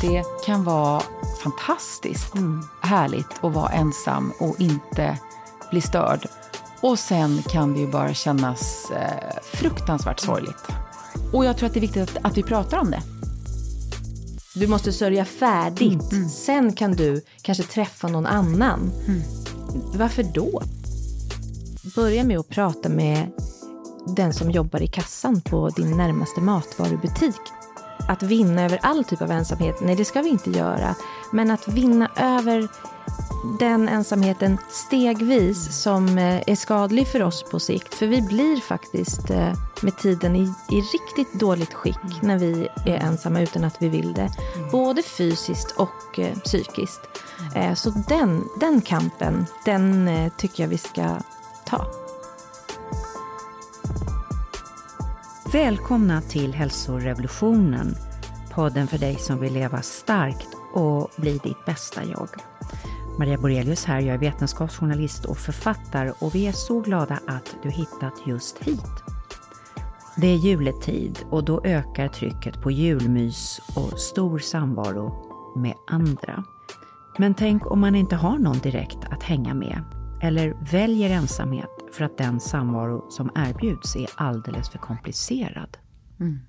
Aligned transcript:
det 0.00 0.24
kan 0.46 0.64
vara 0.64 1.02
fantastiskt 1.42 2.32
härligt 2.80 3.44
att 3.44 3.54
vara 3.54 3.68
ensam 3.68 4.32
och 4.40 4.60
inte 4.60 5.18
bli 5.70 5.80
störd. 5.80 6.26
Och 6.80 6.98
sen 6.98 7.42
kan 7.42 7.72
det 7.74 7.80
ju 7.80 7.86
bara 7.86 8.14
kännas 8.14 8.90
eh, 8.90 9.40
fruktansvärt 9.42 10.20
sorgligt. 10.20 10.68
Och 11.32 11.44
jag 11.44 11.56
tror 11.56 11.66
att 11.66 11.74
det 11.74 11.78
är 11.78 11.80
viktigt 11.80 12.02
att, 12.02 12.24
att 12.24 12.36
vi 12.36 12.42
pratar 12.42 12.78
om 12.78 12.90
det. 12.90 13.02
Du 14.54 14.66
måste 14.66 14.92
sörja 14.92 15.24
färdigt. 15.24 16.12
Mm, 16.12 16.28
Sen 16.28 16.72
kan 16.72 16.92
du 16.92 17.22
kanske 17.42 17.64
träffa 17.64 18.08
någon 18.08 18.26
annan. 18.26 18.90
Varför 19.94 20.22
då? 20.22 20.62
Börja 21.94 22.24
med 22.24 22.38
att 22.38 22.48
prata 22.48 22.88
med 22.88 23.30
den 24.16 24.32
som 24.32 24.50
jobbar 24.50 24.82
i 24.82 24.86
kassan 24.86 25.40
på 25.40 25.68
din 25.68 25.96
närmaste 25.96 26.40
matvarubutik. 26.40 27.40
Att 28.08 28.22
vinna 28.22 28.64
över 28.64 28.78
all 28.82 29.04
typ 29.04 29.22
av 29.22 29.30
ensamhet, 29.30 29.76
nej 29.80 29.96
det 29.96 30.04
ska 30.04 30.22
vi 30.22 30.28
inte 30.28 30.50
göra. 30.50 30.94
Men 31.32 31.50
att 31.50 31.68
vinna 31.68 32.10
över 32.16 32.68
den 33.58 33.88
ensamheten 33.88 34.58
stegvis 34.70 35.82
som 35.82 36.18
eh, 36.18 36.42
är 36.46 36.54
skadlig 36.56 37.08
för 37.08 37.22
oss 37.22 37.44
på 37.50 37.60
sikt. 37.60 37.94
För 37.94 38.06
vi 38.06 38.22
blir 38.22 38.56
faktiskt 38.60 39.30
eh, 39.30 39.52
med 39.80 39.96
tiden 39.98 40.36
i, 40.36 40.52
i 40.70 40.80
riktigt 40.80 41.32
dåligt 41.40 41.74
skick 41.74 42.22
när 42.22 42.38
vi 42.38 42.68
är 42.86 42.96
ensamma 42.96 43.40
utan 43.40 43.64
att 43.64 43.82
vi 43.82 43.88
vill 43.88 44.12
det. 44.12 44.30
Både 44.72 45.02
fysiskt 45.02 45.70
och 45.76 46.18
eh, 46.18 46.38
psykiskt. 46.38 47.00
Eh, 47.54 47.74
Så 47.74 47.90
den, 47.90 48.44
den 48.60 48.80
kampen, 48.80 49.46
den 49.64 50.10
tycker 50.36 50.62
jag 50.62 50.68
vi 50.70 50.78
ska 50.78 51.16
ta. 51.66 51.86
Välkomna 55.52 56.20
till 56.20 56.54
Hälsorevolutionen, 56.54 57.96
podden 58.58 58.86
för 58.86 58.98
dig 58.98 59.16
som 59.16 59.40
vill 59.40 59.52
leva 59.52 59.82
starkt 59.82 60.48
och 60.72 61.10
bli 61.16 61.38
ditt 61.38 61.64
bästa 61.66 62.04
jag. 62.04 62.28
Maria 63.18 63.38
Borelius 63.38 63.84
här, 63.84 64.00
jag 64.00 64.14
är 64.14 64.18
vetenskapsjournalist 64.18 65.24
och 65.24 65.38
författare 65.38 66.12
och 66.18 66.34
vi 66.34 66.46
är 66.46 66.52
så 66.52 66.80
glada 66.80 67.20
att 67.26 67.56
du 67.62 67.70
hittat 67.70 68.26
just 68.26 68.58
hit. 68.58 69.02
Det 70.16 70.26
är 70.26 70.36
juletid 70.36 71.18
och 71.30 71.44
då 71.44 71.60
ökar 71.64 72.08
trycket 72.08 72.62
på 72.62 72.70
julmys 72.70 73.60
och 73.76 73.98
stor 73.98 74.38
samvaro 74.38 75.14
med 75.56 75.74
andra. 75.86 76.44
Men 77.18 77.34
tänk 77.34 77.70
om 77.70 77.80
man 77.80 77.94
inte 77.94 78.16
har 78.16 78.38
någon 78.38 78.58
direkt 78.58 79.04
att 79.10 79.22
hänga 79.22 79.54
med 79.54 79.84
eller 80.22 80.56
väljer 80.72 81.10
ensamhet 81.10 81.70
för 81.92 82.04
att 82.04 82.18
den 82.18 82.40
samvaro 82.40 83.10
som 83.10 83.30
erbjuds 83.34 83.96
är 83.96 84.06
alldeles 84.14 84.70
för 84.70 84.78
komplicerad. 84.78 85.78
Mm. 86.20 86.47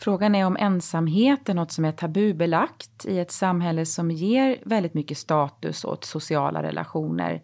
Frågan 0.00 0.34
är 0.34 0.46
om 0.46 0.56
ensamhet 0.56 1.48
är 1.48 1.54
något 1.54 1.72
som 1.72 1.84
är 1.84 1.92
tabubelagt 1.92 3.06
i 3.06 3.18
ett 3.18 3.30
samhälle 3.30 3.86
som 3.86 4.10
ger 4.10 4.58
väldigt 4.64 4.94
mycket 4.94 5.18
status 5.18 5.84
åt 5.84 6.04
sociala 6.04 6.62
relationer. 6.62 7.42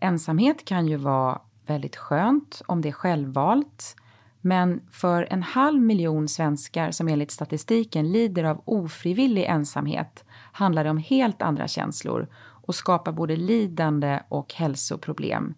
Ensamhet 0.00 0.64
kan 0.64 0.86
ju 0.86 0.96
vara 0.96 1.40
väldigt 1.66 1.96
skönt 1.96 2.62
om 2.66 2.80
det 2.80 2.88
är 2.88 2.92
självvalt. 2.92 3.96
Men 4.40 4.80
för 4.90 5.26
en 5.30 5.42
halv 5.42 5.82
miljon 5.82 6.28
svenskar 6.28 6.90
som 6.90 7.08
enligt 7.08 7.30
statistiken 7.30 8.12
lider 8.12 8.44
av 8.44 8.62
ofrivillig 8.64 9.44
ensamhet 9.44 10.24
handlar 10.52 10.84
det 10.84 10.90
om 10.90 10.98
helt 10.98 11.42
andra 11.42 11.68
känslor 11.68 12.28
och 12.36 12.74
skapar 12.74 13.12
både 13.12 13.36
lidande 13.36 14.20
och 14.28 14.54
hälsoproblem. 14.54 15.54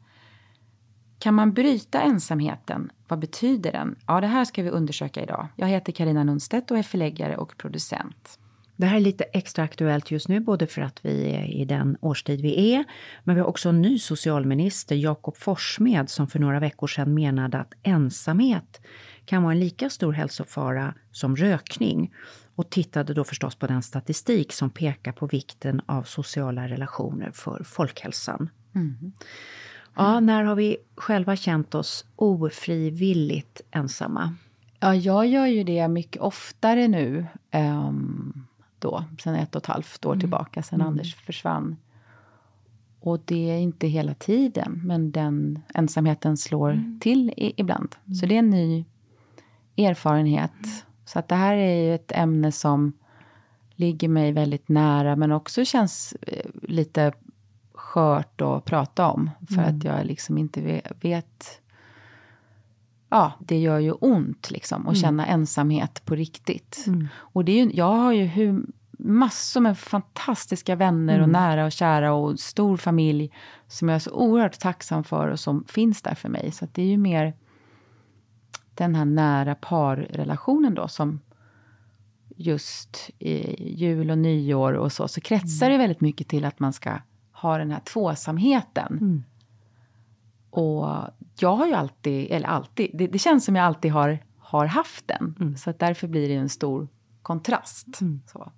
Kan 1.26 1.34
man 1.34 1.52
bryta 1.52 2.00
ensamheten? 2.00 2.90
Vad 3.08 3.18
betyder 3.18 3.72
den? 3.72 3.96
Ja, 4.06 4.20
det 4.20 4.26
här 4.26 4.44
ska 4.44 4.62
vi 4.62 4.70
undersöka 4.70 5.22
idag. 5.22 5.48
Jag 5.56 5.66
heter 5.68 5.92
Karina 5.92 6.24
Nunstedt 6.24 6.70
och 6.70 6.78
är 6.78 6.82
förläggare 6.82 7.36
och 7.36 7.56
producent. 7.56 8.38
Det 8.76 8.86
här 8.86 8.96
är 8.96 9.00
lite 9.00 9.24
extra 9.24 9.64
aktuellt 9.64 10.10
just 10.10 10.28
nu, 10.28 10.40
både 10.40 10.66
för 10.66 10.82
att 10.82 11.04
vi 11.04 11.30
är 11.30 11.44
i 11.44 11.64
den 11.64 11.96
årstid 12.00 12.40
vi 12.40 12.74
är, 12.74 12.84
men 13.24 13.34
vi 13.34 13.40
har 13.40 13.48
också 13.48 13.68
en 13.68 13.82
ny 13.82 13.98
socialminister, 13.98 14.96
Jakob 14.96 15.36
Forssmed, 15.36 16.10
som 16.10 16.28
för 16.28 16.38
några 16.38 16.60
veckor 16.60 16.86
sedan 16.86 17.14
menade 17.14 17.58
att 17.58 17.72
ensamhet 17.82 18.80
kan 19.24 19.42
vara 19.42 19.52
en 19.52 19.60
lika 19.60 19.90
stor 19.90 20.12
hälsofara 20.12 20.94
som 21.12 21.36
rökning 21.36 22.14
och 22.54 22.70
tittade 22.70 23.14
då 23.14 23.24
förstås 23.24 23.54
på 23.54 23.66
den 23.66 23.82
statistik 23.82 24.52
som 24.52 24.70
pekar 24.70 25.12
på 25.12 25.26
vikten 25.26 25.80
av 25.86 26.02
sociala 26.02 26.68
relationer 26.68 27.30
för 27.34 27.64
folkhälsan. 27.64 28.50
Ja, 29.96 30.20
när 30.20 30.44
har 30.44 30.54
vi 30.54 30.76
själva 30.96 31.36
känt 31.36 31.74
oss 31.74 32.04
ofrivilligt 32.16 33.60
ensamma? 33.70 34.34
Ja, 34.80 34.94
jag 34.94 35.26
gör 35.26 35.46
ju 35.46 35.64
det 35.64 35.88
mycket 35.88 36.22
oftare 36.22 36.88
nu. 36.88 37.26
ehm, 37.50 38.46
då, 38.78 39.04
sen 39.22 39.34
ett 39.34 39.54
och 39.54 39.62
ett 39.62 39.66
halvt 39.66 40.04
år 40.06 40.16
tillbaka, 40.16 40.62
sen 40.62 40.82
Anders 40.82 41.14
försvann. 41.14 41.76
Och 43.00 43.20
det 43.24 43.50
är 43.50 43.58
inte 43.58 43.86
hela 43.86 44.14
tiden, 44.14 44.80
men 44.84 45.10
den 45.10 45.58
ensamheten 45.74 46.36
slår 46.36 46.98
till 47.00 47.30
i, 47.36 47.52
ibland. 47.56 47.96
Så 48.20 48.26
det 48.26 48.34
är 48.34 48.38
en 48.38 48.50
ny 48.50 48.84
erfarenhet. 49.76 50.84
Så 51.04 51.18
att 51.18 51.28
det 51.28 51.34
här 51.34 51.56
är 51.56 51.84
ju 51.84 51.94
ett 51.94 52.12
ämne 52.12 52.52
som 52.52 52.92
ligger 53.74 54.08
mig 54.08 54.32
väldigt 54.32 54.68
nära, 54.68 55.16
men 55.16 55.32
också 55.32 55.64
känns 55.64 56.14
eh, 56.22 56.50
lite 56.62 57.12
skört 57.96 58.40
att 58.40 58.64
prata 58.64 59.08
om. 59.08 59.30
För 59.54 59.62
att 59.62 59.84
jag 59.84 60.06
liksom 60.06 60.38
inte 60.38 60.60
ve- 60.60 60.92
vet... 61.00 61.60
Ja, 63.08 63.32
det 63.38 63.58
gör 63.58 63.78
ju 63.78 63.92
ont 63.92 64.50
liksom 64.50 64.88
att 64.88 64.96
känna 64.98 65.26
ensamhet 65.26 66.04
på 66.04 66.14
riktigt. 66.14 66.84
Och 67.14 67.44
det 67.44 67.52
är 67.52 67.64
ju, 67.64 67.70
jag 67.72 67.92
har 67.92 68.12
ju 68.12 68.24
hur, 68.24 68.64
massor 68.98 69.60
med 69.60 69.78
fantastiska 69.78 70.76
vänner 70.76 71.20
och 71.20 71.28
nära 71.28 71.64
och 71.64 71.72
kära 71.72 72.12
och 72.12 72.40
stor 72.40 72.76
familj 72.76 73.32
som 73.66 73.88
jag 73.88 73.96
är 73.96 73.98
så 73.98 74.10
oerhört 74.10 74.58
tacksam 74.58 75.04
för 75.04 75.28
och 75.28 75.40
som 75.40 75.64
finns 75.68 76.02
där 76.02 76.14
för 76.14 76.28
mig. 76.28 76.52
Så 76.52 76.64
att 76.64 76.74
det 76.74 76.82
är 76.82 76.86
ju 76.86 76.96
mer 76.96 77.34
den 78.74 78.94
här 78.94 79.04
nära 79.04 79.54
parrelationen 79.54 80.74
då 80.74 80.88
som 80.88 81.20
just 82.36 83.10
i 83.18 83.64
jul 83.74 84.10
och 84.10 84.18
nyår 84.18 84.72
och 84.72 84.92
så, 84.92 85.08
så 85.08 85.20
kretsar 85.20 85.70
det 85.70 85.78
väldigt 85.78 86.00
mycket 86.00 86.28
till 86.28 86.44
att 86.44 86.58
man 86.58 86.72
ska 86.72 86.98
ha 87.36 87.58
den 87.58 87.70
här 87.70 87.80
tvåsamheten. 87.80 89.24
Och 90.50 90.86
jag 91.38 91.56
har 91.56 91.66
ju 91.66 91.74
alltid, 91.74 92.30
eller 92.30 92.48
alltid, 92.48 92.90
det, 92.94 93.06
det 93.06 93.18
känns 93.18 93.44
som 93.44 93.56
jag 93.56 93.64
alltid 93.64 93.92
har, 93.92 94.18
har 94.38 94.66
haft 94.66 95.08
den. 95.08 95.54
Så 95.58 95.70
att 95.70 95.78
därför 95.78 96.08
blir 96.08 96.28
det 96.28 96.34
en 96.34 96.48
stor 96.48 96.88
kontrast. 97.22 97.86
Så. 98.32 98.52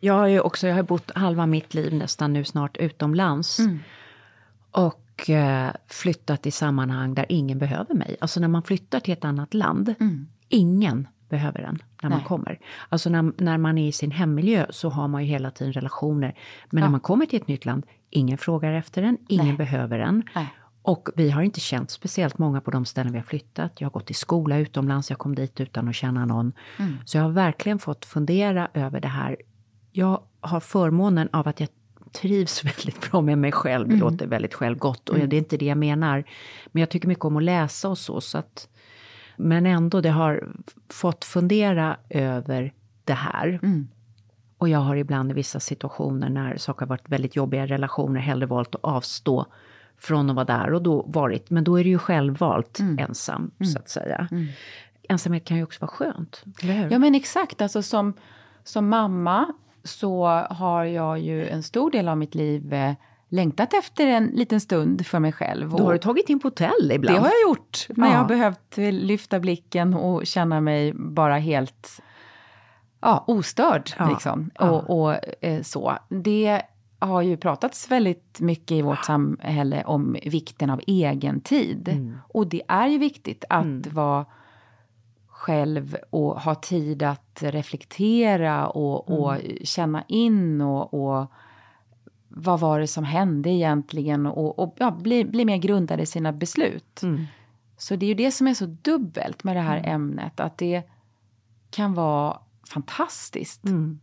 Jag 0.00 0.14
har 0.14 0.26
ju 0.26 0.40
också, 0.40 0.66
jag 0.66 0.74
har 0.74 0.82
bott 0.82 1.10
halva 1.10 1.46
mitt 1.46 1.74
liv 1.74 1.94
nästan 1.94 2.32
nu 2.32 2.44
snart 2.44 2.76
utomlands. 2.76 3.58
Och 4.70 5.30
eh, 5.30 5.70
flyttat 5.86 6.46
i 6.46 6.50
sammanhang 6.50 7.14
där 7.14 7.26
ingen 7.28 7.58
behöver 7.58 7.94
mig. 7.94 8.16
Alltså 8.20 8.40
när 8.40 8.48
man 8.48 8.62
flyttar 8.62 9.00
till 9.00 9.12
ett 9.12 9.24
annat 9.24 9.54
land, 9.54 9.94
ingen 10.48 11.08
behöver 11.28 11.60
en 11.60 11.78
när 12.02 12.10
man 12.10 12.18
Nej. 12.18 12.26
kommer. 12.26 12.58
Alltså 12.88 13.10
när, 13.10 13.32
när 13.36 13.58
man 13.58 13.78
är 13.78 13.88
i 13.88 13.92
sin 13.92 14.10
hemmiljö 14.10 14.66
så 14.70 14.88
har 14.90 15.08
man 15.08 15.24
ju 15.24 15.28
hela 15.28 15.50
tiden 15.50 15.72
relationer. 15.72 16.34
Men 16.70 16.82
när 16.82 16.90
man 16.90 17.00
kommer 17.00 17.26
till 17.26 17.42
ett 17.42 17.48
nytt 17.48 17.64
land, 17.64 17.86
ingen 18.10 18.38
frågar 18.38 18.72
efter 18.72 19.02
en, 19.02 19.18
ingen 19.28 19.46
Nej. 19.46 19.56
behöver 19.56 19.98
en. 19.98 20.22
Nej. 20.34 20.48
Och 20.82 21.08
vi 21.16 21.30
har 21.30 21.42
inte 21.42 21.60
känt 21.60 21.90
speciellt 21.90 22.38
många 22.38 22.60
på 22.60 22.70
de 22.70 22.84
ställen 22.84 23.12
vi 23.12 23.18
har 23.18 23.24
flyttat. 23.24 23.72
Jag 23.80 23.86
har 23.86 23.92
gått 23.92 24.10
i 24.10 24.14
skola 24.14 24.58
utomlands, 24.58 25.10
jag 25.10 25.18
kom 25.18 25.34
dit 25.34 25.60
utan 25.60 25.88
att 25.88 25.94
känna 25.94 26.24
någon. 26.24 26.52
Så 27.04 27.16
jag 27.16 27.22
har 27.22 27.30
verkligen 27.30 27.78
fått 27.78 28.04
fundera 28.04 28.68
över 28.74 29.00
det 29.00 29.08
här. 29.08 29.36
Jag 29.92 30.22
har 30.40 30.60
förmånen 30.60 31.28
av 31.32 31.48
att 31.48 31.60
jag 31.60 31.68
trivs 32.12 32.64
väldigt 32.76 33.10
bra 33.10 33.20
med 33.20 33.38
mig 33.38 33.52
själv. 33.52 33.88
Det 33.88 33.96
låter 33.96 34.26
väldigt 34.26 34.54
självgott 34.54 35.08
och 35.08 35.18
det 35.18 35.36
är 35.36 35.38
inte 35.38 35.56
det 35.56 35.66
jag 35.66 35.78
menar. 35.78 36.24
Men 36.66 36.80
jag 36.80 36.90
tycker 36.90 37.08
mycket 37.08 37.24
om 37.24 37.36
att 37.36 37.42
läsa 37.42 37.88
och 37.88 37.98
så. 37.98 38.20
så 38.20 38.38
att, 38.38 38.68
men 39.38 39.66
ändå, 39.66 40.00
det 40.00 40.10
har 40.10 40.48
fått 40.88 41.24
fundera 41.24 41.96
över 42.10 42.72
det 43.04 43.12
här. 43.12 43.60
Och 44.58 44.68
jag 44.68 44.78
har 44.78 44.96
ibland 44.96 45.30
i 45.30 45.34
vissa 45.34 45.60
situationer 45.60 46.28
när 46.28 46.56
saker 46.56 46.80
har 46.80 46.86
varit 46.86 47.08
väldigt 47.08 47.36
jobbiga 47.36 47.66
relationer 47.66 48.20
hellre 48.20 48.46
valt 48.46 48.74
att 48.74 48.84
avstå 48.84 49.46
från 49.98 50.30
att 50.30 50.36
vara 50.36 50.44
där 50.44 50.72
och 50.72 50.82
då 50.82 51.02
varit, 51.02 51.50
men 51.50 51.64
då 51.64 51.80
är 51.80 51.84
det 51.84 51.90
ju 51.90 51.98
självvalt 51.98 52.78
ensam 52.98 53.50
så 53.72 53.78
att 53.78 53.88
säga. 53.88 54.28
Ensamhet 55.08 55.44
kan 55.44 55.56
ju 55.56 55.62
också 55.62 55.80
vara 55.80 55.90
skönt, 55.90 56.44
eller 56.62 56.74
hur? 56.74 56.90
Ja 56.90 56.98
men 56.98 57.14
exakt, 57.14 57.62
alltså 57.62 57.82
som, 57.82 58.12
som 58.64 58.88
mamma 58.88 59.54
så 59.84 60.26
har 60.50 60.84
jag 60.84 61.18
ju 61.18 61.48
en 61.48 61.62
stor 61.62 61.90
del 61.90 62.08
av 62.08 62.18
mitt 62.18 62.34
liv 62.34 62.72
eh, 62.72 62.92
längtat 63.28 63.74
efter 63.74 64.06
en 64.06 64.26
liten 64.26 64.60
stund 64.60 65.06
för 65.06 65.18
mig 65.18 65.32
själv. 65.32 65.70
Då 65.70 65.84
har 65.84 65.92
du 65.92 65.98
tagit 65.98 66.28
in 66.28 66.40
på 66.40 66.46
hotell 66.46 66.92
ibland. 66.92 67.16
det 67.16 67.20
har 67.20 67.28
jag 67.28 67.50
gjort 67.50 67.86
när 67.88 68.06
Ja. 68.06 68.12
jag 68.12 68.18
har 68.18 68.28
behövt 68.28 68.78
eh, 68.78 68.92
lyfta 68.92 69.40
blicken 69.40 69.94
och 69.94 70.26
känna 70.26 70.60
mig 70.60 70.92
bara 70.92 71.38
helt 71.38 72.00
ja, 73.00 73.24
ostörd. 73.26 73.90
Ja. 73.98 74.10
Liksom. 74.10 74.50
Ja. 74.54 74.70
Och, 74.70 75.02
och 75.02 75.44
eh, 75.44 75.62
så. 75.62 75.98
Det 76.08 76.62
har 76.98 77.22
ju 77.22 77.36
pratats 77.36 77.90
väldigt 77.90 78.40
mycket 78.40 78.70
i 78.70 78.82
vårt 78.82 79.04
samhälle 79.04 79.84
om 79.84 80.16
vikten 80.24 80.70
av 80.70 80.80
egen 80.86 81.40
tid. 81.40 81.88
Mm. 81.88 82.18
Och 82.28 82.46
det 82.46 82.62
är 82.68 82.86
ju 82.86 82.98
viktigt 82.98 83.44
att 83.48 83.86
vara 83.86 84.26
själv 85.26 85.96
och 86.10 86.40
ha 86.40 86.54
tid 86.54 87.02
att 87.02 87.42
reflektera 87.42 88.68
och, 88.68 89.10
mm. 89.10 89.22
och 89.22 89.36
känna 89.62 90.04
in 90.08 90.60
och, 90.60 90.94
och, 90.94 91.26
vad 92.28 92.60
var 92.60 92.80
det 92.80 92.86
som 92.86 93.04
hände 93.04 93.50
egentligen 93.50 94.26
och, 94.26 94.58
och 94.58 94.74
ja, 94.78 94.90
bli, 94.90 95.24
bli 95.24 95.44
mer 95.44 95.56
grundade 95.56 96.02
i 96.02 96.06
sina 96.06 96.32
beslut. 96.32 97.02
Mm. 97.02 97.26
Så 97.76 97.96
det 97.96 98.06
är 98.06 98.08
ju 98.08 98.14
det 98.14 98.32
som 98.32 98.46
är 98.46 98.54
så 98.54 98.66
dubbelt 98.66 99.44
med 99.44 99.56
det 99.56 99.60
här 99.60 99.78
mm. 99.78 99.90
ämnet, 99.90 100.40
att 100.40 100.58
det 100.58 100.82
kan 101.70 101.94
vara 101.94 102.38
fantastiskt 102.68 103.64
mm. 103.64 104.00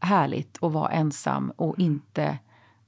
härligt 0.00 0.64
att 0.64 0.72
vara 0.72 0.90
ensam 0.90 1.52
och 1.56 1.78
mm. 1.78 1.92
inte 1.92 2.38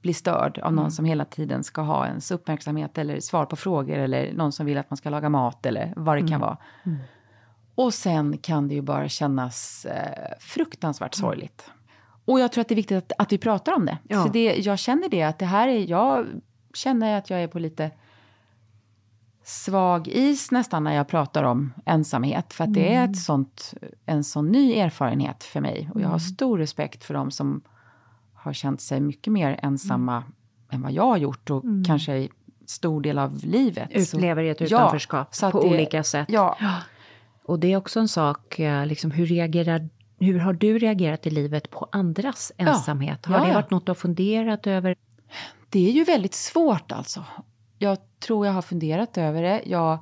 bli 0.01 0.13
störd 0.13 0.59
av 0.59 0.73
någon 0.73 0.83
mm. 0.83 0.91
som 0.91 1.05
hela 1.05 1.25
tiden 1.25 1.63
ska 1.63 1.81
ha 1.81 2.07
ens 2.07 2.31
uppmärksamhet 2.31 2.97
eller 2.97 3.19
svar 3.19 3.45
på 3.45 3.55
frågor 3.55 3.97
eller 3.97 4.33
någon 4.33 4.51
som 4.51 4.65
vill 4.65 4.77
att 4.77 4.89
man 4.89 4.97
ska 4.97 5.09
laga 5.09 5.29
mat 5.29 5.65
eller 5.65 5.93
vad 5.95 6.17
det 6.17 6.21
kan 6.21 6.27
mm. 6.27 6.41
vara. 6.41 6.57
Och 7.75 7.93
sen 7.93 8.37
kan 8.37 8.67
det 8.67 8.75
ju 8.75 8.81
bara 8.81 9.09
kännas 9.09 9.85
eh, 9.85 10.37
fruktansvärt 10.39 11.15
sorgligt. 11.15 11.71
Och 12.27 12.39
jag 12.39 12.51
tror 12.51 12.61
att 12.61 12.67
det 12.67 12.73
är 12.73 12.75
viktigt 12.75 12.97
att, 12.97 13.11
att 13.17 13.31
vi 13.31 13.37
pratar 13.37 13.73
om 13.73 13.85
det. 13.85 13.97
Ja. 14.07 14.23
För 14.23 14.33
det, 14.33 14.55
jag 14.55 14.79
känner 14.79 15.09
det 15.09 15.23
att 15.23 15.39
det 15.39 15.45
här 15.45 15.67
är, 15.67 15.89
jag 15.89 16.27
känner 16.73 17.17
att 17.17 17.29
jag 17.29 17.43
är 17.43 17.47
på 17.47 17.59
lite 17.59 17.91
svag 19.43 20.07
is 20.07 20.51
nästan 20.51 20.83
när 20.83 20.95
jag 20.95 21.07
pratar 21.07 21.43
om 21.43 21.73
ensamhet. 21.85 22.53
För 22.53 22.63
att 22.63 22.73
det 22.73 22.93
är 22.93 23.09
ett 23.09 23.17
sånt, 23.17 23.73
en 24.05 24.23
sån 24.23 24.47
ny 24.47 24.73
erfarenhet 24.73 25.43
för 25.43 25.61
mig. 25.61 25.89
Och 25.93 26.01
jag 26.01 26.09
har 26.09 26.19
stor 26.19 26.57
respekt 26.57 27.03
för 27.03 27.13
dem 27.13 27.31
som 27.31 27.61
har 28.33 28.53
känt 28.53 28.81
sig 28.81 28.99
mycket 28.99 29.33
mer 29.33 29.59
ensamma 29.63 30.17
mm. 30.17 30.31
än 30.69 30.81
vad 30.81 30.91
jag 30.91 31.07
har 31.07 31.17
gjort 31.17 31.49
och 31.49 31.63
mm. 31.63 31.83
kanske 31.83 32.17
i 32.17 32.29
stor 32.65 33.01
del 33.01 33.17
av 33.17 33.39
livet. 33.43 33.89
Utlever 33.91 34.43
i 34.43 34.49
ett 34.49 34.61
utanförskap 34.61 35.35
ja, 35.41 35.51
på 35.51 35.61
det, 35.61 35.67
olika 35.67 36.03
sätt. 36.03 36.27
Ja. 36.29 36.57
Och 37.43 37.59
det 37.59 37.73
är 37.73 37.77
också 37.77 37.99
en 37.99 38.07
sak, 38.07 38.59
eh, 38.59 38.85
liksom, 38.85 39.11
hur, 39.11 39.25
reagerar, 39.25 39.89
hur 40.19 40.39
har 40.39 40.53
du 40.53 40.77
reagerat 40.77 41.27
i 41.27 41.29
livet 41.29 41.69
på 41.69 41.87
andras 41.91 42.51
ensamhet? 42.57 43.19
Ja. 43.23 43.31
Har 43.31 43.39
ja, 43.39 43.47
det 43.47 43.53
varit 43.53 43.71
något 43.71 43.85
du 43.85 43.89
har 43.89 43.95
funderat 43.95 44.67
över? 44.67 44.95
Det 45.69 45.87
är 45.87 45.91
ju 45.91 46.03
väldigt 46.03 46.33
svårt 46.33 46.91
alltså. 46.91 47.23
Jag 47.77 47.97
tror 48.19 48.45
jag 48.45 48.53
har 48.53 48.61
funderat 48.61 49.17
över 49.17 49.41
det. 49.41 49.61
Jag 49.65 49.97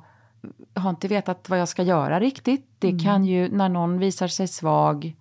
har 0.74 0.90
inte 0.90 1.08
vetat 1.08 1.48
vad 1.48 1.60
jag 1.60 1.68
ska 1.68 1.82
göra 1.82 2.20
riktigt. 2.20 2.66
Det 2.78 2.88
mm. 2.88 2.98
kan 2.98 3.24
ju, 3.24 3.48
när 3.48 3.68
någon 3.68 3.98
visar 3.98 4.28
sig 4.28 4.48
svag, 4.48 5.16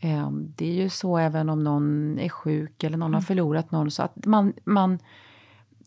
Ehm, 0.00 0.52
det 0.56 0.68
är 0.68 0.72
ju 0.72 0.88
så 0.88 1.18
även 1.18 1.48
om 1.48 1.64
någon 1.64 2.18
är 2.18 2.28
sjuk 2.28 2.84
eller 2.84 2.96
någon 2.98 3.10
mm. 3.10 3.14
har 3.14 3.20
förlorat 3.20 3.70
någon. 3.70 3.90
Så 3.90 4.02
att 4.02 4.26
man, 4.26 4.52
man, 4.64 4.98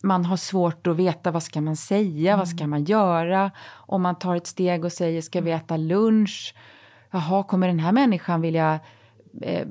man 0.02 0.24
har 0.24 0.36
svårt 0.36 0.86
att 0.86 0.96
veta 0.96 1.30
vad 1.30 1.42
ska 1.42 1.60
man 1.60 1.76
säga, 1.76 2.32
mm. 2.32 2.38
vad 2.38 2.48
ska 2.48 2.66
man 2.66 2.84
göra. 2.84 3.50
Om 3.70 4.02
man 4.02 4.14
tar 4.14 4.36
ett 4.36 4.46
steg 4.46 4.84
och 4.84 4.92
säger 4.92 5.22
ska 5.22 5.40
vi 5.40 5.50
äta 5.50 5.76
lunch? 5.76 6.54
Jaha, 7.14 7.42
kommer 7.42 7.66
den 7.66 7.78
här 7.78 7.92
människan 7.92 8.40
vilja 8.40 8.80
eh, 9.42 9.68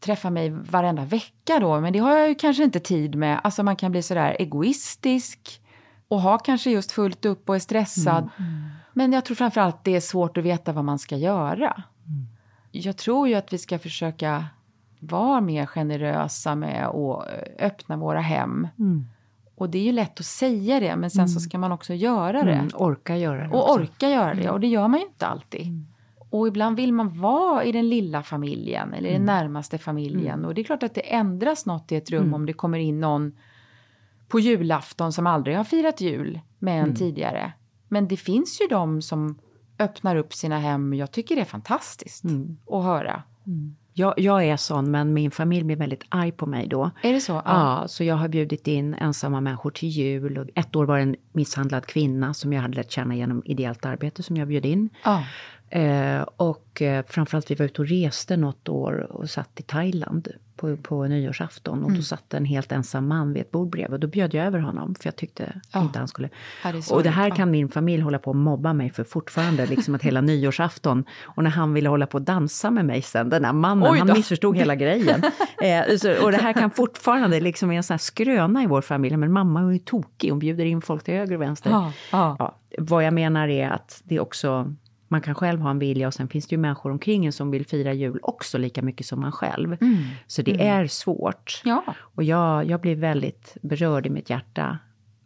träffa 0.00 0.30
mig 0.30 0.50
varenda 0.50 1.04
vecka 1.04 1.58
då? 1.60 1.80
Men 1.80 1.92
det 1.92 1.98
har 1.98 2.16
jag 2.16 2.28
ju 2.28 2.34
kanske 2.34 2.64
inte 2.64 2.80
tid 2.80 3.14
med. 3.14 3.40
Alltså 3.44 3.62
man 3.62 3.76
kan 3.76 3.92
bli 3.92 4.02
sådär 4.02 4.36
egoistisk 4.38 5.60
och 6.08 6.20
ha 6.20 6.38
kanske 6.38 6.70
just 6.70 6.92
fullt 6.92 7.24
upp 7.24 7.48
och 7.48 7.54
är 7.54 7.60
stressad. 7.60 8.28
Mm. 8.38 8.50
mm. 8.52 8.70
Men 8.92 9.12
jag 9.12 9.24
tror 9.24 9.34
framförallt 9.34 9.84
det 9.84 9.96
är 9.96 10.00
svårt 10.00 10.36
att 10.36 10.44
veta 10.44 10.72
vad 10.72 10.84
man 10.84 10.98
ska 10.98 11.16
göra 11.16 11.82
jag 12.72 12.96
tror 12.96 13.28
ju 13.28 13.34
att 13.34 13.52
vi 13.52 13.58
ska 13.58 13.78
försöka 13.78 14.46
vara 15.00 15.40
mer 15.40 15.66
generösa 15.66 16.54
med 16.54 16.86
att 16.86 17.28
öppna 17.58 17.96
våra 17.96 18.20
hem. 18.20 18.68
Mm. 18.78 19.06
Och 19.54 19.70
det 19.70 19.78
är 19.78 19.82
ju 19.82 19.92
lätt 19.92 20.20
att 20.20 20.26
säga 20.26 20.80
det, 20.80 20.96
men 20.96 21.10
sen 21.10 21.20
mm. 21.20 21.28
så 21.28 21.40
ska 21.40 21.58
man 21.58 21.72
också 21.72 21.94
göra 21.94 22.42
det. 22.42 22.52
Mm, 22.52 22.70
orka 22.74 23.16
göra 23.16 23.42
det. 23.42 23.48
Och 23.48 23.70
också. 23.70 23.82
orka 23.82 24.08
göra 24.08 24.34
det, 24.34 24.50
och 24.50 24.60
det 24.60 24.66
gör 24.66 24.88
man 24.88 25.00
ju 25.00 25.06
inte 25.06 25.26
alltid. 25.26 25.84
Mm. 26.32 26.40
Och 26.40 26.48
ibland 26.48 26.76
vill 26.76 26.92
man 26.92 27.20
vara 27.20 27.64
i 27.64 27.72
den 27.72 27.88
lilla 27.88 28.22
familjen, 28.22 28.94
eller 28.94 29.08
den 29.08 29.22
mm. 29.22 29.26
närmaste 29.26 29.78
familjen. 29.78 30.34
Mm. 30.34 30.44
Och 30.44 30.54
det 30.54 30.60
är 30.60 30.64
klart 30.64 30.82
att 30.82 30.94
det 30.94 31.14
ändras 31.14 31.66
något 31.66 31.92
i 31.92 31.96
ett 31.96 32.10
rum 32.10 32.34
om 32.34 32.46
det 32.46 32.52
kommer 32.52 32.78
in 32.78 33.00
någon 33.00 33.32
på 34.28 34.40
julafton 34.40 35.12
som 35.12 35.26
aldrig 35.26 35.56
har 35.56 35.64
firat 35.64 36.00
jul 36.00 36.40
med 36.58 36.82
en 36.82 36.94
tidigare. 36.94 37.52
Men 37.88 38.08
det 38.08 38.16
finns 38.16 38.60
ju 38.60 38.66
de 38.66 39.02
som 39.02 39.38
öppnar 39.78 40.16
upp 40.16 40.34
sina 40.34 40.58
hem. 40.58 40.94
Jag 40.94 41.10
tycker 41.10 41.34
det 41.34 41.40
är 41.40 41.44
fantastiskt 41.44 42.24
mm. 42.24 42.56
att 42.70 42.84
höra. 42.84 43.22
Mm. 43.46 43.76
Jag, 43.92 44.14
jag, 44.16 44.44
är 44.44 44.56
sån, 44.56 44.90
men 44.90 45.14
min 45.14 45.30
familj 45.30 45.64
blir 45.64 45.76
väldigt 45.76 46.04
arg 46.08 46.32
på 46.32 46.46
mig 46.46 46.68
då. 46.68 46.90
Är 47.02 47.12
det 47.12 47.20
så? 47.20 47.32
Ja. 47.32 47.42
ja. 47.44 47.88
så 47.88 48.04
jag 48.04 48.14
har 48.14 48.28
bjudit 48.28 48.66
in 48.66 48.94
ensamma 48.94 49.40
människor 49.40 49.70
till 49.70 49.88
jul. 49.88 50.38
Och 50.38 50.46
ett 50.54 50.76
år 50.76 50.86
var 50.86 50.96
det 50.96 51.02
en 51.02 51.16
misshandlad 51.32 51.86
kvinna 51.86 52.34
som 52.34 52.52
jag 52.52 52.62
hade 52.62 52.76
lärt 52.76 52.90
känna 52.90 53.16
genom 53.16 53.42
ideellt 53.44 53.86
arbete 53.86 54.22
som 54.22 54.36
jag 54.36 54.48
bjöd 54.48 54.66
in. 54.66 54.90
Ja. 55.04 55.24
Eh, 55.70 56.22
och 56.36 56.82
eh, 56.82 57.04
framförallt 57.08 57.50
vi 57.50 57.54
var 57.54 57.66
ute 57.66 57.82
och 57.82 57.88
reste 57.88 58.36
något 58.36 58.68
år 58.68 59.06
och 59.10 59.30
satt 59.30 59.60
i 59.60 59.62
Thailand 59.62 60.28
på, 60.56 60.76
på 60.76 61.06
nyårsafton. 61.06 61.78
Och 61.78 61.88
mm. 61.88 61.96
då 61.96 62.02
satt 62.02 62.34
en 62.34 62.44
helt 62.44 62.72
ensam 62.72 63.08
man 63.08 63.32
vid 63.32 63.42
ett 63.42 63.50
bord 63.50 63.70
bredvid. 63.70 63.92
Och 63.92 64.00
då 64.00 64.06
bjöd 64.06 64.34
jag 64.34 64.46
över 64.46 64.58
honom, 64.58 64.94
för 64.94 65.06
jag 65.06 65.16
tyckte 65.16 65.60
ja. 65.72 65.82
inte 65.82 65.98
han 65.98 66.08
skulle... 66.08 66.28
Det 66.62 66.90
och 66.90 67.02
det 67.02 67.10
här 67.10 67.30
kan 67.30 67.50
min 67.50 67.68
familj 67.68 68.02
hålla 68.02 68.18
på 68.18 68.30
och 68.30 68.36
mobba 68.36 68.72
mig 68.72 68.90
för 68.90 69.04
fortfarande, 69.04 69.66
liksom 69.66 69.94
att 69.94 70.02
hela 70.02 70.20
nyårsafton. 70.30 71.04
Och 71.24 71.44
när 71.44 71.50
han 71.50 71.74
ville 71.74 71.88
hålla 71.88 72.06
på 72.06 72.18
och 72.18 72.22
dansa 72.22 72.70
med 72.70 72.84
mig 72.84 73.02
sen, 73.02 73.28
den 73.30 73.44
här 73.44 73.52
mannen, 73.52 73.98
han 73.98 74.12
missförstod 74.12 74.56
hela 74.56 74.74
grejen. 74.74 75.22
eh, 75.62 75.96
så, 75.96 76.24
och 76.24 76.32
det 76.32 76.38
här 76.38 76.52
kan 76.52 76.70
fortfarande, 76.70 77.40
liksom 77.40 77.70
är 77.70 77.76
en 77.76 77.82
sån 77.82 77.94
här 77.94 77.98
skröna 77.98 78.62
i 78.62 78.66
vår 78.66 78.82
familj. 78.82 79.16
Men 79.16 79.32
mamma 79.32 79.60
är 79.60 79.70
ju 79.70 79.78
tokig, 79.78 80.30
hon 80.30 80.38
bjuder 80.38 80.64
in 80.64 80.82
folk 80.82 81.04
till 81.04 81.14
höger 81.14 81.34
och 81.34 81.42
vänster. 81.42 81.70
Ja, 81.70 81.92
ja. 82.12 82.36
Ja, 82.38 82.56
vad 82.78 83.04
jag 83.04 83.14
menar 83.14 83.48
är 83.48 83.70
att 83.70 84.02
det 84.04 84.20
också 84.20 84.74
man 85.12 85.20
kan 85.20 85.34
själv 85.34 85.60
ha 85.60 85.70
en 85.70 85.78
vilja 85.78 86.06
och 86.06 86.14
sen 86.14 86.28
finns 86.28 86.46
det 86.46 86.54
ju 86.54 86.58
människor 86.58 86.90
omkring 86.90 87.26
en 87.26 87.32
som 87.32 87.50
vill 87.50 87.66
fira 87.66 87.92
jul 87.92 88.18
också 88.22 88.58
lika 88.58 88.82
mycket 88.82 89.06
som 89.06 89.20
man 89.20 89.32
själv. 89.32 89.76
Mm. 89.80 89.96
Så 90.26 90.42
det 90.42 90.54
mm. 90.54 90.66
är 90.66 90.86
svårt. 90.86 91.62
Ja. 91.64 91.84
Och 91.98 92.22
jag, 92.22 92.64
jag 92.64 92.80
blir 92.80 92.96
väldigt 92.96 93.56
berörd 93.62 94.06
i 94.06 94.10
mitt 94.10 94.30
hjärta 94.30 94.78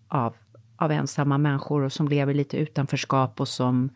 av, 0.08 0.34
av 0.76 0.92
ensamma 0.92 1.38
människor 1.38 1.82
och 1.82 1.92
som 1.92 2.08
lever 2.08 2.34
lite 2.34 2.56
utanförskap 2.56 3.40
och 3.40 3.48
som... 3.48 3.90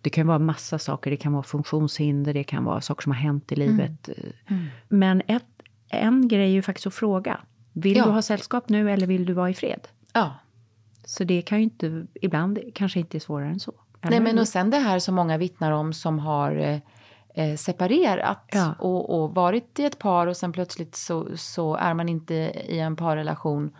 Det 0.00 0.10
kan 0.10 0.26
vara 0.26 0.38
massa 0.38 0.78
saker, 0.78 1.10
det 1.10 1.16
kan 1.16 1.32
vara 1.32 1.42
funktionshinder, 1.42 2.34
det 2.34 2.44
kan 2.44 2.64
vara 2.64 2.80
saker 2.80 3.02
som 3.02 3.12
har 3.12 3.20
hänt 3.20 3.52
i 3.52 3.54
mm. 3.54 3.68
livet. 3.68 4.08
Mm. 4.46 4.66
Men 4.88 5.22
ett, 5.26 5.62
en 5.88 6.28
grej 6.28 6.48
är 6.50 6.52
ju 6.52 6.62
faktiskt 6.62 6.86
att 6.86 6.94
fråga. 6.94 7.40
Vill 7.72 7.96
ja. 7.96 8.04
du 8.04 8.10
ha 8.10 8.22
sällskap 8.22 8.68
nu 8.68 8.90
eller 8.90 9.06
vill 9.06 9.26
du 9.26 9.32
vara 9.32 9.50
i 9.50 9.54
fred? 9.54 9.88
Ja. 10.12 10.34
Så 11.04 11.24
det 11.24 11.42
kan 11.42 11.58
ju 11.58 11.64
inte, 11.64 12.06
ibland 12.14 12.58
kanske 12.74 12.98
inte 12.98 13.18
är 13.18 13.20
svårare 13.20 13.48
än 13.48 13.60
så. 13.60 13.74
Nej, 14.10 14.20
men 14.20 14.38
och 14.38 14.48
sen 14.48 14.70
det 14.70 14.78
här 14.78 14.98
som 14.98 15.14
många 15.14 15.38
vittnar 15.38 15.72
om 15.72 15.92
som 15.92 16.18
har 16.18 16.56
eh, 16.56 16.78
eh, 17.34 17.56
separerat 17.56 18.48
ja. 18.52 18.74
och, 18.78 19.22
och, 19.22 19.34
varit 19.34 19.78
i 19.78 19.84
ett 19.84 19.98
par 19.98 20.26
och 20.26 20.36
sen 20.36 20.52
plötsligt 20.52 20.96
så, 20.96 21.28
så 21.36 21.74
är 21.74 21.94
man 21.94 22.08
inte 22.08 22.34
i 22.68 22.78
en 22.78 22.96
parrelation 22.96 23.70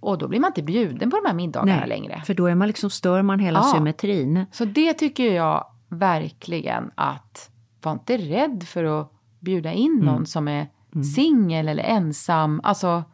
och 0.00 0.18
då 0.18 0.28
blir 0.28 0.40
man 0.40 0.50
inte 0.50 0.62
bjuden 0.62 1.10
på 1.10 1.16
de 1.16 1.26
här 1.26 1.34
middagarna 1.34 1.80
Nej, 1.80 1.88
längre. 1.88 2.22
För 2.26 2.34
då 2.34 2.46
är 2.46 2.54
man 2.54 2.68
liksom, 2.68 2.90
stör 2.90 3.22
man 3.22 3.38
hela 3.38 3.58
ja. 3.58 3.72
symmetrin. 3.74 4.44
Så 4.52 4.64
det 4.64 4.92
tycker 4.94 5.34
jag 5.34 5.66
verkligen 5.88 6.90
att 6.94 7.50
var 7.82 7.92
inte 7.92 8.16
rädd 8.16 8.64
för 8.66 8.84
att 8.84 9.12
bjuda 9.40 9.72
in 9.72 9.94
någon 9.94 10.14
mm. 10.14 10.26
som 10.26 10.48
är 10.48 10.68
mm. 10.94 11.04
singel 11.04 11.68
eller 11.68 11.84
ensam. 11.84 12.60
Alltså, 12.64 13.04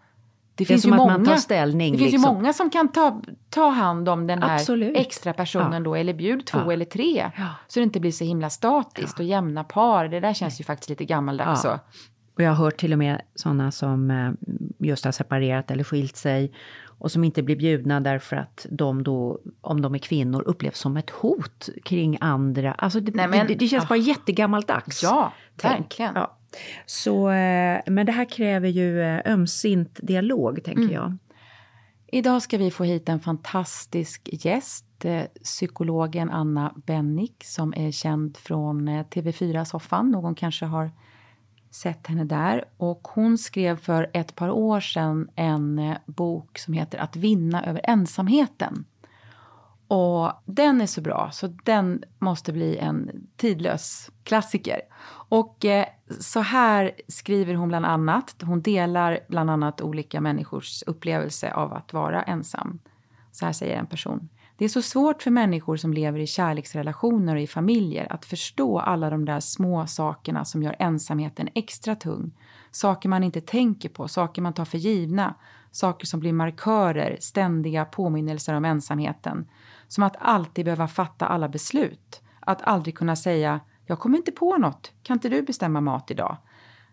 det, 0.56 0.64
det 0.64 0.66
finns 0.66 0.86
ju 0.86 0.90
många. 0.90 1.18
Det 1.18 1.25
finns 1.25 1.48
liksom. 1.80 2.10
ju 2.10 2.18
många 2.18 2.52
som 2.52 2.70
kan 2.70 2.88
ta, 2.88 3.22
ta 3.50 3.68
hand 3.68 4.08
om 4.08 4.26
den 4.26 4.42
här 4.42 4.54
Absolut. 4.54 4.96
extra 4.96 5.32
personen 5.32 5.72
ja. 5.72 5.80
då, 5.80 5.94
eller 5.94 6.14
bjud 6.14 6.46
två 6.46 6.58
ja. 6.58 6.72
eller 6.72 6.84
tre. 6.84 7.30
Ja. 7.36 7.48
Så 7.68 7.80
det 7.80 7.84
inte 7.84 8.00
blir 8.00 8.12
så 8.12 8.25
himla 8.25 8.50
statiskt 8.50 9.18
och 9.18 9.25
jämna 9.25 9.64
par. 9.64 10.08
Det 10.08 10.20
där 10.20 10.34
känns 10.34 10.60
ju 10.60 10.64
faktiskt 10.64 10.90
lite 10.90 11.04
gammaldags. 11.04 11.64
Ja. 11.64 11.80
Och 12.34 12.42
jag 12.42 12.50
har 12.50 12.64
hört 12.64 12.76
till 12.76 12.92
och 12.92 12.98
med 12.98 13.22
sådana 13.34 13.70
som 13.70 14.10
eh, 14.10 14.30
just 14.78 15.04
har 15.04 15.12
separerat 15.12 15.70
eller 15.70 15.84
skilt 15.84 16.16
sig 16.16 16.52
och 16.98 17.12
som 17.12 17.25
inte 17.25 17.42
blir 17.42 17.56
bjudna 17.56 18.00
därför 18.00 18.36
att 18.36 18.66
de 18.70 19.02
då, 19.02 19.38
om 19.60 19.82
de 19.82 19.94
är 19.94 19.98
kvinnor, 19.98 20.42
upplevs 20.46 20.78
som 20.78 20.96
ett 20.96 21.10
hot 21.10 21.68
kring 21.84 22.18
andra. 22.20 22.72
Alltså 22.72 23.00
det, 23.00 23.14
Nej, 23.14 23.28
men, 23.28 23.46
det, 23.46 23.54
det 23.54 23.68
känns 23.68 23.84
oh. 23.84 23.88
bara 23.88 23.98
jättegammaldags. 23.98 25.02
Ja, 25.02 25.32
verkligen. 25.62 26.16
Så, 26.86 27.30
eh, 27.30 27.80
men 27.86 28.06
det 28.06 28.12
här 28.12 28.25
kräver 28.25 28.68
ju 28.68 29.02
eh, 29.02 29.20
ömsint 29.25 30.00
dialog, 30.02 30.64
tänker 30.64 30.82
mm. 30.82 30.94
jag. 30.94 31.16
Idag 32.06 32.42
ska 32.42 32.58
vi 32.58 32.70
få 32.70 32.84
hit 32.84 33.08
en 33.08 33.20
fantastisk 33.20 34.28
gäst, 34.32 35.04
eh, 35.04 35.22
psykologen 35.44 36.30
Anna 36.30 36.75
Bennick 36.86 37.44
som 37.44 37.75
är 37.76 37.90
känd 37.90 38.36
från 38.36 38.88
TV4-soffan. 38.88 40.10
Någon 40.10 40.34
kanske 40.34 40.66
har 40.66 40.90
sett 41.70 42.06
henne 42.06 42.25
där. 42.25 42.64
Och 42.76 43.08
hon 43.14 43.38
skrev 43.38 43.76
för 43.76 44.10
ett 44.12 44.34
par 44.34 44.50
år 44.50 44.80
sedan 44.80 45.28
en 45.34 45.94
bok 46.06 46.58
som 46.58 46.75
heter 46.75 46.98
Att 46.98 47.16
vinna 47.16 47.64
över 47.64 47.80
ensamheten. 47.84 48.84
Och 49.88 50.33
den 50.45 50.81
är 50.81 50.87
så 50.87 51.00
bra, 51.00 51.31
så 51.33 51.47
den 51.47 52.05
måste 52.19 52.52
bli 52.52 52.78
en 52.78 53.26
tidlös 53.37 54.11
klassiker. 54.25 54.81
Och 55.28 55.64
eh, 55.64 55.87
så 56.21 56.40
här 56.40 56.93
skriver 57.09 57.55
hon 57.55 57.69
bland 57.69 57.87
annat. 57.87 58.35
Hon 58.43 58.62
delar 58.62 59.21
bland 59.28 59.50
annat 59.50 59.81
olika 59.81 60.21
människors 60.21 60.83
upplevelse 60.83 61.52
av 61.52 61.73
att 61.73 61.93
vara 61.93 62.23
ensam. 62.23 62.78
Så 63.33 63.45
här 63.45 63.52
säger 63.52 63.76
en 63.76 63.87
person. 63.87 64.28
Det 64.59 64.64
är 64.64 64.69
så 64.69 64.83
svårt 64.83 65.23
för 65.23 65.31
människor 65.31 65.76
som 65.76 65.93
lever 65.93 66.19
i 66.19 66.26
kärleksrelationer 66.26 67.35
och 67.35 67.40
i 67.40 67.47
familjer 67.47 68.12
att 68.12 68.25
förstå 68.25 68.78
alla 68.78 69.11
de 69.11 69.25
där 69.25 69.40
små 69.40 69.87
sakerna 69.87 70.45
som 70.45 70.62
gör 70.62 70.76
ensamheten 70.78 71.49
extra 71.55 71.97
tung. 71.97 72.33
Saker 72.71 73.09
man 73.09 73.25
inte 73.25 73.40
tänker 73.40 73.88
på, 73.88 74.09
saker 74.09 74.43
man 74.43 74.52
tar 74.52 74.64
för 74.64 74.78
givna, 74.78 75.35
saker 75.71 76.07
som 76.07 76.21
blir 76.21 76.33
markörer, 76.33 77.16
ständiga 77.21 77.85
påminnelser 77.85 78.55
om 78.55 78.64
ensamheten. 78.64 79.47
Som 79.88 80.05
att 80.05 80.16
alltid 80.19 80.64
behöva 80.64 80.88
fatta 80.88 81.26
alla 81.26 81.49
beslut. 81.49 82.23
Att 82.40 82.62
aldrig 82.62 82.99
kunna 82.99 83.16
säga 83.16 83.61
“jag 83.87 83.99
kommer 83.99 84.16
inte 84.16 84.33
på 84.33 84.57
något, 84.57 84.93
kan 85.02 85.16
inte 85.16 85.28
du 85.28 85.43
bestämma 85.43 85.81
mat 85.81 86.11
idag?” 86.11 86.37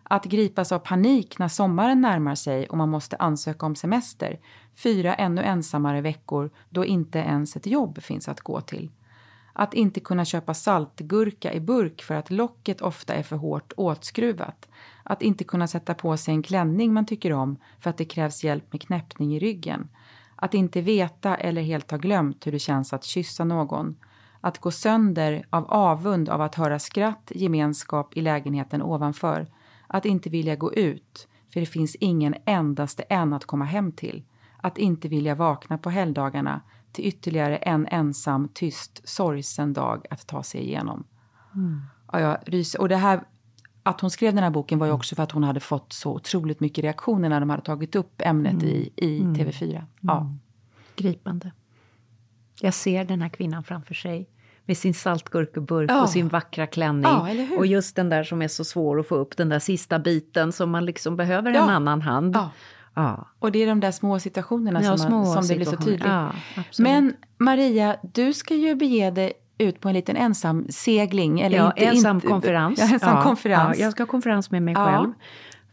Att 0.03 0.25
gripas 0.25 0.71
av 0.71 0.79
panik 0.79 1.39
när 1.39 1.47
sommaren 1.47 2.01
närmar 2.01 2.35
sig 2.35 2.67
och 2.67 2.77
man 2.77 2.89
måste 2.89 3.15
ansöka 3.15 3.65
om 3.65 3.75
semester. 3.75 4.39
Fyra 4.75 5.13
ännu 5.15 5.41
ensammare 5.41 6.01
veckor 6.01 6.49
då 6.69 6.85
inte 6.85 7.19
ens 7.19 7.55
ett 7.55 7.65
jobb 7.65 8.03
finns 8.03 8.27
att 8.27 8.41
gå 8.41 8.61
till. 8.61 8.91
Att 9.53 9.73
inte 9.73 9.99
kunna 9.99 10.25
köpa 10.25 10.53
saltgurka 10.53 11.53
i 11.53 11.59
burk 11.59 12.03
för 12.03 12.15
att 12.15 12.31
locket 12.31 12.81
ofta 12.81 13.13
är 13.13 13.23
för 13.23 13.35
hårt 13.35 13.73
åtskruvat. 13.77 14.69
Att 15.03 15.21
inte 15.21 15.43
kunna 15.43 15.67
sätta 15.67 15.93
på 15.93 16.17
sig 16.17 16.33
en 16.33 16.43
klänning 16.43 16.93
man 16.93 17.05
tycker 17.05 17.33
om 17.33 17.57
för 17.79 17.89
att 17.89 17.97
det 17.97 18.05
krävs 18.05 18.43
hjälp 18.43 18.73
med 18.73 18.81
knäppning 18.81 19.35
i 19.35 19.39
ryggen. 19.39 19.89
Att 20.43 20.53
inte 20.53 20.81
veta 20.81 21.35
eller 21.35 21.61
helt 21.61 21.91
ha 21.91 21.97
glömt 21.97 22.47
hur 22.47 22.51
det 22.51 22.59
känns 22.59 22.93
att 22.93 23.03
kyssa 23.03 23.43
någon. 23.43 23.95
Att 24.41 24.59
gå 24.59 24.71
sönder 24.71 25.45
av 25.49 25.65
avund 25.71 26.29
av 26.29 26.41
att 26.41 26.55
höra 26.55 26.79
skratt, 26.79 27.31
gemenskap 27.35 28.17
i 28.17 28.21
lägenheten 28.21 28.81
ovanför 28.81 29.47
att 29.87 30.05
inte 30.05 30.29
vilja 30.29 30.55
gå 30.55 30.73
ut, 30.73 31.27
för 31.53 31.59
det 31.59 31.65
finns 31.65 31.95
ingen 31.95 32.35
endaste 32.45 33.03
en 33.03 33.33
att 33.33 33.45
komma 33.45 33.65
hem 33.65 33.91
till. 33.91 34.23
Att 34.57 34.77
inte 34.77 35.07
vilja 35.07 35.35
vakna 35.35 35.77
på 35.77 35.89
helgdagarna 35.89 36.61
till 36.91 37.05
ytterligare 37.05 37.57
en 37.57 37.87
ensam, 37.87 38.49
tyst, 38.53 39.01
sorgsen 39.03 39.73
dag 39.73 40.05
att 40.09 40.27
ta 40.27 40.43
sig 40.43 40.61
igenom. 40.61 41.03
Mm. 41.55 41.81
Ja, 42.11 42.19
jag 42.19 42.37
ryser. 42.45 42.81
Och 42.81 42.89
det 42.89 42.95
här, 42.95 43.23
att 43.83 44.01
hon 44.01 44.11
skrev 44.11 44.33
den 44.33 44.43
här 44.43 44.51
boken 44.51 44.79
var 44.79 44.87
ju 44.87 44.93
också 44.93 45.15
för 45.15 45.23
att 45.23 45.31
hon 45.31 45.43
hade 45.43 45.59
fått 45.59 45.93
så 45.93 46.11
otroligt 46.11 46.59
mycket 46.59 46.83
reaktioner 46.83 47.29
när 47.29 47.39
de 47.39 47.49
hade 47.49 47.63
tagit 47.63 47.95
upp 47.95 48.21
ämnet 48.21 48.53
mm. 48.53 48.65
i, 48.65 48.93
i 48.95 49.19
mm. 49.21 49.35
TV4. 49.35 49.83
Ja. 49.99 50.21
Mm. 50.21 50.39
Gripande. 50.95 51.51
Jag 52.61 52.73
ser 52.73 53.05
den 53.05 53.21
här 53.21 53.29
kvinnan 53.29 53.63
framför 53.63 53.93
sig 53.93 54.29
med 54.65 54.77
sin 54.77 54.93
saltgurkeburk 54.93 55.91
ja. 55.91 56.03
och 56.03 56.09
sin 56.09 56.27
vackra 56.27 56.67
klänning. 56.67 57.03
Ja, 57.03 57.57
och 57.57 57.65
just 57.65 57.95
den 57.95 58.09
där 58.09 58.23
som 58.23 58.41
är 58.41 58.47
så 58.47 58.63
svår 58.63 58.99
att 58.99 59.07
få 59.07 59.15
upp, 59.15 59.37
den 59.37 59.49
där 59.49 59.59
sista 59.59 59.99
biten 59.99 60.51
som 60.51 60.71
man 60.71 60.85
liksom 60.85 61.15
behöver 61.15 61.51
ja. 61.51 61.63
en 61.63 61.69
annan 61.69 62.01
hand. 62.01 62.35
Ja. 62.95 63.27
Och 63.39 63.51
det 63.51 63.63
är 63.63 63.67
de 63.67 63.79
där 63.79 63.91
små 63.91 64.19
situationerna 64.19 64.83
som, 64.83 64.97
små 64.97 65.23
man, 65.23 65.33
som 65.33 65.47
det 65.47 65.55
blir 65.55 65.65
så 65.65 65.77
tydligt. 65.77 66.79
Men 66.79 67.13
Maria, 67.37 67.97
du 68.01 68.33
ska 68.33 68.55
ju 68.55 68.75
bege 68.75 69.11
dig 69.11 69.33
ut 69.57 69.79
på 69.79 69.87
en 69.87 69.95
liten 69.95 70.15
ensam 70.15 70.65
segling. 70.69 71.39
Eller 71.39 71.57
ja, 71.57 71.71
inte, 71.71 71.85
ensam 71.85 72.17
inte, 72.17 72.27
konferens. 72.27 72.79
Ja, 72.79 72.93
ensam 72.93 73.15
ja, 73.15 73.23
konferens. 73.23 73.79
Ja, 73.79 73.83
jag 73.83 73.91
ska 73.91 74.03
ha 74.03 74.07
konferens 74.07 74.51
med 74.51 74.63
mig 74.63 74.75
själv. 74.75 75.13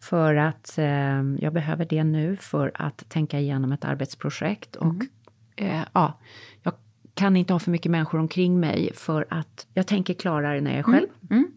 För 0.00 0.34
att 0.34 0.78
eh, 0.78 1.22
jag 1.38 1.52
behöver 1.52 1.84
det 1.84 2.04
nu 2.04 2.36
för 2.36 2.72
att 2.74 3.08
tänka 3.08 3.38
igenom 3.38 3.72
ett 3.72 3.84
arbetsprojekt. 3.84 4.76
Och 4.76 4.86
mm. 4.86 5.08
eh, 5.56 5.84
ja, 5.92 6.18
kan 7.20 7.36
inte 7.36 7.52
ha 7.52 7.60
för 7.60 7.70
mycket 7.70 7.90
människor 7.90 8.18
omkring 8.18 8.60
mig 8.60 8.90
för 8.94 9.26
att 9.30 9.66
jag 9.74 9.86
tänker 9.86 10.14
klarare 10.14 10.60
när 10.60 10.70
jag 10.70 10.78
är 10.78 10.82
själv. 10.82 11.08
Mm. 11.30 11.42
Mm. 11.42 11.52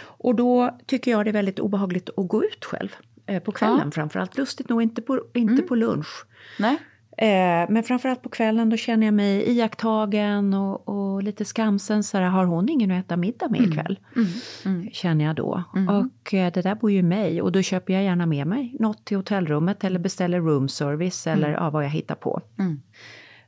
Och 0.00 0.34
då 0.34 0.78
tycker 0.86 1.10
jag 1.10 1.26
det 1.26 1.30
är 1.30 1.32
väldigt 1.32 1.58
obehagligt 1.58 2.10
att 2.16 2.28
gå 2.28 2.44
ut 2.44 2.64
själv. 2.64 2.96
Eh, 3.26 3.42
på 3.42 3.52
kvällen 3.52 3.82
ja. 3.84 3.90
framförallt. 3.90 4.36
Lustigt 4.36 4.68
nog 4.68 4.82
inte 4.82 5.02
på, 5.02 5.20
inte 5.34 5.52
mm. 5.52 5.68
på 5.68 5.74
lunch. 5.74 6.26
Nej. 6.58 6.78
Eh, 7.20 7.66
men 7.68 7.82
framförallt 7.82 8.22
på 8.22 8.28
kvällen 8.28 8.70
då 8.70 8.76
känner 8.76 9.06
jag 9.06 9.14
mig 9.14 9.50
iakttagen 9.50 10.54
och, 10.54 10.88
och 10.88 11.22
lite 11.22 11.44
skamsen. 11.44 12.04
Så 12.04 12.18
här, 12.18 12.24
har 12.24 12.44
hon 12.44 12.68
ingen 12.68 12.90
att 12.90 13.04
äta 13.04 13.16
middag 13.16 13.48
med 13.48 13.60
mm. 13.60 13.70
ikväll? 13.70 13.98
Mm. 14.16 14.28
Mm. 14.64 14.90
Känner 14.92 15.24
jag 15.24 15.36
då. 15.36 15.62
Mm. 15.76 15.88
Och 15.88 16.34
eh, 16.34 16.52
det 16.52 16.62
där 16.62 16.74
bor 16.74 16.90
ju 16.90 16.98
i 16.98 17.02
mig. 17.02 17.42
Och 17.42 17.52
då 17.52 17.62
köper 17.62 17.92
jag 17.92 18.02
gärna 18.02 18.26
med 18.26 18.46
mig 18.46 18.76
något 18.80 19.04
till 19.04 19.16
hotellrummet 19.16 19.84
eller 19.84 19.98
beställer 19.98 20.40
room 20.40 20.68
service 20.68 21.26
eller 21.26 21.48
mm. 21.48 21.62
ja, 21.62 21.70
vad 21.70 21.84
jag 21.84 21.90
hittar 21.90 22.14
på. 22.14 22.40
Mm. 22.58 22.80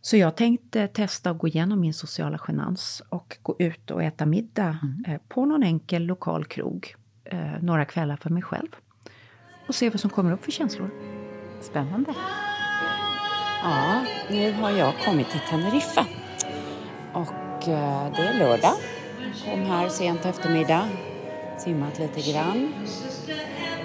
Så 0.00 0.16
jag 0.16 0.36
tänkte 0.36 0.86
testa 0.86 1.30
att 1.30 1.38
gå 1.38 1.48
igenom 1.48 1.80
min 1.80 1.94
sociala 1.94 2.38
genans 2.48 3.02
och 3.08 3.36
gå 3.42 3.56
ut 3.58 3.90
och 3.90 4.02
äta 4.02 4.26
middag 4.26 4.78
mm. 4.82 5.04
eh, 5.06 5.20
på 5.28 5.44
någon 5.44 5.62
enkel 5.62 6.02
lokal 6.02 6.44
krog 6.44 6.94
eh, 7.24 7.62
några 7.62 7.84
kvällar 7.84 8.16
för 8.16 8.30
mig 8.30 8.42
själv. 8.42 8.68
Och 9.66 9.74
se 9.74 9.90
vad 9.90 10.00
som 10.00 10.10
kommer 10.10 10.32
upp 10.32 10.44
för 10.44 10.52
känslor. 10.52 10.90
Spännande. 11.60 12.14
Ja, 13.62 14.04
nu 14.28 14.52
har 14.52 14.70
jag 14.70 14.92
kommit 15.04 15.30
till 15.30 15.40
Teneriffa. 15.50 16.06
Och 17.12 17.68
eh, 17.68 18.06
det 18.16 18.22
är 18.22 18.38
lördag. 18.38 18.74
Kom 19.44 19.62
här 19.66 19.88
sent 19.88 20.26
eftermiddag, 20.26 20.88
simmat 21.58 21.98
lite 21.98 22.32
grann. 22.32 22.74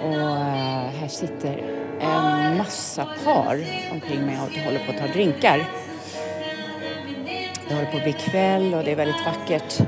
Och 0.02 0.14
eh, 0.14 0.90
här 1.00 1.08
sitter 1.08 1.62
en 2.00 2.56
massa 2.58 3.06
par 3.24 3.64
omkring 3.92 4.26
mig 4.26 4.38
och 4.46 4.64
håller 4.64 4.86
på 4.86 4.92
att 4.92 4.98
ta 4.98 5.06
drinkar. 5.06 5.64
Det 7.68 7.74
håller 7.74 7.90
på 7.90 7.96
att 7.96 8.02
bli 8.02 8.12
kväll 8.12 8.74
och 8.74 8.84
det 8.84 8.92
är 8.92 8.96
väldigt 8.96 9.26
vackert. 9.26 9.80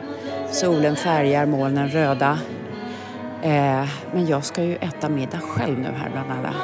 Solen 0.50 0.96
färgar 0.96 1.46
molnen 1.46 1.88
röda. 1.88 2.38
Eh, 3.42 3.88
men 4.12 4.26
jag 4.26 4.44
ska 4.44 4.62
ju 4.62 4.76
äta 4.76 5.08
middag 5.08 5.40
själv 5.40 5.78
nu 5.78 5.88
här 5.96 6.10
bland 6.10 6.30
alla 6.30 6.54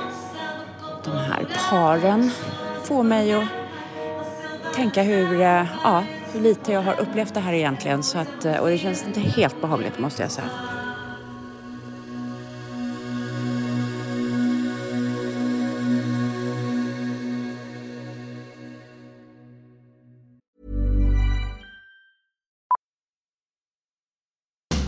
de 1.04 1.10
här 1.10 1.46
paren 1.70 2.30
få 2.84 3.02
mig 3.02 3.32
att 3.32 3.44
tänka 4.74 5.02
hur, 5.02 5.40
eh, 5.40 5.66
ja, 5.84 6.04
hur 6.32 6.40
lite 6.40 6.72
jag 6.72 6.82
har 6.82 7.00
upplevt 7.00 7.34
det 7.34 7.40
här 7.40 7.52
egentligen. 7.52 8.02
Så 8.02 8.18
att, 8.18 8.44
eh, 8.44 8.56
och 8.56 8.68
det 8.68 8.78
känns 8.78 9.04
inte 9.06 9.20
helt 9.20 9.60
behagligt 9.60 9.98
måste 9.98 10.22
jag 10.22 10.30
säga. 10.30 10.48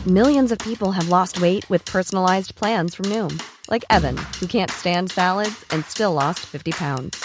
Millions 0.06 0.52
of 0.52 0.58
people 0.58 0.92
have 0.92 1.08
lost 1.08 1.40
weight 1.40 1.68
with 1.68 1.84
personalized 1.84 2.54
plans 2.54 2.94
from 2.94 3.06
Noom. 3.06 3.40
Like 3.68 3.84
Evan, 3.90 4.16
who 4.38 4.46
can't 4.46 4.70
stand 4.70 5.10
salads 5.10 5.64
and 5.70 5.84
still 5.84 6.12
lost 6.12 6.46
50 6.46 6.70
pounds. 6.70 7.24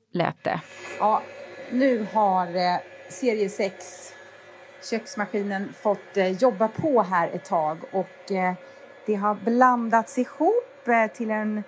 lät 0.11 0.43
det. 0.43 0.61
Ja, 0.99 1.21
nu 1.71 2.07
har 2.13 2.55
eh, 2.55 2.77
serie 3.09 3.49
6 3.49 4.13
köksmaskinen 4.83 5.73
fått 5.81 6.17
eh, 6.17 6.27
jobba 6.27 6.67
på 6.67 7.01
här 7.01 7.29
ett 7.33 7.45
tag 7.45 7.77
och 7.91 8.31
eh, 8.31 8.53
det 9.05 9.15
har 9.15 9.35
blandats 9.35 10.17
ihop 10.17 10.87
eh, 10.87 11.07
till 11.07 11.31
en 11.31 11.63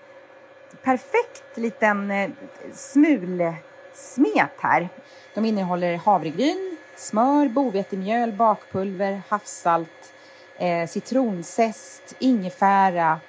perfekt 0.84 1.58
liten 1.58 2.12
eh, 2.12 2.30
smulsmet 2.74 4.52
här. 4.60 4.90
De 5.34 5.46
innehåller 5.46 5.98
havregryn, 5.98 6.78
smör, 6.96 7.50
bovetemjöl, 7.50 8.32
bakpulver, 8.32 9.22
havssalt, 9.30 10.14
eh, 10.58 10.88
citronzest, 10.88 12.16
ingefära, 12.20 13.20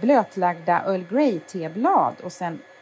blötlagda 0.00 0.82
Earl 0.86 1.04
Grey-teblad 1.10 2.14
och 2.22 2.32
sen 2.32 2.60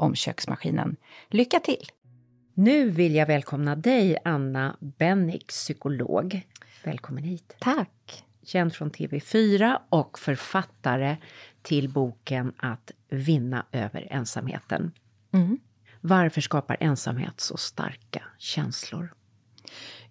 om 0.00 0.14
köksmaskinen. 0.14 0.96
Lycka 1.28 1.60
till! 1.60 1.86
Nu 2.54 2.90
vill 2.90 3.14
jag 3.14 3.26
välkomna 3.26 3.76
dig, 3.76 4.18
Anna 4.24 4.76
Bennick, 4.80 5.46
psykolog. 5.46 6.46
Välkommen 6.84 7.24
hit. 7.24 7.56
Tack. 7.60 8.24
Känd 8.42 8.74
från 8.74 8.90
TV4 8.90 9.78
och 9.88 10.18
författare 10.18 11.16
till 11.62 11.88
boken 11.88 12.52
Att 12.56 12.90
vinna 13.08 13.66
över 13.72 14.08
ensamheten. 14.10 14.92
Mm. 15.32 15.58
Varför 16.00 16.40
skapar 16.40 16.76
ensamhet 16.80 17.40
så 17.40 17.56
starka 17.56 18.22
känslor? 18.38 19.14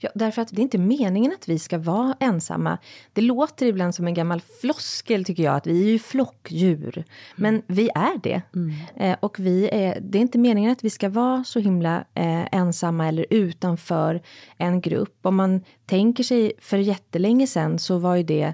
Ja, 0.02 0.10
därför 0.16 0.42
att 0.42 0.48
det 0.52 0.62
är 0.62 0.64
inte 0.64 0.78
meningen 0.78 1.32
att 1.32 1.50
vi 1.50 1.60
ska 1.60 1.78
vara 1.78 2.16
ensamma. 2.20 2.78
Det 3.14 3.22
låter 3.22 3.66
ibland 3.66 3.96
som 3.96 4.08
en 4.08 4.14
gammal 4.14 4.42
floskel 4.62 5.26
tycker 5.26 5.44
jag, 5.44 5.56
att 5.56 5.68
vi 5.68 5.84
är 5.84 5.92
ju 5.92 6.00
flockdjur. 6.00 7.04
Men 7.36 7.54
mm. 7.54 7.66
vi 7.68 7.90
är 7.96 8.20
det. 8.24 8.42
Mm. 8.56 8.74
Eh, 8.96 9.18
och 9.20 9.40
vi 9.40 9.70
är, 9.72 10.00
det 10.02 10.18
är 10.18 10.22
inte 10.22 10.38
meningen 10.38 10.72
att 10.72 10.84
vi 10.84 10.90
ska 10.90 11.10
vara 11.10 11.44
så 11.44 11.60
himla 11.60 11.98
eh, 12.14 12.48
ensamma 12.52 13.08
eller 13.08 13.26
utanför 13.30 14.22
en 14.58 14.82
grupp. 14.82 15.18
Om 15.22 15.36
man 15.36 15.64
tänker 15.86 16.24
sig 16.24 16.52
för 16.60 16.78
jättelänge 16.78 17.48
sedan 17.48 17.80
så 17.80 17.98
var 17.98 18.16
ju 18.16 18.24
det 18.24 18.54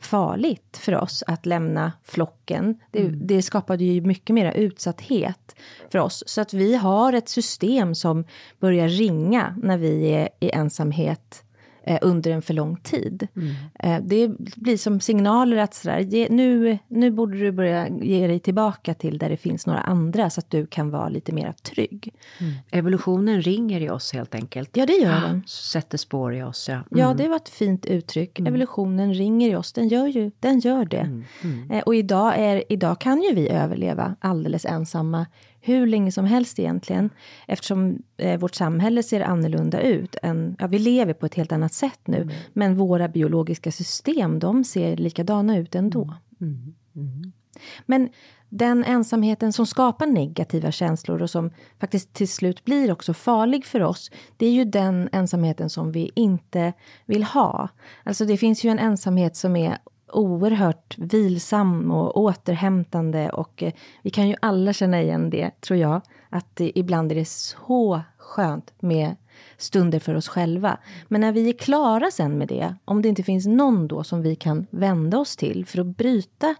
farligt 0.00 0.76
för 0.76 0.94
oss 1.02 1.24
att 1.26 1.46
lämna 1.46 1.92
flocken. 2.04 2.78
Det, 2.90 3.00
mm. 3.00 3.26
det 3.26 3.42
skapade 3.42 3.84
ju 3.84 4.00
mycket 4.00 4.34
mer 4.34 4.52
utsatthet 4.52 5.56
för 5.90 5.98
oss. 5.98 6.24
Så 6.26 6.40
att 6.40 6.54
vi 6.54 6.76
har 6.76 7.12
ett 7.12 7.28
system 7.28 7.94
som 7.94 8.24
börjar 8.60 8.88
ringa 8.88 9.56
när 9.62 9.78
vi 9.78 10.08
är 10.08 10.28
i 10.40 10.50
ensamhet 10.50 11.42
eh, 11.86 11.98
under 12.02 12.30
en 12.30 12.42
för 12.42 12.54
lång 12.54 12.76
tid. 12.76 13.28
Mm. 13.36 13.54
Eh, 13.78 14.02
det 14.08 14.28
blir 14.38 14.76
som 14.76 15.00
signaler 15.00 15.56
att 15.56 15.74
sådär, 15.74 15.98
ge, 15.98 16.28
nu, 16.30 16.78
nu 16.88 17.10
borde 17.10 17.38
du 17.38 17.52
börja 17.52 17.88
ge 17.88 18.26
dig 18.26 18.38
tillbaka 18.38 18.94
till 18.94 19.18
där 19.18 19.28
det 19.28 19.36
finns 19.36 19.66
några 19.66 19.80
andra 19.80 20.30
så 20.30 20.40
att 20.40 20.50
du 20.50 20.66
kan 20.66 20.90
vara 20.90 21.08
lite 21.08 21.32
mer 21.32 21.52
trygg. 21.52 22.14
Mm. 22.38 22.52
Evolutionen 22.70 23.42
ringer 23.42 23.80
i 23.80 23.90
oss 23.90 24.12
helt 24.12 24.34
enkelt. 24.34 24.70
Ja, 24.72 24.86
det 24.86 24.92
gör 24.92 25.20
den. 25.20 25.42
Sätter 25.46 25.98
spår 25.98 26.34
i 26.34 26.42
oss, 26.42 26.68
ja. 26.68 26.74
Mm. 26.74 26.86
Ja, 26.90 27.14
det 27.14 27.28
var 27.28 27.36
ett 27.36 27.48
fint 27.48 27.86
uttryck. 27.86 28.38
Mm. 28.38 28.48
Evolutionen 28.48 29.14
ringer 29.14 29.50
i 29.50 29.56
oss, 29.56 29.72
den 29.72 29.88
gör 29.88 30.06
ju 30.06 30.30
den 30.40 30.60
gör 30.60 30.84
det. 30.84 30.96
Mm. 30.96 31.24
Mm. 31.44 31.70
Eh, 31.70 31.82
och 31.82 31.94
idag, 31.94 32.34
är, 32.38 32.64
idag 32.68 33.00
kan 33.00 33.22
ju 33.22 33.34
vi 33.34 33.48
överleva 33.48 34.16
alldeles 34.20 34.64
ensamma 34.64 35.26
hur 35.66 35.86
länge 35.86 36.12
som 36.12 36.24
helst 36.24 36.58
egentligen. 36.58 37.10
Eftersom 37.46 38.02
eh, 38.16 38.40
vårt 38.40 38.54
samhälle 38.54 39.02
ser 39.02 39.20
annorlunda 39.20 39.80
ut. 39.80 40.16
Än, 40.22 40.56
ja, 40.58 40.66
vi 40.66 40.78
lever 40.78 41.14
på 41.14 41.26
ett 41.26 41.34
helt 41.34 41.52
annat 41.52 41.72
sätt 41.72 42.00
nu. 42.04 42.22
Mm. 42.22 42.34
Men 42.52 42.74
våra 42.74 43.08
biologiska 43.08 43.72
system, 43.72 44.38
de 44.38 44.64
ser 44.64 44.96
likadana 44.96 45.58
ut 45.58 45.74
ändå. 45.74 46.14
Mm. 46.40 46.74
Mm. 46.94 47.08
mm. 47.08 47.32
Men 47.86 48.08
den 48.48 48.84
ensamheten 48.84 49.52
som 49.52 49.66
skapar 49.66 50.06
negativa 50.06 50.72
känslor 50.72 51.22
och 51.22 51.30
som 51.30 51.50
faktiskt 51.80 52.12
till 52.12 52.28
slut 52.28 52.64
blir 52.64 52.92
också 52.92 53.14
farlig 53.14 53.66
för 53.66 53.82
oss. 53.82 54.10
Det 54.36 54.46
är 54.46 54.52
ju 54.52 54.64
den 54.64 55.08
ensamheten 55.12 55.70
som 55.70 55.92
vi 55.92 56.10
inte 56.14 56.72
vill 57.06 57.24
ha. 57.24 57.68
Alltså 58.04 58.24
det 58.24 58.36
finns 58.36 58.64
ju 58.64 58.70
en 58.70 58.78
ensamhet 58.78 59.36
som 59.36 59.56
är 59.56 59.78
oerhört 60.12 60.98
vilsam 60.98 61.90
och 61.90 62.16
återhämtande 62.20 63.30
och 63.30 63.62
eh, 63.62 63.72
vi 64.02 64.10
kan 64.10 64.28
ju 64.28 64.34
alla 64.40 64.72
känna 64.72 65.02
igen 65.02 65.30
det, 65.30 65.60
tror 65.60 65.78
jag, 65.78 66.00
att 66.30 66.60
ibland 66.60 67.12
är 67.12 67.16
det 67.16 67.28
så 67.28 68.00
skönt 68.16 68.72
med 68.80 69.16
stunder 69.56 69.98
för 69.98 70.14
oss 70.14 70.28
själva. 70.28 70.78
Men 71.08 71.20
när 71.20 71.32
vi 71.32 71.48
är 71.48 71.52
klara 71.52 72.10
sen 72.10 72.38
med 72.38 72.48
det, 72.48 72.74
om 72.84 73.02
det 73.02 73.08
inte 73.08 73.22
finns 73.22 73.46
någon 73.46 73.88
då 73.88 74.04
som 74.04 74.22
vi 74.22 74.36
kan 74.36 74.66
vända 74.70 75.18
oss 75.18 75.36
till 75.36 75.66
för 75.66 75.80
att 75.80 75.86
bryta 75.86 76.54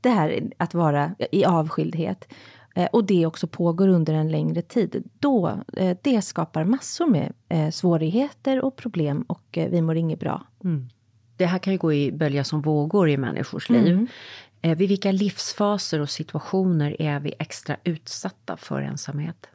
det 0.00 0.08
här 0.08 0.50
att 0.56 0.74
vara 0.74 1.14
i 1.32 1.44
avskildhet 1.44 2.32
eh, 2.74 2.88
och 2.92 3.04
det 3.04 3.26
också 3.26 3.46
pågår 3.46 3.88
under 3.88 4.14
en 4.14 4.30
längre 4.30 4.62
tid, 4.62 5.10
då 5.18 5.60
eh, 5.72 5.96
det 6.02 6.22
skapar 6.22 6.64
massor 6.64 7.06
med 7.06 7.32
svårigheter 7.74 8.64
och 8.64 8.76
problem 8.76 9.22
och 9.22 9.58
vi 9.70 9.82
mår 9.82 9.96
inget 9.96 10.20
bra. 10.20 10.46
Mm. 10.64 10.88
Det 11.42 11.46
här 11.46 11.58
kan 11.58 11.72
ju 11.72 11.78
gå 11.78 11.92
i 11.92 12.12
bölja 12.12 12.44
som 12.44 12.60
vågor 12.60 13.08
i 13.08 13.16
människors 13.16 13.70
liv. 13.70 13.86
Mm. 13.86 14.08
Vid 14.78 14.88
vilka 14.88 15.12
livsfaser 15.12 16.00
och 16.00 16.10
situationer 16.10 17.02
är 17.02 17.20
vi 17.20 17.34
extra 17.38 17.76
utsatta 17.84 18.56
för 18.56 18.82
ensamhet? 18.82 19.46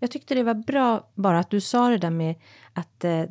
Jag 0.00 0.10
tyckte 0.10 0.34
det 0.34 0.42
var 0.42 0.54
bra 0.54 1.08
bara 1.14 1.38
att 1.38 1.50
du 1.50 1.60
sa 1.60 1.88
det 1.88 1.98
där 1.98 2.10
med 2.10 2.34
att 2.72 3.04
eh, 3.04 3.22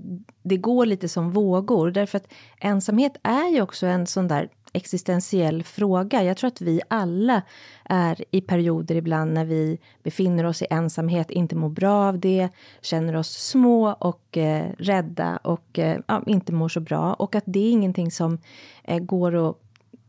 det 0.44 0.58
går 0.58 0.86
lite 0.86 1.10
som 1.10 1.32
vågor. 1.32 1.92
Därför 1.92 2.18
att 2.18 2.34
ensamhet 2.58 3.14
är 3.24 3.50
ju 3.54 3.62
också 3.62 3.86
en 3.86 4.08
sån 4.08 4.28
där 4.28 4.50
existentiell 4.78 5.64
fråga. 5.64 6.24
Jag 6.24 6.38
tror 6.38 6.48
att 6.48 6.62
vi 6.62 6.82
alla 6.88 7.42
är 7.86 8.24
i 8.32 8.42
perioder 8.42 8.96
ibland 8.96 9.34
när 9.34 9.46
vi 9.46 9.80
befinner 10.04 10.44
oss 10.44 10.62
i 10.62 10.68
ensamhet, 10.70 11.32
inte 11.32 11.56
mår 11.56 11.70
bra 11.70 12.08
av 12.08 12.20
det, 12.20 12.50
känner 12.82 13.16
oss 13.16 13.30
små 13.30 13.90
och 13.92 14.38
eh, 14.38 14.66
rädda 14.78 15.38
och 15.38 15.80
eh, 15.80 16.00
ja, 16.08 16.24
inte 16.28 16.54
mår 16.54 16.70
så 16.70 16.80
bra. 16.80 17.14
Och 17.14 17.36
att 17.36 17.44
det 17.48 17.60
är 17.60 17.72
ingenting 17.72 18.12
som 18.12 18.38
eh, 18.84 19.00
går 19.00 19.50
att 19.50 19.58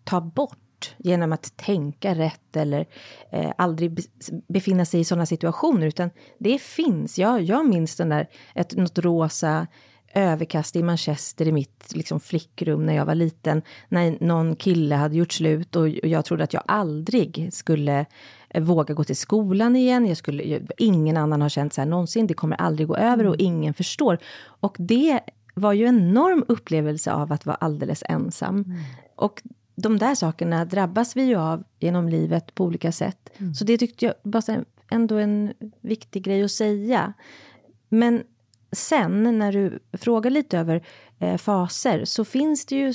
ta 0.04 0.20
bort 0.20 0.94
genom 0.96 1.32
att 1.32 1.56
tänka 1.56 2.14
rätt 2.14 2.56
eller 2.56 2.86
eh, 3.30 3.52
aldrig 3.58 4.00
befinna 4.48 4.84
sig 4.84 5.00
i 5.00 5.04
sådana 5.04 5.26
situationer, 5.26 5.86
utan 5.86 6.10
det 6.38 6.58
finns. 6.58 7.18
Jag, 7.18 7.42
jag 7.42 7.66
minns 7.66 7.96
den 7.96 8.08
där, 8.08 8.28
ett, 8.54 8.76
något 8.76 8.98
rosa 8.98 9.66
överkast 10.14 10.76
i 10.76 10.82
Manchester 10.82 11.48
i 11.48 11.52
mitt 11.52 11.92
liksom, 11.94 12.20
flickrum 12.20 12.86
när 12.86 12.94
jag 12.94 13.06
var 13.06 13.14
liten, 13.14 13.62
när 13.88 14.18
någon 14.20 14.56
kille 14.56 14.94
hade 14.94 15.16
gjort 15.16 15.32
slut 15.32 15.76
och 15.76 15.88
jag 15.88 16.24
trodde 16.24 16.44
att 16.44 16.52
jag 16.52 16.62
aldrig 16.66 17.48
skulle 17.52 18.06
eh, 18.50 18.62
våga 18.62 18.94
gå 18.94 19.04
till 19.04 19.16
skolan 19.16 19.76
igen. 19.76 20.06
Jag 20.06 20.16
skulle, 20.16 20.60
ingen 20.76 21.16
annan 21.16 21.42
har 21.42 21.48
känt 21.48 21.72
så 21.72 21.80
här 21.80 21.88
någonsin, 21.88 22.26
det 22.26 22.34
kommer 22.34 22.56
aldrig 22.56 22.88
gå 22.88 22.96
över 22.96 23.26
och 23.26 23.34
mm. 23.34 23.46
ingen 23.46 23.74
förstår. 23.74 24.18
Och 24.60 24.76
det 24.78 25.20
var 25.54 25.72
ju 25.72 25.86
en 25.86 25.98
enorm 25.98 26.44
upplevelse 26.48 27.12
av 27.12 27.32
att 27.32 27.46
vara 27.46 27.56
alldeles 27.56 28.02
ensam. 28.08 28.54
Mm. 28.54 28.78
Och 29.16 29.42
de 29.74 29.98
där 29.98 30.14
sakerna 30.14 30.64
drabbas 30.64 31.16
vi 31.16 31.22
ju 31.22 31.36
av 31.36 31.64
genom 31.78 32.08
livet 32.08 32.54
på 32.54 32.64
olika 32.64 32.92
sätt. 32.92 33.30
Mm. 33.36 33.54
Så 33.54 33.64
det 33.64 33.78
tyckte 33.78 34.04
jag 34.04 34.14
var 34.22 34.64
ändå 34.90 35.16
en 35.16 35.52
viktig 35.80 36.22
grej 36.22 36.44
att 36.44 36.50
säga. 36.50 37.12
Men 37.88 38.22
sen 38.72 39.38
när 39.38 39.52
du 39.52 39.78
frågar 39.92 40.30
lite 40.30 40.58
över 40.58 40.82
eh, 41.18 41.36
faser 41.36 42.04
så 42.04 42.24
finns 42.24 42.66
det 42.66 42.76
ju 42.76 42.92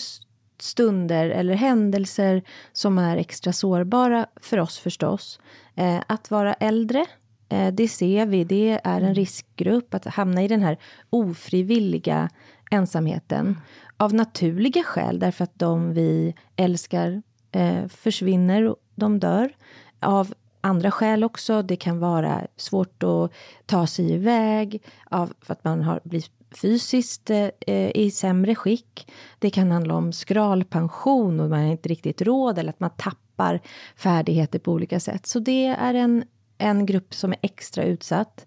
stunder 0.59 1.29
eller 1.29 1.53
händelser 1.53 2.43
som 2.71 2.97
är 2.97 3.17
extra 3.17 3.53
sårbara 3.53 4.27
för 4.41 4.59
oss 4.59 4.79
förstås. 4.79 5.39
Eh, 5.75 6.01
att 6.07 6.31
vara 6.31 6.53
äldre, 6.53 7.05
eh, 7.49 7.73
det 7.73 7.87
ser 7.87 8.25
vi, 8.25 8.43
det 8.43 8.79
är 8.83 8.97
en 8.97 9.03
mm. 9.03 9.15
riskgrupp 9.15 9.93
att 9.93 10.05
hamna 10.05 10.43
i 10.43 10.47
den 10.47 10.61
här 10.61 10.77
ofrivilliga 11.09 12.29
ensamheten 12.71 13.57
av 13.97 14.13
naturliga 14.13 14.83
skäl, 14.83 15.19
därför 15.19 15.43
att 15.43 15.59
de 15.59 15.93
vi 15.93 16.35
älskar 16.55 17.21
eh, 17.51 17.87
försvinner, 17.87 18.75
de 18.95 19.19
dör. 19.19 19.55
Av 19.99 20.33
andra 20.63 20.91
skäl 20.91 21.23
också. 21.23 21.61
Det 21.61 21.75
kan 21.75 21.99
vara 21.99 22.47
svårt 22.57 23.03
att 23.03 23.31
ta 23.65 23.87
sig 23.87 24.11
iväg, 24.11 24.83
av, 25.09 25.33
för 25.41 25.53
att 25.53 25.63
man 25.63 25.81
har 25.81 26.01
blivit 26.03 26.31
fysiskt 26.61 27.29
eh, 27.29 27.89
i 27.95 28.11
sämre 28.11 28.55
skick. 28.55 29.11
Det 29.39 29.49
kan 29.49 29.71
handla 29.71 29.95
om 29.95 30.13
skralpension 30.13 31.39
och 31.39 31.49
man 31.49 31.59
har 31.59 31.71
inte 31.71 31.89
riktigt 31.89 32.21
råd 32.21 32.57
eller 32.57 32.69
att 32.69 32.79
man 32.79 32.89
tappar 32.97 33.61
färdigheter 33.95 34.59
på 34.59 34.71
olika 34.71 34.99
sätt. 34.99 35.25
Så 35.25 35.39
det 35.39 35.65
är 35.65 35.93
en, 35.93 36.23
en 36.57 36.85
grupp 36.85 37.13
som 37.13 37.31
är 37.31 37.39
extra 37.41 37.83
utsatt. 37.83 38.45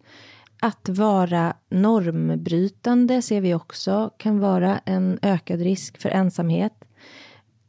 Att 0.60 0.88
vara 0.88 1.56
normbrytande 1.70 3.22
ser 3.22 3.40
vi 3.40 3.54
också 3.54 4.10
kan 4.16 4.40
vara 4.40 4.78
en 4.78 5.18
ökad 5.22 5.60
risk 5.60 6.00
för 6.02 6.08
ensamhet. 6.08 6.72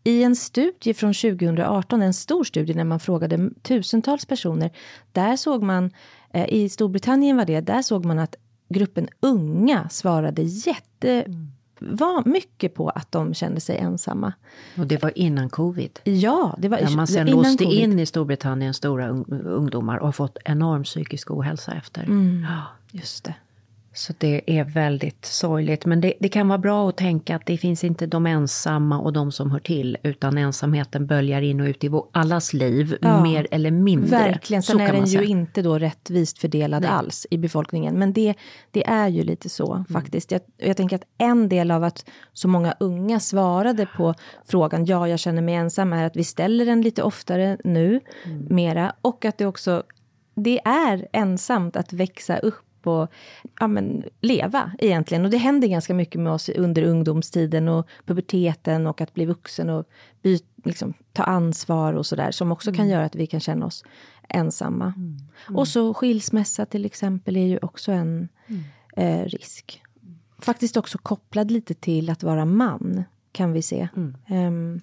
I 0.08 0.24
en 0.24 0.36
studie 0.36 0.94
från 0.94 1.14
2018, 1.14 2.02
en 2.02 2.14
stor 2.14 2.44
studie 2.44 2.74
när 2.74 2.84
man 2.84 3.00
frågade 3.00 3.50
tusentals 3.62 4.26
personer, 4.26 4.72
där 5.12 5.36
såg 5.36 5.64
man, 5.64 5.92
eh, 6.34 6.46
i 6.50 6.70
Storbritannien 6.70 7.38
var 7.38 7.46
det, 7.46 7.62
där 7.62 7.82
såg 7.82 8.06
man 8.06 8.20
att 8.20 8.36
gruppen 8.70 9.08
unga 9.20 9.90
svarade 9.90 10.42
jätte 10.42 11.22
mm 11.22 11.52
var 11.80 12.30
mycket 12.30 12.74
på 12.74 12.90
att 12.90 13.12
de 13.12 13.34
kände 13.34 13.62
sig 13.62 13.78
ensamma. 13.78 14.34
Och 14.78 14.88
det 14.88 15.04
var 15.04 15.18
innan 15.18 15.50
covid? 15.50 16.00
Ja, 16.04 16.56
det 16.58 16.70
var 16.70 16.78
Där 16.78 16.96
man 16.96 17.08
sen 17.08 17.28
låste 17.28 17.64
COVID. 17.64 17.80
in 17.80 18.00
i 18.00 18.06
Storbritannien 18.06 18.74
stora 18.74 19.08
ungdomar 19.08 19.98
och 19.98 20.08
har 20.08 20.12
fått 20.12 20.38
enorm 20.46 20.84
psykisk 20.84 21.32
ohälsa 21.32 21.72
efter. 21.72 22.04
Mm, 22.04 22.46
ja, 22.50 22.64
just 22.92 23.24
det. 23.24 23.36
Så 23.98 24.14
det 24.18 24.42
är 24.48 24.64
väldigt 24.64 25.26
sorgligt. 25.26 25.86
Men 25.86 26.02
det, 26.02 26.14
det, 26.20 26.30
kan 26.30 26.48
vara 26.48 26.58
bra 26.58 26.90
att 26.90 26.98
tänka 26.98 27.36
att 27.36 27.46
det 27.46 27.58
finns 27.58 27.84
inte 27.84 28.06
de 28.06 28.26
ensamma 28.26 29.00
och 29.00 29.14
de 29.14 29.32
som 29.32 29.52
hör 29.52 29.60
till, 29.60 29.98
utan 30.04 30.38
ensamheten 30.38 31.08
böljar 31.08 31.42
in 31.42 31.62
och 31.62 31.66
ut 31.66 31.84
i 31.84 31.92
allas 32.12 32.54
liv, 32.54 32.98
ja, 33.02 33.24
mer 33.24 33.48
eller 33.52 33.72
mindre. 33.72 34.10
Verkligen, 34.10 34.64
sen 34.64 34.80
är 34.80 34.94
den 34.94 35.06
ju 35.06 35.26
inte 35.26 35.62
då 35.62 35.78
rättvist 35.80 36.40
fördelad 36.40 36.82
Nej. 36.82 36.92
alls 36.92 37.28
i 37.32 37.38
befolkningen. 37.38 38.00
Men 38.00 38.14
det, 38.14 38.34
det 38.72 38.88
är 38.88 39.08
ju 39.08 39.24
lite 39.24 39.50
så 39.50 39.74
mm. 39.74 39.86
faktiskt. 39.86 40.32
Jag, 40.32 40.42
jag 40.58 40.78
tänker 40.78 40.96
att 40.96 41.08
en 41.18 41.50
del 41.50 41.72
av 41.72 41.84
att 41.84 42.10
så 42.34 42.48
många 42.48 42.74
unga 42.80 43.20
svarade 43.20 43.86
på 43.98 44.14
frågan, 44.48 44.86
ja, 44.86 45.08
jag 45.08 45.20
känner 45.20 45.42
mig 45.42 45.56
ensam, 45.56 45.94
är 45.94 46.06
att 46.06 46.16
vi 46.16 46.24
ställer 46.24 46.66
den 46.66 46.82
lite 46.82 47.04
oftare 47.04 47.58
nu, 47.64 48.00
mm. 48.26 48.48
mera, 48.50 48.94
och 49.02 49.26
att 49.26 49.38
det 49.38 49.46
också 49.46 49.84
det 50.36 50.60
är 50.66 51.08
ensamt 51.14 51.76
att 51.76 51.94
växa 51.94 52.38
upp 52.38 52.67
och 52.88 53.12
ja, 53.60 53.68
men, 53.68 54.04
leva 54.22 54.72
egentligen. 54.80 55.26
Och 55.26 55.32
det 55.32 55.38
händer 55.38 55.68
ganska 55.68 55.94
mycket 55.94 56.22
med 56.22 56.34
oss 56.34 56.50
under 56.50 56.84
ungdomstiden 56.84 57.68
och 57.68 57.88
puberteten 58.06 58.88
och 58.88 59.02
att 59.02 59.14
bli 59.14 59.26
vuxen 59.26 59.70
och 59.70 59.90
by, 60.22 60.40
liksom, 60.64 60.94
ta 61.14 61.24
ansvar 61.24 61.94
och 61.94 62.06
sådär 62.06 62.32
som 62.32 62.52
också 62.52 62.70
mm. 62.70 62.78
kan 62.78 62.90
göra 62.90 63.06
att 63.06 63.16
vi 63.16 63.28
kan 63.28 63.40
känna 63.40 63.66
oss 63.66 63.84
ensamma. 64.30 64.94
Mm. 64.98 65.18
Mm. 65.48 65.58
Och 65.58 65.68
så 65.68 65.94
skilsmässa 65.94 66.66
till 66.66 66.86
exempel 66.86 67.38
är 67.38 67.46
ju 67.46 67.60
också 67.62 67.92
en 67.92 68.30
mm. 68.48 68.64
eh, 68.98 69.26
risk. 69.26 69.82
Faktiskt 70.40 70.78
också 70.78 70.98
kopplad 70.98 71.52
lite 71.52 71.74
till 71.74 72.10
att 72.10 72.24
vara 72.24 72.46
man 72.46 73.04
kan 73.32 73.54
vi 73.54 73.62
se. 73.62 73.88
Um, 74.30 74.82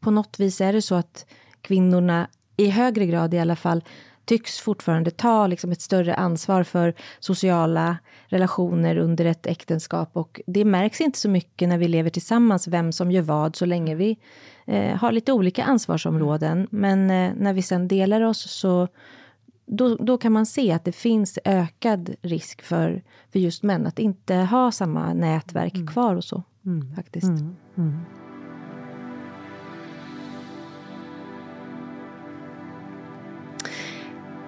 på 0.00 0.10
något 0.10 0.40
vis 0.40 0.60
är 0.60 0.72
det 0.72 0.82
så 0.82 0.94
att 0.94 1.26
kvinnorna 1.60 2.28
i 2.56 2.70
högre 2.70 3.06
grad 3.06 3.34
i 3.34 3.38
alla 3.38 3.56
fall 3.56 3.84
tycks 4.28 4.60
fortfarande 4.60 5.10
ta 5.10 5.46
liksom 5.46 5.72
ett 5.72 5.80
större 5.80 6.14
ansvar 6.14 6.62
för 6.62 6.94
sociala 7.18 7.96
relationer 8.26 8.96
under 8.96 9.24
ett 9.24 9.46
äktenskap. 9.46 10.10
Och 10.12 10.40
det 10.46 10.64
märks 10.64 11.00
inte 11.00 11.18
så 11.18 11.28
mycket 11.28 11.68
när 11.68 11.78
vi 11.78 11.88
lever 11.88 12.10
tillsammans, 12.10 12.68
vem 12.68 12.92
som 12.92 13.10
gör 13.10 13.22
vad, 13.22 13.56
så 13.56 13.66
länge 13.66 13.94
vi 13.94 14.18
eh, 14.66 14.96
har 14.96 15.12
lite 15.12 15.32
olika 15.32 15.64
ansvarsområden. 15.64 16.68
Men 16.70 17.10
eh, 17.10 17.32
när 17.36 17.52
vi 17.52 17.62
sen 17.62 17.88
delar 17.88 18.20
oss 18.20 18.50
så 18.50 18.88
då, 19.66 19.96
då 19.96 20.18
kan 20.18 20.32
man 20.32 20.46
se 20.46 20.72
att 20.72 20.84
det 20.84 20.92
finns 20.92 21.38
ökad 21.44 22.14
risk 22.22 22.62
för, 22.62 23.02
för 23.32 23.38
just 23.38 23.62
män 23.62 23.86
att 23.86 23.98
inte 23.98 24.34
ha 24.34 24.72
samma 24.72 25.14
nätverk 25.14 25.74
mm. 25.74 25.86
kvar 25.86 26.16
och 26.16 26.24
så. 26.24 26.42
Mm. 26.66 26.94
Faktiskt. 26.94 27.26
Mm. 27.76 28.04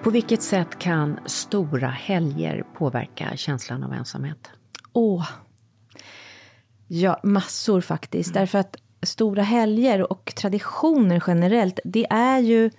På 0.03 0.09
vilket 0.09 0.41
sätt 0.41 0.79
kan 0.79 1.19
stora 1.25 1.87
helger 1.87 2.63
påverka 2.77 3.31
känslan 3.35 3.83
av 3.83 3.93
ensamhet? 3.93 4.49
Åh, 4.93 5.27
ja, 6.87 7.19
massor 7.23 7.81
faktiskt. 7.81 8.29
Mm. 8.29 8.41
Därför 8.41 8.59
att 8.59 8.75
stora 9.01 9.43
helger 9.43 10.11
och 10.11 10.33
traditioner 10.35 11.23
generellt, 11.27 11.79
det 11.83 12.05
är 12.09 12.39
ju 12.39 12.71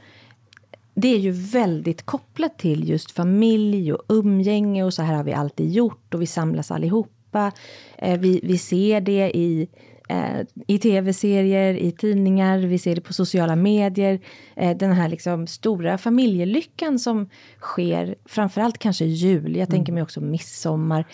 det 0.94 1.08
är 1.08 1.18
ju 1.18 1.30
väldigt 1.30 2.02
kopplat 2.02 2.58
till 2.58 2.88
just 2.88 3.10
familj 3.10 3.92
och 3.92 4.04
umgänge 4.08 4.84
och 4.84 4.94
så 4.94 5.02
här 5.02 5.14
har 5.14 5.24
vi 5.24 5.32
alltid 5.32 5.72
gjort 5.72 6.14
och 6.14 6.22
vi 6.22 6.26
samlas 6.26 6.70
allihopa. 6.70 7.52
Eh, 7.98 8.20
vi, 8.20 8.40
vi 8.42 8.58
ser 8.58 9.00
det 9.00 9.36
i 9.36 9.68
eh, 10.12 10.46
i 10.66 10.78
tv-serier, 10.78 11.74
i 11.74 11.92
tidningar, 11.92 12.58
vi 12.58 12.78
ser 12.78 12.94
det 12.94 13.00
på 13.00 13.12
sociala 13.12 13.56
medier. 13.56 14.20
Eh, 14.56 14.76
den 14.76 14.92
här 14.92 15.08
liksom 15.08 15.46
stora 15.46 15.98
familjelyckan 15.98 16.98
som 16.98 17.28
sker, 17.60 18.14
framförallt 18.24 18.78
kanske 18.78 19.04
jul, 19.04 19.56
jag 19.56 19.56
mm. 19.56 19.70
tänker 19.70 19.92
mig 19.92 20.02
också 20.02 20.20
midsommar, 20.20 21.04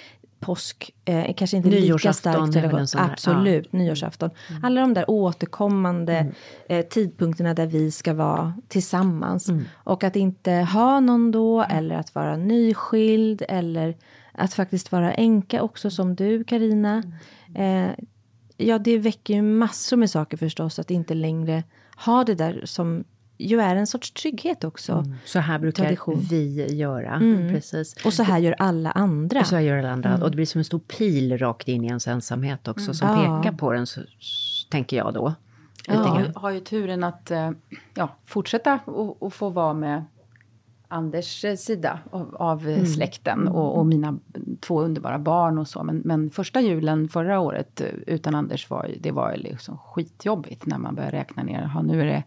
påsk, 0.40 0.90
eh, 1.04 1.34
kanske 1.34 1.56
inte 1.56 1.68
lika 1.68 2.12
starkt 2.12 2.56
relation. 2.56 3.00
Absolut, 3.00 3.68
ja. 3.70 3.78
nyårsafton. 3.78 4.30
Mm. 4.50 4.64
Alla 4.64 4.80
de 4.80 4.94
där 4.94 5.10
återkommande 5.10 6.14
mm. 6.14 6.32
eh, 6.68 6.86
tidpunkterna 6.86 7.54
där 7.54 7.66
vi 7.66 7.90
ska 7.90 8.14
vara 8.14 8.52
tillsammans. 8.68 9.48
Mm. 9.48 9.64
Och 9.74 10.04
att 10.04 10.16
inte 10.16 10.52
ha 10.52 11.00
någon 11.00 11.30
då, 11.30 11.62
eller 11.62 11.94
att 11.94 12.14
vara 12.14 12.36
nyskild, 12.36 13.42
eller 13.48 13.96
att 14.32 14.54
faktiskt 14.54 14.92
vara 14.92 15.14
änka 15.14 15.62
också 15.62 15.90
som 15.90 16.14
du, 16.14 16.44
Karina. 16.44 17.02
Mm. 17.54 17.88
Eh, 17.88 17.94
ja, 18.66 18.78
det 18.78 18.98
väcker 18.98 19.34
ju 19.34 19.42
massor 19.42 19.96
med 19.96 20.10
saker 20.10 20.36
förstås, 20.36 20.78
att 20.78 20.90
inte 20.90 21.14
längre 21.14 21.64
ha 21.96 22.24
det 22.24 22.34
där 22.34 22.62
som 22.64 23.04
ju 23.38 23.60
är 23.60 23.76
en 23.76 23.86
sorts 23.86 24.10
trygghet 24.10 24.64
också. 24.64 24.92
Mm. 24.92 25.14
Så 25.24 25.38
här 25.38 25.58
brukar 25.58 25.84
Tradition. 25.84 26.20
vi 26.30 26.74
göra. 26.74 27.14
Mm. 27.14 27.54
Precis. 27.54 27.96
Och 28.04 28.12
så 28.12 28.22
här 28.22 28.38
gör 28.38 28.54
alla 28.58 28.90
andra. 28.90 29.40
Och 29.40 29.46
så 29.46 29.54
här 29.56 29.62
gör 29.62 29.78
alla 29.78 29.90
andra. 29.90 30.14
Och 30.24 30.30
det 30.30 30.36
blir 30.36 30.46
som 30.46 30.58
en 30.58 30.64
stor 30.64 30.78
pil 30.78 31.38
rakt 31.38 31.68
in 31.68 31.84
i 31.84 31.86
ens 31.86 32.08
ensamhet 32.08 32.68
också, 32.68 32.94
som 32.94 33.08
Mm. 33.08 33.24
Ja. 33.24 33.42
pekar 33.42 33.56
på 33.56 33.72
den, 33.72 33.86
så, 33.86 34.00
tänker 34.70 34.96
jag 34.96 35.14
då. 35.14 35.34
Jag 35.86 35.94
har, 35.94 36.20
grann. 36.20 36.32
har 36.34 36.50
ju 36.50 36.60
turen 36.60 37.04
att 37.04 37.30
eh, 37.30 37.50
ja, 37.94 38.16
fortsätta 38.26 38.78
och, 38.84 39.22
och 39.22 39.34
få 39.34 39.48
vara 39.50 39.74
med 39.74 40.04
Anders 40.88 41.44
eh, 41.44 41.56
sida 41.56 41.98
av, 42.10 42.36
av 42.36 42.68
eh, 42.68 42.84
släkten 42.84 43.48
och, 43.48 43.78
och 43.78 43.86
mina 43.86 44.18
två 44.60 44.80
underbara 44.80 45.18
barn 45.18 45.58
och 45.58 45.68
så. 45.68 45.82
Men, 45.82 46.02
men 46.04 46.30
första 46.30 46.60
julen 46.60 47.08
förra 47.08 47.40
året 47.40 47.80
eh, 47.80 47.86
utan 48.06 48.34
Anders 48.34 48.70
var 48.70 48.90
det 49.00 49.10
var 49.10 49.36
liksom 49.36 49.78
skitjobbigt 49.78 50.66
när 50.66 50.78
man 50.78 50.94
började 50.94 51.16
räkna 51.16 51.42
ner. 51.42 51.70
Ja, 51.74 51.82
nu 51.82 52.00
är 52.00 52.06
det 52.06 52.24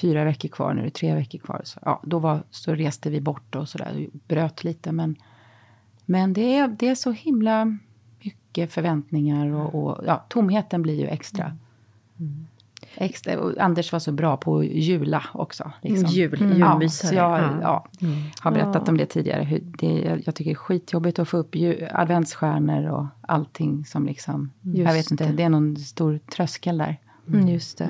fyra 0.00 0.24
veckor 0.24 0.48
kvar, 0.48 0.74
nu 0.74 0.80
är 0.80 0.84
det 0.84 0.90
tre 0.90 1.14
veckor 1.14 1.38
kvar. 1.38 1.60
Så, 1.64 1.80
ja, 1.84 2.00
då 2.04 2.18
var, 2.18 2.42
så 2.50 2.74
reste 2.74 3.10
vi 3.10 3.20
bort 3.20 3.54
och 3.54 3.68
sådär, 3.68 4.08
bröt 4.12 4.64
lite. 4.64 4.92
Men, 4.92 5.16
men 6.04 6.32
det, 6.32 6.56
är, 6.56 6.68
det 6.68 6.88
är 6.88 6.94
så 6.94 7.10
himla 7.10 7.78
mycket 8.22 8.72
förväntningar 8.72 9.52
och, 9.52 9.74
och 9.74 10.04
ja, 10.06 10.24
tomheten 10.28 10.82
blir 10.82 11.00
ju 11.00 11.06
extra. 11.06 11.56
Extra, 12.94 13.38
och 13.40 13.58
Anders 13.58 13.92
var 13.92 13.98
så 13.98 14.12
bra 14.12 14.36
på 14.36 14.58
att 14.58 14.64
jula 14.66 15.24
också. 15.32 15.72
Liksom. 15.82 16.08
Jul, 16.08 16.38
Ja, 16.40 16.46
julmysare. 16.72 17.08
så 17.08 17.14
jag 17.14 17.40
Ja. 17.40 17.58
ja, 17.62 17.86
har 18.40 18.50
berättat 18.50 18.88
om 18.88 18.96
det 18.96 19.06
tidigare. 19.06 19.42
Hur 19.42 19.60
det, 19.64 20.20
jag, 20.26 20.34
tycker 20.34 20.50
det 20.50 20.54
är 20.54 20.54
skitjobbigt 20.54 21.18
att 21.18 21.28
få 21.28 21.36
upp 21.36 21.54
ju, 21.56 21.88
adventsstjärnor 21.92 22.90
och 22.90 23.06
allting 23.20 23.84
som 23.84 24.06
liksom... 24.06 24.52
jag 24.62 24.92
vet 24.92 25.10
inte, 25.10 25.26
det. 25.26 25.32
det 25.32 25.42
är 25.42 25.48
någon 25.48 25.76
stor 25.76 26.20
tröskel 26.36 26.78
där. 26.78 26.96
Mm, 27.28 27.48
just 27.48 27.78
det. 27.78 27.88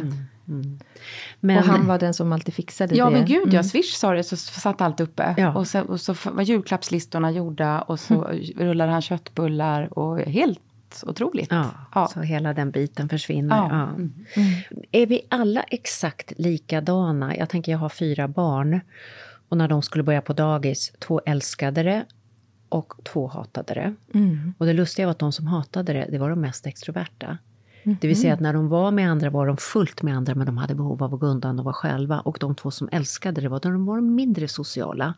Men, 1.40 1.58
Och 1.58 1.64
han 1.64 1.86
var 1.86 1.98
den 1.98 2.14
som 2.14 2.32
alltid 2.32 2.54
fixade 2.54 2.94
Ja 2.96 3.04
det. 3.04 3.10
men 3.10 3.24
gud 3.26 3.52
ja, 3.54 3.62
Swish 3.62 3.94
sa 3.94 4.14
det 4.14 4.22
så 4.22 4.36
satt 4.36 4.80
allt 4.80 5.00
uppe. 5.00 5.34
Ja. 5.38 5.54
Och, 5.54 5.66
så, 5.66 5.80
och 5.82 6.00
så 6.00 6.14
var 6.32 6.42
julklappslistorna 6.42 7.30
gjorda 7.30 7.80
och 7.80 8.00
så 8.00 8.28
rullade 8.56 8.92
han 8.92 9.02
köttbullar 9.02 9.98
och 9.98 10.18
helt 10.20 10.60
otroligt. 11.06 11.48
Ja, 11.50 11.70
Ja. 11.94 12.08
så 12.08 12.20
hela 12.20 12.54
den 12.54 12.70
biten 12.70 13.08
försvinner. 13.08 13.56
Ja. 13.56 13.90
Ja. 14.36 14.42
Är 14.92 15.06
vi 15.06 15.20
alla 15.28 15.62
exakt 15.62 16.32
likadana? 16.36 17.36
Jag 17.36 17.48
tänker, 17.48 17.72
jag 17.72 17.78
har 17.78 17.88
fyra 17.88 18.28
barn. 18.28 18.80
Och 19.48 19.56
när 19.56 19.68
de 19.68 19.82
skulle 19.82 20.04
börja 20.04 20.20
på 20.22 20.32
dagis, 20.32 20.92
två 20.98 21.20
älskade 21.26 21.82
det 21.82 22.04
och 22.68 22.92
två 23.04 23.26
hatade 23.26 23.74
det. 23.74 23.94
Och 24.58 24.66
det 24.66 24.72
lustiga 24.72 25.06
var 25.06 25.10
att 25.10 25.18
de 25.18 25.32
som 25.32 25.46
hatade 25.46 25.92
det, 25.92 26.08
det 26.10 26.18
var 26.18 26.30
de 26.30 26.40
mest 26.40 26.66
extroverta. 26.66 27.38
Det 28.00 28.08
vill 28.08 28.20
säga 28.20 28.34
att 28.34 28.40
när 28.40 28.52
de 28.52 28.68
var 28.68 28.90
med 28.90 29.10
andra 29.10 29.30
var 29.30 29.46
de 29.46 29.56
fullt 29.56 30.02
med 30.02 30.16
andra, 30.16 30.34
men 30.34 30.46
de 30.46 30.56
hade 30.58 30.74
behov 30.74 31.02
av 31.02 31.14
att 31.14 31.20
gå 31.20 31.26
undan 31.26 31.58
och 31.58 31.64
vara 31.64 31.74
själva. 31.74 32.20
Och 32.20 32.36
de 32.40 32.54
två 32.54 32.70
som 32.70 32.88
älskade 32.92 33.40
det 33.40 33.48
var 33.48 33.60
de 33.60 33.86
var 33.86 33.96
de 33.96 34.14
mindre 34.14 34.48
sociala, 34.48 35.14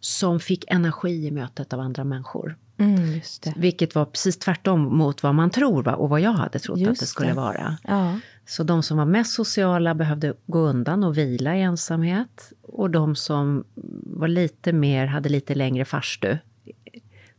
som 0.00 0.40
fick 0.40 0.64
energi 0.68 1.26
i 1.26 1.30
mötet 1.30 1.72
av 1.72 1.80
andra 1.80 2.04
människor. 2.04 2.56
Mm. 2.78 3.20
Vilket 3.56 3.94
var 3.94 4.04
precis 4.04 4.38
tvärtom 4.38 4.96
mot 4.96 5.22
vad 5.22 5.34
man 5.34 5.50
tror 5.50 5.82
va? 5.82 5.94
och 5.94 6.08
vad 6.08 6.20
jag 6.20 6.32
hade 6.32 6.58
trott 6.58 6.78
Just 6.78 6.90
att 6.90 6.98
det 6.98 7.06
skulle 7.06 7.28
det. 7.28 7.34
vara. 7.34 7.76
Ja. 7.82 8.20
Så 8.46 8.62
de 8.62 8.82
som 8.82 8.96
var 8.98 9.04
mest 9.04 9.32
sociala 9.32 9.94
behövde 9.94 10.34
gå 10.46 10.58
undan 10.58 11.04
och 11.04 11.18
vila 11.18 11.56
i 11.56 11.62
ensamhet. 11.62 12.52
Och 12.62 12.90
de 12.90 13.16
som 13.16 13.64
var 14.02 14.28
lite 14.28 14.72
mer, 14.72 15.06
hade 15.06 15.28
lite 15.28 15.54
längre 15.54 15.84
farstu, 15.84 16.38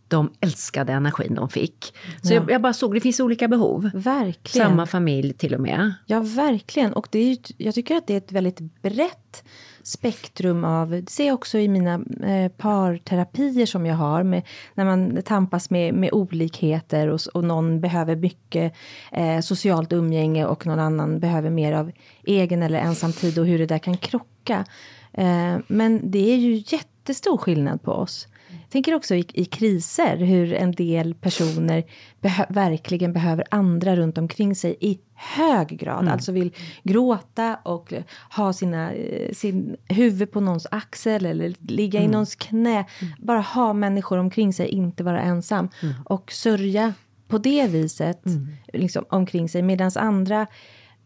de 0.08 0.34
älskade 0.40 0.94
energin 0.94 1.36
de 1.36 1.50
fick. 1.50 1.94
Så 2.22 2.34
jag, 2.34 2.52
jag 2.52 2.62
bara 2.62 2.74
såg, 2.74 2.94
det 2.94 3.02
finns 3.02 3.20
olika 3.20 3.48
behov. 3.48 3.90
Verkligen. 3.94 4.68
Samma 4.68 4.86
familj 4.86 5.34
till 5.34 5.56
och 5.56 5.62
med. 5.62 5.94
Ja, 6.06 6.20
verkligen. 6.20 6.94
Och 6.94 7.08
det 7.12 7.20
är 7.20 7.38
jag 7.58 7.76
tycker 7.76 7.96
att 7.96 8.08
det 8.08 8.14
är 8.14 8.18
ett 8.18 8.32
väldigt 8.32 8.60
brett 8.82 9.44
spektrum 9.90 10.64
av... 10.64 10.90
Det 10.90 11.10
ser 11.10 11.28
jag 11.28 11.34
också 11.34 11.58
i 11.58 11.68
mina 11.68 12.02
eh, 12.24 12.52
parterapier 12.52 13.66
som 13.66 13.86
jag 13.86 13.96
har. 13.96 14.24
Med, 14.24 14.44
när 14.74 14.86
man 14.86 15.22
tampas 15.26 15.70
med, 15.70 15.94
med 15.94 16.10
olikheter 16.14 17.08
och, 17.08 17.20
och 17.34 17.44
någon 17.44 17.82
behöver 17.82 18.16
mycket 18.16 18.74
eh, 19.12 19.40
socialt 19.40 19.94
umgänge 19.94 20.46
och 20.46 20.66
någon 20.66 20.80
annan 20.80 21.20
behöver 21.20 21.50
mer 21.50 21.74
av 21.74 21.92
egen 22.24 22.64
eller 22.64 22.80
ensam 22.80 23.14
tid 23.14 23.40
och 23.40 23.46
hur 23.46 23.60
det 23.60 23.66
där 23.66 23.80
kan 23.80 23.98
krocka. 23.98 24.66
Eh, 25.14 25.58
men 25.68 26.12
det 26.12 26.34
är 26.34 26.38
ju 26.38 26.64
jättestor 26.66 27.38
skillnad 27.38 27.82
på 27.82 27.92
oss. 27.92 28.28
Tänker 28.70 28.96
också 28.96 29.16
i, 29.16 29.26
i 29.34 29.46
kriser 29.46 30.18
hur 30.18 30.54
en 30.54 30.72
del 30.72 31.14
personer 31.14 31.84
behö- 32.22 32.54
verkligen 32.54 33.14
behöver 33.14 33.46
andra 33.52 33.96
runt 33.96 34.18
omkring 34.18 34.56
sig 34.56 34.78
i 34.80 35.00
hög 35.16 35.68
grad. 35.68 36.08
Alltså 36.10 36.32
vill 36.32 36.52
gråta 36.84 37.56
och 37.64 37.94
ha 38.36 38.54
sina, 38.54 38.94
eh, 38.94 39.34
sin 39.34 39.78
huvud 39.88 40.32
på 40.32 40.40
någons 40.40 40.68
axel 40.72 41.26
eller 41.26 41.54
ligga 41.60 42.02
i 42.02 42.08
någons 42.08 42.36
knä. 42.36 42.86
Bara 43.20 43.42
ha 43.42 43.74
människor 43.74 44.18
omkring 44.18 44.54
sig, 44.54 44.68
inte 44.68 45.04
vara 45.04 45.22
ensam. 45.22 45.70
Och 46.06 46.32
sörja 46.32 46.94
på 47.28 47.38
det 47.38 47.68
viset 47.68 48.22
liksom, 48.74 49.06
omkring 49.10 49.50
sig. 49.50 49.62
Medan 49.62 49.92
andra 49.96 50.48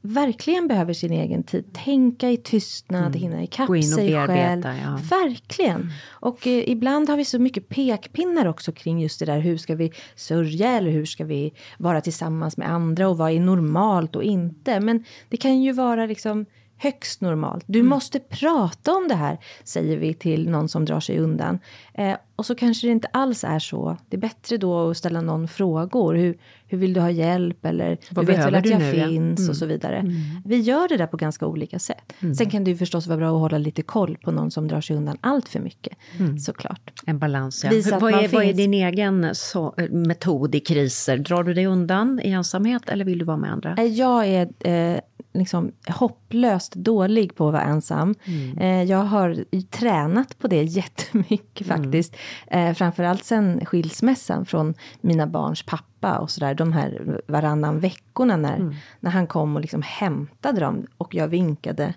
verkligen 0.05 0.67
behöver 0.67 0.93
sin 0.93 1.11
egen 1.11 1.43
tid. 1.43 1.73
Tänka 1.73 2.29
i 2.29 2.37
tystnad, 2.37 3.15
hinna 3.15 3.43
ikapp 3.43 3.67
Gå 3.67 3.75
in 3.75 3.93
och 3.93 3.99
sig 3.99 4.11
bearbeta, 4.11 4.69
själv. 4.69 4.81
ja. 4.83 4.99
Verkligen. 5.09 5.91
Och 6.09 6.47
eh, 6.47 6.69
ibland 6.69 7.09
har 7.09 7.17
vi 7.17 7.25
så 7.25 7.39
mycket 7.39 7.69
pekpinnar 7.69 8.45
också 8.45 8.71
kring 8.71 9.01
just 9.01 9.19
det 9.19 9.25
där. 9.25 9.39
Hur 9.39 9.57
ska 9.57 9.75
vi 9.75 9.91
sörja 10.15 10.71
eller 10.71 10.91
hur 10.91 11.05
ska 11.05 11.25
vi 11.25 11.53
vara 11.77 12.01
tillsammans 12.01 12.57
med 12.57 12.69
andra 12.71 13.07
och 13.09 13.17
vad 13.17 13.31
är 13.31 13.39
normalt 13.39 14.15
och 14.15 14.23
inte. 14.23 14.79
Men 14.79 15.03
det 15.29 15.37
kan 15.37 15.61
ju 15.61 15.71
vara 15.71 16.05
liksom 16.05 16.45
högst 16.83 17.21
normalt. 17.21 17.63
Du 17.67 17.83
måste 17.83 18.19
prata 18.19 18.91
om 18.91 19.07
det 19.07 19.15
här, 19.15 19.37
säger 19.63 19.97
vi 19.97 20.13
till 20.13 20.49
någon 20.49 20.69
som 20.69 20.85
drar 20.85 20.99
sig 20.99 21.19
undan. 21.19 21.59
Eh, 21.93 22.15
och 22.35 22.45
så 22.45 22.55
kanske 22.55 22.87
det 22.87 22.91
inte 22.91 23.07
alls 23.13 23.43
är 23.43 23.59
så. 23.59 23.97
Det 24.09 24.17
är 24.17 24.21
bättre 24.21 24.57
då 24.57 24.89
att 24.89 24.97
ställa 24.97 25.21
någon 25.21 25.47
frågor. 25.47 26.13
Hur, 26.15 26.37
hur 26.67 26.77
vill 26.77 26.93
du 26.93 26.99
ha 26.99 27.09
hjälp? 27.11 27.65
Eller 27.65 27.97
Vad 28.11 28.25
du 28.25 28.31
vet 28.31 28.45
väl 28.45 28.55
att 28.55 28.65
jag 28.65 28.79
nu, 28.79 28.95
ja? 28.95 29.07
finns 29.07 29.49
och 29.49 29.57
så 29.57 29.65
vidare. 29.65 30.05
Vi 30.45 30.59
gör 30.59 30.87
det 30.87 30.97
där 30.97 31.07
på 31.07 31.17
ganska 31.17 31.47
olika 31.47 31.79
sätt. 31.79 32.13
Sen 32.37 32.49
kan 32.49 32.63
det 32.63 32.71
ju 32.71 32.77
förstås 32.77 33.07
vara 33.07 33.17
bra 33.17 33.35
att 33.35 33.39
hålla 33.41 33.57
lite 33.57 33.81
koll 33.81 34.17
på 34.23 34.31
någon 34.31 34.51
som 34.51 34.67
drar 34.67 34.81
sig 34.81 34.95
undan 34.95 35.17
allt 35.21 35.49
för 35.49 35.59
mycket. 35.59 35.97
Såklart. 36.45 36.91
En 37.05 37.19
balans, 37.19 37.63
ja. 37.63 37.69
Visa 37.69 37.99
vad, 37.99 38.13
är, 38.13 38.27
vad 38.27 38.41
är 38.41 38.45
finns. 38.45 38.57
din 38.57 38.73
egen 38.73 39.35
så, 39.35 39.73
eh, 39.77 39.89
metod 39.89 40.55
i 40.55 40.59
kriser? 40.59 41.17
Drar 41.17 41.43
du 41.43 41.53
dig 41.53 41.65
undan 41.65 42.19
i 42.23 42.31
ensamhet 42.31 42.89
eller 42.89 43.05
vill 43.05 43.17
du 43.19 43.25
vara 43.25 43.37
med 43.37 43.51
andra? 43.51 43.75
Eh, 43.77 43.85
Jag 43.85 44.27
är 44.27 44.47
eh, 44.93 44.99
liksom 45.33 45.71
hopplöst 45.87 46.75
dålig 46.75 47.35
på 47.35 47.47
att 47.47 47.53
vara 47.53 47.63
ensam. 47.63 48.15
Eh, 48.59 48.83
jag 48.83 49.03
har 49.03 49.45
tränat 49.63 50.39
på 50.39 50.47
det 50.47 50.63
jättemycket 50.63 51.67
faktiskt. 51.67 52.15
Eh, 52.47 52.73
framförallt 52.73 53.23
sen 53.23 53.65
skilsmässan 53.65 54.45
från 54.45 54.73
mina 55.01 55.27
barns 55.27 55.63
pappa 55.63 56.17
och 56.17 56.31
sådär. 56.31 56.55
De 56.55 56.73
här 56.73 57.21
varannan 57.27 57.79
veckorna 57.79 58.37
när, 58.37 58.75
när 58.99 59.11
han 59.11 59.27
kom 59.27 59.55
och 59.55 59.61
liksom 59.61 59.81
hämtade 59.81 60.59
dem 60.59 60.87
och 60.97 61.15
jag 61.15 61.27
vinkade 61.27 61.93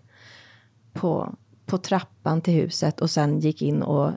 på, 0.92 1.34
på 1.66 1.78
trappan 1.78 2.40
till 2.40 2.54
huset 2.54 3.00
och 3.00 3.10
sen 3.10 3.40
gick 3.40 3.62
in 3.62 3.82
och 3.82 4.12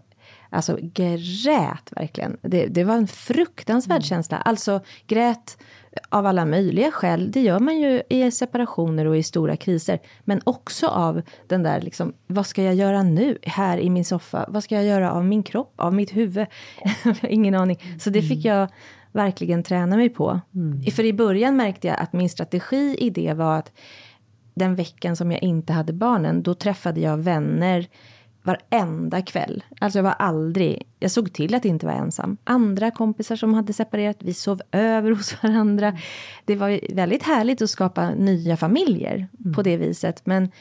alltså 0.49 0.77
grät 0.81 1.89
verkligen. 1.95 2.37
Det, 2.41 2.65
det 2.65 2.83
var 2.83 2.95
en 2.95 3.07
fruktansvärd 3.07 4.03
känsla. 4.03 4.37
Alltså 4.37 4.81
grät 5.07 5.57
av 6.09 6.25
alla 6.25 6.45
möjliga 6.45 6.91
skäl. 6.91 7.31
Det 7.31 7.41
gör 7.41 7.59
man 7.59 7.79
ju 7.79 8.01
i 8.09 8.31
separationer 8.31 9.05
och 9.05 9.17
i 9.17 9.23
stora 9.23 9.55
kriser. 9.55 9.99
Men 10.23 10.41
också 10.43 10.87
av 10.87 11.21
den 11.47 11.63
där 11.63 11.81
liksom, 11.81 12.13
vad 12.27 12.45
ska 12.45 12.63
jag 12.63 12.75
göra 12.75 13.03
nu 13.03 13.37
här 13.43 13.77
i 13.77 13.89
min 13.89 14.05
soffa? 14.05 14.45
Vad 14.47 14.63
ska 14.63 14.75
jag 14.75 14.85
göra 14.85 15.11
av 15.11 15.25
min 15.25 15.43
kropp, 15.43 15.73
av 15.75 15.93
mitt 15.93 16.15
huvud? 16.15 16.47
Ingen 17.21 17.55
aning. 17.55 17.97
Så 17.99 18.09
det 18.09 18.21
fick 18.21 18.45
jag 18.45 18.67
verkligen 19.11 19.63
träna 19.63 19.97
mig 19.97 20.09
på. 20.09 20.39
För 20.95 21.03
i 21.03 21.13
början 21.13 21.55
märkte 21.55 21.87
jag 21.87 21.99
att 21.99 22.13
min 22.13 22.29
strategi 22.29 22.97
i 22.99 23.09
det 23.09 23.33
var 23.33 23.57
att 23.57 23.71
den 24.53 24.75
veckan 24.75 25.15
som 25.15 25.31
jag 25.31 25.43
inte 25.43 25.73
hade 25.73 25.93
barnen, 25.93 26.43
då 26.43 26.53
träffade 26.53 26.99
jag 26.99 27.17
vänner 27.17 27.87
varenda 28.43 29.21
kväll. 29.21 29.63
Alltså 29.79 29.99
jag 29.99 30.03
var 30.03 30.11
aldrig, 30.11 30.87
jag 30.99 31.11
såg 31.11 31.33
till 31.33 31.55
att 31.55 31.65
inte 31.65 31.85
vara 31.85 31.95
ensam. 31.95 32.37
Andra 32.43 32.91
kompisar 32.91 33.35
som 33.35 33.53
hade 33.53 33.73
separerat, 33.73 34.17
vi 34.19 34.33
sov 34.33 34.61
över 34.71 35.11
hos 35.15 35.43
varandra. 35.43 35.97
Det 36.45 36.55
var 36.55 36.95
väldigt 36.95 37.23
härligt 37.23 37.61
att 37.61 37.69
skapa 37.69 38.09
nya 38.09 38.57
familjer 38.57 39.27
på 39.55 39.61
det 39.61 39.77
viset. 39.77 40.25
Men 40.25 40.51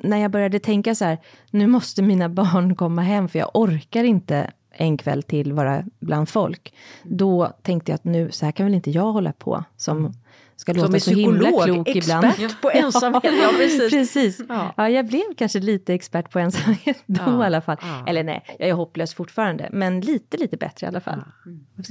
när 0.00 0.16
jag 0.16 0.30
började 0.30 0.58
tänka 0.58 0.94
så 0.94 1.04
här, 1.04 1.18
nu 1.50 1.66
måste 1.66 2.02
mina 2.02 2.28
barn 2.28 2.76
komma 2.76 3.02
hem 3.02 3.28
för 3.28 3.38
jag 3.38 3.50
orkar 3.54 4.04
inte 4.04 4.50
en 4.70 4.96
kväll 4.96 5.22
till 5.22 5.52
vara 5.52 5.84
bland 6.00 6.28
folk. 6.28 6.74
Då 7.02 7.52
tänkte 7.62 7.92
jag 7.92 7.94
att 7.94 8.04
nu, 8.04 8.30
så 8.30 8.44
här 8.44 8.52
kan 8.52 8.66
väl 8.66 8.74
inte 8.74 8.90
jag 8.90 9.12
hålla 9.12 9.32
på 9.32 9.64
som 9.76 10.12
ska 10.56 10.72
låta 10.72 10.86
Som 10.86 10.94
är 10.94 10.98
så 10.98 11.10
himla 11.10 11.64
klok 11.64 11.88
ibland. 11.88 12.24
expert 12.24 12.60
på 12.60 12.70
ensamhet. 12.74 13.24
Ja, 13.24 13.50
precis. 13.56 13.90
precis. 13.90 14.40
Ja. 14.48 14.74
Ja. 14.76 14.88
jag 14.88 15.06
blev 15.06 15.22
kanske 15.36 15.60
lite 15.60 15.94
expert 15.94 16.30
på 16.30 16.38
ensamhet 16.38 17.02
då 17.06 17.20
Ja, 17.26 17.42
i 17.42 17.46
alla 17.46 17.60
fall. 17.60 17.76
ja. 17.80 18.04
Eller 18.06 18.22
nej, 18.24 18.44
jag 18.58 18.68
är 18.68 18.72
hopplös 18.72 19.14
fortfarande, 19.14 19.68
men 19.72 20.00
lite, 20.00 20.36
lite 20.36 20.56
bättre 20.56 20.86
i 20.86 20.88
alla 20.88 21.00
fall. 21.00 21.22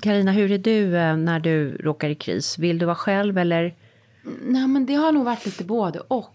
Karina, 0.02 0.32
hur 0.32 0.52
är 0.52 0.58
du 0.58 0.98
eh, 0.98 1.18
när 1.18 1.40
du 1.40 1.78
råkar 1.78 2.10
i 2.10 2.16
kris? 2.16 2.58
Vill 2.60 2.78
du 2.78 2.86
vara 2.86 2.96
själv 2.96 3.38
eller? 3.38 3.76
Nej, 4.42 4.68
men 4.68 4.86
det 4.86 4.94
har 4.96 5.12
nog 5.12 5.26
varit 5.26 5.46
lite 5.46 5.64
både 5.64 6.00
och. 6.00 6.30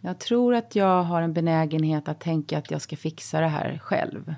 Jag 0.00 0.18
tror 0.18 0.54
att 0.54 0.76
jag 0.76 1.02
har 1.02 1.22
en 1.22 1.32
benägenhet 1.32 2.08
att 2.08 2.20
tänka 2.20 2.58
att 2.58 2.70
jag 2.70 2.80
ska 2.82 2.96
fixa 2.96 3.40
det 3.40 3.48
här 3.48 3.80
själv. 3.82 4.34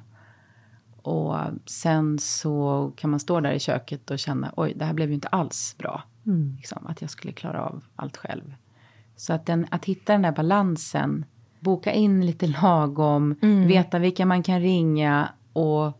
Och 1.02 1.36
sen 1.66 2.18
så 2.18 2.92
kan 2.96 3.10
man 3.10 3.20
stå 3.20 3.40
där 3.40 3.52
i 3.52 3.58
köket 3.58 4.10
och 4.10 4.18
känna 4.18 4.52
oj, 4.56 4.72
det 4.76 4.84
här 4.84 4.92
blev 4.94 5.08
ju 5.08 5.14
inte 5.14 5.28
alls 5.28 5.74
bra. 5.78 6.02
Mm. 6.26 6.54
Liksom, 6.56 6.87
att 6.87 7.00
jag 7.00 7.11
skulle 7.11 7.32
klara 7.32 7.64
av 7.64 7.85
allt 7.96 8.16
själv. 8.16 8.54
Så 9.16 9.32
att, 9.32 9.46
den, 9.46 9.66
att 9.70 9.85
hitta 9.85 10.12
den 10.12 10.22
där 10.22 10.32
balansen, 10.32 11.24
boka 11.61 11.92
in 11.92 12.26
lite 12.26 12.46
lagom, 12.46 13.37
mm. 13.42 13.68
veta 13.68 13.98
vilka 13.98 14.26
man 14.26 14.42
kan 14.42 14.61
ringa 14.61 15.28
och 15.52 15.98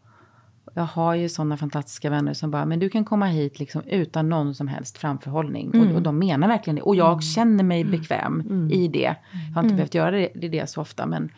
jag 0.75 0.83
har 0.83 1.15
ju 1.15 1.29
sådana 1.29 1.57
fantastiska 1.57 2.11
vänner 2.11 2.35
som 2.35 2.51
bara, 2.51 2.67
men 2.67 2.79
du 2.79 2.89
kan 2.89 3.05
komma 3.05 3.27
hit 3.27 3.59
liksom 3.59 3.83
utan 3.87 4.29
någon 4.29 4.55
som 4.55 4.69
helst 4.69 4.99
framförhållning. 4.99 5.71
Mm. 5.75 5.89
Och, 5.89 5.95
och, 5.95 6.03
de 6.03 6.19
menar 6.19 6.49
verkligen 6.49 6.77
det. 6.77 6.83
Och 6.83 6.97
jag 6.97 7.13
mm. 7.13 7.23
känner 7.23 7.65
mig 7.65 7.81
mm. 7.81 7.91
bekväm 7.91 8.41
mm. 8.41 8.71
i 8.71 8.89
det. 8.89 9.17
Jag 9.33 9.55
har 9.55 9.63
inte 9.63 9.73
mm. 9.73 9.77
behövt 9.77 9.95
göra 9.95 10.11
det, 10.11 10.29
det, 10.35 10.49
det 10.49 10.71
så 10.71 10.81
ofta. 10.81 11.07
Men, 11.07 11.31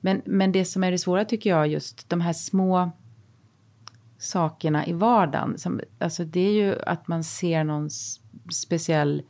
men, 0.00 0.22
men 0.24 0.52
det 0.52 0.64
som 0.64 0.84
är 0.84 0.90
det 0.90 0.98
svåra 0.98 1.24
tycker 1.24 1.50
jag, 1.50 1.68
just 1.68 2.08
de 2.08 2.20
här 2.20 2.32
små 2.32 2.90
sakerna 4.18 4.86
i 4.86 4.92
vardagen. 4.92 5.58
Som, 5.58 5.80
alltså 5.98 6.24
det 6.24 6.40
är 6.40 6.52
ju 6.52 6.82
att 6.86 7.08
man 7.08 7.24
ser 7.24 7.64
någon 7.64 7.90
speciell 8.50 9.22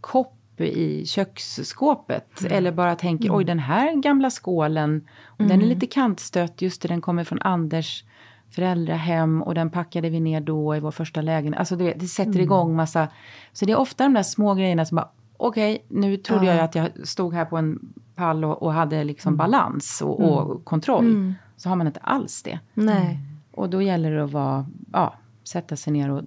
kopp 0.00 0.36
i 0.60 1.06
köksskåpet. 1.06 2.40
Mm. 2.40 2.52
Eller 2.52 2.72
bara 2.72 2.94
tänker, 2.96 3.24
mm. 3.24 3.36
oj 3.36 3.44
den 3.44 3.58
här 3.58 3.94
gamla 3.94 4.30
skålen, 4.30 4.90
mm. 5.38 5.48
den 5.48 5.62
är 5.62 5.66
lite 5.66 5.86
kantstött, 5.86 6.62
just 6.62 6.82
det, 6.82 6.88
den 6.88 7.00
kommer 7.00 7.24
från 7.24 7.42
Anders 7.42 8.04
föräldrahem 8.50 9.42
och 9.42 9.54
den 9.54 9.70
packade 9.70 10.10
vi 10.10 10.20
ner 10.20 10.40
då 10.40 10.76
i 10.76 10.80
vår 10.80 10.90
första 10.90 11.20
lägenhet. 11.20 11.58
Alltså 11.58 11.76
det, 11.76 11.92
det 11.92 12.06
sätter 12.06 12.30
mm. 12.30 12.42
igång 12.42 12.76
massa. 12.76 13.08
Så 13.52 13.64
det 13.64 13.72
är 13.72 13.78
ofta 13.78 14.04
de 14.04 14.14
där 14.14 14.22
små 14.22 14.54
grejerna 14.54 14.84
som 14.84 14.96
bara, 14.96 15.08
okej, 15.36 15.74
okay, 15.74 16.00
nu 16.00 16.16
trodde 16.16 16.46
ja. 16.46 16.54
jag 16.54 16.64
att 16.64 16.74
jag 16.74 17.08
stod 17.08 17.34
här 17.34 17.44
på 17.44 17.56
en 17.56 17.92
pall 18.14 18.44
och, 18.44 18.62
och 18.62 18.72
hade 18.72 19.04
liksom 19.04 19.28
mm. 19.28 19.38
balans 19.38 20.02
och, 20.02 20.20
och 20.20 20.50
mm. 20.50 20.62
kontroll. 20.64 21.06
Mm. 21.06 21.34
Så 21.56 21.68
har 21.68 21.76
man 21.76 21.86
inte 21.86 22.00
alls 22.00 22.42
det. 22.42 22.58
Nej. 22.74 23.18
Och 23.50 23.70
då 23.70 23.82
gäller 23.82 24.10
det 24.10 24.24
att 24.24 24.32
vara, 24.32 24.66
ja, 24.92 25.14
sätta 25.44 25.76
sig 25.76 25.92
ner 25.92 26.10
och 26.10 26.22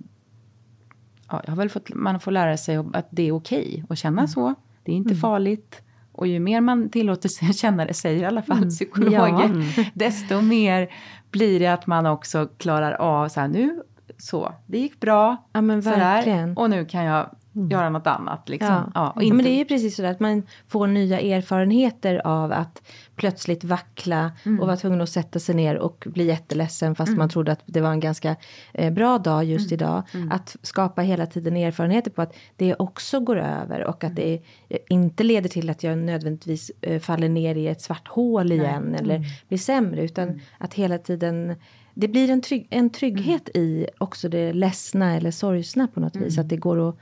ja, 1.34 1.41
jag 1.46 1.52
har 1.52 1.58
väl 1.58 1.69
fått, 1.69 1.93
man 1.93 2.19
får 2.19 2.32
lära 2.32 2.58
sig 2.58 2.78
att 2.93 3.08
det 3.10 3.28
är 3.28 3.32
okej 3.32 3.67
okay 3.69 3.84
att 3.89 3.98
känna 3.98 4.22
mm. 4.22 4.28
så. 4.28 4.56
Det 4.84 4.91
är 4.91 4.96
inte 4.96 5.10
mm. 5.10 5.22
farligt. 5.22 5.82
Och 6.12 6.28
ju 6.28 6.39
mer 6.39 6.62
man 6.62 6.89
tillåter 6.89 7.30
sig 7.30 7.54
känna 7.54 7.86
det, 7.86 7.93
säger 7.93 8.22
i 8.22 8.26
alla 8.26 8.41
fall 8.41 8.58
mm. 8.58 8.69
psykologer, 8.69 9.28
ja. 9.28 9.43
Mm. 9.43 9.65
desto 9.93 10.41
mer 10.41 10.89
blir 11.32 11.60
det 11.60 11.67
att 11.67 11.88
man 11.88 12.06
också 12.06 12.48
klarar 12.58 12.91
av 12.91 13.30
så 13.30 13.39
här 13.39 13.48
nu, 13.48 13.82
så, 14.17 14.54
det 14.67 14.78
gick 14.78 15.00
bra, 15.00 15.50
ja, 15.54 15.62
men 15.62 15.82
verkligen. 15.82 16.56
Så 16.56 16.62
och 16.62 16.69
nu 16.69 16.86
kan 16.86 17.04
jag 17.04 17.36
mm. 17.56 17.70
göra 17.70 17.89
något 17.89 18.08
annat. 18.08 18.50
Liksom. 18.50 18.92
Ja. 18.94 19.13
Ja, 19.16 19.22
inte... 19.22 19.36
Men 19.36 19.46
det 19.46 19.52
är 19.52 19.58
ju 19.58 19.66
precis 19.66 19.96
så 19.96 20.06
att 20.06 20.20
man 20.20 20.44
får 20.68 20.88
nya 20.88 21.20
erfarenheter 21.20 22.28
av 22.28 22.52
att 22.52 22.82
plötsligt 23.16 23.63
vackla 23.63 24.32
mm. 24.44 24.60
och 24.60 24.68
vara 24.68 24.78
tvungen 24.78 25.02
att 25.02 25.10
sätta 25.10 25.39
sig 25.39 25.56
ner 25.56 25.78
och 25.78 26.08
bli 26.08 26.26
jätteledsen 26.26 26.96
fast 26.96 27.08
mm. 27.08 27.20
man 27.20 27.30
trodde 27.30 27.52
att 27.52 27.62
det 27.66 27.82
var 27.82 27.92
en 27.92 28.00
ganska 28.00 28.36
eh, 28.74 28.94
bra 28.94 29.18
dag 29.18 29.44
just 29.44 29.72
mm. 29.72 29.74
idag. 29.74 30.04
Mm. 30.13 30.32
Att 30.32 30.56
skapa 30.62 31.02
hela 31.02 31.26
tiden 31.26 31.58
erfarenheter 31.58 32.12
på 32.12 32.22
att 32.22 32.36
det 32.56 32.76
också 32.76 33.20
går 33.20 33.38
över 33.38 33.84
och 33.84 34.04
att 34.04 34.16
det 34.16 34.42
inte 34.89 35.24
leder 35.24 35.50
till 35.50 35.70
att 35.70 35.84
jag 35.84 35.98
nödvändigtvis 35.98 36.72
eh, 36.82 37.00
faller 37.00 37.30
ner 37.30 37.56
i 37.56 37.68
ett 37.68 37.82
svart 37.82 38.08
hål 38.08 38.52
igen 38.52 38.84
Nej. 38.84 39.00
eller 39.00 39.22
blir 39.48 39.58
sämre 39.58 40.04
utan 40.04 40.42
att 40.58 40.74
hela 40.74 40.98
tiden 40.98 41.56
det 41.94 42.08
blir 42.08 42.30
en, 42.30 42.42
trygg, 42.42 42.68
en 42.70 42.89
trygghet 42.89 43.50
i 43.54 43.88
också 43.98 44.30
det 44.30 44.54
ledsna 44.54 45.16
eller 45.16 45.32
sorgsna 45.32 45.88
på 45.88 46.00
något 46.00 46.16
vis. 46.16 46.38
Att 46.38 46.50
det 46.50 46.58
går 46.58 46.89
att 46.89 46.98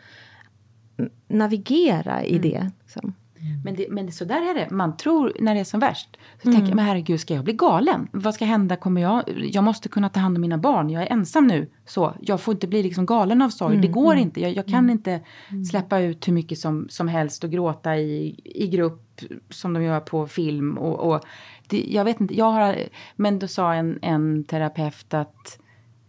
navigera 1.28 2.24
i 2.24 2.38
mm. 2.38 2.42
det. 2.42 2.72
Liksom. 2.82 3.14
Mm. 3.42 3.62
Men, 3.64 3.76
det, 3.76 3.88
men 3.90 4.12
så 4.12 4.26
där 4.26 4.50
är 4.50 4.54
det. 4.54 4.70
Man 4.72 4.98
tror 4.98 5.34
när 5.40 5.54
det 5.54 5.60
är 5.60 5.64
som 5.64 5.80
värst. 5.80 6.18
Så 6.42 6.48
mm. 6.48 6.56
tänker 6.56 6.72
jag, 6.72 6.76
men 6.76 6.86
herregud, 6.86 7.20
ska 7.20 7.34
jag 7.34 7.44
bli 7.44 7.54
galen? 7.54 8.08
Vad 8.12 8.34
ska 8.34 8.46
hända? 8.46 8.76
Kommer 8.76 9.02
jag, 9.02 9.24
jag 9.52 9.64
måste 9.64 9.90
kunna 9.90 10.10
ta 10.10 10.20
hand 10.20 10.38
om 10.38 10.42
mina 10.42 10.58
barn. 10.58 10.90
Jag 10.90 11.04
är 11.04 11.12
ensam 11.12 11.48
nu. 11.48 11.70
Så 11.86 12.14
jag 12.22 12.42
får 12.42 12.54
inte 12.54 12.68
bli 12.68 12.84
liksom 12.84 13.06
galen 13.06 13.42
av 13.42 13.50
sorg. 13.50 13.76
Mm. 13.76 13.82
Det 13.82 13.88
går 13.88 14.12
mm. 14.12 14.24
inte. 14.24 14.42
Jag, 14.42 14.52
jag 14.52 14.66
kan 14.66 14.80
mm. 14.80 14.90
inte 14.90 15.22
släppa 15.70 16.00
ut 16.00 16.28
hur 16.28 16.34
mycket 16.34 16.58
som, 16.58 16.88
som 16.90 17.08
helst 17.08 17.44
och 17.44 17.52
gråta 17.52 17.98
i, 17.98 18.42
i 18.44 18.68
grupp 18.68 19.22
som 19.50 19.74
de 19.74 19.84
gör 19.84 20.00
på 20.00 20.28
film. 20.28 20.78
Och, 20.78 21.14
och 21.14 21.22
det, 21.68 21.86
jag 21.90 22.06
vet 22.06 22.22
inte, 22.22 22.38
jag 22.38 22.52
har, 22.52 22.78
men 23.16 23.40
då 23.40 23.48
sa 23.48 23.74
en, 23.74 24.00
en 24.02 24.44
terapeut 24.44 25.14
att 25.14 25.60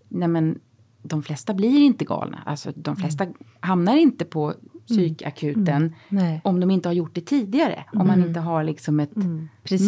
nej 0.09 0.29
men, 0.29 0.59
de 1.03 1.23
flesta 1.23 1.55
blir 1.55 1.81
inte 1.81 2.05
galna. 2.05 2.42
Alltså 2.47 2.73
de 2.75 2.97
flesta 2.97 3.27
hamnar 3.61 3.97
inte 3.97 4.25
på 4.25 4.55
psykakuten. 4.87 5.95
Mm. 6.09 6.40
Om 6.45 6.61
de 6.61 6.71
inte 6.71 6.88
har 6.88 6.95
gjort 6.95 7.14
det 7.14 7.21
tidigare. 7.21 7.85
Om 7.92 8.07
man 8.07 8.25
inte 8.25 8.40
har 8.40 8.64
liksom 8.64 9.01
ett 9.01 9.16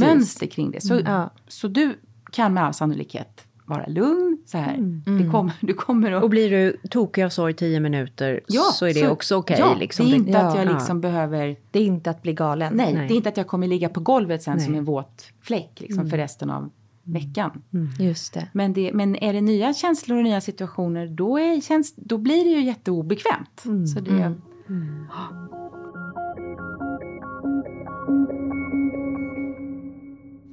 mönster 0.00 0.46
kring 0.46 0.70
det. 0.70 0.80
Så, 0.80 1.00
ja. 1.04 1.30
så 1.48 1.68
du 1.68 1.98
kan 2.32 2.54
med 2.54 2.64
all 2.64 2.74
sannolikhet 2.74 3.46
vara 3.64 3.86
lugn. 3.86 4.38
Så 4.46 4.58
här. 4.58 4.74
Mm. 4.74 5.02
Det 5.22 5.30
kom, 5.30 5.50
du 5.60 5.74
kommer 5.74 6.12
att... 6.12 6.22
Och 6.22 6.30
blir 6.30 6.50
du 6.50 6.76
tokig 6.90 7.22
av 7.22 7.28
sorg 7.28 7.54
tio 7.54 7.80
minuter 7.80 8.40
ja, 8.46 8.62
så 8.74 8.86
är 8.86 8.94
det 8.94 9.00
så, 9.00 9.08
också 9.08 9.36
okej. 9.36 9.54
Okay, 9.54 9.68
ja, 9.68 9.78
liksom. 9.78 10.06
det 10.06 10.12
är 10.12 10.16
inte 10.16 10.30
ja, 10.30 10.38
att 10.38 10.56
jag 10.56 10.74
liksom 10.74 11.00
behöver... 11.00 11.56
Det 11.70 11.78
är 11.78 11.84
inte 11.84 12.10
att 12.10 12.22
bli 12.22 12.32
galen. 12.32 12.72
Nej, 12.76 12.94
Nej, 12.94 13.08
det 13.08 13.14
är 13.14 13.16
inte 13.16 13.28
att 13.28 13.36
jag 13.36 13.46
kommer 13.46 13.66
ligga 13.66 13.88
på 13.88 14.00
golvet 14.00 14.42
sen 14.42 14.56
Nej. 14.56 14.66
som 14.66 14.74
en 14.74 14.84
våt 14.84 15.24
fläck 15.40 15.80
liksom, 15.80 16.00
mm. 16.00 16.10
för 16.10 16.16
resten 16.16 16.50
av 16.50 16.70
veckan. 17.02 17.62
Mm. 17.74 17.88
Just 17.98 18.34
det. 18.34 18.48
Men, 18.52 18.72
det. 18.72 18.92
men 18.92 19.16
är 19.16 19.32
det 19.32 19.40
nya 19.40 19.74
känslor 19.74 20.18
och 20.18 20.24
nya 20.24 20.40
situationer 20.40 21.06
då, 21.06 21.38
är, 21.38 21.60
känns, 21.60 21.94
då 21.96 22.18
blir 22.18 22.44
det 22.44 22.50
ju 22.50 22.62
jätteobekvämt. 22.62 23.62
Mm. 23.64 23.86
Så 23.86 24.00
det, 24.00 24.34
mm. 24.68 25.06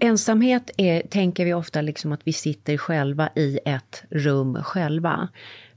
Ensamhet 0.04 0.72
är, 0.78 1.02
tänker 1.02 1.46
vi 1.46 1.54
ofta 1.54 1.82
liksom 1.82 2.12
att 2.12 2.22
vi 2.24 2.34
sitter 2.34 2.78
själva 2.78 3.30
i 3.36 3.60
ett 3.66 4.04
rum 4.10 4.64
själva. 4.64 5.30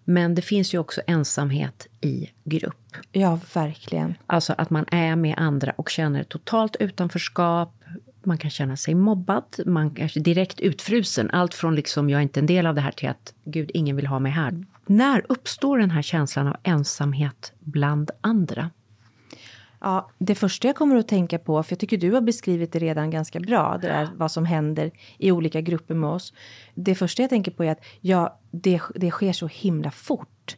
Men 0.04 0.34
det 0.34 0.42
finns 0.42 0.74
ju 0.74 0.78
också 0.78 1.00
ensamhet 1.06 1.86
i 2.00 2.30
grupp. 2.44 2.96
Ja, 3.12 3.40
verkligen. 3.54 4.14
Alltså 4.26 4.54
att 4.58 4.70
man 4.70 4.84
är 4.90 5.16
med 5.16 5.34
andra 5.38 5.72
och 5.76 5.88
känner 5.88 6.24
totalt 6.24 6.76
utanförskap. 6.76 7.74
Man 8.22 8.38
kan 8.38 8.50
känna 8.50 8.76
sig 8.76 8.94
mobbad, 8.94 9.44
man 9.66 9.90
kanske 9.90 10.20
direkt 10.20 10.60
utfrusen. 10.60 11.30
Allt 11.30 11.54
från 11.54 11.74
liksom 11.74 12.10
jag 12.10 12.18
är 12.18 12.22
inte 12.22 12.40
en 12.40 12.46
del 12.46 12.66
av 12.66 12.74
det 12.74 12.80
här 12.80 12.92
till 12.92 13.08
att 13.08 13.34
gud, 13.44 13.70
ingen 13.74 13.96
vill 13.96 14.06
ha 14.06 14.18
mig 14.18 14.32
här. 14.32 14.64
När 14.86 15.24
uppstår 15.28 15.78
den 15.78 15.90
här 15.90 16.02
känslan 16.02 16.46
av 16.46 16.56
ensamhet 16.62 17.52
bland 17.60 18.10
andra? 18.20 18.70
Ja, 19.80 20.10
det 20.18 20.34
första 20.34 20.68
jag 20.68 20.76
kommer 20.76 20.96
att 20.96 21.08
tänka 21.08 21.38
på, 21.38 21.62
för 21.62 21.72
jag 21.72 21.78
tycker 21.78 21.96
du 21.96 22.12
har 22.12 22.20
beskrivit 22.20 22.72
det 22.72 22.78
redan 22.78 23.10
ganska 23.10 23.40
bra, 23.40 23.78
det 23.82 23.88
där 23.88 24.08
vad 24.16 24.30
som 24.30 24.44
händer 24.44 24.90
i 25.18 25.32
olika 25.32 25.60
grupper 25.60 25.94
med 25.94 26.10
oss. 26.10 26.32
Det 26.74 26.94
första 26.94 27.22
jag 27.22 27.30
tänker 27.30 27.50
på 27.50 27.64
är 27.64 27.70
att 27.70 27.84
ja, 28.00 28.40
det, 28.50 28.80
det 28.94 29.10
sker 29.10 29.32
så 29.32 29.46
himla 29.46 29.90
fort. 29.90 30.56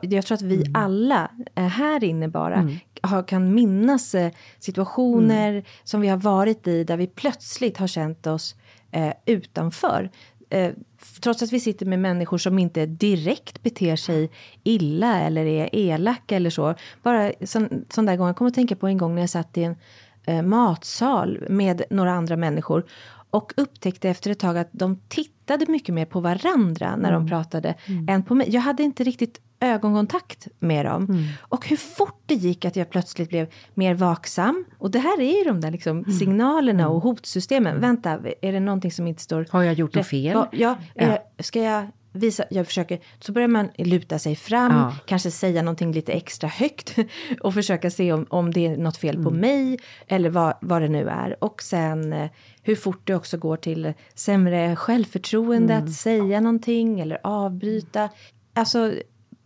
Jag 0.00 0.26
tror 0.26 0.34
att 0.34 0.42
vi 0.42 0.56
mm. 0.56 0.72
alla 0.74 1.30
här 1.56 2.04
inne 2.04 2.28
bara 2.28 2.54
mm. 2.54 3.24
kan 3.26 3.54
minnas 3.54 4.14
eh, 4.14 4.32
situationer 4.58 5.52
mm. 5.52 5.64
som 5.84 6.00
vi 6.00 6.08
har 6.08 6.16
varit 6.16 6.66
i 6.66 6.84
där 6.84 6.96
vi 6.96 7.06
plötsligt 7.06 7.76
har 7.76 7.86
känt 7.86 8.26
oss 8.26 8.56
eh, 8.90 9.12
utanför 9.26 10.10
eh, 10.50 10.72
trots 11.20 11.42
att 11.42 11.52
vi 11.52 11.60
sitter 11.60 11.86
med 11.86 11.98
människor 11.98 12.38
som 12.38 12.58
inte 12.58 12.86
direkt 12.86 13.62
beter 13.62 13.96
sig 13.96 14.30
illa 14.62 15.20
eller 15.20 15.46
är 15.46 15.68
elaka 15.72 16.36
eller 16.36 16.50
så. 16.50 16.74
Bara 17.02 17.32
sån, 17.44 17.84
sån 17.90 18.06
där 18.06 18.16
gång, 18.16 18.26
jag 18.26 18.36
kommer 18.36 18.48
att 18.48 18.54
tänka 18.54 18.76
på 18.76 18.86
en 18.86 18.98
gång 18.98 19.14
när 19.14 19.22
jag 19.22 19.30
satt 19.30 19.58
i 19.58 19.62
en 19.64 19.76
eh, 20.24 20.42
matsal 20.42 21.44
med 21.48 21.82
några 21.90 22.12
andra 22.12 22.36
människor 22.36 22.84
och 23.30 23.52
upptäckte 23.56 24.08
efter 24.08 24.30
ett 24.30 24.38
tag 24.38 24.58
att 24.58 24.68
de 24.72 25.00
tittade 25.08 25.66
mycket 25.68 25.94
mer 25.94 26.04
på 26.04 26.20
varandra 26.20 26.96
när 26.96 27.08
mm. 27.08 27.12
de 27.12 27.28
pratade 27.28 27.74
mm. 27.86 28.08
än 28.08 28.22
på 28.22 28.34
mig. 28.34 28.46
Jag 28.50 28.60
hade 28.60 28.82
inte 28.82 29.04
riktigt 29.04 29.40
ögonkontakt 29.60 30.48
med 30.58 30.86
dem. 30.86 31.04
Mm. 31.04 31.24
Och 31.40 31.68
hur 31.68 31.76
fort 31.76 32.22
det 32.26 32.34
gick 32.34 32.64
att 32.64 32.76
jag 32.76 32.90
plötsligt 32.90 33.28
blev 33.28 33.46
mer 33.74 33.94
vaksam. 33.94 34.64
Och 34.78 34.90
det 34.90 34.98
här 34.98 35.20
är 35.20 35.38
ju 35.38 35.44
de 35.44 35.60
där 35.60 35.70
liksom 35.70 35.98
mm. 35.98 36.12
signalerna 36.12 36.88
och 36.88 36.94
mm. 36.94 37.02
hotsystemen. 37.02 37.80
Vänta, 37.80 38.18
är 38.42 38.52
det 38.52 38.60
någonting 38.60 38.92
som 38.92 39.06
inte 39.06 39.22
står... 39.22 39.46
Har 39.50 39.62
jag 39.62 39.74
gjort 39.74 39.94
något 39.94 40.06
fel? 40.06 40.44
Ja, 40.52 40.78
ja. 40.94 41.18
ska 41.38 41.62
jag 41.62 41.86
visa, 42.12 42.44
jag 42.50 42.66
försöker, 42.66 43.00
så 43.20 43.32
börjar 43.32 43.48
man 43.48 43.68
luta 43.78 44.18
sig 44.18 44.36
fram, 44.36 44.72
ja. 44.72 44.94
kanske 45.06 45.30
säga 45.30 45.62
någonting 45.62 45.92
lite 45.92 46.12
extra 46.12 46.48
högt 46.48 46.96
och 47.40 47.54
försöka 47.54 47.90
se 47.90 48.12
om, 48.12 48.26
om 48.28 48.50
det 48.52 48.66
är 48.66 48.76
något 48.76 48.96
fel 48.96 49.14
mm. 49.14 49.24
på 49.24 49.30
mig 49.30 49.78
eller 50.08 50.30
vad, 50.30 50.54
vad 50.60 50.82
det 50.82 50.88
nu 50.88 51.08
är. 51.08 51.44
Och 51.44 51.62
sen 51.62 52.12
eh, 52.12 52.30
hur 52.62 52.76
fort 52.76 53.00
det 53.04 53.14
också 53.14 53.38
går 53.38 53.56
till 53.56 53.92
sämre 54.14 54.76
självförtroende 54.76 55.74
mm. 55.74 55.84
att 55.84 55.92
säga 55.92 56.40
någonting 56.40 57.00
eller 57.00 57.20
avbryta. 57.22 58.08
Alltså 58.54 58.92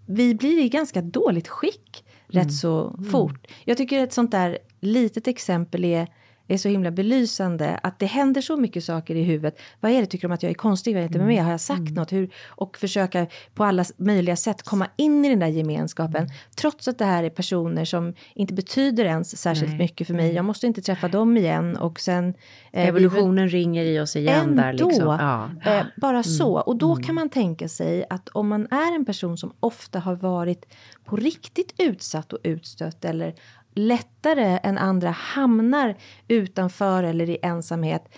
vi 0.07 0.35
blir 0.35 0.65
i 0.65 0.69
ganska 0.69 1.03
dåligt 1.03 1.49
skick 1.49 2.05
mm. 2.33 2.45
rätt 2.45 2.55
så 2.55 2.95
mm. 2.99 3.11
fort. 3.11 3.47
Jag 3.65 3.77
tycker 3.77 4.05
ett 4.05 4.13
sånt 4.13 4.31
där 4.31 4.59
litet 4.81 5.29
exempel 5.29 5.85
är 5.85 6.09
är 6.49 6.57
så 6.57 6.69
himla 6.69 6.91
belysande. 6.91 7.81
Att 7.83 7.99
det 7.99 8.07
händer 8.07 8.41
så 8.41 8.57
mycket 8.57 8.85
saker 8.85 9.15
i 9.15 9.23
huvudet. 9.23 9.61
Vad 9.81 9.93
är 9.93 10.01
det, 10.01 10.07
tycker 10.07 10.29
de 10.29 10.35
att 10.35 10.43
jag 10.43 10.51
är 10.51 10.55
konstig? 10.55 10.95
Vad 10.95 11.05
är 11.05 11.09
det 11.09 11.19
med 11.19 11.27
mig? 11.27 11.37
Har 11.37 11.51
jag 11.51 11.61
sagt 11.61 11.81
mm. 11.81 11.95
något? 11.95 12.13
Hur? 12.13 12.31
Och 12.47 12.77
försöka 12.77 13.27
på 13.55 13.65
alla 13.65 13.85
möjliga 13.97 14.37
sätt 14.37 14.63
komma 14.63 14.87
in 14.97 15.25
i 15.25 15.29
den 15.29 15.39
där 15.39 15.47
gemenskapen. 15.47 16.23
Mm. 16.23 16.31
Trots 16.57 16.89
att 16.89 16.99
det 16.99 17.05
här 17.05 17.25
är 17.25 17.31
personer 17.31 17.85
som 17.85 18.15
inte 18.35 18.55
betyder 18.55 19.05
ens 19.05 19.37
särskilt 19.37 19.71
Nej. 19.71 19.79
mycket 19.79 20.07
för 20.07 20.15
mig. 20.15 20.33
Jag 20.33 20.45
måste 20.45 20.67
inte 20.67 20.83
träffa 20.83 21.09
dem 21.09 21.37
igen 21.37 21.77
och 21.77 22.01
sen... 22.01 22.35
Eh, 22.73 22.89
Evolutionen 22.89 23.49
vi, 23.49 23.55
ringer 23.55 23.85
i 23.85 24.01
oss 24.01 24.17
igen 24.17 24.49
ändå, 24.49 24.63
där 24.63 24.73
liksom. 24.73 25.07
Ja. 25.07 25.51
Eh, 25.73 25.87
bara 25.97 26.11
mm. 26.11 26.25
så. 26.25 26.55
Och 26.55 26.77
då 26.77 26.97
kan 26.97 27.15
man 27.15 27.29
tänka 27.29 27.69
sig 27.69 28.05
att 28.11 28.29
om 28.29 28.49
man 28.49 28.67
är 28.71 28.95
en 28.95 29.05
person 29.05 29.39
som 29.39 29.53
ofta 29.61 29.99
har 29.99 30.15
varit 30.15 30.65
på 31.05 31.17
riktigt 31.17 31.75
utsatt 31.79 32.33
och 32.33 32.39
utstött 32.43 33.05
eller 33.05 33.35
lättare 33.75 34.59
än 34.63 34.79
andra 34.79 35.11
hamnar 35.11 35.95
utanför 36.29 37.03
eller 37.03 37.31
i 37.31 37.39
ensamhet. 37.43 38.09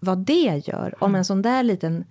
Vad 0.00 0.18
det 0.18 0.62
gör, 0.66 0.94
om 1.04 1.14
en 1.14 1.24
sån 1.24 1.42
där 1.42 1.62
liten 1.62 2.04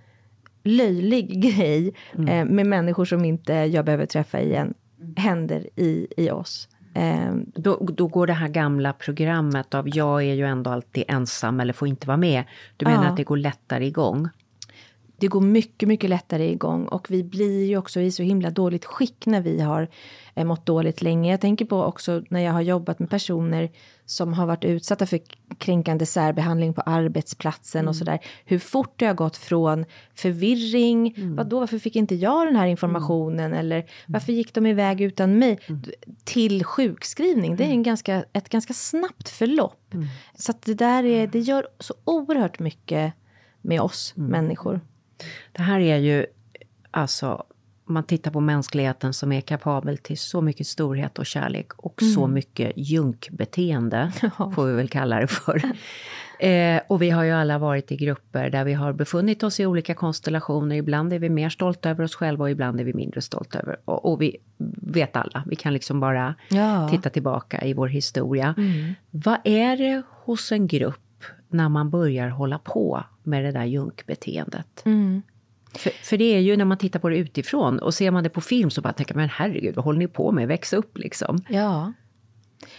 löjlig 0.63 1.41
grej 1.43 1.93
mm. 2.15 2.27
eh, 2.27 2.53
med 2.53 2.65
människor 2.65 3.05
som 3.05 3.25
inte 3.25 3.53
jag 3.53 3.85
behöver 3.85 4.05
träffa 4.05 4.41
igen 4.41 4.73
händer 5.15 5.69
i, 5.75 6.07
i 6.17 6.31
oss. 6.31 6.69
Eh, 6.93 7.35
då, 7.55 7.75
då 7.75 8.07
går 8.07 8.27
det 8.27 8.33
här 8.33 8.47
gamla 8.47 8.93
programmet 8.93 9.73
av 9.73 9.95
jag 9.95 10.23
är 10.23 10.33
ju 10.33 10.45
ändå 10.45 10.69
alltid 10.69 11.03
ensam 11.07 11.59
eller 11.59 11.73
får 11.73 11.87
inte 11.87 12.07
vara 12.07 12.17
med. 12.17 12.43
Du 12.77 12.85
menar 12.85 13.03
ja. 13.03 13.09
att 13.09 13.17
det 13.17 13.23
går 13.23 13.37
lättare 13.37 13.85
igång? 13.85 14.29
Det 15.19 15.27
går 15.27 15.41
mycket, 15.41 15.89
mycket 15.89 16.09
lättare 16.09 16.51
igång 16.51 16.87
och 16.87 17.11
vi 17.11 17.23
blir 17.23 17.65
ju 17.65 17.77
också 17.77 17.99
i 17.99 18.11
så 18.11 18.23
himla 18.23 18.49
dåligt 18.49 18.85
skick 18.85 19.25
när 19.25 19.41
vi 19.41 19.61
har 19.61 19.87
eh, 20.35 20.45
mått 20.45 20.65
dåligt 20.65 21.01
länge. 21.01 21.31
Jag 21.31 21.41
tänker 21.41 21.65
på 21.65 21.83
också 21.83 22.23
när 22.29 22.39
jag 22.39 22.53
har 22.53 22.61
jobbat 22.61 22.99
med 22.99 23.09
personer 23.09 23.69
som 24.05 24.33
har 24.33 24.45
varit 24.45 24.63
utsatta 24.63 25.05
för 25.05 25.19
kränkande 25.57 26.05
särbehandling 26.05 26.73
på 26.73 26.81
arbetsplatsen 26.81 27.79
mm. 27.79 27.89
och 27.89 27.95
sådär. 27.95 28.19
Hur 28.45 28.59
fort 28.59 28.93
det 28.95 29.05
har 29.05 29.13
gått 29.13 29.37
från 29.37 29.85
förvirring, 30.15 31.13
mm. 31.17 31.35
vadå, 31.35 31.59
varför 31.59 31.79
fick 31.79 31.95
inte 31.95 32.15
jag 32.15 32.47
den 32.47 32.55
här 32.55 32.67
informationen 32.67 33.45
mm. 33.45 33.59
eller 33.59 33.85
varför 34.07 34.33
gick 34.33 34.53
de 34.53 34.65
iväg 34.65 35.01
utan 35.01 35.39
mig? 35.39 35.59
Mm. 35.65 35.81
Till 36.23 36.63
sjukskrivning, 36.63 37.55
det 37.55 37.63
är 37.63 37.67
en 37.67 37.71
mm. 37.71 37.83
ganska, 37.83 38.23
ett 38.33 38.49
ganska 38.49 38.73
snabbt 38.73 39.29
förlopp. 39.29 39.93
Mm. 39.93 40.05
Så 40.35 40.51
att 40.51 40.61
det 40.61 40.73
där 40.73 41.05
är, 41.05 41.27
det 41.27 41.39
gör 41.39 41.67
så 41.79 41.93
oerhört 42.03 42.59
mycket 42.59 43.13
med 43.61 43.81
oss 43.81 44.13
människor. 44.15 44.81
Det 45.51 45.61
här 45.61 45.79
är 45.79 45.97
ju, 45.97 46.25
alltså, 46.91 47.45
man 47.85 48.03
tittar 48.03 48.31
på 48.31 48.39
mänskligheten 48.39 49.13
som 49.13 49.31
är 49.31 49.41
kapabel 49.41 49.97
till 49.97 50.17
så 50.17 50.41
mycket 50.41 50.67
storhet 50.67 51.19
och 51.19 51.25
kärlek 51.25 51.73
och 51.77 52.01
mm. 52.01 52.13
så 52.13 52.27
mycket 52.27 52.71
junkbeteende, 52.75 54.11
ja. 54.21 54.51
får 54.55 54.65
vi 54.65 54.73
väl 54.73 54.89
kalla 54.89 55.19
det 55.19 55.27
för. 55.27 55.61
Eh, 56.39 56.81
och 56.87 57.01
vi 57.01 57.09
har 57.09 57.23
ju 57.23 57.31
alla 57.31 57.57
varit 57.57 57.91
i 57.91 57.95
grupper 57.95 58.49
där 58.49 58.63
vi 58.63 58.73
har 58.73 58.93
befunnit 58.93 59.43
oss 59.43 59.59
i 59.59 59.65
olika 59.65 59.93
konstellationer. 59.93 60.75
Ibland 60.75 61.13
är 61.13 61.19
vi 61.19 61.29
mer 61.29 61.49
stolta 61.49 61.89
över 61.89 62.03
oss 62.03 62.15
själva 62.15 62.43
och 62.43 62.51
ibland 62.51 62.79
är 62.79 62.83
vi 62.83 62.93
mindre 62.93 63.21
stolta 63.21 63.59
över. 63.59 63.77
Och, 63.85 64.11
och 64.11 64.21
vi 64.21 64.37
vet 64.81 65.15
alla, 65.15 65.43
vi 65.45 65.55
kan 65.55 65.73
liksom 65.73 65.99
bara 65.99 66.35
ja. 66.49 66.89
titta 66.89 67.09
tillbaka 67.09 67.65
i 67.65 67.73
vår 67.73 67.87
historia. 67.87 68.53
Mm. 68.57 68.93
Vad 69.11 69.37
är 69.43 69.77
det 69.77 70.01
hos 70.09 70.51
en 70.51 70.67
grupp 70.67 71.06
när 71.49 71.69
man 71.69 71.89
börjar 71.89 72.29
hålla 72.29 72.59
på 72.59 73.03
med 73.23 73.43
det 73.43 73.51
där 73.51 73.65
junkbeteendet. 73.65 74.85
Mm. 74.85 75.21
För, 75.73 75.89
för, 75.89 76.17
det 76.17 76.35
är 76.35 76.39
ju 76.39 76.57
när 76.57 76.65
man 76.65 76.77
tittar 76.77 76.99
på 76.99 77.09
det 77.09 77.17
utifrån 77.17 77.79
och 77.79 77.93
ser 77.93 78.11
man 78.11 78.23
det 78.23 78.29
på 78.29 78.41
film 78.41 78.69
så 78.69 78.81
bara 78.81 78.93
tänker 78.93 79.15
man 79.15 79.29
herregud, 79.29 79.75
vad 79.75 79.85
håller 79.85 79.99
ni 79.99 80.07
på 80.07 80.31
med? 80.31 80.47
Väx 80.47 80.73
upp 80.73 80.97
liksom. 80.97 81.43
Ja. 81.49 81.93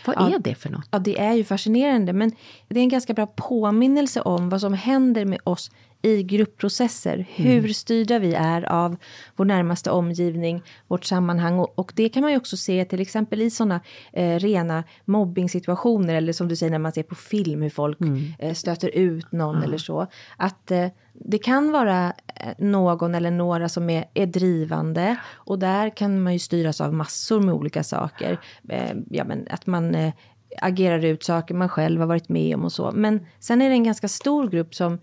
Vad 0.07 0.17
ja, 0.17 0.35
är 0.35 0.39
det 0.39 0.55
för 0.55 0.71
något? 0.71 0.89
Ja, 0.91 0.99
det 0.99 1.21
är 1.21 1.33
ju 1.33 1.45
fascinerande, 1.45 2.13
men 2.13 2.33
det 2.69 2.81
är 2.81 2.83
en 2.83 2.89
ganska 2.89 3.15
bra 3.15 3.27
påminnelse 3.27 4.21
om 4.21 4.49
vad 4.49 4.61
som 4.61 4.75
händer 4.75 5.25
med 5.25 5.41
oss 5.45 5.71
i 6.03 6.23
gruppprocesser. 6.23 7.15
Mm. 7.15 7.51
Hur 7.51 7.69
styrda 7.69 8.19
vi 8.19 8.35
är 8.35 8.73
av 8.73 8.97
vår 9.37 9.45
närmaste 9.45 9.91
omgivning, 9.91 10.63
vårt 10.89 11.05
sammanhang. 11.05 11.59
Och, 11.59 11.79
och 11.79 11.93
det 11.97 12.09
kan 12.09 12.23
man 12.23 12.31
ju 12.31 12.37
också 12.37 12.57
se 12.57 12.85
till 12.85 13.01
exempel 13.01 13.43
i 13.43 13.51
sådana 13.51 13.81
eh, 14.13 14.39
rena 14.39 14.85
mobbingsituationer 15.05 16.15
eller 16.15 16.33
som 16.33 16.49
du 16.49 16.57
säger 16.57 16.71
när 16.71 16.79
man 16.79 16.93
ser 16.93 17.03
på 17.03 17.15
film 17.15 17.63
hur 17.63 17.71
folk 17.71 18.01
mm. 18.01 18.33
eh, 18.39 18.55
stöter 18.55 18.89
ut 18.89 19.33
någon 19.33 19.57
mm. 19.57 19.69
eller 19.69 19.79
så. 19.79 20.07
Att 20.37 20.71
eh, 20.71 20.89
det 21.13 21.39
kan 21.39 21.73
vara 21.73 22.13
eh, 22.35 22.53
någon 22.59 23.15
eller 23.15 23.31
några 23.31 23.69
som 23.69 23.91
är, 23.91 24.05
är 24.15 24.27
drivande 24.27 25.17
och 25.33 25.59
där 25.59 25.97
kan 25.97 26.23
man 26.23 26.33
ju 26.33 26.39
styras 26.39 26.81
av 26.81 26.95
massor 26.95 27.41
med 27.41 27.55
olika 27.55 27.83
saker. 27.83 28.41
Eh, 28.69 28.97
ja, 29.11 29.25
men 29.25 29.47
att 29.51 29.67
man 29.67 29.95
eh, 29.95 30.13
agerar 30.61 31.05
ut 31.05 31.23
saker 31.23 31.55
man 31.55 31.69
själv 31.69 32.01
har 32.01 32.07
varit 32.07 32.29
med 32.29 32.55
om 32.55 32.65
och 32.65 32.73
så. 32.73 32.93
Men 32.95 33.27
sen 33.39 33.63
är 33.63 33.69
det 33.69 33.75
en 33.75 33.85
ganska 33.85 34.09
stor 34.09 34.49
grupp 34.49 34.75
som 34.75 34.99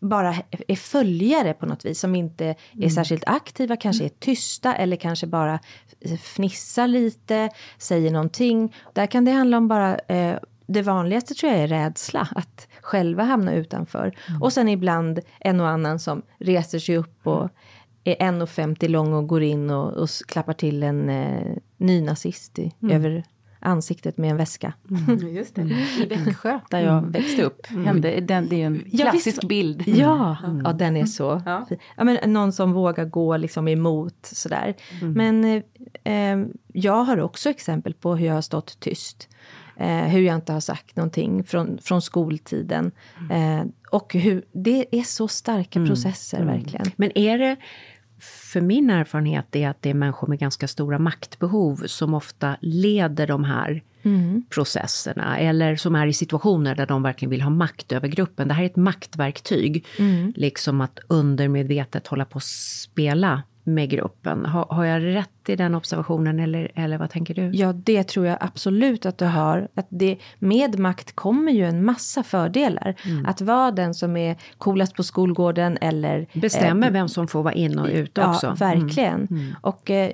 bara 0.00 0.36
är 0.68 0.76
följare 0.76 1.54
på 1.54 1.66
något 1.66 1.84
vis 1.84 2.00
som 2.00 2.14
inte 2.14 2.44
är 2.46 2.56
mm. 2.74 2.90
särskilt 2.90 3.24
aktiva, 3.26 3.76
kanske 3.76 4.04
är 4.04 4.08
tysta 4.08 4.74
eller 4.74 4.96
kanske 4.96 5.26
bara 5.26 5.58
fnissar 6.20 6.86
lite, 6.86 7.50
säger 7.78 8.10
någonting. 8.10 8.74
Där 8.92 9.06
kan 9.06 9.24
det 9.24 9.30
handla 9.30 9.56
om 9.56 9.68
bara 9.68 9.98
eh, 9.98 10.38
det 10.66 10.82
vanligaste 10.82 11.34
tror 11.34 11.52
jag 11.52 11.62
är 11.62 11.68
rädsla, 11.68 12.28
att 12.34 12.68
själva 12.80 13.24
hamna 13.24 13.54
utanför. 13.54 14.16
Mm. 14.28 14.42
Och 14.42 14.52
sen 14.52 14.68
ibland 14.68 15.20
en 15.40 15.60
och 15.60 15.68
annan 15.68 15.98
som 15.98 16.22
reser 16.38 16.78
sig 16.78 16.96
upp 16.96 17.26
och 17.26 17.48
är 18.04 18.16
1,50 18.16 18.88
lång 18.88 19.12
och 19.12 19.26
går 19.26 19.42
in 19.42 19.70
och, 19.70 19.92
och 19.92 20.08
klappar 20.28 20.52
till 20.52 20.82
en 20.82 21.08
eh, 21.08 21.56
nynazist 21.76 22.58
i, 22.58 22.72
mm. 22.82 22.96
över 22.96 23.24
ansiktet 23.60 24.18
med 24.18 24.30
en 24.30 24.36
väska. 24.36 24.72
Mm. 24.90 25.28
Just 25.36 25.54
det. 25.54 25.62
I 25.62 26.06
Växjö, 26.06 26.60
där 26.70 26.80
jag 26.80 26.98
mm. 26.98 27.10
växte 27.10 27.42
upp, 27.42 27.70
mm. 27.70 27.84
hände, 27.84 28.20
den, 28.20 28.48
det 28.48 28.62
är 28.62 28.66
en 28.66 28.84
klassisk 28.90 29.38
ja, 29.42 29.48
bild. 29.48 29.88
Ja, 29.88 30.36
mm. 30.44 30.62
ja, 30.64 30.72
den 30.72 30.96
är 30.96 31.06
så. 31.06 31.42
Ja. 31.46 31.66
ja. 31.96 32.04
men 32.04 32.32
någon 32.32 32.52
som 32.52 32.72
vågar 32.72 33.04
gå 33.04 33.36
liksom 33.36 33.68
emot 33.68 34.18
sådär. 34.22 34.74
Mm. 35.00 35.12
Men 35.12 35.62
eh, 36.04 36.52
jag 36.72 37.04
har 37.04 37.20
också 37.20 37.50
exempel 37.50 37.94
på 37.94 38.16
hur 38.16 38.26
jag 38.26 38.34
har 38.34 38.42
stått 38.42 38.80
tyst. 38.80 39.28
Eh, 39.76 40.04
hur 40.04 40.20
jag 40.20 40.34
inte 40.34 40.52
har 40.52 40.60
sagt 40.60 40.96
någonting 40.96 41.44
från, 41.44 41.78
från 41.82 42.02
skoltiden. 42.02 42.92
Eh, 43.30 43.64
och 43.90 44.14
hur, 44.14 44.44
det 44.52 44.86
är 44.90 45.02
så 45.02 45.28
starka 45.28 45.78
mm. 45.78 45.88
processer 45.88 46.44
verkligen. 46.44 46.86
Men 46.96 47.18
är 47.18 47.38
det 47.38 47.56
för 48.20 48.60
min 48.60 48.90
erfarenhet 48.90 49.56
är 49.56 49.68
att 49.68 49.82
det 49.82 49.90
är 49.90 49.94
människor 49.94 50.28
med 50.28 50.38
ganska 50.38 50.68
stora 50.68 50.98
maktbehov 50.98 51.76
som 51.86 52.14
ofta 52.14 52.56
leder 52.60 53.26
de 53.26 53.44
här 53.44 53.82
mm. 54.02 54.42
processerna. 54.50 55.38
Eller 55.38 55.76
som 55.76 55.94
är 55.94 56.06
i 56.06 56.12
situationer 56.12 56.74
där 56.74 56.86
de 56.86 57.02
verkligen 57.02 57.30
vill 57.30 57.42
ha 57.42 57.50
makt 57.50 57.92
över 57.92 58.08
gruppen. 58.08 58.48
Det 58.48 58.54
här 58.54 58.62
är 58.62 58.66
ett 58.66 58.76
maktverktyg. 58.76 59.86
Mm. 59.98 60.32
Liksom 60.36 60.80
att 60.80 60.98
undermedvetet 61.08 62.06
hålla 62.06 62.24
på 62.24 62.38
att 62.38 62.44
spela 62.44 63.42
med 63.64 63.90
gruppen. 63.90 64.46
Har, 64.46 64.64
har 64.64 64.84
jag 64.84 65.04
rätt 65.04 65.39
i 65.48 65.56
den 65.56 65.74
observationen 65.74 66.40
eller, 66.40 66.70
eller 66.74 66.98
vad 66.98 67.10
tänker 67.10 67.34
du? 67.34 67.50
Ja, 67.52 67.72
det 67.72 68.08
tror 68.08 68.26
jag 68.26 68.38
absolut 68.40 69.06
att 69.06 69.18
du 69.18 69.24
har. 69.24 69.68
Att 69.74 69.86
det, 69.88 70.18
med 70.38 70.78
makt 70.78 71.16
kommer 71.16 71.52
ju 71.52 71.64
en 71.64 71.84
massa 71.84 72.22
fördelar. 72.22 72.94
Mm. 73.04 73.26
Att 73.26 73.40
vara 73.40 73.70
den 73.70 73.94
som 73.94 74.16
är 74.16 74.36
coolast 74.58 74.94
på 74.94 75.02
skolgården 75.02 75.78
eller... 75.80 76.26
Bestämmer 76.32 76.86
eh, 76.86 76.92
vem 76.92 77.08
som 77.08 77.28
får 77.28 77.42
vara 77.42 77.54
in 77.54 77.78
och 77.78 77.88
ut 77.88 78.18
också. 78.18 78.46
Ja, 78.46 78.54
verkligen. 78.54 79.14
Mm. 79.14 79.42
Mm. 79.42 79.54
Och 79.60 79.90
eh, 79.90 80.10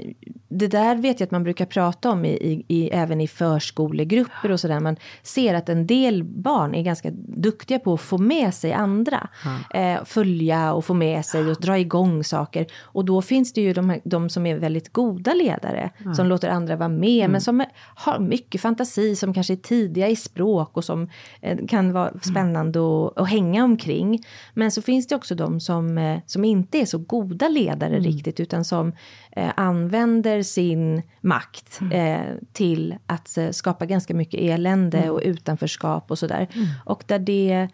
det 0.49 0.67
där 0.67 0.97
vet 0.97 1.21
jag 1.21 1.27
att 1.27 1.31
man 1.31 1.45
brukar 1.45 1.67
prata 1.67 2.11
om 2.11 2.25
i, 2.25 2.29
i, 2.29 2.65
i 2.69 2.91
även 2.91 3.21
i 3.21 3.29
förskolegrupper 3.29 4.51
och 4.51 4.61
sådär. 4.61 4.81
Man 4.81 4.97
ser 5.23 5.55
att 5.55 5.69
en 5.69 5.87
del 5.87 6.25
barn 6.25 6.75
är 6.75 6.83
ganska 6.83 7.11
duktiga 7.29 7.79
på 7.79 7.95
att 7.95 8.01
få 8.01 8.19
med 8.19 8.55
sig 8.55 8.73
andra. 8.73 9.29
Eh, 9.75 10.05
följa 10.05 10.73
och 10.73 10.85
få 10.85 10.95
med 10.95 11.25
sig 11.25 11.51
och 11.51 11.61
dra 11.61 11.79
igång 11.79 12.25
saker. 12.25 12.67
Och 12.83 13.05
då 13.05 13.23
finns 13.23 13.53
det 13.53 13.61
ju 13.61 13.73
de, 13.73 14.01
de 14.05 14.29
som 14.29 14.47
är 14.47 14.59
väldigt 14.59 14.93
goda 14.93 15.16
goda 15.17 15.35
ledare 15.35 15.91
ja. 16.05 16.15
som 16.15 16.27
låter 16.27 16.49
andra 16.49 16.77
vara 16.77 16.89
med 16.89 17.21
mm. 17.21 17.33
men 17.33 17.41
som 17.41 17.65
har 17.95 18.19
mycket 18.19 18.61
fantasi, 18.61 19.17
som 19.17 19.35
kanske 19.35 19.55
är 19.55 19.57
tidiga 19.57 20.09
i 20.09 20.17
språk 20.17 20.77
och 20.77 20.85
som 20.85 21.09
eh, 21.41 21.67
kan 21.67 21.93
vara 21.93 22.09
mm. 22.09 22.21
spännande 22.21 22.79
att, 22.79 23.19
att 23.19 23.29
hänga 23.29 23.65
omkring. 23.65 24.25
Men 24.55 24.71
så 24.71 24.83
finns 24.83 25.07
det 25.07 25.17
också 25.17 25.35
de 25.35 25.61
som, 25.61 25.99
eh, 25.99 26.19
som 26.27 26.45
inte 26.45 26.79
är 26.79 26.85
så 26.85 26.99
goda 26.99 27.49
ledare 27.49 27.97
mm. 27.97 28.05
riktigt 28.05 28.41
utan 28.41 28.65
som 28.65 28.93
eh, 29.33 29.51
använder 29.57 30.43
sin 30.43 31.03
makt 31.21 31.81
mm. 31.81 31.93
eh, 31.93 32.37
till 32.53 32.95
att 33.07 33.39
eh, 33.39 33.51
skapa 33.51 33.87
ganska 33.87 34.15
mycket 34.15 34.41
elände 34.41 34.99
mm. 34.99 35.11
och 35.11 35.21
utanförskap 35.25 36.11
och 36.11 36.19
sådär. 36.19 36.49
Mm. 36.55 36.67
Och 36.85 37.05
där 37.07 37.19
det 37.19 37.69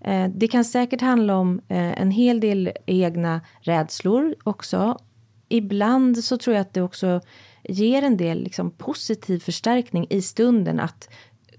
eh, 0.00 0.28
det 0.34 0.48
kan 0.48 0.64
säkert 0.64 1.00
handla 1.00 1.36
om 1.36 1.60
en 1.68 2.10
hel 2.10 2.40
del 2.40 2.70
egna 2.86 3.40
rädslor 3.60 4.34
också 4.44 4.98
ibland 5.48 6.24
så 6.24 6.38
tror 6.38 6.56
jag 6.56 6.60
att 6.60 6.74
det 6.74 6.82
också 6.82 7.20
ger 7.62 8.02
en 8.02 8.16
del 8.16 8.42
liksom, 8.42 8.70
positiv 8.70 9.38
förstärkning 9.38 10.06
i 10.10 10.22
stunden 10.22 10.80
att 10.80 11.08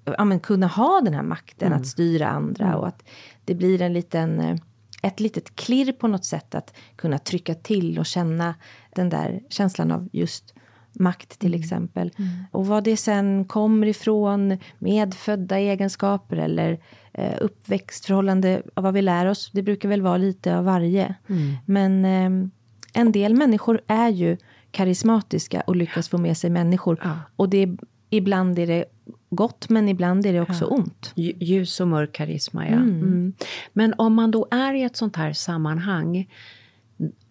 ja, 0.03 0.25
men, 0.25 0.39
kunna 0.39 0.67
ha 0.67 1.01
den 1.01 1.13
här 1.13 1.23
makten 1.23 1.67
mm. 1.67 1.79
att 1.79 1.87
styra 1.87 2.27
andra 2.27 2.65
mm. 2.65 2.77
och 2.77 2.87
att 2.87 3.03
det 3.45 3.55
blir 3.55 3.81
en 3.81 3.93
liten, 3.93 4.39
eh, 4.39 4.55
ett 5.01 5.19
litet 5.19 5.55
klirr 5.55 5.91
på 5.91 6.07
något 6.07 6.25
sätt 6.25 6.55
att 6.55 6.73
kunna 6.95 7.17
trycka 7.17 7.53
till 7.53 7.99
och 7.99 8.05
känna 8.05 8.55
den 8.95 9.09
där 9.09 9.41
känslan 9.49 9.91
av 9.91 10.09
just 10.11 10.53
makt 10.99 11.39
till 11.39 11.53
mm. 11.53 11.61
exempel. 11.61 12.11
Mm. 12.17 12.29
Och 12.51 12.67
vad 12.67 12.83
det 12.83 12.97
sen 12.97 13.45
kommer 13.45 13.87
ifrån, 13.87 14.57
medfödda 14.79 15.57
egenskaper 15.57 16.37
eller 16.37 16.79
eh, 17.13 17.37
uppväxtförhållande, 17.41 18.61
av 18.73 18.83
vad 18.83 18.93
vi 18.93 19.01
lär 19.01 19.25
oss. 19.25 19.51
Det 19.53 19.61
brukar 19.61 19.89
väl 19.89 20.01
vara 20.01 20.17
lite 20.17 20.57
av 20.57 20.65
varje. 20.65 21.15
Mm. 21.29 21.57
Men 21.65 22.05
eh, 22.05 22.49
en 22.97 23.11
del 23.11 23.33
människor 23.33 23.81
är 23.87 24.09
ju 24.09 24.37
karismatiska 24.71 25.61
och 25.61 25.75
lyckas 25.75 26.09
få 26.09 26.17
med 26.17 26.37
sig 26.37 26.49
människor. 26.49 26.99
Ja. 27.03 27.19
Och 27.35 27.49
det 27.49 27.57
är, 27.57 27.77
ibland 28.09 28.59
är 28.59 28.67
det 28.67 28.85
gott, 29.29 29.69
men 29.69 29.89
ibland 29.89 30.25
är 30.25 30.33
det 30.33 30.41
också 30.41 30.65
ont. 30.65 31.13
Lj- 31.15 31.43
Ljus 31.43 31.79
och 31.79 31.87
mörk 31.87 32.11
karisma, 32.13 32.67
ja. 32.67 32.75
Mm. 32.75 33.33
Men 33.73 33.93
om 33.97 34.13
man 34.13 34.31
då 34.31 34.47
är 34.51 34.73
i 34.73 34.83
ett 34.83 34.95
sånt 34.95 35.15
här 35.15 35.33
sammanhang 35.33 36.27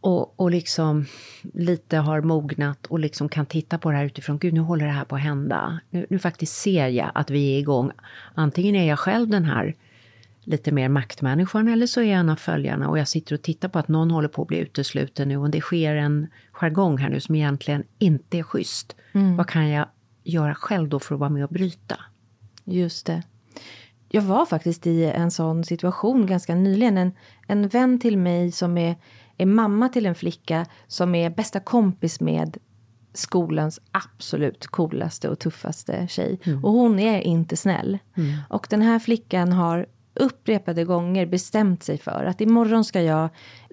och, 0.01 0.41
och 0.41 0.51
liksom 0.51 1.07
lite 1.55 1.97
har 1.97 2.21
mognat 2.21 2.87
och 2.87 2.99
liksom 2.99 3.29
kan 3.29 3.47
titta 3.47 3.79
på 3.79 3.91
det 3.91 3.97
här 3.97 4.05
utifrån, 4.05 4.39
gud 4.39 4.55
nu 4.55 4.61
håller 4.61 4.87
det 4.87 4.93
här 4.93 5.05
på 5.05 5.17
att 5.17 5.23
hända. 5.23 5.81
Nu, 5.91 6.07
nu 6.11 6.19
faktiskt 6.19 6.57
ser 6.57 6.89
jag 6.89 7.11
att 7.15 7.31
vi 7.31 7.55
är 7.55 7.59
igång. 7.59 7.91
Antingen 8.35 8.77
är 8.77 8.89
jag 8.89 8.99
själv 8.99 9.29
den 9.29 9.45
här 9.45 9.75
lite 10.47 10.73
mer 10.73 10.89
maktmänniskan 10.89 11.69
eller 11.69 11.87
så 11.87 12.01
är 12.01 12.05
jag 12.05 12.21
en 12.21 12.29
av 12.29 12.37
följarna 12.37 12.89
och 12.89 12.99
jag 12.99 13.09
sitter 13.09 13.35
och 13.35 13.43
tittar 13.43 13.69
på 13.69 13.79
att 13.79 13.89
någon 13.89 14.11
håller 14.11 14.29
på 14.29 14.43
att 14.43 14.49
bli 14.49 14.59
utesluten 14.59 15.29
nu 15.29 15.37
och 15.37 15.51
det 15.51 15.61
sker 15.61 15.97
en 15.97 16.27
jargong 16.53 16.99
här 16.99 17.09
nu 17.09 17.21
som 17.21 17.35
egentligen 17.35 17.85
inte 17.99 18.39
är 18.39 18.43
schysst. 18.43 18.97
Vad 19.37 19.47
kan 19.47 19.69
jag 19.69 19.87
göra 20.25 20.55
själv 20.55 20.89
då 20.89 20.99
för 20.99 21.15
att 21.15 21.21
vara 21.21 21.31
med 21.31 21.45
och 21.45 21.51
bryta? 21.51 22.01
Just 22.65 23.07
det. 23.07 23.23
Jag 24.09 24.23
var 24.23 24.47
faktiskt 24.47 24.87
i 24.87 25.05
en 25.05 25.31
sån 25.31 25.65
situation 25.65 26.27
ganska 26.27 26.55
nyligen. 26.55 26.99
En, 26.99 27.13
en 27.47 27.69
vän 27.69 28.01
till 28.01 28.19
mig 28.19 28.53
som 28.53 28.79
är, 28.79 28.97
är 29.37 29.47
mamma 29.47 29.89
till 29.89 30.07
en 30.07 30.15
flicka 30.15 30.67
som 30.87 31.15
är 31.15 31.31
bästa 31.31 31.61
kompis 31.61 32.21
med 32.21 32.57
skolans 33.15 33.81
absolut 33.91 34.67
coolaste 34.67 35.29
och 35.29 35.39
tuffaste 35.39 36.07
tjej. 36.09 36.41
Och 36.63 36.73
hon 36.73 36.99
är 36.99 37.21
inte 37.21 37.57
snäll. 37.57 37.99
Och 38.49 38.67
den 38.71 38.83
här 38.83 38.99
flickan 38.99 39.53
har 39.53 39.87
upprepade 40.17 40.85
gånger 40.85 41.27
bestämt 41.27 41.83
sig 41.83 41.99
för 41.99 42.25
att 42.25 42.41
imorgon 42.41 42.85
ska 42.85 43.03
jag 43.03 43.29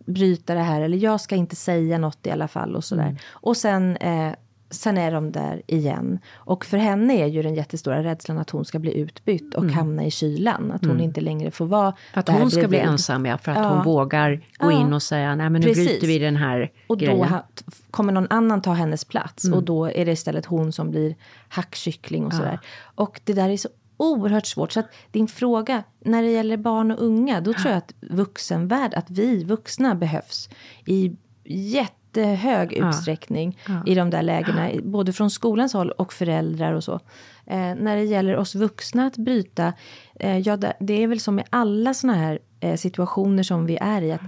bryta 0.05 0.53
det 0.53 0.59
här 0.59 0.81
eller 0.81 0.97
jag 0.97 1.21
ska 1.21 1.35
inte 1.35 1.55
säga 1.55 1.97
något 1.97 2.27
i 2.27 2.31
alla 2.31 2.47
fall 2.47 2.75
och 2.75 2.83
sådär. 2.83 3.17
Och 3.31 3.57
sen 3.57 3.97
eh, 3.97 4.31
sen 4.69 4.97
är 4.97 5.11
de 5.11 5.31
där 5.31 5.61
igen. 5.67 6.19
Och 6.33 6.65
för 6.65 6.77
henne 6.77 7.13
är 7.13 7.25
ju 7.27 7.41
den 7.43 7.55
jättestora 7.55 8.03
rädslan 8.03 8.37
att 8.37 8.49
hon 8.49 8.65
ska 8.65 8.79
bli 8.79 8.97
utbytt 8.97 9.55
och 9.55 9.65
hamna 9.65 10.05
i 10.05 10.11
kylan. 10.11 10.71
Att 10.71 10.85
hon 10.85 10.99
inte 10.99 11.21
längre 11.21 11.51
får 11.51 11.65
vara 11.65 11.93
Att 12.13 12.29
hon 12.29 12.51
ska 12.51 12.67
bli 12.67 12.77
ensam, 12.79 13.25
ja. 13.25 13.37
För 13.37 13.51
att 13.51 13.57
Ja. 13.57 13.69
hon 13.75 13.83
vågar 13.83 14.35
gå 14.57 14.71
Ja. 14.71 14.81
in 14.81 14.93
och 14.93 15.03
säga, 15.03 15.35
nej 15.35 15.49
men 15.49 15.61
nu 15.61 15.67
Precis. 15.67 15.87
bryter 15.87 16.07
vi 16.07 16.19
den 16.19 16.35
här 16.35 16.71
Och 16.87 16.97
då 16.97 17.05
grejen. 17.05 17.27
ha, 17.27 17.39
t- 17.39 17.63
kommer 17.91 18.13
någon 18.13 18.27
annan 18.29 18.61
ta 18.61 18.73
hennes 18.73 19.05
plats. 19.05 19.45
Och 19.45 19.63
då 19.63 19.85
är 19.85 20.05
det 20.05 20.11
istället 20.11 20.45
hon 20.45 20.71
som 20.71 20.91
blir 20.91 21.15
hackkyckling 21.49 22.25
och 22.25 22.33
sådär. 22.33 22.59
Och 22.95 23.21
det 23.23 23.33
där 23.33 23.49
är 23.49 23.57
så 23.57 23.69
oerhört 23.97 24.45
svårt. 24.45 24.71
Så 24.71 24.79
att 24.79 24.93
din 25.11 25.27
fråga, 25.27 25.83
när 25.99 26.23
det 26.23 26.29
gäller 26.29 26.57
barn 26.57 26.91
och 26.91 27.03
unga, 27.05 27.41
då 27.41 27.53
tror 27.53 27.67
jag 27.67 27.77
att 27.77 27.93
vuxenvärld, 28.01 28.93
att 28.93 29.09
vi 29.09 29.43
vuxna 29.43 29.95
behövs 29.95 30.49
i 30.85 31.15
jättehög 31.43 32.73
utsträckning 32.73 33.59
i 33.85 33.95
de 33.95 34.09
där 34.09 34.21
lägena. 34.21 34.69
Både 34.83 35.13
från 35.13 35.29
skolans 35.29 35.73
håll 35.73 35.91
och 35.91 36.13
föräldrar 36.13 36.73
och 36.73 36.83
så. 36.83 36.99
Eh, 37.45 37.75
när 37.75 37.95
det 37.95 38.03
gäller 38.03 38.35
oss 38.35 38.55
vuxna 38.55 39.05
att 39.05 39.17
bryta, 39.17 39.73
eh, 40.19 40.37
ja, 40.37 40.57
det, 40.57 40.73
det 40.79 41.03
är 41.03 41.07
väl 41.07 41.19
som 41.19 41.39
i 41.39 41.43
alla 41.49 41.93
såna 41.93 42.13
här 42.13 42.39
eh, 42.59 42.75
situationer 42.75 43.43
som 43.43 43.65
vi 43.65 43.77
är 43.81 44.01
i. 44.01 44.11
Att, 44.11 44.21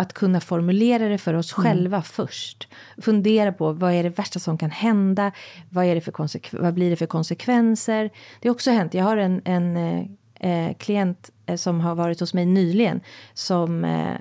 att 0.00 0.12
kunna 0.12 0.40
formulera 0.40 1.08
det 1.08 1.18
för 1.18 1.34
oss 1.34 1.52
själva 1.52 2.02
först. 2.02 2.68
Fundera 2.98 3.52
på 3.52 3.72
vad 3.72 3.92
är 3.92 4.02
det 4.02 4.08
värsta 4.08 4.38
som 4.38 4.58
kan 4.58 4.70
hända? 4.70 5.32
Vad, 5.70 5.84
är 5.84 5.94
det 5.94 6.00
för 6.00 6.60
vad 6.62 6.74
blir 6.74 6.90
det 6.90 6.96
för 6.96 7.06
konsekvenser? 7.06 8.10
Det 8.40 8.48
har 8.48 8.54
också 8.54 8.70
hänt. 8.70 8.94
Jag 8.94 9.04
har 9.04 9.16
en, 9.16 9.42
en 9.44 9.76
eh, 9.76 10.04
eh, 10.50 10.74
klient 10.74 11.30
eh, 11.46 11.56
som 11.56 11.80
har 11.80 11.94
varit 11.94 12.20
hos 12.20 12.34
mig 12.34 12.46
nyligen. 12.46 13.00
Som 13.34 13.84
eh, 13.84 14.16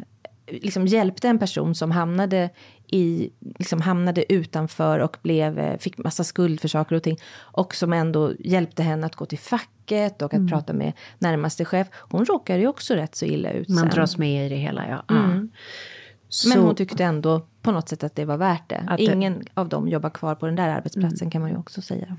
liksom 0.48 0.88
hjälpte 0.88 1.28
en 1.28 1.40
person 1.40 1.76
som 1.76 1.92
hamnade 1.92 2.50
i, 2.92 3.30
liksom 3.60 3.82
hamnade 3.82 4.34
utanför 4.34 5.00
och 5.00 5.18
blev, 5.22 5.60
eh, 5.60 5.78
fick 5.78 5.98
massa 5.98 6.24
skuld 6.24 6.62
för 6.62 6.68
saker 6.68 6.96
och 6.96 7.04
ting. 7.04 7.18
Och 7.38 7.76
som 7.76 7.94
ändå 7.94 8.34
hjälpte 8.40 8.84
henne 8.84 9.06
att 9.06 9.16
gå 9.16 9.26
till 9.26 9.40
facket 9.40 10.22
och 10.22 10.34
att 10.34 10.50
prata 10.50 10.74
med 10.74 10.94
närmaste 11.20 11.66
chef. 11.66 11.88
Hon 11.94 12.26
råkade 12.26 12.60
ju 12.60 12.68
också 12.68 12.94
rätt 12.94 13.16
så 13.16 13.26
illa 13.26 13.52
ut 13.52 13.70
Man 13.70 13.78
sen. 13.78 13.90
dras 13.90 14.18
med 14.18 14.46
i 14.46 14.50
det 14.50 14.56
hela, 14.56 14.88
ja. 14.90 15.04
Men 15.08 15.50
Så- 16.30 16.60
hon 16.62 16.76
tyckte 16.76 17.04
ändå 17.04 17.42
på 17.62 17.72
något 17.72 17.90
sätt 17.90 18.04
att 18.04 18.16
det 18.16 18.26
var 18.26 18.38
värt 18.38 18.70
det. 18.70 18.84
Att 18.88 18.98
det- 18.98 19.04
Ingen 19.04 19.44
av 19.54 19.70
dem 19.70 19.88
jobbar 19.88 20.10
kvar 20.10 20.36
på 20.36 20.46
den 20.46 20.56
där 20.56 20.70
arbetsplatsen 20.70 21.30
kan 21.32 21.42
man 21.42 21.50
ju 21.52 21.58
också 21.58 21.82
säga. 21.82 22.18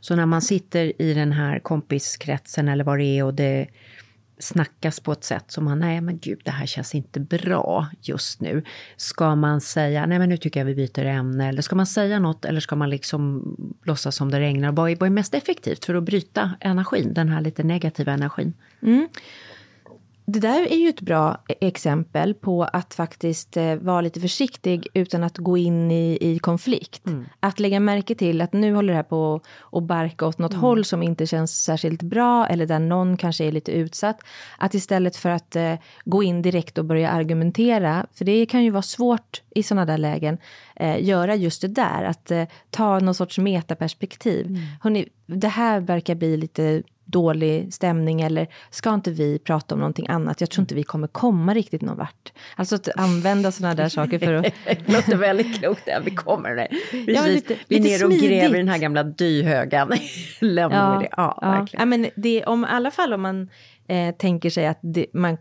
Så 0.00 0.16
när 0.16 0.26
man 0.26 0.42
sitter 0.42 1.02
i 1.02 1.14
den 1.14 1.32
här 1.32 1.58
kompiskretsen 1.58 2.68
eller 2.68 2.84
vad 2.84 2.98
det 2.98 3.04
är 3.18 3.24
och 3.24 3.34
det 3.34 3.66
snackas 4.38 5.00
på 5.00 5.12
ett 5.12 5.24
sätt 5.24 5.44
som 5.50 5.64
man, 5.64 5.78
nej 5.78 6.00
men 6.00 6.18
gud 6.18 6.40
det 6.44 6.50
här 6.50 6.66
känns 6.66 6.94
inte 6.94 7.20
bra 7.20 7.86
just 8.02 8.40
nu. 8.40 8.64
Ska 8.96 9.34
man 9.34 9.60
säga, 9.60 10.06
nej 10.06 10.18
men 10.18 10.28
nu 10.28 10.36
tycker 10.36 10.60
jag 10.60 10.64
vi 10.64 10.74
byter 10.74 11.04
ämne, 11.04 11.48
eller 11.48 11.62
ska 11.62 11.76
man 11.76 11.86
säga 11.86 12.18
något 12.18 12.44
eller 12.44 12.60
ska 12.60 12.76
man 12.76 12.90
liksom 12.90 13.42
låtsas 13.84 14.16
som 14.16 14.30
det 14.30 14.40
regnar? 14.40 14.72
Vad 14.72 14.90
är, 14.90 14.96
vad 14.96 15.06
är 15.06 15.10
mest 15.10 15.34
effektivt 15.34 15.84
för 15.84 15.94
att 15.94 16.04
bryta 16.04 16.50
energin, 16.60 17.14
den 17.14 17.28
här 17.28 17.40
lite 17.40 17.62
negativa 17.62 18.12
energin? 18.12 18.54
Mm. 18.82 19.08
Det 20.28 20.40
där 20.40 20.72
är 20.72 20.76
ju 20.76 20.88
ett 20.88 21.00
bra 21.00 21.38
e- 21.48 21.54
exempel 21.60 22.34
på 22.34 22.64
att 22.64 22.94
faktiskt 22.94 23.56
eh, 23.56 23.74
vara 23.74 24.00
lite 24.00 24.20
försiktig 24.20 24.88
utan 24.94 25.24
att 25.24 25.38
gå 25.38 25.56
in 25.56 25.90
i, 25.90 26.18
i 26.20 26.38
konflikt. 26.38 27.02
Att 27.40 27.60
lägga 27.60 27.80
märke 27.80 28.14
till 28.14 28.40
att 28.40 28.52
nu 28.52 28.74
håller 28.74 28.92
det 28.92 28.96
här 28.96 29.02
på 29.02 29.40
att 29.72 29.82
barka 29.82 30.26
åt 30.26 30.38
något 30.38 30.54
håll 30.54 30.84
som 30.84 31.02
inte 31.02 31.26
känns 31.26 31.64
särskilt 31.64 32.02
bra 32.02 32.46
eller 32.46 32.66
där 32.66 32.78
någon 32.78 33.16
kanske 33.16 33.44
är 33.44 33.52
lite 33.52 33.72
utsatt. 33.72 34.20
Att 34.58 34.74
istället 34.74 35.16
för 35.16 35.30
att 35.30 35.56
eh, 35.56 35.74
gå 36.04 36.22
in 36.22 36.42
direkt 36.42 36.78
och 36.78 36.84
börja 36.84 37.10
argumentera, 37.10 38.06
för 38.12 38.24
det 38.24 38.46
kan 38.46 38.64
ju 38.64 38.70
vara 38.70 38.82
svårt 38.82 39.42
i 39.50 39.62
sådana 39.62 39.84
där 39.84 39.98
lägen, 39.98 40.38
eh, 40.76 41.04
göra 41.04 41.34
just 41.34 41.62
det 41.62 41.68
där. 41.68 42.04
Att 42.04 42.30
eh, 42.30 42.44
ta 42.70 42.98
någon 42.98 43.14
sorts 43.14 43.38
metaperspektiv. 43.38 44.46
Mm. 44.46 44.60
Hörrni, 44.82 45.08
det 45.26 45.48
här 45.48 45.80
verkar 45.80 46.14
bli 46.14 46.36
lite 46.36 46.82
dålig 47.06 47.74
stämning 47.74 48.20
eller 48.20 48.46
ska 48.70 48.94
inte 48.94 49.10
vi 49.10 49.38
prata 49.38 49.74
om 49.74 49.78
någonting 49.80 50.06
annat? 50.08 50.40
Jag 50.40 50.50
tror 50.50 50.62
inte 50.62 50.74
vi 50.74 50.82
kommer 50.82 51.08
komma 51.08 51.54
riktigt 51.54 51.82
någon 51.82 51.96
vart. 51.96 52.32
Alltså 52.56 52.74
att 52.74 52.88
använda 52.96 53.52
sådana 53.52 53.74
där 53.74 53.88
saker 53.88 54.18
för 54.18 54.32
att... 54.34 54.44
Det 54.64 54.78
låter 54.92 55.16
väldigt 55.16 55.58
klokt, 55.58 55.82
ja, 55.86 56.00
vi 56.04 56.10
kommer. 56.10 56.68
Precis. 56.90 57.16
Ja, 57.16 57.26
lite- 57.26 57.56
vi 57.68 57.76
är 57.76 57.98
nere 57.98 58.04
och 58.06 58.10
gräver 58.12 58.34
i 58.34 58.38
smidigt. 58.38 58.52
den 58.52 58.68
här 58.68 58.78
gamla 58.78 59.02
dyhögen. 59.02 59.88
Lämnar 60.40 60.98
vi 60.98 61.04
det. 61.04 61.10
Ja, 61.16 61.38
verkligen. 61.42 61.80
Ja, 61.80 61.86
men 61.86 62.10
det, 62.16 62.44
om, 62.44 62.64
I 62.64 62.66
alla 62.70 62.90
fall 62.90 63.12
om 63.12 63.22
man 63.22 63.48
eh, 63.88 64.14
tänker 64.14 64.50
sig 64.50 64.66
att 64.66 64.78
det, 64.82 65.06
man, 65.12 65.38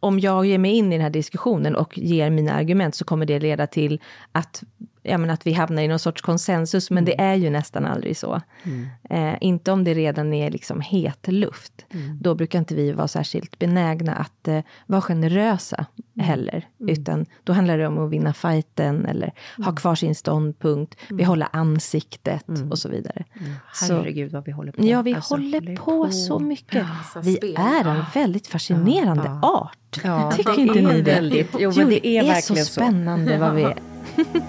om 0.00 0.20
jag 0.20 0.46
ger 0.46 0.58
mig 0.58 0.70
in 0.72 0.92
i 0.92 0.96
den 0.96 1.02
här 1.02 1.10
diskussionen 1.10 1.76
och 1.76 1.98
ger 1.98 2.30
mina 2.30 2.52
argument 2.52 2.94
så 2.94 3.04
kommer 3.04 3.26
det 3.26 3.38
leda 3.40 3.66
till 3.66 4.00
att, 4.32 4.62
ja, 5.02 5.18
men 5.18 5.30
att 5.30 5.46
vi 5.46 5.52
hamnar 5.52 5.82
i 5.82 5.88
någon 5.88 5.98
sorts 5.98 6.22
konsensus, 6.22 6.90
men 6.90 7.04
det 7.04 7.20
är 7.20 7.34
ju 7.34 7.50
nästan 7.50 7.84
aldrig 7.86 8.16
så. 8.16 8.40
Eh, 9.10 9.34
inte 9.40 9.72
om 9.72 9.84
det 9.84 9.94
redan 9.94 10.32
är 10.32 10.50
liksom 10.50 10.80
het 10.80 11.28
luft. 11.28 11.86
Då 12.20 12.34
brukar 12.34 12.58
inte 12.58 12.74
vi 12.74 12.92
vara 12.92 13.08
särskilt 13.08 13.58
benägna 13.58 14.14
att 14.14 14.48
eh, 14.48 14.60
vara 14.86 15.00
generösa 15.02 15.86
heller. 16.20 16.68
Utan 16.78 17.26
då 17.44 17.52
handlar 17.52 17.78
det 17.78 17.86
om 17.86 17.98
att 17.98 18.10
vinna 18.10 18.32
fighten 18.34 19.06
eller 19.06 19.32
ha 19.64 19.74
kvar 19.74 19.94
sin 19.94 20.14
ståndpunkt, 20.14 20.94
behålla 21.10 21.46
ansiktet 21.52 22.44
och 22.70 22.78
så 22.78 22.88
vidare. 22.88 23.24
Så- 23.74 23.94
Herregud 23.94 24.32
vad 24.32 24.44
vi 24.44 24.52
håller 24.52 24.72
på. 24.72 24.86
Ja, 24.86 25.02
vi 25.02 25.14
Alltså, 25.14 25.34
håller 25.34 25.76
på, 25.76 26.10
så 26.10 26.38
mycket. 26.38 26.86
Massa 26.88 27.20
Vi 27.20 27.54
är 27.56 27.84
en 27.84 28.04
väldigt 28.14 28.46
fascinerande 28.46 29.28
art. 29.48 30.00
Ja, 30.04 30.32
Tycker 30.36 30.52
det 30.52 30.60
inte 30.60 30.78
är 30.78 30.82
ni 30.82 31.00
det? 31.00 31.12
väldigt- 31.12 31.48
jo, 31.58 31.72
men 31.76 31.88
det 31.88 32.06
är 32.06 32.22
så 32.22 32.28
verkligen 32.28 32.66
så. 32.66 32.72
spännande 32.72 33.38
vad 33.38 33.54
vi 33.54 33.62
är. 33.62 33.74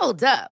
Hold 0.00 0.22
up. 0.22 0.55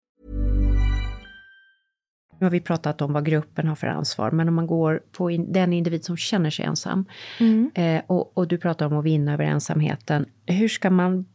Nu 2.41 2.45
har 2.45 2.51
vi 2.51 2.61
pratat 2.61 3.01
om 3.01 3.13
vad 3.13 3.25
gruppen 3.25 3.67
har 3.67 3.75
för 3.75 3.87
ansvar, 3.87 4.31
men 4.31 4.47
om 4.47 4.55
man 4.55 4.67
går 4.67 5.01
på 5.11 5.31
in, 5.31 5.53
den 5.53 5.73
individ 5.73 6.05
som 6.05 6.17
känner 6.17 6.49
sig 6.49 6.65
ensam, 6.65 7.05
eh, 7.73 8.01
och, 8.07 8.37
och, 8.37 8.47
du 8.47 8.57
pratar 8.57 8.85
om 8.85 8.97
att 8.97 9.05
vinna 9.05 9.33
över 9.33 9.43
ensamheten, 9.43 10.25
hur 10.45 10.67
ska 10.67 10.89
man 10.89 11.25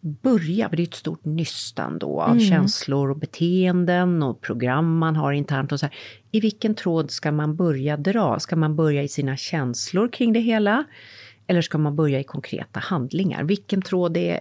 börja? 0.00 0.68
För 0.68 0.76
det 0.76 0.82
är 0.82 0.86
ett 0.86 0.94
stort 0.94 1.24
nystan 1.24 1.98
då 1.98 2.20
av 2.20 2.38
känslor 2.38 3.10
och 3.10 3.16
beteenden 3.16 4.22
och 4.22 4.40
program 4.40 4.98
man 4.98 5.16
har 5.16 5.32
internt 5.32 5.72
och 5.72 5.80
så 5.80 5.86
här. 5.86 5.94
I 6.30 6.40
vilken 6.40 6.74
tråd 6.74 7.10
ska 7.10 7.32
man 7.32 7.56
börja 7.56 7.96
dra? 7.96 8.38
Ska 8.38 8.56
man 8.56 8.76
börja 8.76 9.02
i 9.02 9.08
sina 9.08 9.36
känslor 9.36 10.08
kring 10.08 10.32
det 10.32 10.40
hela? 10.40 10.84
Eller 11.46 11.62
ska 11.62 11.78
man 11.78 11.96
börja 11.96 12.20
i 12.20 12.24
konkreta 12.24 12.80
handlingar? 12.80 13.44
Vilken 13.44 13.82
tråd 13.82 14.16
är 14.16 14.40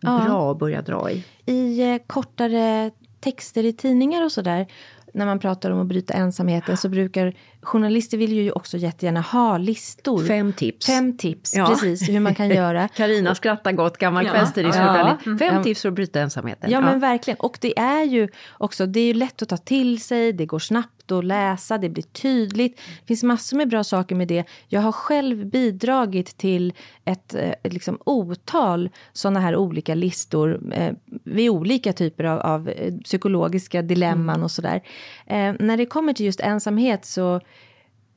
bra 0.00 0.52
att 0.52 0.58
börja 0.58 0.82
dra 0.82 1.10
i? 1.10 1.24
I 1.46 1.92
eh, 1.92 1.98
kortare 2.06 2.90
texter 3.22 3.64
i 3.64 3.72
tidningar 3.72 4.24
och 4.24 4.32
sådär, 4.32 4.66
när 5.12 5.26
man 5.26 5.38
pratar 5.38 5.70
om 5.70 5.80
att 5.80 5.86
bryta 5.86 6.14
ensamheten 6.14 6.76
så 6.76 6.88
brukar 6.88 7.34
journalister 7.62 8.18
vill 8.18 8.32
ju 8.32 8.50
också 8.52 8.76
jättegärna 8.78 9.20
ha 9.20 9.58
listor. 9.58 10.24
Fem 10.26 10.52
tips. 10.52 10.86
Fem 10.86 11.16
tips, 11.16 11.54
Ja. 11.56 11.66
precis, 11.66 12.08
hur 12.08 12.20
man 12.20 12.34
kan 12.34 12.48
göra. 12.54 12.88
Karina 12.88 13.34
skrattar 13.34 13.72
gott, 13.72 13.96
gammal 13.98 14.26
Ja. 14.26 14.46
Ja. 14.56 15.18
Fem 15.24 15.38
Ja. 15.54 15.62
tips 15.62 15.82
för 15.82 15.88
att 15.88 15.94
bryta 15.94 16.20
ensamheten. 16.20 16.70
Ja, 16.70 16.80
men 16.80 17.00
verkligen. 17.00 17.38
Och 17.40 17.58
det 17.60 17.78
är 17.78 18.04
ju 18.04 18.28
också, 18.58 18.86
det 18.86 19.00
är 19.00 19.06
ju 19.06 19.14
lätt 19.14 19.42
att 19.42 19.48
ta 19.48 19.56
till 19.56 20.00
sig, 20.00 20.32
det 20.32 20.46
går 20.46 20.58
snabbt 20.58 21.01
att 21.18 21.24
läsa, 21.24 21.78
det 21.78 21.88
blir 21.88 22.02
tydligt. 22.02 22.76
Det 22.76 23.06
finns 23.06 23.22
massor 23.22 23.56
med 23.56 23.68
bra 23.68 23.84
saker 23.84 24.14
med 24.14 24.28
det. 24.28 24.44
Jag 24.68 24.80
har 24.80 24.92
själv 24.92 25.46
bidragit 25.46 26.36
till 26.36 26.72
ett 27.04 27.34
eh, 27.34 27.70
liksom, 27.72 27.98
otal 28.04 28.90
sådana 29.12 29.40
här 29.40 29.56
olika 29.56 29.94
listor 29.94 30.60
eh, 30.72 30.92
vid 31.24 31.50
olika 31.50 31.92
typer 31.92 32.24
av, 32.24 32.40
av 32.40 32.68
eh, 32.68 32.94
psykologiska 33.04 33.82
dilemman 33.82 34.42
och 34.42 34.50
sådär. 34.50 34.82
Eh, 35.26 35.54
när 35.58 35.76
det 35.76 35.86
kommer 35.86 36.12
till 36.12 36.26
just 36.26 36.40
ensamhet 36.40 37.04
så 37.04 37.40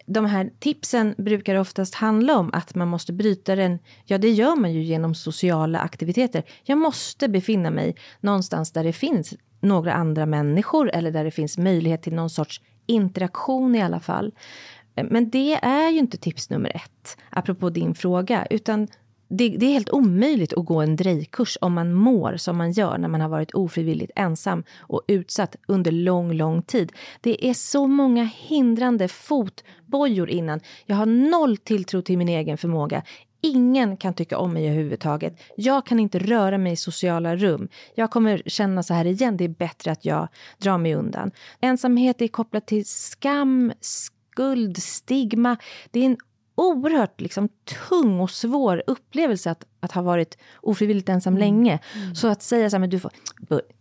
de 0.05 0.25
här 0.25 0.51
tipsen 0.59 1.15
brukar 1.17 1.55
oftast 1.55 1.95
handla 1.95 2.37
om 2.37 2.49
att 2.53 2.75
man 2.75 2.87
måste 2.87 3.13
bryta 3.13 3.55
den. 3.55 3.79
Ja, 4.05 4.17
det 4.17 4.29
gör 4.29 4.55
man 4.55 4.73
ju 4.73 4.83
genom 4.83 5.15
sociala 5.15 5.79
aktiviteter. 5.79 6.43
Jag 6.63 6.77
måste 6.77 7.27
befinna 7.27 7.71
mig 7.71 7.95
någonstans 8.19 8.71
där 8.71 8.83
det 8.83 8.93
finns 8.93 9.33
några 9.59 9.93
andra 9.93 10.25
människor 10.25 10.89
eller 10.93 11.11
där 11.11 11.23
det 11.23 11.31
finns 11.31 11.57
möjlighet 11.57 12.03
till 12.03 12.13
någon 12.13 12.29
sorts 12.29 12.61
interaktion 12.85 13.75
i 13.75 13.81
alla 13.81 13.99
fall. 13.99 14.31
Men 14.95 15.29
det 15.29 15.53
är 15.53 15.89
ju 15.89 15.99
inte 15.99 16.17
tips 16.17 16.49
nummer 16.49 16.71
ett, 16.75 17.17
apropå 17.29 17.69
din 17.69 17.95
fråga, 17.95 18.47
utan 18.49 18.87
det, 19.27 19.49
det 19.49 19.65
är 19.65 19.73
helt 19.73 19.89
omöjligt 19.89 20.53
att 20.53 20.65
gå 20.65 20.81
en 20.81 20.95
drejkurs 20.95 21.57
om 21.61 21.73
man 21.73 21.93
mår 21.93 22.37
som 22.37 22.57
man 22.57 22.71
gör 22.71 22.97
när 22.97 23.07
man 23.07 23.21
har 23.21 23.29
varit 23.29 23.51
ofrivilligt 23.51 24.11
ensam 24.15 24.63
och 24.77 25.01
utsatt 25.07 25.55
under 25.67 25.91
lång, 25.91 26.33
lång 26.33 26.61
tid. 26.61 26.91
Det 27.21 27.49
är 27.49 27.53
så 27.53 27.87
många 27.87 28.23
hindrande 28.23 29.07
fotbojor 29.07 30.29
innan. 30.29 30.59
Jag 30.85 30.95
har 30.95 31.05
noll 31.05 31.57
tilltro 31.57 32.01
till 32.01 32.17
min 32.17 32.29
egen 32.29 32.57
förmåga. 32.57 33.03
Ingen 33.45 33.97
kan 33.97 34.13
tycka 34.13 34.37
om 34.37 34.53
mig 34.53 34.67
överhuvudtaget. 34.67 35.39
Jag 35.55 35.85
kan 35.85 35.99
inte 35.99 36.19
röra 36.19 36.57
mig 36.57 36.73
i 36.73 36.75
sociala 36.75 37.35
rum. 37.35 37.67
Jag 37.95 38.11
kommer 38.11 38.41
känna 38.45 38.83
så 38.83 38.93
här 38.93 39.05
igen, 39.05 39.37
det 39.37 39.43
är 39.43 39.49
bättre 39.49 39.91
att 39.91 40.05
jag 40.05 40.27
drar 40.57 40.77
mig 40.77 40.95
undan. 40.95 41.31
Ensamhet 41.61 42.21
är 42.21 42.27
kopplat 42.27 42.67
till 42.67 42.85
skam, 42.85 43.73
skuld, 43.81 44.77
stigma. 44.77 45.57
Det 45.91 45.99
är 45.99 46.05
en 46.05 46.17
oerhört 46.55 47.21
liksom, 47.21 47.49
tung 47.89 48.19
och 48.19 48.31
svår 48.31 48.83
upplevelse 48.87 49.51
att, 49.51 49.63
att 49.79 49.91
ha 49.91 50.01
varit 50.01 50.37
ofrivilligt 50.61 51.09
ensam 51.09 51.37
länge. 51.37 51.79
Så 52.15 52.27
att 52.27 52.43
säga 52.43 52.69
så 52.69 52.75
här, 52.75 52.79
men 52.79 52.89
du 52.89 52.99
får 52.99 53.11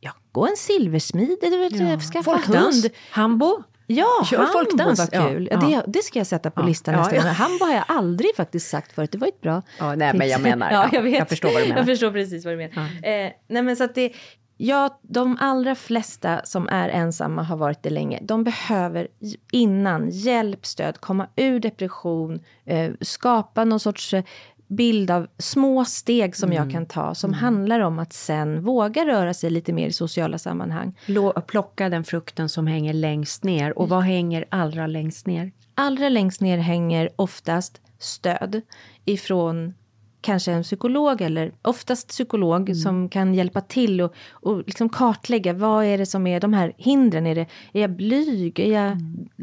ja, 0.00 0.12
gå 0.32 0.46
en 0.46 0.56
silversmid, 0.56 1.38
eller 1.42 1.90
ja. 1.90 2.00
skaffa 2.00 2.22
Folkdans, 2.22 2.84
hund. 2.84 2.94
hambo. 3.10 3.62
Ja, 3.86 4.06
Kör 4.30 4.46
folkdans. 4.46 4.98
var 4.98 5.08
Ja, 5.12 5.28
kul. 5.28 5.48
ja. 5.50 5.56
Det, 5.56 5.82
det 5.86 6.02
ska 6.02 6.18
jag 6.18 6.26
sätta 6.26 6.50
på 6.50 6.60
Ja, 6.60 6.66
listan 6.66 6.94
ja, 6.94 7.00
nästa 7.00 7.16
ja. 7.16 7.22
gång. 7.22 7.30
Hambo 7.32 7.64
har 7.64 7.72
jag 7.74 7.84
aldrig 7.88 8.36
faktiskt 8.36 8.70
sagt 8.70 8.92
förut. 8.92 9.12
Det 9.12 9.18
var 9.18 9.28
ett 9.28 9.40
bra 9.40 9.62
Ja, 9.78 9.94
nej, 9.94 9.96
men 10.12 10.20
tips. 10.20 10.30
jag 10.32 10.40
menar, 10.40 10.70
ja, 10.72 10.82
ja, 10.84 10.88
jag, 10.92 11.02
vet. 11.02 11.18
jag 11.18 11.28
förstår 11.28 11.48
vad 11.52 11.62
du 11.62 11.66
menar. 11.68 11.76
Jag 11.76 11.86
förstår 11.86 12.10
precis 12.10 12.44
vad 12.44 12.54
du 12.54 12.58
menar. 12.58 12.82
Eh, 13.02 13.32
nej, 13.48 13.62
men 13.62 13.76
så 13.76 13.84
att 13.84 13.94
det, 13.94 14.12
ja, 14.56 14.98
de 15.02 15.38
allra 15.40 15.74
flesta 15.74 16.40
som 16.44 16.68
är 16.68 16.88
ensamma 16.88 17.42
har 17.42 17.56
varit 17.56 17.82
det 17.82 17.90
länge. 17.90 18.18
De 18.22 18.44
behöver 18.44 19.08
innan 19.52 20.08
hjälp, 20.10 20.66
stöd, 20.66 21.00
komma 21.00 21.26
ur 21.36 21.60
depression, 21.60 22.40
eh, 22.66 22.90
skapa 23.00 23.64
någon 23.64 23.80
sorts 23.80 24.14
eh, 24.14 24.24
bild 24.66 25.10
av 25.10 25.26
små 25.38 25.84
steg 25.84 26.36
som 26.36 26.52
Mm. 26.52 26.62
jag 26.62 26.72
kan 26.72 26.86
ta 26.86 27.14
som 27.14 27.32
handlar 27.32 27.80
om 27.80 27.98
att 27.98 28.12
sen 28.12 28.62
våga 28.62 29.06
röra 29.06 29.34
sig 29.34 29.50
lite 29.50 29.72
mer 29.72 29.86
i 29.88 29.92
sociala 29.92 30.38
sammanhang. 30.38 30.98
Plocka 31.46 31.88
den 31.88 32.04
frukten 32.04 32.48
som 32.48 32.66
hänger 32.66 32.92
längst 32.92 33.44
ner. 33.44 33.78
Och 33.78 33.88
vad 33.88 34.02
hänger 34.02 34.44
allra 34.48 34.86
längst 34.86 35.26
ner? 35.26 35.52
Allra 35.74 36.08
längst 36.08 36.40
ner 36.40 36.58
hänger 36.58 37.10
oftast 37.16 37.80
stöd 37.98 38.60
ifrån 39.04 39.74
kanske 40.20 40.52
en 40.52 40.62
psykolog 40.62 41.20
eller 41.20 41.52
oftast 41.62 42.08
psykolog 42.08 42.76
som 42.76 43.08
kan 43.08 43.34
hjälpa 43.34 43.60
till 43.60 44.00
och, 44.00 44.14
och 44.30 44.58
liksom 44.66 44.88
kartlägga 44.88 45.52
vad 45.52 45.84
är 45.84 45.98
det 45.98 46.06
som 46.06 46.26
är 46.26 46.40
de 46.40 46.52
här 46.54 46.72
hindren. 46.76 47.26
Är, 47.26 47.34
det, 47.34 47.46
är 47.72 47.80
jag 47.80 47.90
blyg? 47.90 48.58
Är 48.60 48.72
jag 48.72 48.98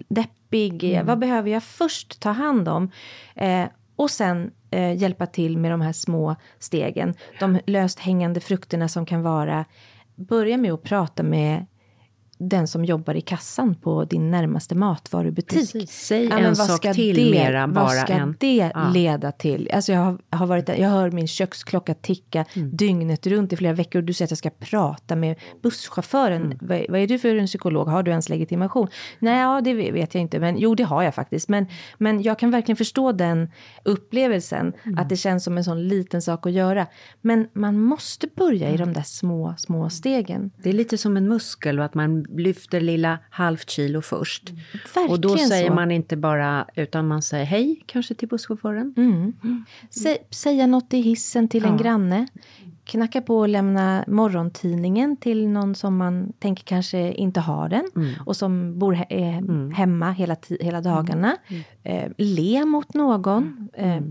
deppig? 0.10 0.84
Är 0.84 0.94
jag, 0.94 1.04
vad 1.04 1.20
behöver 1.20 1.50
jag 1.52 1.64
först 1.64 2.20
ta 2.20 2.30
hand 2.32 2.68
om? 2.68 2.92
Eh, 3.36 3.66
och 4.02 4.12
sen 4.12 4.52
eh, 4.72 4.94
hjälpa 4.94 5.26
till 5.26 5.58
med 5.58 5.72
de 5.72 5.82
här 5.82 5.94
små 5.94 6.36
stegen. 6.60 7.14
De 7.40 7.60
löst 7.68 8.00
hängande 8.00 8.40
frukterna 8.40 8.88
som 8.88 9.06
kan 9.06 9.22
vara 9.22 9.66
börja 10.16 10.58
med 10.58 10.72
att 10.74 10.84
prata 10.84 11.24
med 11.24 11.66
den 12.50 12.68
som 12.68 12.86
jobbar 12.86 13.14
i 13.16 13.22
kassan 13.22 13.76
på 13.76 14.06
din 14.06 14.32
närmaste 14.32 14.76
matvarubutik. 14.76 15.60
Precis. 15.60 15.92
Säg 15.92 16.30
men 16.30 16.38
en 16.38 16.54
vad 16.54 16.58
sak 16.68 16.94
till 16.96 17.16
det, 17.16 17.32
mera 17.32 17.68
Vad 17.68 17.76
bara 17.76 17.90
ska 17.90 18.14
än- 18.14 18.36
det 18.40 18.72
Ja. 18.74 18.90
leda 18.94 19.32
till? 19.32 19.70
Alltså 19.74 19.92
jag, 19.92 20.00
har, 20.00 20.18
har 20.30 20.48
varit, 20.48 20.68
jag 20.70 20.90
hör 20.90 21.12
min 21.12 21.28
köksklocka 21.28 21.94
ticka 21.94 22.46
Mm. 22.54 22.76
dygnet 22.78 23.28
runt 23.28 23.54
i 23.54 23.56
flera 23.56 23.74
veckor 23.74 24.00
och 24.02 24.06
du 24.06 24.14
säger 24.14 24.28
att 24.28 24.32
jag 24.32 24.38
ska 24.38 24.50
prata 24.50 25.16
med 25.16 25.36
busschauffören. 25.64 26.42
Mm. 26.46 26.58
Vad, 26.62 26.86
vad 26.90 27.00
är 27.00 27.08
du 27.08 27.20
för 27.20 27.36
en 27.36 27.48
psykolog? 27.48 27.88
Har 27.88 28.04
du 28.04 28.12
ens 28.12 28.30
legitimation? 28.30 28.88
Nej, 29.20 29.40
ja, 29.42 29.62
det 29.62 29.74
vet 29.74 30.14
jag 30.16 30.22
inte. 30.22 30.40
Men 30.40 30.58
jo, 30.60 30.76
det 30.76 30.84
har 30.84 31.04
jag 31.04 31.16
faktiskt. 31.16 31.50
Men, 31.50 31.66
men 31.98 32.22
jag 32.22 32.40
kan 32.40 32.52
verkligen 32.52 32.78
förstå 32.78 33.12
den 33.12 33.52
upplevelsen. 33.96 34.74
Mm. 34.84 34.98
Att 35.00 35.10
det 35.10 35.18
känns 35.18 35.44
som 35.44 35.58
en 35.58 35.64
sån 35.64 35.88
liten 35.88 36.22
sak 36.22 36.46
att 36.46 36.52
göra. 36.52 36.88
Men 37.22 37.48
man 37.54 37.80
måste 37.82 38.28
börja 38.36 38.70
i 38.70 38.78
de 38.78 38.94
där 38.94 39.02
små, 39.02 39.56
små 39.58 39.90
stegen. 39.90 40.52
Det 40.64 40.70
är 40.70 40.74
lite 40.74 40.98
som 40.98 41.18
en 41.18 41.28
muskel 41.28 41.80
och 41.80 41.86
att 41.86 41.94
man 41.94 42.26
lyfter 42.38 42.82
lilla 42.82 43.20
halvt 43.30 43.70
kilo 43.70 44.02
först. 44.02 44.50
Verkligen 44.50 45.10
och 45.12 45.20
då 45.20 45.38
säger 45.38 45.68
så. 45.68 45.74
man 45.74 45.92
inte 45.92 46.18
bara, 46.18 46.66
utan 46.76 47.08
man 47.08 47.22
säger 47.22 47.46
hej 47.46 47.84
kanske 47.86 48.14
till 48.14 48.28
busschauffören. 48.28 48.94
Sä, 49.90 50.18
säga 50.30 50.68
något 50.68 50.94
i 50.94 50.98
hissen 51.02 51.48
till 51.48 51.66
en 51.66 51.72
Ja. 51.72 51.78
granne. 51.78 52.28
Knacka 52.84 53.22
på 53.22 53.38
och 53.38 53.50
lämna 53.50 54.04
morgontidningen 54.08 55.18
till 55.18 55.48
någon 55.48 55.76
som 55.76 55.98
man 55.98 56.34
tänker 56.40 56.64
kanske 56.64 57.14
inte 57.14 57.40
har 57.40 57.70
den. 57.70 57.84
Mm. 57.96 58.14
Och 58.26 58.36
som 58.36 58.80
bor 58.80 58.94
he 58.94 59.06
eh, 59.10 59.70
hemma 59.76 60.12
hela, 60.12 60.36
hela 60.60 60.82
dagarna. 60.82 61.38
Mm. 61.48 61.64
Eh, 61.84 62.12
le 62.18 62.66
mot 62.66 62.94
någon. 62.94 63.70
Eh, 63.74 64.02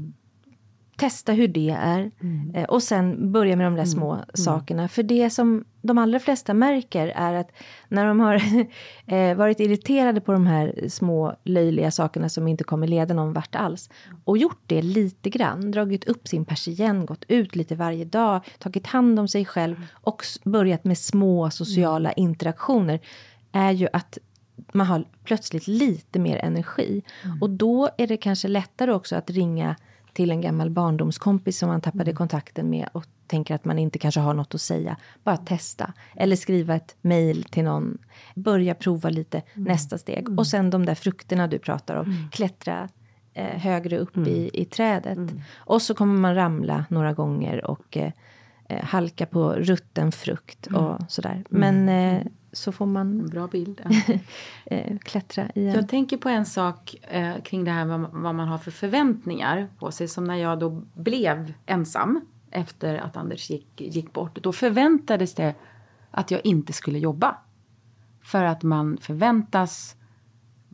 testa 1.01 1.33
hur 1.33 1.49
det 1.49 1.71
är. 1.71 2.11
Mm. 2.21 2.55
Eh, 2.55 2.65
och 2.65 2.83
sen 2.83 3.33
börja 3.33 3.57
med 3.57 3.67
de 3.67 3.75
där 3.75 3.85
små 3.85 4.19
sakerna. 4.35 4.89
För 4.89 5.03
det 5.03 5.31
som 5.31 5.65
de 5.83 5.99
allra 5.99 6.19
flesta 6.19 6.55
märker 6.55 7.09
är 7.09 7.35
att 7.35 7.53
när 7.89 8.07
de 8.07 8.21
har 8.21 8.43
eh, 9.07 9.37
varit 9.37 9.61
irriterade 9.61 10.21
på 10.21 10.33
de 10.33 10.47
här 10.47 10.89
små 10.89 11.37
löjliga 11.45 11.91
sakerna 11.91 12.29
som 12.29 12.49
inte 12.49 12.65
kommer 12.65 12.87
leda 12.87 13.15
någon 13.15 13.33
vart 13.33 13.55
alls. 13.55 13.91
Och 14.25 14.39
gjort 14.39 14.63
det 14.67 14.83
lite 14.83 15.31
grann, 15.31 15.71
dragit 15.71 16.05
upp 16.05 16.29
sin 16.29 16.45
persienn, 16.45 17.07
gått 17.07 17.25
ut 17.29 17.57
lite 17.57 17.75
varje 17.75 18.05
dag, 18.05 18.41
tagit 18.59 18.87
hand 18.87 19.21
om 19.21 19.29
sig 19.29 19.45
själv 19.45 19.87
och 19.93 20.23
börjat 20.45 20.85
med 20.85 20.99
små 20.99 21.51
sociala 21.51 22.13
interaktioner. 22.13 23.01
Är 23.53 23.71
ju 23.71 23.89
att 23.93 24.19
man 24.73 24.87
har 24.87 25.05
plötsligt 25.25 25.67
lite 25.67 26.19
mer 26.19 26.37
energi. 26.37 27.03
Och 27.41 27.51
då 27.51 27.89
är 27.99 28.07
det 28.07 28.17
kanske 28.17 28.49
lättare 28.49 28.93
också 28.93 29.17
att 29.17 29.31
ringa 29.31 29.77
till 30.21 30.31
en 30.31 30.41
gammal 30.41 30.71
barndomskompis 30.71 31.59
som 31.59 31.69
man 31.69 31.81
tappade 31.81 32.13
kontakten 32.13 32.71
med 32.71 32.89
och 32.93 33.05
tänker 33.27 33.55
att 33.55 33.65
man 33.65 33.79
inte 33.79 33.99
kanske 33.99 34.21
har 34.21 34.35
något 34.35 34.55
att 34.55 34.61
säga. 34.61 34.97
Bara 35.25 35.37
testa. 35.37 35.93
Eller 36.17 36.37
skriva 36.37 36.75
ett 36.75 36.97
mejl 37.01 37.45
till 37.45 37.65
någon. 37.65 37.99
Börja 38.35 38.75
prova 38.75 39.11
lite 39.11 39.43
nästa 39.55 39.99
steg. 39.99 40.39
Och 40.39 40.47
sen 40.47 40.71
de 40.71 40.87
där 40.87 40.95
frukterna 40.95 41.47
du 41.47 41.59
pratar 41.59 41.95
om. 41.95 42.29
Klättra 42.33 42.89
eh, 43.35 43.59
högre 43.59 43.99
upp 43.99 44.17
i, 44.17 44.51
i 44.53 44.65
trädet. 44.65 45.19
Och 45.55 45.83
så 45.83 45.95
kommer 45.95 46.21
man 46.21 46.35
ramla 46.35 46.85
några 46.89 47.13
gånger 47.13 47.65
och 47.71 47.97
eh, 47.97 48.13
halka 48.83 49.27
på 49.27 49.53
rutten 49.53 50.13
frukt 50.13 50.67
och 50.67 50.99
sådär. 51.09 51.45
Men 51.49 51.89
eh, 51.89 52.23
så 52.53 52.73
får 52.73 52.87
man 52.87 53.27
Bra 53.27 53.47
bild. 53.47 53.81
eh, 54.65 54.99
klättra 54.99 55.51
igen. 55.55 55.75
Jag 55.75 55.89
tänker 55.89 56.17
på 56.17 56.29
en 56.29 56.47
sak 56.47 56.97
eh, 57.03 57.43
kring 57.43 57.65
det 57.65 57.71
här 57.71 57.85
med 57.85 58.01
vad 58.13 58.35
man 58.35 58.49
har 58.49 58.59
för 58.59 58.71
förväntningar 58.71 59.69
på 59.79 59.91
sig. 59.91 60.09
Som 60.09 60.25
när 60.25 60.37
jag 60.37 60.59
då 60.59 60.71
blev 60.95 61.53
ensam 61.67 62.21
efter 62.51 62.97
att 62.97 63.17
Anders 63.17 63.51
gick, 63.51 63.81
gick 63.81 64.13
bort. 64.13 64.43
Då 64.43 64.53
förväntades 64.53 65.35
det 65.35 65.55
att 66.11 66.31
jag 66.31 66.41
inte 66.47 66.73
skulle 66.73 66.99
jobba. 66.99 67.37
För 68.23 68.45
att 68.45 68.63
man 68.63 68.99
förväntas 69.01 69.97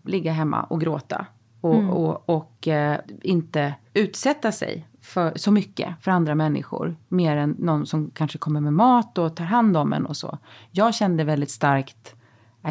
ligga 0.05 0.33
hemma 0.33 0.62
och 0.62 0.81
gråta. 0.81 1.27
Och, 1.61 2.05
och, 2.05 2.29
och 2.29 2.68
eh, 2.68 3.01
inte 3.22 3.74
utsätta 3.95 4.53
sig 4.53 4.87
för 5.07 5.33
så 5.37 5.51
mycket 5.53 5.89
för 6.01 6.11
andra 6.11 6.35
människor. 6.35 6.97
Mer 7.09 7.37
än 7.37 7.51
någon 7.59 7.87
som 7.87 8.11
kanske 8.15 8.39
kommer 8.39 8.61
med 8.61 8.73
mat 8.73 9.19
och 9.19 9.37
tar 9.37 9.45
hand 9.45 9.77
om 9.77 9.93
en 9.93 10.07
och 10.07 10.17
så. 10.17 10.39
Jag 10.71 10.95
kände 10.95 11.25
väldigt 11.25 11.51
starkt 11.51 12.15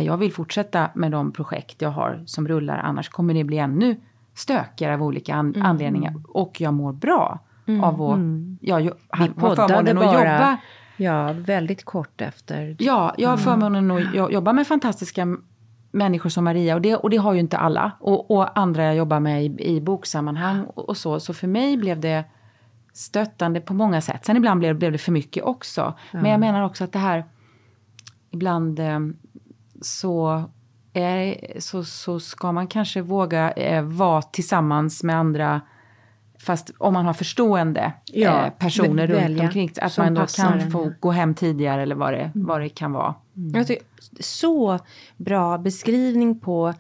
jag 0.01 0.17
vill 0.17 0.33
fortsätta 0.33 0.89
med 0.93 1.11
de 1.11 1.31
projekt 1.31 1.81
jag 1.81 1.89
har 1.89 2.23
som 2.25 2.47
rullar. 2.47 2.77
Annars 2.77 3.09
kommer 3.09 3.33
det 3.33 3.43
bli 3.43 3.57
ännu 3.57 3.95
stökigare 4.33 4.93
av 4.93 5.03
olika 5.03 5.35
an- 5.35 5.61
anledningar. 5.61 6.13
Och 6.29 6.61
jag 6.61 6.73
mår 6.73 6.93
bra 6.93 7.39
av 7.81 8.01
att 8.01 8.19
ja, 8.61 8.79
jag, 8.79 8.93
har 9.09 9.55
förmånen 9.55 9.97
att 9.97 10.03
bara 10.03 10.33
jobba. 10.33 10.57
ja, 10.97 11.33
väldigt 11.33 11.85
kort 11.85 12.21
efter. 12.21 12.75
Ja, 12.79 13.15
jag 13.17 13.29
har 13.29 13.37
förmånen 13.37 13.91
att 13.91 14.03
jo- 14.13 14.29
jobba 14.31 14.53
med 14.53 14.67
fantastiska 14.67 15.37
människor 15.95 16.29
som 16.29 16.43
Maria. 16.43 16.75
Och 16.75 16.81
det, 16.81 16.95
och 16.95 17.09
det 17.09 17.17
har 17.17 17.33
ju 17.33 17.39
inte 17.39 17.57
alla. 17.57 17.91
Och, 17.99 18.31
och 18.31 18.59
andra 18.59 18.83
jag 18.83 18.95
jobbar 18.95 19.19
med 19.19 19.45
i, 19.45 19.75
i 19.75 19.81
boksammanhang 19.81 20.63
och, 20.63 20.89
och 20.89 20.97
så. 20.97 21.19
Så 21.19 21.33
för 21.33 21.47
mig 21.47 21.77
blev 21.77 21.99
det 21.99 22.23
stöttande 22.93 23.61
på 23.61 23.73
många 23.73 24.01
sätt. 24.01 24.25
Sen 24.25 24.37
ibland 24.37 24.59
blev, 24.59 24.75
blev 24.75 24.91
det 24.91 24.97
för 24.97 25.11
mycket 25.11 25.43
också. 25.43 25.93
Men 26.11 26.31
jag 26.31 26.39
menar 26.39 26.61
också 26.61 26.83
att 26.83 26.91
det 26.91 26.99
här 26.99 27.25
ibland 28.31 28.79
eh, 28.79 28.99
så, 29.81 30.43
är, 30.93 31.37
så, 31.59 31.83
så 31.83 32.19
ska 32.19 32.51
man 32.51 32.67
kanske 32.67 33.01
våga 33.01 33.51
eh, 33.51 33.83
vara 33.83 34.21
tillsammans 34.21 35.03
med 35.03 35.15
andra 35.15 35.61
Fast 36.39 36.71
om 36.77 36.93
man 36.93 37.05
har 37.05 37.13
förstående 37.13 37.93
Ja, 38.05 38.45
eh, 38.45 38.51
personer 38.51 39.03
vä- 39.07 39.11
runt 39.11 39.21
välja 39.21 39.43
omkring. 39.45 39.71
Att 39.81 39.97
man 39.97 40.13
då 40.13 40.25
kan 40.25 40.71
få 40.71 40.93
gå 40.99 41.11
hem 41.11 41.33
tidigare 41.35 41.81
eller 41.81 41.95
vad 41.95 42.13
det, 42.13 42.31
vad 42.35 42.61
det 42.61 42.69
kan 42.69 42.91
vara. 42.91 43.15
Jag 43.53 43.67
tycker, 43.67 43.83
så 44.19 44.79
bra 45.17 45.57
beskrivning 45.57 46.39
på 46.39 46.73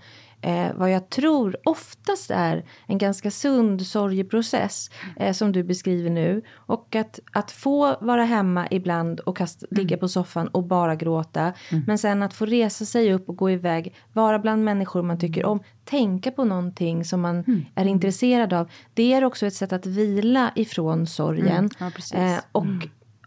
eh, 0.45 0.73
vad 0.75 0.91
jag 0.91 1.09
tror 1.09 1.57
oftast 1.65 2.31
är 2.31 2.65
en 2.87 2.97
ganska 2.97 3.31
sund 3.31 3.85
sorgeprocess 3.85 4.89
eh, 5.15 5.33
som 5.33 5.51
du 5.51 5.63
beskriver 5.63 6.09
nu. 6.09 6.41
Och 6.55 6.95
att, 6.95 7.19
att 7.31 7.51
få 7.51 7.97
vara 8.01 8.23
hemma 8.23 8.67
ibland 8.71 9.19
och 9.19 9.37
kasta, 9.37 9.65
ligga 9.71 9.97
på 9.97 10.07
soffan 10.07 10.47
och 10.47 10.63
bara 10.63 10.95
gråta. 10.95 11.53
Men 11.87 11.97
sen 11.97 12.23
att 12.23 12.33
få 12.33 12.45
resa 12.45 12.85
sig 12.85 13.13
upp 13.13 13.29
och 13.29 13.37
gå 13.37 13.51
iväg, 13.51 13.95
vara 14.13 14.39
bland 14.39 14.63
människor 14.63 15.01
man 15.01 15.19
tycker 15.19 15.45
om, 15.45 15.59
tänka 15.85 16.31
på 16.31 16.43
någonting 16.43 17.05
som 17.05 17.21
man 17.21 17.65
är 17.75 17.85
intresserad 17.85 18.53
av. 18.53 18.69
Det 18.93 19.13
är 19.13 19.23
också 19.23 19.45
ett 19.45 19.53
sätt 19.53 19.73
att 19.73 19.85
vila 19.85 20.51
ifrån 20.55 21.07
sorgen. 21.07 21.69
Ja. 21.79 21.91
Eh, 22.13 22.39
och 22.51 22.65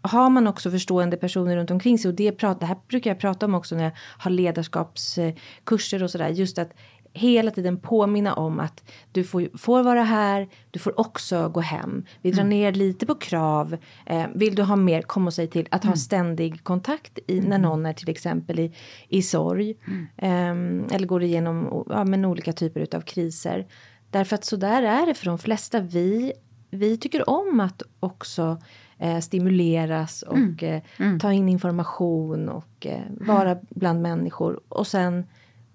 har 0.01 0.29
man 0.29 0.47
också 0.47 0.71
förstående 0.71 1.17
personer 1.17 1.55
runt 1.55 1.71
omkring 1.71 1.99
sig 1.99 2.09
och 2.09 2.15
det, 2.15 2.31
prat, 2.31 2.59
det 2.59 2.65
här 2.65 2.77
brukar 2.87 3.11
jag 3.11 3.19
prata 3.19 3.45
om 3.45 3.55
också 3.55 3.75
när 3.75 3.83
jag 3.83 3.91
har 4.17 4.31
ledarskapskurser 4.31 6.03
och 6.03 6.11
sådär. 6.11 6.29
Just 6.29 6.57
att 6.57 6.71
hela 7.13 7.51
tiden 7.51 7.77
påminna 7.77 8.33
om 8.33 8.59
att 8.59 8.83
du 9.11 9.23
får, 9.23 9.57
får 9.57 9.83
vara 9.83 10.03
här, 10.03 10.47
du 10.71 10.79
får 10.79 10.99
också 10.99 11.49
gå 11.49 11.59
hem. 11.59 12.05
Vi 12.21 12.31
drar 12.31 12.43
ner 12.43 12.71
lite 12.71 13.05
på 13.05 13.15
krav. 13.15 13.77
Eh, 14.05 14.25
vill 14.35 14.55
du 14.55 14.63
ha 14.63 14.75
mer, 14.75 15.01
kom 15.01 15.27
och 15.27 15.33
säg 15.33 15.47
till. 15.47 15.67
Att 15.71 15.83
ha 15.83 15.95
ständig 15.95 16.63
kontakt 16.63 17.19
i, 17.27 17.41
när 17.41 17.57
någon 17.57 17.85
är 17.85 17.93
till 17.93 18.09
exempel 18.09 18.59
i, 18.59 18.73
i 19.07 19.21
sorg. 19.21 19.75
Ehm, 20.17 20.87
eller 20.91 21.07
går 21.07 21.23
igenom 21.23 21.85
ja, 21.89 22.03
men 22.03 22.25
olika 22.25 22.53
typer 22.53 22.95
av 22.95 23.01
kriser. 23.01 23.67
Därför 24.11 24.35
att 24.35 24.45
så 24.45 24.55
där 24.55 24.83
är 24.83 25.05
det 25.05 25.13
för 25.13 25.25
de 25.25 25.37
flesta. 25.37 25.79
Vi, 25.79 26.33
vi 26.69 26.97
tycker 26.97 27.29
om 27.29 27.59
att 27.59 27.81
också 27.99 28.61
eh, 28.97 29.19
stimuleras 29.19 30.21
och 30.21 30.63
eh, 30.63 30.81
ta 31.19 31.33
in 31.33 31.49
information 31.49 32.49
och 32.49 32.85
eh, 32.85 33.01
vara 33.09 33.57
bland 33.69 34.01
människor. 34.01 34.59
Och 34.69 34.87
sen 34.87 35.25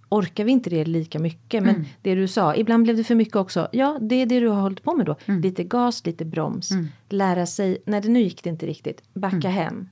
orkar 0.09 0.45
vi 0.45 0.53
inte 0.53 0.71
det 0.71 0.85
lika 0.85 1.19
mycket. 1.19 1.63
Men 1.63 1.85
det 2.03 2.15
du 2.15 2.29
sa, 2.29 2.55
ibland 2.55 2.83
blev 2.83 2.97
det 2.97 3.05
för 3.05 3.15
mycket 3.15 3.37
också. 3.37 3.69
Ja, 3.73 3.99
det 4.01 4.15
är 4.15 4.27
det 4.27 4.41
du 4.41 4.49
har 4.49 4.61
hållit 4.61 4.83
på 4.83 4.95
med 4.97 5.07
då. 5.07 5.17
Lite 5.43 5.65
gas, 5.65 6.07
lite 6.07 6.25
broms. 6.25 6.71
Lära 7.09 7.47
sig, 7.47 7.79
nej 7.87 8.01
det 8.01 8.09
nu 8.09 8.21
gick 8.21 8.45
det 8.45 8.51
inte 8.51 8.67
riktigt, 8.67 9.03
backa 9.15 9.49
hem. 9.49 9.89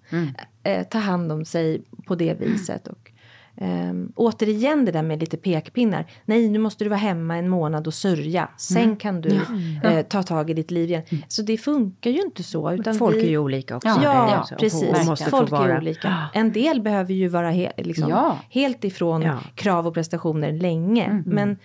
Eh, 0.62 0.86
ta 0.86 0.98
hand 0.98 1.32
om 1.32 1.44
sig 1.44 1.82
på 2.06 2.14
det 2.14 2.34
viset. 2.34 2.88
Och, 2.88 3.11
ehm, 3.56 4.12
återigen 4.16 4.84
det 4.84 4.92
där 4.92 5.02
med 5.02 5.20
lite 5.20 5.36
pekpinnar. 5.36 6.06
Nej, 6.24 6.48
nu 6.48 6.58
måste 6.58 6.84
du 6.84 6.88
vara 6.88 7.00
hemma 7.00 7.36
en 7.36 7.48
månad 7.48 7.86
och 7.86 7.94
sörja. 7.94 8.48
Sen 8.58 8.96
kan 8.96 9.20
du 9.20 9.40
eh, 9.84 10.02
ta 10.02 10.22
tag 10.22 10.50
i 10.50 10.54
ditt 10.54 10.70
liv 10.70 10.88
igen. 10.88 11.02
Så 11.28 11.42
det 11.42 11.56
funkar 11.58 12.10
ju 12.10 12.20
inte 12.22 12.42
så. 12.42 12.72
Utan 12.72 12.94
Folk 12.94 13.16
vi, 13.16 13.20
är 13.24 13.28
ju 13.30 13.38
olika 13.38 13.76
också. 13.76 13.88
Ja, 13.88 14.46
ja 14.50 14.56
precis. 14.58 15.06
Måste 15.06 15.24
få 15.30 15.36
Folk 15.36 15.50
vara, 15.50 15.72
är 15.72 15.78
olika. 15.78 16.16
En 16.34 16.52
del 16.52 16.80
behöver 16.82 17.14
ju 17.14 17.28
vara 17.28 17.50
he, 17.50 17.72
liksom, 17.76 18.08
Ja. 18.08 18.38
helt 18.50 18.84
ifrån 18.84 19.22
Ja. 19.22 19.38
krav 19.54 19.86
och 19.86 19.94
prestationer 19.94 20.52
länge. 20.52 21.22
Men 21.26 21.56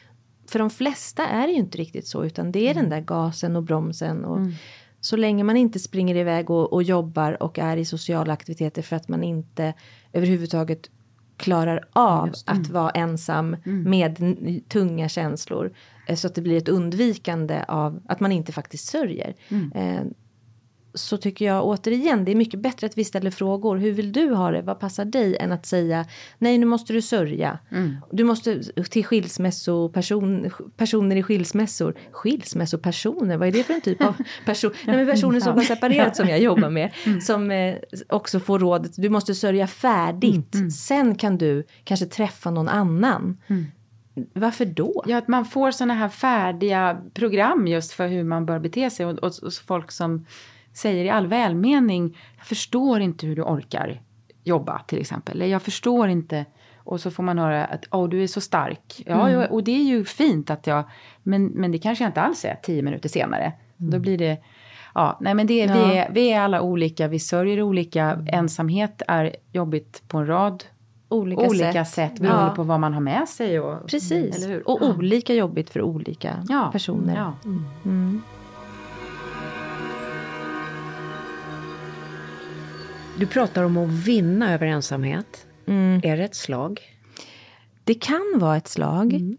för 0.50 0.60
de 0.60 0.70
flesta 0.70 1.28
är 1.28 1.48
det 1.48 1.54
ju 1.54 1.60
inte 1.60 1.78
riktigt 1.78 2.08
så. 2.08 2.26
Utan 2.26 2.52
det 2.52 2.68
är 2.70 2.74
den 2.74 2.90
där 2.90 3.02
gasen 3.02 3.56
och 3.56 3.64
bromsen. 3.64 4.26
Och 4.26 4.40
Så 5.02 5.16
länge 5.18 5.44
man 5.44 5.58
inte 5.58 5.80
springer 5.80 6.16
iväg 6.16 6.50
och, 6.50 6.74
och 6.74 6.84
jobbar 6.84 7.44
och 7.44 7.60
är 7.60 7.78
i 7.78 7.86
sociala 7.86 8.34
aktiviteter 8.34 8.82
för 8.82 8.96
att 8.96 9.08
man 9.08 9.24
inte 9.24 9.74
överhuvudtaget 10.14 10.90
klarar 11.38 11.84
av 11.94 12.32
att 12.46 12.70
vara 12.70 12.90
ensam 12.90 13.56
med 13.64 14.22
n- 14.22 14.62
tunga 14.70 15.10
känslor. 15.10 15.74
eh, 16.08 16.16
Så 16.16 16.28
att 16.28 16.36
det 16.36 16.42
blir 16.42 16.58
ett 16.58 16.70
undvikande 16.70 17.64
av 17.68 18.00
att 18.08 18.20
man 18.20 18.32
inte 18.32 18.52
faktiskt 18.52 18.86
sörjer. 18.88 19.34
Eh, 19.76 20.02
så 21.00 21.18
tycker 21.18 21.46
jag 21.46 21.66
återigen 21.66 22.26
det 22.26 22.32
är 22.32 22.36
mycket 22.36 22.60
bättre 22.60 22.88
att 22.88 22.98
vi 22.98 23.04
ställer 23.04 23.32
frågor. 23.32 23.78
Hur 23.78 23.92
vill 23.92 24.12
du 24.12 24.34
ha 24.34 24.52
det? 24.52 24.62
Vad 24.62 24.80
passar 24.80 25.06
dig? 25.06 25.38
Än 25.38 25.52
att 25.52 25.66
säga 25.66 26.06
nej 26.38 26.58
nu 26.58 26.66
måste 26.66 26.94
du 26.94 27.02
sörja. 27.02 27.60
Du 28.12 28.24
måste 28.24 28.64
till 28.90 29.06
skilsmässoperson, 29.06 30.52
personer 30.78 31.16
i 31.16 31.24
skilsmässor. 31.24 31.96
Skilsmässopersoner, 32.12 33.38
vad 33.38 33.48
är 33.48 33.52
det 33.52 33.64
för 33.64 33.74
en 33.74 33.82
typ 33.82 34.02
av 34.02 34.16
person? 34.46 34.72
Nej 34.86 34.98
men 34.98 35.08
personer 35.08 35.40
som 35.40 35.54
har 35.54 35.64
separerat 35.64 36.16
som 36.16 36.30
jag 36.30 36.40
jobbar 36.40 36.70
med. 36.70 36.92
Som 37.22 37.52
eh, 37.52 37.76
också 38.10 38.40
får 38.40 38.60
rådet, 38.60 38.92
du 38.98 39.10
måste 39.10 39.36
sörja 39.36 39.68
färdigt. 39.68 40.56
Sen 40.74 41.16
kan 41.16 41.38
du 41.38 41.64
kanske 41.84 42.06
träffa 42.06 42.52
någon 42.52 42.68
annan. 42.70 43.38
Varför 44.34 44.66
då? 44.66 45.04
Ja, 45.08 45.18
att 45.18 45.28
man 45.28 45.46
får 45.46 45.72
såna 45.72 45.94
här 45.94 46.10
färdiga 46.10 47.02
program 47.14 47.68
just 47.68 47.92
för 47.92 48.08
hur 48.08 48.24
man 48.24 48.46
bör 48.46 48.60
bete 48.60 48.90
sig. 48.90 49.06
Och, 49.06 49.20
och, 49.20 49.44
och 49.44 49.54
folk 49.68 49.92
som 49.92 50.26
säger 50.78 51.06
i 51.06 51.10
all 51.10 51.28
välmening, 51.28 52.18
jag 52.38 52.46
förstår 52.46 53.02
inte 53.02 53.28
hur 53.28 53.36
du 53.36 53.42
orkar 53.42 54.02
jobba 54.44 54.82
till 54.88 55.00
exempel. 55.00 55.36
Eller 55.38 55.52
jag 55.52 55.62
förstår 55.62 56.08
inte. 56.10 56.46
Och 56.78 57.02
så 57.02 57.12
får 57.12 57.24
man 57.24 57.38
höra 57.40 57.66
att 57.66 57.86
oh, 57.92 58.10
du 58.10 58.24
är 58.24 58.28
så 58.28 58.42
stark. 58.42 59.04
Ja, 59.06 59.32
ja, 59.32 59.48
och 59.48 59.64
det 59.64 59.72
är 59.72 59.84
ju 59.84 60.06
fint 60.06 60.50
att 60.50 60.68
jag... 60.68 60.84
Men, 61.24 61.46
men 61.46 61.72
det 61.72 61.78
kanske 61.80 62.04
jag 62.04 62.10
inte 62.10 62.22
alls 62.22 62.46
är 62.46 62.56
tio 62.64 62.82
minuter 62.82 63.10
senare. 63.10 63.54
Då 63.78 64.00
blir 64.00 64.18
det... 64.18 64.38
Ja, 64.94 65.18
nej 65.22 65.34
men 65.34 65.48
det, 65.48 65.68
vi, 65.68 65.98
är, 65.98 66.10
vi 66.12 66.32
är 66.32 66.42
alla 66.42 66.62
olika, 66.62 67.08
vi 67.08 67.20
sörjer 67.20 67.62
olika. 67.62 68.26
Ensamhet 68.28 69.02
är 69.08 69.36
jobbigt 69.52 70.04
på 70.08 70.18
en 70.18 70.28
rad 70.28 70.64
Olika, 71.10 71.42
olika 71.42 71.86
sätt. 71.86 72.12
sätt, 72.12 72.20
beroende 72.20 72.44
Ja. 72.44 72.54
på 72.56 72.64
vad 72.64 72.80
man 72.80 72.94
har 72.94 73.02
med 73.02 73.30
sig. 73.30 73.60
Och, 73.60 73.88
Precis. 73.88 74.38
Eller 74.38 74.48
hur? 74.54 74.70
Och 74.70 74.80
Ja. 74.82 74.94
olika 74.98 75.34
jobbigt 75.34 75.70
för 75.70 75.82
olika 75.82 76.44
Ja, 76.50 76.70
personer. 76.72 77.16
Ja. 77.16 77.34
Mm. 77.86 78.22
Du 83.20 83.28
pratar 83.28 83.64
om 83.64 83.78
att 83.78 83.90
vinna 83.90 84.54
över 84.54 84.68
ensamhet. 84.68 85.48
Är 86.04 86.18
det 86.18 86.24
ett 86.24 86.36
slag? 86.36 86.82
Det 87.84 87.94
kan 87.94 88.34
vara 88.36 88.58
ett 88.58 88.68
slag. 88.68 89.36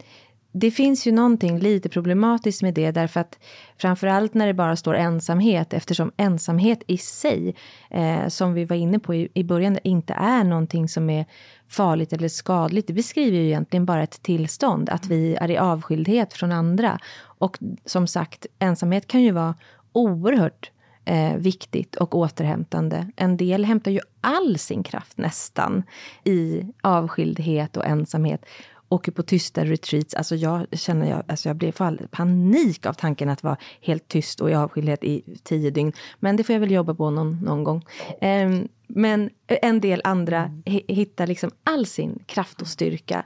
Det 0.52 0.70
finns 0.70 1.06
ju 1.06 1.12
någonting 1.12 1.58
lite 1.58 1.88
problematiskt 1.88 2.62
med 2.62 2.74
det 2.74 2.90
därför 2.90 3.20
att 3.20 3.38
framförallt 3.76 4.34
när 4.34 4.46
det 4.46 4.54
bara 4.54 4.76
står 4.76 4.94
ensamhet 4.94 5.72
eftersom 5.72 6.12
ensamhet 6.16 6.82
i 6.86 6.98
sig, 6.98 7.54
eh, 7.90 8.28
som 8.28 8.54
vi 8.54 8.64
var 8.64 8.76
inne 8.76 8.98
på 8.98 9.14
i, 9.14 9.28
i 9.34 9.44
början, 9.44 9.78
inte 9.82 10.12
är 10.12 10.44
någonting 10.44 10.88
som 10.88 11.10
är 11.10 11.26
farligt 11.68 12.12
eller 12.12 12.28
skadligt. 12.28 12.86
Det 12.86 12.92
beskriver 12.92 13.38
ju 13.38 13.46
egentligen 13.46 13.84
bara 13.84 14.02
ett 14.02 14.22
tillstånd, 14.22 14.90
att 14.90 15.06
vi 15.06 15.34
är 15.34 15.50
i 15.50 15.58
avskildhet 15.58 16.32
från 16.32 16.52
andra. 16.52 16.98
Och 17.20 17.58
som 17.84 18.06
sagt, 18.06 18.46
ensamhet 18.58 19.06
kan 19.06 19.22
ju 19.22 19.30
vara 19.30 19.54
oerhört 19.92 20.70
eh, 21.08 21.36
viktigt 21.36 21.96
och 21.96 22.14
återhämtande. 22.14 23.10
En 23.16 23.36
del 23.36 23.64
hämtar 23.64 23.90
ju 23.90 24.00
all 24.20 24.58
sin 24.58 24.82
kraft 24.82 25.18
nästan 25.18 25.82
i 26.24 26.62
avskildhet 26.82 27.76
och 27.76 27.86
ensamhet. 27.86 28.46
Åker 28.90 29.12
på 29.12 29.22
tysta 29.22 29.64
retreats. 29.64 30.14
Alltså 30.14 30.36
jag 30.36 30.66
känner, 30.72 31.10
jag, 31.10 31.22
alltså 31.28 31.48
jag 31.48 31.56
blir 31.56 31.72
fall 31.72 32.00
panik 32.10 32.86
av 32.86 32.92
tanken 32.92 33.28
att 33.28 33.42
vara 33.42 33.56
helt 33.80 34.08
tyst 34.08 34.40
och 34.40 34.50
i 34.50 34.54
avskildhet 34.54 35.04
i 35.04 35.22
tio 35.44 35.70
dygn. 35.70 35.92
Men 36.18 36.36
det 36.36 36.44
får 36.44 36.52
jag 36.52 36.60
väl 36.60 36.70
jobba 36.70 36.94
på 36.94 37.10
någon, 37.10 37.40
någon 37.44 37.64
gång. 37.64 37.84
Eh, 38.20 38.50
men 38.88 39.30
en 39.46 39.80
del 39.80 40.00
andra 40.04 40.50
hi- 40.64 40.84
hittar 40.94 41.26
liksom 41.26 41.50
all 41.64 41.86
sin 41.86 42.18
kraft 42.26 42.62
och 42.62 42.68
styrka 42.68 43.24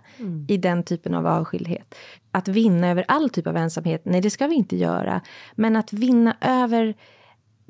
i 0.48 0.56
den 0.56 0.82
typen 0.82 1.14
av 1.14 1.26
avskildhet. 1.26 1.94
Att 2.30 2.48
vinna 2.48 2.88
över 2.90 3.04
all 3.08 3.30
typ 3.30 3.46
av 3.46 3.56
ensamhet, 3.56 4.02
nej 4.04 4.20
det 4.20 4.30
ska 4.30 4.46
vi 4.46 4.54
inte 4.54 4.76
göra. 4.76 5.20
Men 5.54 5.76
att 5.76 5.92
vinna 5.92 6.36
över 6.40 6.94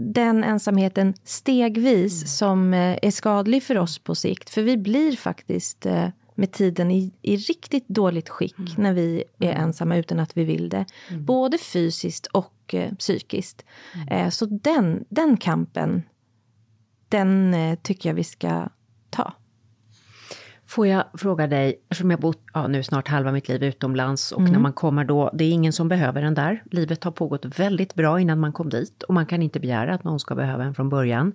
den 0.03 0.45
ensamheten 0.45 1.15
stegvis 1.25 2.37
som 2.37 2.75
eh, 2.75 2.99
är 3.03 3.11
skadlig 3.11 3.63
för 3.63 3.79
oss 3.79 3.99
på 3.99 4.15
sikt. 4.15 4.51
För 4.51 4.63
vi 4.63 4.77
blir 4.77 5.17
faktiskt 5.17 5.87
eh, 5.87 6.09
med 6.35 6.53
tiden 6.53 6.91
i, 6.91 7.13
i 7.23 7.37
riktigt 7.37 7.89
dåligt 7.89 8.29
skick 8.29 8.79
när 8.79 8.93
vi 8.93 9.25
är 9.39 9.53
ensamma 9.53 9.97
utan 9.97 10.21
att 10.21 10.37
vi 10.37 10.45
vill 10.45 10.69
det. 10.69 10.87
Både 11.19 11.59
fysiskt 11.59 12.27
och 12.27 12.75
eh, 12.75 12.93
psykiskt. 12.93 13.65
Eh, 14.11 14.29
så 14.29 14.47
den, 14.47 15.05
den 15.09 15.37
kampen, 15.37 16.03
den 17.09 17.57
tycker 17.83 18.09
jag 18.09 18.15
vi 18.15 18.25
ska 18.25 18.69
ta. 19.11 19.33
Får 20.73 20.87
jag 20.87 21.05
fråga 21.15 21.47
dig, 21.47 21.81
eftersom 21.89 22.11
jag 22.11 22.21
bott 22.21 22.43
ja, 22.55 22.67
nu 22.67 22.83
snart 22.83 23.09
halva 23.09 23.33
mitt 23.33 23.49
liv 23.49 23.65
utomlands 23.65 24.33
och 24.33 24.43
när 24.43 24.59
man 24.59 24.73
kommer 24.73 25.05
då, 25.05 25.31
det 25.35 25.45
är 25.45 25.51
ingen 25.51 25.73
som 25.73 25.89
behöver 25.89 26.23
en 26.23 26.35
där. 26.35 26.63
Livet 26.71 27.05
har 27.05 27.11
pågått 27.11 27.59
väldigt 27.59 27.95
bra 27.95 28.21
innan 28.21 28.41
man 28.41 28.53
kom 28.53 28.69
dit 28.69 29.03
och 29.03 29.15
man 29.15 29.27
kan 29.27 29.43
inte 29.43 29.61
begära 29.61 29.95
att 29.95 30.05
någon 30.05 30.21
ska 30.21 30.35
behöva 30.35 30.65
en 30.65 30.75
från 30.75 30.89
början. 30.89 31.33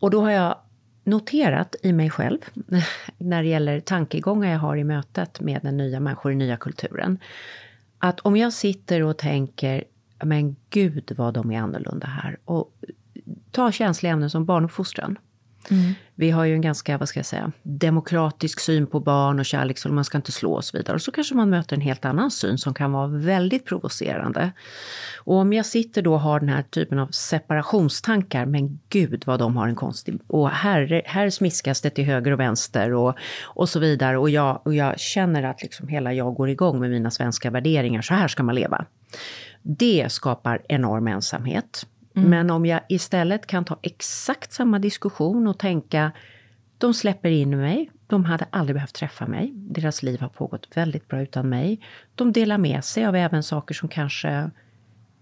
Och 0.00 0.10
då 0.10 0.20
har 0.20 0.30
jag 0.30 0.58
noterat 1.04 1.76
i 1.82 1.92
mig 1.92 2.10
själv, 2.10 2.38
när 3.18 3.42
det 3.42 3.48
gäller 3.48 3.80
tankegångar 3.80 4.52
jag 4.52 4.58
har 4.58 4.76
i 4.76 4.84
mötet 4.84 5.40
med 5.40 5.60
den 5.62 5.76
nya 5.76 6.00
människor 6.00 6.32
i 6.32 6.36
nya 6.36 6.56
kulturen, 6.56 7.18
att 7.98 8.20
om 8.20 8.36
jag 8.36 8.52
sitter 8.52 9.02
och 9.02 9.18
tänker, 9.18 9.84
men 10.24 10.56
gud 10.70 11.12
vad 11.16 11.34
de 11.34 11.50
är 11.50 11.60
annorlunda 11.60 12.06
här, 12.06 12.38
och 12.44 12.74
ta 13.50 13.72
känsliga 13.72 14.12
ämnen 14.12 14.30
som 14.30 14.44
barnuppfostran. 14.44 15.18
Mm. 15.70 15.94
Vi 16.14 16.30
har 16.30 16.44
ju 16.44 16.54
en 16.54 16.60
ganska, 16.60 16.98
vad 16.98 17.08
ska 17.08 17.18
jag 17.18 17.26
säga, 17.26 17.52
demokratisk 17.62 18.60
syn 18.60 18.86
på 18.86 19.00
barn 19.00 19.38
och 19.38 19.46
kärlek, 19.46 19.78
så 19.78 19.88
man 19.88 20.04
ska 20.04 20.18
inte 20.18 20.32
slå 20.32 20.52
och 20.52 20.64
så 20.64 20.76
vidare. 20.76 20.94
Och 20.94 21.02
så 21.02 21.12
kanske 21.12 21.34
man 21.34 21.50
möter 21.50 21.76
en 21.76 21.82
helt 21.82 22.04
annan 22.04 22.30
syn 22.30 22.58
som 22.58 22.74
kan 22.74 22.92
vara 22.92 23.06
väldigt 23.06 23.64
provocerande. 23.66 24.52
Och 25.16 25.36
om 25.36 25.52
jag 25.52 25.66
sitter 25.66 26.02
då 26.02 26.12
och 26.12 26.20
har 26.20 26.40
den 26.40 26.48
här 26.48 26.62
typen 26.62 26.98
av 26.98 27.06
separationstankar, 27.06 28.46
men 28.46 28.78
gud 28.88 29.22
vad 29.26 29.38
de 29.38 29.56
har 29.56 29.68
en 29.68 29.74
konstig... 29.74 30.20
Och 30.26 30.50
här, 30.50 31.02
här 31.04 31.30
smiskas 31.30 31.80
det 31.80 31.90
till 31.90 32.04
höger 32.04 32.32
och 32.32 32.40
vänster 32.40 32.92
och, 32.94 33.14
och 33.42 33.68
så 33.68 33.78
vidare. 33.78 34.18
Och 34.18 34.30
jag, 34.30 34.60
och 34.64 34.74
jag 34.74 35.00
känner 35.00 35.42
att 35.42 35.62
liksom 35.62 35.88
hela 35.88 36.12
jag 36.12 36.34
går 36.34 36.48
igång 36.48 36.80
med 36.80 36.90
mina 36.90 37.10
svenska 37.10 37.50
värderingar, 37.50 38.02
så 38.02 38.14
här 38.14 38.28
ska 38.28 38.42
man 38.42 38.54
leva. 38.54 38.84
Det 39.62 40.06
skapar 40.08 40.62
enorm 40.68 41.08
ensamhet. 41.08 41.86
Mm. 42.18 42.30
Men 42.30 42.50
om 42.50 42.66
jag 42.66 42.80
istället 42.88 43.46
kan 43.46 43.64
ta 43.64 43.78
exakt 43.82 44.52
samma 44.52 44.78
diskussion 44.78 45.46
och 45.46 45.58
tänka, 45.58 46.12
de 46.78 46.94
släpper 46.94 47.30
in 47.30 47.58
mig, 47.58 47.90
de 48.06 48.24
hade 48.24 48.46
aldrig 48.50 48.76
behövt 48.76 48.94
träffa 48.94 49.26
mig, 49.26 49.52
deras 49.54 50.02
liv 50.02 50.20
har 50.20 50.28
pågått 50.28 50.68
väldigt 50.74 51.08
bra 51.08 51.22
utan 51.22 51.48
mig. 51.48 51.80
De 52.14 52.32
delar 52.32 52.58
med 52.58 52.84
sig 52.84 53.06
av 53.06 53.16
även 53.16 53.42
saker 53.42 53.74
som 53.74 53.88
kanske 53.88 54.50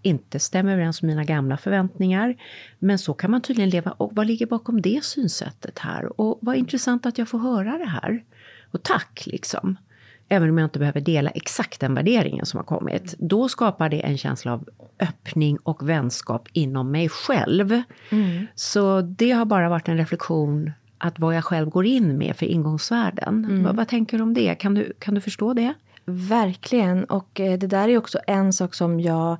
inte 0.02 0.38
stämmer 0.38 0.72
överens 0.72 1.02
med 1.02 1.08
mina 1.08 1.24
gamla 1.24 1.56
förväntningar. 1.56 2.36
Men 2.78 2.98
så 2.98 3.14
kan 3.14 3.30
man 3.30 3.40
tydligen 3.40 3.70
leva. 3.70 3.90
Och 3.90 4.10
vad 4.14 4.26
ligger 4.26 4.46
bakom 4.46 4.82
det 4.82 5.04
synsättet 5.04 5.78
här? 5.78 6.20
Och 6.20 6.38
vad 6.42 6.56
intressant 6.56 7.06
att 7.06 7.18
jag 7.18 7.28
får 7.28 7.38
höra 7.38 7.78
det 7.78 7.88
här. 7.88 8.24
Och 8.70 8.82
tack, 8.82 9.22
liksom. 9.26 9.76
Även 10.28 10.50
om 10.50 10.58
jag 10.58 10.66
inte 10.66 10.78
behöver 10.78 11.00
dela 11.00 11.30
exakt 11.30 11.80
den 11.80 11.94
värderingen 11.94 12.46
som 12.46 12.58
har 12.58 12.64
kommit. 12.64 13.14
Då 13.18 13.48
skapar 13.48 13.88
det 13.88 14.00
en 14.00 14.18
känsla 14.18 14.52
av 14.52 14.68
öppning 15.00 15.58
och 15.62 15.88
vänskap 15.88 16.48
inom 16.52 16.90
mig 16.90 17.08
själv. 17.08 17.82
Så 18.54 19.00
det 19.00 19.30
har 19.30 19.44
bara 19.44 19.68
varit 19.68 19.88
en 19.88 19.96
reflektion 19.96 20.72
att 20.98 21.18
vad 21.18 21.36
jag 21.36 21.44
själv 21.44 21.68
går 21.68 21.86
in 21.86 22.18
med 22.18 22.36
för 22.36 22.46
ingångsvärden. 22.46 23.64
Vad, 23.64 23.76
vad 23.76 23.88
tänker 23.88 24.16
du 24.16 24.22
om 24.22 24.34
det? 24.34 24.54
Kan 24.54 24.74
du, 24.74 24.92
kan 24.98 25.14
du 25.14 25.20
förstå 25.20 25.52
det? 25.52 25.74
Verkligen. 26.04 27.04
Och 27.04 27.40
eh, 27.40 27.58
det 27.58 27.66
där 27.66 27.88
är 27.88 27.98
också 27.98 28.18
en 28.26 28.52
sak 28.52 28.74
som 28.74 29.00
jag 29.00 29.36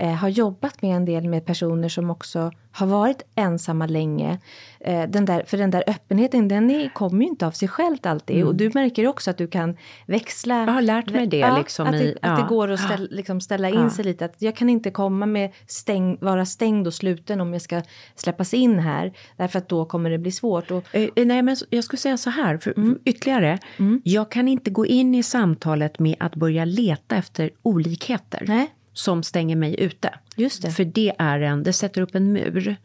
eh, 0.00 0.12
har 0.14 0.28
jobbat 0.28 0.82
med 0.82 0.96
en 0.96 1.04
del 1.04 1.28
med 1.28 1.46
personer 1.46 1.88
som 1.88 2.10
också 2.10 2.52
har 2.72 2.86
varit 2.86 3.22
ensamma 3.34 3.86
länge. 3.86 4.38
Eh, 4.80 5.08
den 5.08 5.24
där, 5.24 5.42
för 5.46 5.56
den 5.58 5.70
där 5.70 5.84
öppenheten, 5.86 6.48
den 6.48 6.70
är, 6.70 6.88
kommer 6.88 7.20
ju 7.22 7.28
inte 7.28 7.46
av 7.46 7.50
sig 7.50 7.68
självt 7.68 8.06
alltid. 8.06 8.44
Och 8.44 8.54
du 8.54 8.70
märker 8.74 9.06
också 9.06 9.30
att 9.30 9.38
du 9.38 9.46
kan 9.46 9.76
växla. 10.06 10.54
Jag 10.66 10.72
har 10.72 10.82
lärt 10.82 11.10
mig 11.10 11.26
det, 11.26 11.54
liksom 11.58 11.86
att, 11.86 11.92
det 11.92 12.02
i- 12.04 12.16
att 12.22 12.36
det 12.36 12.42
ja. 12.42 12.46
går 12.48 12.70
att 12.70 12.80
ställa, 12.80 13.06
liksom 13.10 13.40
ställa 13.40 13.68
in 13.68 13.90
sig 13.90 14.04
lite. 14.04 14.24
Att 14.24 14.34
jag 14.38 14.56
kan 14.56 14.68
inte 14.70 14.90
komma 14.90 15.26
med 15.26 15.52
stäng, 15.66 16.18
vara 16.20 16.44
stängd 16.46 16.86
och 16.86 16.94
sluten 16.94 17.40
om 17.40 17.52
jag 17.52 17.62
ska 17.62 17.82
släppas 18.14 18.54
in 18.54 18.78
här. 18.78 19.12
Därför 19.36 19.58
att 19.58 19.68
då 19.68 19.84
kommer 19.84 20.10
det 20.10 20.18
bli 20.18 20.32
svårt. 20.32 20.70
Och, 20.70 20.84
Eh, 20.92 21.08
nej, 21.26 21.42
men 21.42 21.56
jag 21.70 21.84
skulle 21.84 21.98
säga 22.00 22.16
så 22.16 22.30
här, 22.30 22.58
för, 22.58 22.72
för 22.72 22.98
ytterligare. 23.04 23.58
Jag 24.04 24.30
kan 24.30 24.48
inte 24.48 24.70
gå 24.70 24.86
in 24.86 25.14
i 25.14 25.22
samtalet 25.22 25.98
med 25.98 26.16
att 26.20 26.34
börja 26.36 26.64
leta 26.64 27.16
efter 27.16 27.50
olikheter 27.62 28.44
Nej. 28.46 28.70
Som 28.92 29.22
stänger 29.22 29.56
mig 29.56 29.80
ute. 29.80 30.14
Just 30.36 30.62
det. 30.62 30.70
För 30.70 30.84
det 30.84 31.12
är 31.18 31.40
en, 31.40 31.62
det 31.62 31.72
sätter 31.72 32.00
upp 32.02 32.14
en 32.14 32.32
mur. 32.32 32.76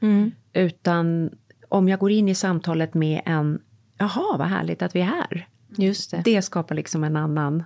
Utan 0.53 1.30
om 1.70 1.89
jag 1.89 1.99
går 1.99 2.12
in 2.12 2.30
i 2.30 2.36
samtalet 2.36 2.93
med 2.93 3.22
en, 3.26 3.60
jaha 3.97 4.38
vad 4.38 4.47
härligt 4.47 4.82
att 4.82 4.95
vi 4.95 5.01
är 5.01 5.06
här. 5.06 5.47
just 5.78 6.12
det. 6.12 6.22
Det 6.26 6.41
skapar 6.41 6.76
liksom 6.76 7.03
en 7.03 7.16
annan... 7.16 7.64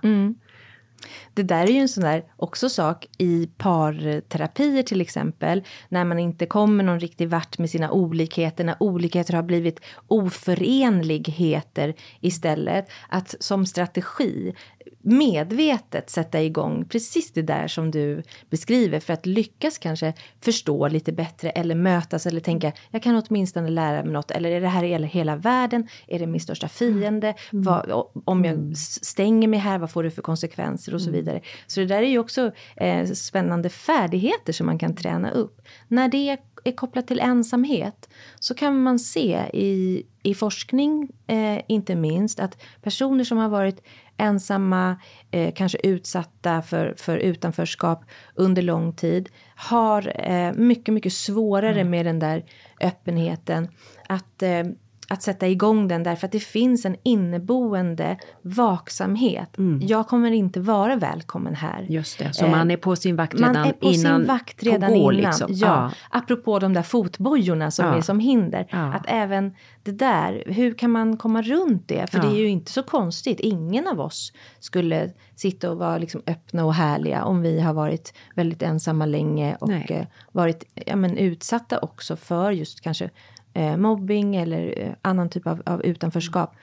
Det 1.34 1.42
där 1.42 1.62
är 1.62 1.72
ju 1.72 1.78
en 1.78 1.88
sån 1.88 2.04
där 2.04 2.24
också 2.36 2.68
sak 2.68 3.06
i 3.18 3.48
parterapier 3.56 4.82
till 4.82 5.00
exempel. 5.00 5.64
När 5.88 6.04
man 6.04 6.18
inte 6.18 6.46
kommer 6.46 6.84
någon 6.84 7.00
riktig 7.00 7.28
vart 7.28 7.58
med 7.58 7.70
sina 7.70 7.90
olikheter. 7.90 8.64
När 8.64 8.82
olikheter 8.82 9.34
har 9.34 9.42
blivit 9.42 9.80
oförenligheter 10.06 11.94
istället. 12.20 12.90
Att 13.08 13.34
som 13.40 13.66
strategi 13.66 14.54
medvetet 15.02 16.10
sätta 16.10 16.42
igång 16.42 16.84
precis 16.84 17.32
det 17.32 17.42
där 17.42 17.68
som 17.68 17.90
du 17.90 18.22
beskriver. 18.50 19.00
För 19.00 19.12
att 19.12 19.26
lyckas 19.26 19.78
kanske 19.78 20.12
förstå 20.40 20.88
lite 20.88 21.12
bättre 21.12 21.50
eller 21.50 21.74
mötas 21.74 22.26
eller 22.26 22.40
tänka 22.40 22.72
jag 22.90 23.02
kan 23.02 23.22
åtminstone 23.28 23.68
lära 23.70 24.02
mig 24.04 24.12
något. 24.12 24.30
Eller 24.30 24.50
är 24.50 24.60
det 24.60 24.68
här 24.68 24.84
gäller 24.84 25.08
hela 25.08 25.36
världen? 25.36 25.88
Är 26.06 26.18
det 26.18 26.26
min 26.26 26.40
största 26.40 26.68
fiende? 26.68 27.34
Vad, 27.52 27.90
om 28.24 28.44
jag 28.44 28.72
s- 28.72 29.04
stänger 29.04 29.48
mig 29.48 29.58
här, 29.58 29.78
vad 29.78 29.90
får 29.90 30.02
det 30.02 30.10
för 30.10 30.22
konsekvenser 30.22 30.94
och 30.94 31.02
så 31.02 31.10
vidare. 31.10 31.40
Så 31.66 31.80
det 31.80 31.86
där 31.86 32.02
är 32.02 32.06
ju 32.08 32.18
också 32.18 32.52
eh, 32.76 33.06
spännande 33.06 33.68
färdigheter 33.68 34.52
som 34.52 34.66
man 34.66 34.78
kan 34.78 34.94
träna 34.96 35.30
upp. 35.30 35.62
När 35.88 36.08
det 36.08 36.36
är 36.64 36.72
kopplat 36.72 37.06
till 37.06 37.20
ensamhet 37.20 38.08
så 38.40 38.54
kan 38.54 38.82
man 38.82 38.98
se 38.98 39.44
i, 39.52 40.06
i 40.22 40.34
forskning, 40.34 41.08
eh, 41.26 41.60
inte 41.68 41.94
minst, 41.94 42.40
att 42.40 42.62
personer 42.82 43.24
som 43.24 43.38
har 43.38 43.48
varit 43.48 43.82
ensamma, 44.16 44.96
eh, 45.30 45.54
kanske 45.54 45.78
utsatta 45.82 46.62
för, 46.62 46.94
för 46.98 47.16
utanförskap 47.16 48.04
under 48.34 48.62
lång 48.62 48.92
tid 48.92 49.28
har 49.56 50.30
eh, 50.30 50.52
mycket, 50.52 50.94
mycket 50.94 51.12
svårare 51.12 51.84
med 51.84 52.06
den 52.06 52.18
där 52.18 52.44
öppenheten. 52.80 53.68
Att, 54.08 54.42
eh, 54.42 54.64
att 55.10 55.22
sätta 55.22 55.48
igång 55.48 55.88
den 55.88 56.02
därför 56.02 56.26
att 56.26 56.32
det 56.32 56.40
finns 56.40 56.84
en 56.84 56.96
inneboende 57.02 58.16
vaksamhet. 58.42 59.56
Jag 59.80 60.08
kommer 60.08 60.30
inte 60.30 60.60
vara 60.60 60.96
välkommen 60.96 61.54
här. 61.54 61.86
Just 61.88 62.18
det, 62.18 62.32
så 62.32 62.46
man 62.46 62.70
är 62.70 62.76
på 62.76 62.96
sin 62.96 63.16
vakt 63.16 63.34
redan 63.34 63.52
Man 63.52 63.66
är 63.66 63.72
på 63.72 63.86
innan... 63.86 64.18
sin 64.20 64.26
vakt 64.26 64.62
redan 64.62 64.90
på 64.92 64.98
gå, 64.98 65.12
innan. 65.12 65.30
Liksom. 65.30 65.48
Ja. 65.50 65.90
Apropå 66.10 66.58
de 66.58 66.72
där 66.72 66.82
fotbojorna 66.82 67.70
som 67.70 67.86
Ja. 67.86 67.96
är 67.96 68.00
som 68.00 68.20
hinder. 68.20 68.66
Ja. 68.70 68.94
Att 68.94 69.04
även 69.08 69.54
det 69.82 69.92
där, 69.92 70.42
hur 70.46 70.74
kan 70.74 70.90
man 70.90 71.16
komma 71.16 71.42
runt 71.42 71.88
det? 71.88 72.10
För 72.10 72.18
det 72.18 72.26
är 72.28 72.38
ju 72.38 72.48
inte 72.48 72.72
så 72.72 72.82
konstigt. 72.82 73.40
Ingen 73.40 73.88
av 73.88 74.00
oss 74.00 74.32
skulle 74.60 75.10
sitta 75.36 75.70
och 75.70 75.78
vara 75.78 75.98
liksom 75.98 76.22
öppna 76.26 76.64
och 76.64 76.74
härliga 76.74 77.24
om 77.24 77.42
vi 77.42 77.60
har 77.60 77.72
varit 77.72 78.14
väldigt 78.34 78.62
ensamma 78.62 79.06
länge 79.06 79.56
och 79.60 79.68
Nej. 79.68 79.86
eh, 79.90 80.06
varit 80.32 80.64
ja, 80.74 80.96
men, 80.96 81.16
utsatta 81.16 81.78
också 81.78 82.16
för 82.16 82.50
just 82.50 82.80
kanske 82.80 83.10
eh, 83.54 83.76
mobbing 83.76 84.36
eller 84.36 84.74
eh, 84.78 84.92
annan 85.02 85.28
typ 85.28 85.46
av, 85.46 85.62
av 85.66 85.82
utanförskap. 85.82 86.54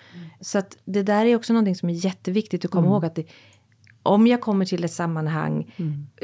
Så 0.41 0.57
att 0.57 0.77
det 0.85 1.03
där 1.03 1.25
är 1.25 1.35
också 1.35 1.53
någonting 1.53 1.75
som 1.75 1.89
är 1.89 1.93
jätteviktigt 1.93 2.65
att 2.65 2.71
komma 2.71 2.87
ihåg 2.87 3.05
att 3.05 3.15
det, 3.15 3.25
om 4.07 4.27
jag 4.27 4.41
kommer 4.41 4.65
till 4.65 4.83
ett 4.83 4.91
sammanhang, 4.91 5.73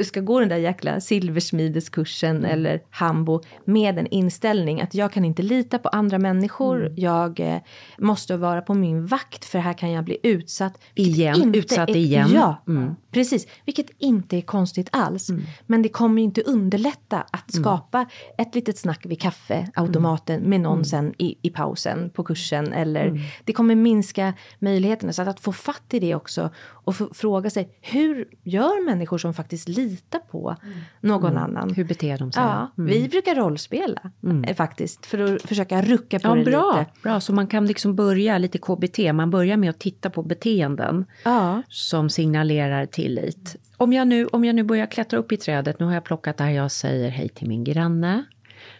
ska 0.03 0.19
gå 0.21 0.39
den 0.39 0.49
där 0.49 0.57
jäkla 0.57 0.99
silversmideskursen 0.99 2.45
eller 2.45 2.81
hambo 2.89 3.41
med 3.65 3.99
en 3.99 4.07
inställning 4.07 4.81
att 4.81 4.93
jag 4.95 5.11
kan 5.11 5.25
inte 5.25 5.41
lita 5.41 5.79
på 5.79 5.89
andra 5.89 6.19
människor. 6.19 6.93
Jag 6.97 7.39
eh, 7.39 7.57
måste 7.97 8.38
vara 8.38 8.61
på 8.61 8.73
min 8.73 9.05
vakt 9.05 9.45
för 9.45 9.59
här 9.59 9.73
kan 9.73 9.91
jag 9.91 10.03
bli 10.03 10.17
utsatt. 10.23 10.79
Igen, 10.95 11.55
utsatt 11.55 11.89
är, 11.89 11.95
igen. 11.95 12.29
Ja, 12.34 12.63
Mm. 12.67 12.95
precis. 13.11 13.47
Vilket 13.65 13.88
inte 13.97 14.38
är 14.38 14.41
konstigt 14.41 14.88
alls. 14.91 15.29
Men 15.65 15.81
det 15.81 15.89
kommer 15.89 16.17
ju 16.21 16.23
inte 16.23 16.41
underlätta 16.41 17.21
att 17.31 17.53
Mm. 17.53 17.63
skapa 17.63 18.05
ett 18.38 18.55
litet 18.55 18.77
snack 18.77 19.05
vid 19.05 19.21
kaffeautomaten 19.21 20.41
med 20.41 20.61
någon 20.61 20.86
sen 20.86 21.13
i, 21.17 21.36
i 21.41 21.49
pausen 21.49 22.09
på 22.09 22.23
kursen. 22.23 22.73
Eller 22.73 23.05
Mm. 23.07 23.21
det 23.45 23.53
kommer 23.53 23.75
minska 23.75 24.34
möjligheterna. 24.59 25.13
Så 25.13 25.21
att, 25.21 25.27
att 25.27 25.39
få 25.39 25.51
fatt 25.51 25.93
i 25.93 25.99
det 25.99 26.15
också 26.15 26.49
och 26.84 26.95
fråga 27.17 27.49
sig 27.49 27.77
hur 27.81 28.27
gör 28.43 28.86
människor 28.86 29.17
som 29.17 29.34
faktiskt 29.34 29.67
litar 29.69 30.19
på 30.19 30.55
någon 31.01 31.38
annan? 31.38 31.63
Mm. 31.63 31.75
Hur 31.75 31.84
beter 31.84 32.17
de 32.17 32.31
sig? 32.31 32.43
Ja, 32.43 32.71
Mm. 32.77 32.93
vi 32.93 33.09
brukar 33.09 33.36
rollspela 33.36 34.01
eh, 34.47 34.55
faktiskt 34.55 35.05
för 35.05 35.19
att 35.36 35.41
försöka 35.41 35.81
rucka 35.81 36.19
på 36.19 36.27
Ja, 36.27 36.36
det 36.36 36.43
bra, 36.43 36.79
lite. 36.79 37.01
bra. 37.03 37.19
Så 37.19 37.34
man 37.34 37.47
kan 37.47 37.65
liksom 37.67 37.95
börja 37.95 38.38
lite 38.38 38.57
KBT. 38.57 39.13
Man 39.13 39.29
börjar 39.31 39.57
med 39.57 39.69
att 39.69 39.79
titta 39.79 40.09
på 40.09 40.23
beteenden 40.23 41.05
Ja. 41.25 41.61
som 41.69 42.09
signalerar 42.09 42.86
tillit. 42.86 43.55
Om 43.77 43.93
jag, 43.93 44.07
nu, 44.07 44.25
om 44.27 44.45
jag 44.45 44.55
nu 44.55 44.63
börjar 44.63 44.86
klättra 44.86 45.19
upp 45.19 45.31
i 45.31 45.38
trädet, 45.38 45.79
nu 45.79 45.86
har 45.86 45.93
jag 45.93 46.03
plockat 46.03 46.38
där 46.38 46.49
jag 46.49 46.71
säger 46.71 47.09
hej 47.09 47.29
till 47.29 47.47
min 47.47 47.63
granne. 47.63 48.23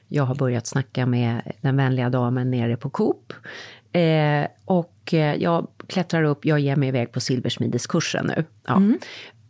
Jag 0.08 0.24
har 0.24 0.36
börjat 0.36 0.68
snacka 0.68 1.06
med 1.06 1.52
den 1.62 1.78
vänliga 1.78 2.10
damen 2.10 2.52
nere 2.52 2.78
på 2.78 2.90
Coop. 2.90 3.34
Eh, 3.92 4.48
och 4.66 5.14
eh, 5.14 5.36
jag 5.36 5.68
klättrar 5.88 6.24
upp, 6.24 6.46
jag 6.46 6.60
ger 6.60 6.76
mig 6.76 6.90
iväg 6.90 7.12
på 7.12 7.20
silversmideskursen 7.20 8.26
nu. 8.26 8.46
Ja. 8.68 8.82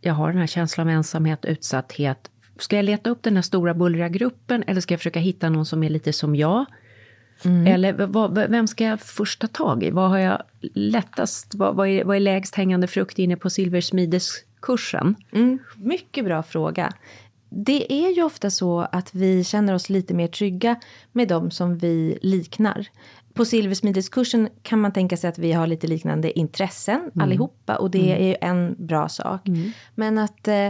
Jag 0.00 0.14
har 0.14 0.28
den 0.28 0.38
här 0.38 0.46
känslan 0.46 0.88
av 0.88 0.94
ensamhet, 0.94 1.44
utsatthet. 1.44 2.30
Ska 2.58 2.76
jag 2.76 2.84
leta 2.84 3.10
upp 3.10 3.22
den 3.22 3.34
här 3.36 3.42
stora 3.42 3.74
bullriga 3.74 4.08
gruppen 4.08 4.64
eller 4.66 4.80
ska 4.80 4.94
jag 4.94 5.00
försöka 5.00 5.20
hitta 5.20 5.48
någon 5.48 5.66
som 5.66 5.82
är 5.82 5.90
lite 5.90 6.12
som 6.12 6.36
jag? 6.36 6.64
Eller 7.66 7.92
v- 7.92 8.06
vad, 8.08 8.34
vem 8.34 8.66
ska 8.66 8.84
jag 8.84 9.00
först 9.00 9.40
ta 9.40 9.46
tag 9.46 9.82
i? 9.84 9.90
Vad 9.90 10.10
har 10.10 10.18
jag 10.18 10.42
lättast, 10.74 11.54
vad, 11.54 11.76
vad, 11.76 11.88
är, 11.88 12.04
vad 12.04 12.16
är 12.16 12.20
lägst 12.20 12.54
hängande 12.54 12.86
frukt 12.86 13.18
inne 13.18 13.36
på 13.36 13.50
silversmideskursen? 13.50 15.14
Mm, 15.32 15.58
mycket 15.76 16.24
bra 16.24 16.42
fråga. 16.42 16.92
Det 17.50 17.92
är 17.92 18.16
ju 18.16 18.22
ofta 18.22 18.50
så 18.50 18.80
att 18.92 19.14
vi 19.14 19.44
känner 19.44 19.74
oss 19.74 19.90
lite 19.90 20.14
mer 20.14 20.26
trygga 20.28 20.76
med 21.12 21.28
de 21.28 21.50
som 21.50 21.78
vi 21.78 22.18
liknar. 22.22 22.86
På 23.34 23.44
silversmideskursen 23.44 24.48
kan 24.62 24.80
man 24.80 24.92
tänka 24.92 25.16
sig 25.16 25.28
att 25.28 25.38
vi 25.38 25.52
har 25.52 25.66
lite 25.66 25.86
liknande 25.86 26.38
intressen 26.38 27.10
allihopa 27.20 27.76
och 27.76 27.90
det 27.90 28.12
är 28.12 28.28
ju 28.28 28.36
en 28.40 28.86
bra 28.86 29.08
sak. 29.08 29.40
Men 29.94 30.18
att 30.18 30.48
eh, 30.48 30.66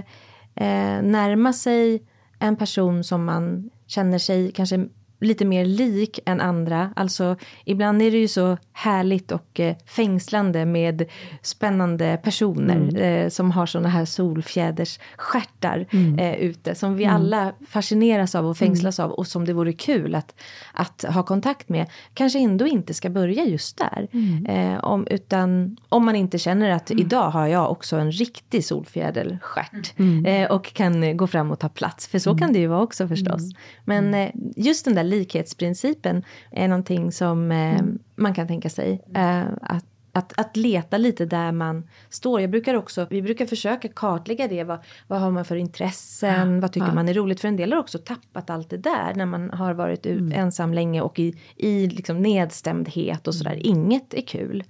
eh, 0.55 1.03
närma 1.03 1.53
sig 1.53 2.03
en 2.39 2.57
person 2.57 3.05
som 3.05 3.25
man 3.25 3.71
känner 3.87 4.19
sig 4.19 4.53
kanske 4.53 4.89
lite 5.25 5.45
mer 5.45 5.65
lik 5.65 6.21
än 6.27 6.41
andra. 6.41 6.93
Alltså 6.97 7.37
ibland 7.65 8.03
är 8.03 8.11
det 8.11 8.19
ju 8.19 8.29
så 8.29 8.57
härligt 8.73 9.33
och 9.33 9.61
eh, 9.61 9.77
fängslande 9.87 10.65
med 10.65 11.05
spännande 11.43 12.21
personer 12.23 13.01
eh, 13.01 13.29
som 13.29 13.51
har 13.51 13.67
såna 13.67 13.89
här 13.89 14.05
solfjädersstjärtar 14.05 15.87
eh, 16.19 16.35
ute 16.35 16.75
som 16.75 16.97
vi 16.97 17.05
alla 17.05 17.53
fascineras 17.69 18.35
av 18.35 18.47
och 18.47 18.57
fängslas 18.57 19.01
av 19.01 19.11
och 19.11 19.27
som 19.27 19.45
det 19.45 19.53
vore 19.53 19.73
kul 19.73 20.15
att, 20.15 20.35
att 20.73 21.05
ha 21.09 21.23
kontakt 21.23 21.69
med. 21.69 21.87
Kanske 22.15 22.39
ändå 22.39 22.67
inte 22.67 22.95
ska 22.95 23.11
börja 23.11 23.45
just 23.45 23.79
där. 23.79 24.09
Eh, 24.49 24.85
om, 24.85 25.07
utan 25.11 25.77
om 25.89 26.05
man 26.05 26.17
inte 26.17 26.39
känner 26.39 26.71
att 26.71 26.91
idag 26.91 27.31
har 27.31 27.47
jag 27.47 27.71
också 27.71 27.97
en 27.97 28.13
riktig 28.13 28.65
solfjäderstjärt 28.65 29.95
eh, 30.27 30.51
och 30.51 30.75
kan 30.75 31.17
gå 31.17 31.27
fram 31.27 31.51
och 31.51 31.59
ta 31.59 31.69
plats. 31.69 32.09
För 32.09 32.19
så 32.19 32.37
kan 32.39 32.53
det 32.53 32.59
ju 32.59 32.67
vara 32.67 32.83
också 32.83 33.09
förstås. 33.09 33.43
Men 33.85 34.15
eh, 34.15 34.31
just 34.57 34.85
den 34.85 34.95
där 34.95 35.05
likhetsprincipen 35.15 36.25
är 36.51 36.69
någonting 36.69 37.13
som 37.13 37.53
eh, 37.53 37.83
man 38.17 38.35
kan 38.35 38.47
tänka 38.47 38.71
sig. 38.71 39.03
Eh, 39.15 39.43
att, 39.63 39.85
att, 40.13 40.33
att 40.37 40.57
leta 40.57 40.99
lite 40.99 41.27
där 41.27 41.53
man 41.53 41.89
står. 42.09 42.41
Jag 42.41 42.51
brukar 42.51 42.75
också, 42.75 43.07
vi 43.11 43.23
brukar 43.23 43.47
försöka 43.47 43.89
kartlägga 43.89 44.49
det. 44.49 44.65
Vad, 44.65 44.79
vad 45.09 45.21
har 45.21 45.31
man 45.31 45.45
för 45.45 45.57
intressen? 45.57 46.61
Vad 46.61 46.73
tycker 46.73 46.93
man 46.93 47.09
är 47.09 47.15
roligt? 47.15 47.41
För 47.41 47.49
en 47.49 47.57
del 47.57 47.73
har 47.73 47.81
också 47.81 47.99
tappat 47.99 48.51
allt 48.51 48.71
det 48.71 48.77
där 48.77 49.15
när 49.15 49.27
man 49.27 49.51
har 49.51 49.75
varit 49.75 50.07
ut, 50.07 50.35
ensam 50.35 50.75
länge 50.75 51.01
och 51.01 51.19
i, 51.19 51.35
i 51.57 51.87
liksom 51.87 52.23
nedstämdhet 52.23 53.29
och 53.29 53.35
sådär. 53.35 53.67
Inget 53.67 54.15
är 54.15 54.23
kul. 54.23 54.65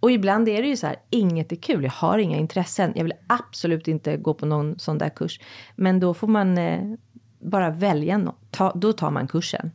Och 0.00 0.10
ibland 0.10 0.48
är 0.48 0.62
det 0.62 0.68
ju 0.68 0.76
så 0.76 0.86
här, 0.86 0.96
inget 1.10 1.52
är 1.52 1.56
kul, 1.56 1.84
jag 1.84 1.90
har 1.90 2.18
inga 2.18 2.36
intressen, 2.36 2.92
jag 2.96 3.04
vill 3.04 3.14
absolut 3.26 3.88
inte 3.88 4.16
gå 4.16 4.34
på 4.34 4.46
någon 4.46 4.78
sån 4.78 4.98
där 4.98 5.08
kurs. 5.08 5.40
Men 5.76 6.00
då 6.00 6.14
får 6.14 6.28
man 6.28 6.58
eh, 6.58 6.94
bara 7.44 7.70
välja 7.70 8.18
något, 8.18 8.36
ta, 8.50 8.72
då 8.74 8.92
tar 8.92 9.10
man 9.10 9.26
kursen. 9.28 9.70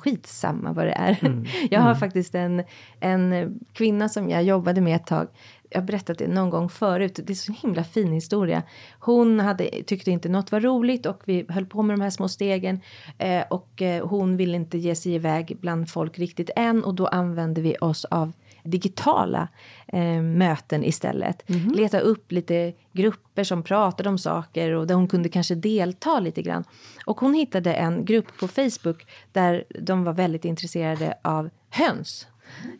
Skitsamma 0.00 0.72
vad 0.72 0.86
det 0.86 0.92
är. 0.92 1.18
jag 1.70 1.80
har 1.80 1.94
faktiskt 1.94 2.34
en, 2.34 2.62
en 3.00 3.58
kvinna 3.72 4.08
som 4.08 4.30
jag 4.30 4.42
jobbade 4.42 4.80
med 4.80 4.96
ett 4.96 5.06
tag, 5.06 5.28
jag 5.70 5.80
har 5.80 5.86
berättat 5.86 6.18
det 6.18 6.28
någon 6.28 6.50
gång 6.50 6.68
förut, 6.68 7.20
det 7.24 7.32
är 7.32 7.34
så 7.34 7.52
himla 7.52 7.84
fin 7.84 8.12
historia. 8.12 8.62
Hon 9.00 9.40
hade, 9.40 9.64
tyckte 9.64 10.10
inte 10.10 10.28
något 10.28 10.52
var 10.52 10.60
roligt 10.60 11.06
och 11.06 11.22
vi 11.24 11.46
höll 11.48 11.66
på 11.66 11.82
med 11.82 11.98
de 11.98 12.02
här 12.02 12.10
små 12.10 12.28
stegen. 12.28 12.80
Eh, 13.18 13.42
och 13.50 13.82
eh, 13.82 14.06
hon 14.06 14.36
ville 14.36 14.56
inte 14.56 14.78
ge 14.78 14.94
sig 14.94 15.14
iväg 15.14 15.56
bland 15.60 15.90
folk 15.90 16.18
riktigt 16.18 16.50
än 16.56 16.84
och 16.84 16.94
då 16.94 17.06
använde 17.06 17.60
vi 17.60 17.76
oss 17.80 18.04
av 18.04 18.32
digitala 18.64 19.48
eh, 19.86 20.22
möten 20.22 20.84
istället. 20.84 21.42
Leta 21.74 22.00
upp 22.00 22.32
lite 22.32 22.72
grupper 22.92 23.44
som 23.44 23.62
pratade 23.62 24.08
om 24.08 24.18
saker 24.18 24.72
och 24.72 24.86
där 24.86 24.94
hon 24.94 25.08
kunde 25.08 25.28
kanske 25.28 25.54
delta 25.54 26.20
lite 26.20 26.42
grann. 26.42 26.64
Och 27.06 27.20
hon 27.20 27.34
hittade 27.34 27.74
en 27.74 28.04
grupp 28.04 28.38
på 28.40 28.48
Facebook 28.48 29.06
där 29.32 29.64
de 29.80 30.04
var 30.04 30.12
väldigt 30.12 30.44
intresserade 30.44 31.14
av 31.22 31.50
höns. 31.70 32.26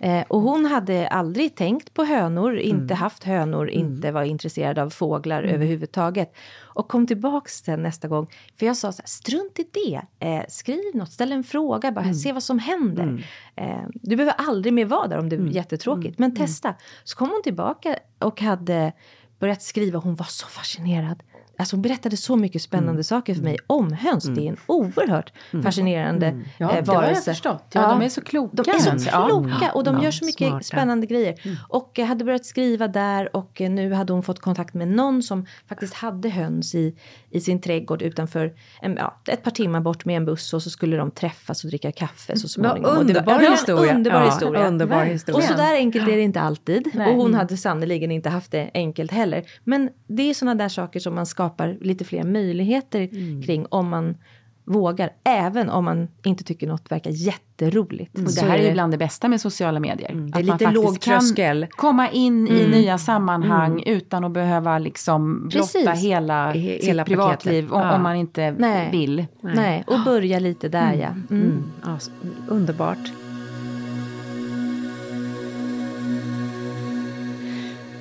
Eh, 0.01 0.25
och 0.29 0.41
hon 0.41 0.67
hade 0.67 1.09
aldrig 1.09 1.55
tänkt 1.55 1.95
på 1.95 2.05
hönor, 2.05 2.57
inte 2.59 2.95
haft 2.95 3.25
hönor, 3.25 3.71
inte 3.71 4.13
var 4.13 4.23
intresserad 4.23 4.79
av 4.79 4.91
fåglar 4.91 5.43
överhuvudtaget. 5.43 6.35
Och 6.59 6.89
kom 6.89 7.07
tillbaks 7.07 7.59
sen 7.59 7.83
nästa 7.83 8.09
gång. 8.09 8.27
För 8.57 8.67
jag 8.67 8.77
sa 8.77 8.93
så 8.93 9.03
här, 9.03 9.07
strunt 9.09 9.59
i 9.59 9.65
det. 9.73 10.27
Eh, 10.27 10.45
skriv 10.49 10.81
något, 10.95 11.13
ställ 11.13 11.33
en 11.33 11.45
fråga, 11.45 11.93
bara 11.93 12.15
se 12.15 12.33
vad 12.33 12.43
som 12.43 12.59
händer. 12.59 13.27
Eh, 13.57 13.83
du 13.95 14.17
behöver 14.17 14.35
aldrig 14.39 14.73
mer 14.73 14.85
vara 14.85 15.07
där 15.09 15.19
om 15.19 15.29
det 15.29 15.37
är 15.37 15.41
jättetråkigt, 15.55 16.19
men 16.19 16.35
testa. 16.37 16.75
Så 17.05 17.17
kom 17.17 17.29
hon 17.31 17.43
tillbaka 17.43 17.97
och 18.19 18.41
hade 18.41 18.93
börjat 19.39 19.63
skriva, 19.63 19.99
hon 19.99 20.15
var 20.15 20.27
så 20.27 20.47
fascinerad. 20.47 21.23
Alltså 21.61 21.77
hon 21.77 21.83
berättade 21.83 22.17
så 22.17 22.37
mycket 22.37 22.63
spännande 22.63 23.05
saker 23.05 23.35
för 23.35 23.43
mig 23.43 23.57
om 23.67 23.93
höns. 23.93 24.25
Det 24.25 24.41
är 24.41 24.49
en 24.49 24.57
oerhört 24.67 25.33
fascinerande 25.63 26.27
Ja, 26.59 26.67
eh, 26.67 26.85
det 26.85 26.93
har 26.93 26.95
jag 27.03 27.03
varelse. 27.03 27.31
förstått. 27.31 27.65
Ja, 27.73 27.89
de 27.89 28.03
är 28.03 28.09
så 28.09 28.21
kloka, 28.21 28.63
De 28.63 28.71
är 28.71 28.99
så. 28.99 29.09
Ja. 29.13 29.27
kloka 29.29 29.73
och 29.75 29.85
de 29.85 29.97
Ja, 29.97 30.03
gör 30.05 30.11
så 30.11 30.25
mycket 30.25 30.49
smarta. 30.49 30.63
spännande 30.65 31.07
grejer. 31.07 31.35
Och 31.69 31.99
eh, 31.99 32.07
hade 32.07 32.25
börjat 32.25 32.45
skriva 32.45 32.89
där 32.89 33.37
och 33.37 33.61
eh, 33.61 33.71
nu 33.71 33.93
hade 33.93 34.13
hon 34.13 34.23
fått 34.23 34.41
kontakt 34.41 34.75
med 34.75 34.89
någon 34.89 35.23
som 35.23 35.47
faktiskt 35.69 35.95
hade 35.95 36.29
höns 36.29 36.75
i, 36.75 36.97
i 37.31 37.41
sin 37.41 37.61
trädgård 37.61 38.03
utanför 38.03 38.53
en, 38.83 38.97
ja, 38.97 39.21
ett 39.29 39.43
par 39.43 39.51
timmar 39.51 39.81
bort 39.81 40.05
med 40.05 40.17
en 40.17 40.25
buss 40.25 40.53
och 40.55 40.63
så 40.63 40.71
skulle 40.71 40.97
de 40.97 41.11
träffas 41.11 41.65
och 41.65 41.71
dricka 41.71 41.93
kaffe 41.93 42.39
så 42.39 42.49
småningom. 42.49 42.85
Och 42.85 42.95
det 42.95 43.01
underbar 43.01 43.33
var 43.35 43.51
historia. 43.51 43.95
Underbar 43.95 44.21
Ja, 44.21 44.25
historia. 44.31 44.67
underbar 44.69 45.05
historia. 45.05 45.37
Och 45.39 45.43
så 45.45 45.55
där 45.55 45.75
enkelt 45.75 46.09
är 46.09 46.17
det 46.17 46.23
inte 46.23 46.41
alltid. 46.41 46.91
Nej. 46.95 47.11
Och 47.11 47.23
hon 47.23 47.35
hade 47.35 47.57
sannerligen 47.57 48.11
inte 48.11 48.29
haft 48.29 48.51
det 48.51 48.71
enkelt 48.75 49.11
heller. 49.11 49.45
Men 49.65 49.91
det 50.07 50.23
är 50.31 50.35
sådana 50.35 50.55
där 50.55 50.69
saker 50.69 51.01
som 51.01 51.15
man 51.15 51.27
skapar 51.27 51.50
lite 51.81 52.05
fler 52.05 52.25
möjligheter 52.25 53.09
Mm. 53.13 53.43
kring 53.43 53.67
om 53.69 53.89
man 53.89 54.17
vågar. 54.65 55.11
Även 55.25 55.71
om 55.71 55.85
man 55.85 56.09
inte 56.25 56.45
tycker 56.45 56.67
något 56.67 56.93
verkar 56.93 57.11
jätteroligt. 57.11 58.19
Och 58.19 58.25
det 58.25 58.41
här 58.41 58.59
är 58.59 58.67
ju 58.67 58.73
bland 58.73 58.93
det 58.93 58.99
bästa 58.99 59.29
med 59.29 59.41
sociala 59.41 59.81
medier. 59.81 60.11
Mm, 60.11 60.31
det 60.31 60.39
är 60.39 60.41
Att 60.41 60.47
man 60.49 60.59
lite 60.59 60.71
låg 60.73 61.01
tröskel. 61.01 61.61
kan 61.61 61.69
komma 61.77 62.11
in 62.11 62.49
i 62.49 62.69
nya 62.69 62.99
sammanhang 62.99 63.83
utan 63.87 64.25
att 64.25 64.33
behöva 64.33 64.79
liksom 64.79 65.49
blotta 65.49 65.59
Precis. 65.83 66.05
hela, 66.05 66.53
He- 66.53 66.77
sitt 66.79 66.89
hela 66.89 67.05
privatliv 67.05 67.63
paketet. 67.63 67.73
om, 67.73 67.81
Ja. 67.81 67.97
om 67.97 68.03
man 68.03 68.17
inte 68.17 68.51
Nej. 68.51 68.89
vill. 68.93 69.27
Nej. 69.41 69.85
och 69.87 70.01
börja 70.05 70.39
lite 70.39 70.69
där 70.69 70.93
ja. 70.95 71.07
Mm. 71.09 71.27
Mm. 71.31 71.63
Ja, 71.87 71.97
s- 71.97 72.11
underbart. 72.49 73.13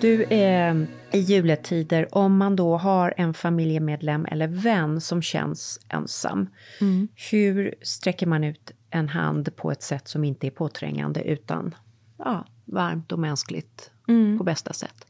Du, 0.01 0.23
eh, 0.23 0.75
i 1.11 1.19
juletider, 1.19 2.15
om 2.15 2.37
man 2.37 2.55
då 2.55 2.77
har 2.77 3.13
en 3.17 3.33
familjemedlem 3.33 4.25
eller 4.25 4.47
vän 4.47 5.01
som 5.01 5.21
känns 5.21 5.79
ensam, 5.89 6.49
hur 7.31 7.75
sträcker 7.81 8.27
man 8.27 8.43
ut 8.43 8.71
en 8.89 9.09
hand 9.09 9.55
på 9.55 9.71
ett 9.71 9.81
sätt 9.81 10.07
som 10.07 10.23
inte 10.23 10.47
är 10.47 10.51
påträngande 10.51 11.23
utan 11.23 11.75
ja, 12.17 12.45
varmt 12.65 13.11
och 13.11 13.19
mänskligt 13.19 13.91
på 14.37 14.43
bästa 14.43 14.73
sätt? 14.73 15.05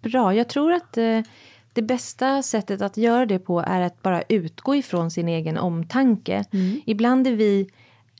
Bra, 0.00 0.34
jag 0.34 0.48
tror 0.48 0.72
att 0.72 0.98
eh, 0.98 1.20
det 1.72 1.82
bästa 1.82 2.42
sättet 2.42 2.82
att 2.82 2.96
göra 2.96 3.26
det 3.26 3.38
på 3.38 3.60
är 3.60 3.80
att 3.80 4.02
bara 4.02 4.22
utgå 4.22 4.74
ifrån 4.74 5.10
sin 5.10 5.28
egen 5.28 5.58
omtanke. 5.58 6.44
Ibland 6.86 7.26
är 7.26 7.36
vi 7.36 7.68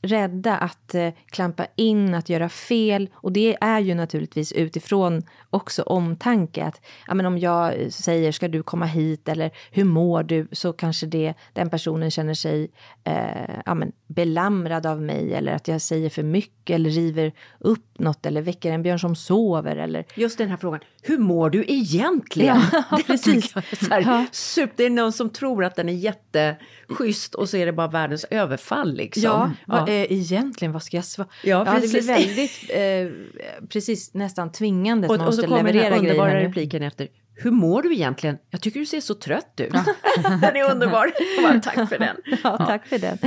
rädda 0.01 0.57
att 0.57 0.95
eh, 0.95 1.09
klampa 1.25 1.67
in, 1.75 2.13
att 2.13 2.29
göra 2.29 2.49
fel. 2.49 3.09
Och 3.13 3.31
det 3.31 3.57
är 3.61 3.79
ju 3.79 3.95
naturligtvis 3.95 4.51
utifrån 4.51 5.21
också 5.49 5.83
omtanke. 5.83 6.63
Att 6.63 6.81
ja, 7.07 7.13
men 7.13 7.25
om 7.25 7.37
jag 7.37 7.93
säger 7.93 8.31
ska 8.31 8.47
du 8.47 8.63
komma 8.63 8.85
hit 8.85 9.29
eller 9.29 9.51
hur 9.71 9.83
mår 9.83 10.23
du? 10.23 10.47
Så 10.51 10.73
kanske 10.73 11.05
det, 11.05 11.33
den 11.53 11.69
personen 11.69 12.11
känner 12.11 12.33
sig 12.33 12.71
eh, 13.03 13.61
ja, 13.65 13.73
men 13.73 13.91
belamrad 14.07 14.85
av 14.85 15.01
mig 15.01 15.33
eller 15.33 15.53
att 15.53 15.67
jag 15.67 15.81
säger 15.81 16.09
för 16.09 16.23
mycket 16.23 16.75
eller 16.75 16.89
river 16.89 17.31
upp 17.59 17.99
något 17.99 18.25
eller 18.25 18.41
väcker 18.41 18.71
en 18.71 18.83
björn 18.83 18.99
som 18.99 19.15
sover. 19.15 19.75
Eller... 19.75 20.05
Just 20.15 20.37
den 20.37 20.49
här 20.49 20.57
frågan, 20.57 20.79
hur 21.01 21.17
mår 21.17 21.49
du 21.49 21.65
egentligen? 21.67 22.61
Ja, 22.71 22.99
precis. 23.07 23.51
så 23.51 23.89
här, 23.89 24.01
ja. 24.01 24.25
Super, 24.31 24.73
det 24.77 24.85
är 24.85 24.89
någon 24.89 25.11
som 25.11 25.29
tror 25.29 25.65
att 25.65 25.75
den 25.75 25.89
är 25.89 25.93
jätteschysst 25.93 27.35
och 27.35 27.49
så 27.49 27.57
är 27.57 27.65
det 27.65 27.73
bara 27.73 27.87
världens 27.87 28.25
överfall. 28.29 28.93
Liksom. 28.93 29.23
Ja, 29.23 29.51
ja. 29.67 29.88
Eh, 29.89 30.11
egentligen, 30.11 30.71
vad 30.71 30.83
ska 30.83 30.97
jag 30.97 31.05
svara? 31.05 31.27
Ja, 31.43 31.63
ja, 31.65 31.79
det 31.81 31.87
blir 31.87 32.07
väldigt, 32.07 32.69
eh, 32.69 33.67
precis 33.69 34.13
nästan 34.13 34.51
tvingande 34.51 35.07
att 35.07 35.11
och, 35.11 35.17
man 35.17 35.25
måste 35.25 35.41
och 35.41 35.49
så 35.49 35.55
kommer 35.55 35.73
leverera 35.73 35.89
den 35.89 35.99
underbara 35.99 36.31
grejer. 36.31 36.47
repliken 36.47 36.83
efter. 36.83 37.07
Hur 37.35 37.51
mår 37.51 37.81
du 37.81 37.93
egentligen? 37.93 38.37
Jag 38.49 38.61
tycker 38.61 38.79
du 38.79 38.85
ser 38.85 39.01
så 39.01 39.15
trött 39.15 39.59
ut. 39.59 39.71
den 40.41 40.55
är 40.55 40.71
underbar. 40.71 41.11
Bara, 41.43 41.59
tack 41.59 41.89
för 41.89 41.99
den. 41.99 42.17
Ja, 42.43 42.57
tack 42.57 42.87
för 42.87 42.99
den. 42.99 43.17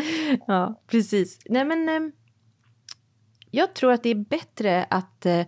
Ja, 0.47 0.83
precis. 0.91 1.39
Nej, 1.45 1.65
men 1.65 1.89
eh, 1.89 2.13
jag 3.51 3.75
tror 3.75 3.93
att 3.93 4.03
det 4.03 4.11
är 4.11 4.15
bättre 4.15 4.87
att 4.91 5.27
eh, 5.27 5.41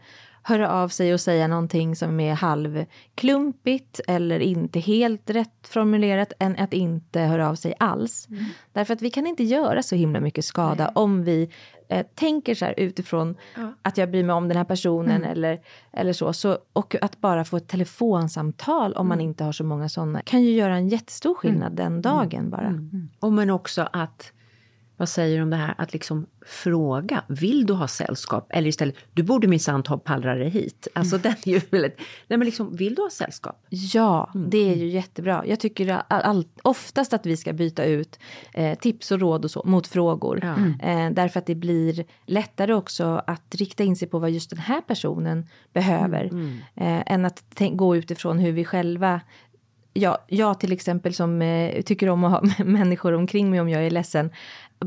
höra 0.46 0.70
av 0.70 0.88
sig 0.88 1.14
och 1.14 1.20
säga 1.20 1.46
någonting 1.48 1.96
som 1.96 2.20
är 2.20 2.34
halvklumpigt 2.34 4.00
eller 4.06 4.40
inte 4.40 4.80
helt 4.80 5.30
rätt 5.30 5.66
formulerat 5.68 6.32
än 6.38 6.56
att 6.58 6.72
inte 6.72 7.20
höra 7.20 7.48
av 7.48 7.54
sig 7.54 7.74
alls. 7.78 8.28
Mm. 8.30 8.44
Därför 8.72 8.94
att 8.94 9.02
vi 9.02 9.10
kan 9.10 9.26
inte 9.26 9.44
göra 9.44 9.82
så 9.82 9.94
himla 9.94 10.20
mycket 10.20 10.44
skada 10.44 10.84
Nej. 10.84 10.92
om 10.94 11.24
vi 11.24 11.50
eh, 11.88 12.06
tänker 12.14 12.54
så 12.54 12.64
här 12.64 12.74
utifrån 12.76 13.36
ja. 13.56 13.74
att 13.82 13.96
jag 13.96 14.10
bryr 14.10 14.24
mig 14.24 14.34
om 14.34 14.48
den 14.48 14.56
här 14.56 14.64
personen 14.64 15.16
mm. 15.16 15.30
eller, 15.30 15.60
eller 15.92 16.12
så, 16.12 16.32
så. 16.32 16.58
Och 16.72 16.96
att 17.02 17.20
bara 17.20 17.44
få 17.44 17.56
ett 17.56 17.68
telefonsamtal 17.68 18.92
om 18.92 19.06
mm. 19.06 19.08
man 19.08 19.20
inte 19.20 19.44
har 19.44 19.52
så 19.52 19.64
många 19.64 19.88
sådana 19.88 20.22
kan 20.22 20.42
ju 20.42 20.50
göra 20.50 20.76
en 20.76 20.88
jättestor 20.88 21.34
skillnad 21.34 21.80
mm. 21.80 21.92
den 21.92 22.02
dagen 22.02 22.50
bara. 22.50 22.66
Mm. 22.66 23.08
Och 23.20 23.32
men 23.32 23.50
också 23.50 23.88
att 23.92 24.32
vad 24.96 25.08
säger 25.08 25.36
du 25.36 25.42
om 25.42 25.50
det 25.50 25.56
här 25.56 25.74
att 25.78 25.92
liksom 25.92 26.26
fråga, 26.46 27.22
vill 27.28 27.66
du 27.66 27.72
ha 27.72 27.88
sällskap? 27.88 28.46
Eller 28.50 28.68
istället, 28.68 28.96
du 29.12 29.22
borde 29.22 29.46
minsann 29.46 29.82
ta 29.82 29.98
pallrare 29.98 30.44
hit. 30.44 30.88
Alltså 30.92 31.16
mm. 31.16 31.22
den 31.22 31.54
är 31.54 31.58
ju 31.58 31.60
väldigt, 31.70 31.96
nej 32.28 32.38
men 32.38 32.46
liksom, 32.46 32.76
vill 32.76 32.94
du 32.94 33.02
ha 33.02 33.10
sällskap? 33.10 33.66
Ja, 33.68 34.30
mm. 34.34 34.50
det 34.50 34.72
är 34.72 34.76
ju 34.76 34.88
jättebra. 34.88 35.44
Jag 35.46 35.60
tycker 35.60 36.02
all, 36.08 36.44
oftast 36.62 37.12
att 37.12 37.26
vi 37.26 37.36
ska 37.36 37.52
byta 37.52 37.84
ut 37.84 38.18
eh, 38.52 38.78
tips 38.78 39.10
och 39.10 39.20
råd 39.20 39.44
och 39.44 39.50
så 39.50 39.62
mot 39.64 39.86
frågor. 39.86 40.40
Ja. 40.42 40.54
Mm. 40.54 40.80
Eh, 40.80 41.14
därför 41.14 41.40
att 41.40 41.46
det 41.46 41.54
blir 41.54 42.04
lättare 42.26 42.74
också 42.74 43.22
att 43.26 43.54
rikta 43.54 43.84
in 43.84 43.96
sig 43.96 44.08
på 44.08 44.18
vad 44.18 44.30
just 44.30 44.50
den 44.50 44.58
här 44.58 44.80
personen 44.80 45.46
behöver. 45.72 46.24
Mm. 46.24 46.60
mm. 46.74 46.98
Eh, 46.98 47.12
än 47.12 47.24
att 47.24 47.42
gå 47.72 47.96
utifrån 47.96 48.38
hur 48.38 48.52
vi 48.52 48.64
själva 48.64 49.20
Ja, 49.96 50.18
jag 50.28 50.60
till 50.60 50.72
exempel 50.72 51.14
som 51.14 51.42
eh, 51.42 51.82
tycker 51.82 52.08
om 52.08 52.24
att 52.24 52.30
ha 52.30 52.64
människor 52.64 53.12
omkring 53.12 53.50
mig 53.50 53.60
om 53.60 53.68
jag 53.68 53.86
är 53.86 53.90
ledsen 53.90 54.30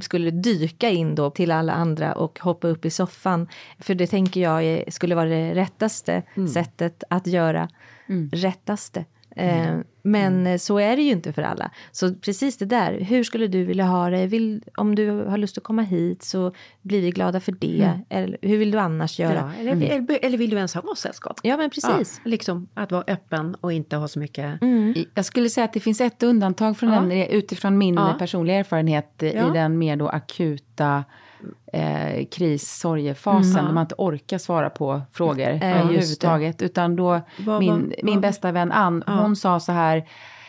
skulle 0.01 0.31
dyka 0.31 0.89
in 0.89 1.15
då 1.15 1.29
till 1.29 1.51
alla 1.51 1.73
andra 1.73 2.13
och 2.13 2.39
hoppa 2.39 2.67
upp 2.67 2.85
i 2.85 2.89
soffan. 2.89 3.47
För 3.79 3.95
det 3.95 4.07
tänker 4.07 4.41
jag 4.41 4.93
skulle 4.93 5.15
vara 5.15 5.29
det 5.29 5.55
rättaste 5.55 6.23
mm. 6.35 6.47
sättet 6.47 7.03
att 7.09 7.27
göra 7.27 7.69
mm. 8.09 8.29
rättaste. 8.33 9.05
Eh, 9.35 9.67
mm. 9.67 9.83
Men 10.07 10.39
mm. 10.39 10.59
så 10.59 10.79
är 10.79 10.95
det 10.95 11.01
ju 11.01 11.11
inte 11.11 11.33
för 11.33 11.41
alla. 11.41 11.71
Så 11.91 12.13
precis 12.13 12.57
det 12.57 12.65
där, 12.65 12.99
hur 12.99 13.23
skulle 13.23 13.47
du 13.47 13.63
vilja 13.63 13.85
ha 13.85 14.09
det? 14.09 14.27
Vill, 14.27 14.63
om 14.77 14.95
du 14.95 15.09
har 15.11 15.37
lust 15.37 15.57
att 15.57 15.63
komma 15.63 15.81
hit 15.81 16.23
så 16.23 16.51
blir 16.81 17.01
vi 17.01 17.11
glada 17.11 17.39
för 17.39 17.51
det. 17.51 17.83
Mm. 17.83 17.99
Eller 18.09 18.37
hur 18.41 18.57
vill 18.57 18.71
du 18.71 18.77
annars 18.77 19.19
göra? 19.19 19.33
Ja, 19.33 19.61
eller, 19.61 19.71
mm. 19.71 20.07
eller, 20.21 20.37
vill 20.37 20.49
du 20.49 20.55
ens 20.55 20.73
ha 20.73 20.95
sällskap? 20.97 21.39
Ja, 21.43 21.57
men 21.57 21.69
precis. 21.69 22.21
Ja, 22.23 22.29
liksom 22.29 22.67
att 22.73 22.91
vara 22.91 23.03
öppen 23.07 23.55
och 23.55 23.73
inte 23.73 23.95
ha 23.95 24.07
så 24.07 24.19
mycket... 24.19 24.61
Mm. 24.61 24.93
Jag 25.13 25.25
skulle 25.25 25.49
säga 25.49 25.65
att 25.65 25.73
det 25.73 25.79
finns 25.79 26.01
ett 26.01 26.23
undantag 26.23 26.77
från 26.77 26.89
ja. 26.93 27.01
den, 27.01 27.11
utifrån 27.11 27.77
min 27.77 27.99
personliga 28.19 28.57
erfarenhet 28.57 29.23
i 29.23 29.31
den 29.53 29.77
mer 29.77 29.95
då 29.95 30.07
akuta 30.07 31.03
eh, 31.73 32.25
kris, 32.25 32.79
sorgefasen, 32.79 33.51
mm. 33.51 33.65
när 33.65 33.73
man 33.73 33.81
inte 33.81 33.95
orkar 33.97 34.37
svara 34.37 34.69
på 34.69 35.01
frågor 35.11 35.49
eh, 35.49 35.81
överhuvudtaget. 35.81 36.61
Utan 36.61 36.95
då, 36.95 37.21
va, 37.45 37.59
min, 37.59 37.93
min 38.03 38.21
bästa 38.21 38.51
vän 38.51 38.71
Ann, 38.71 39.03
ja. 39.07 39.13
hon 39.13 39.35
sa 39.35 39.59
så 39.59 39.71
här, 39.71 40.07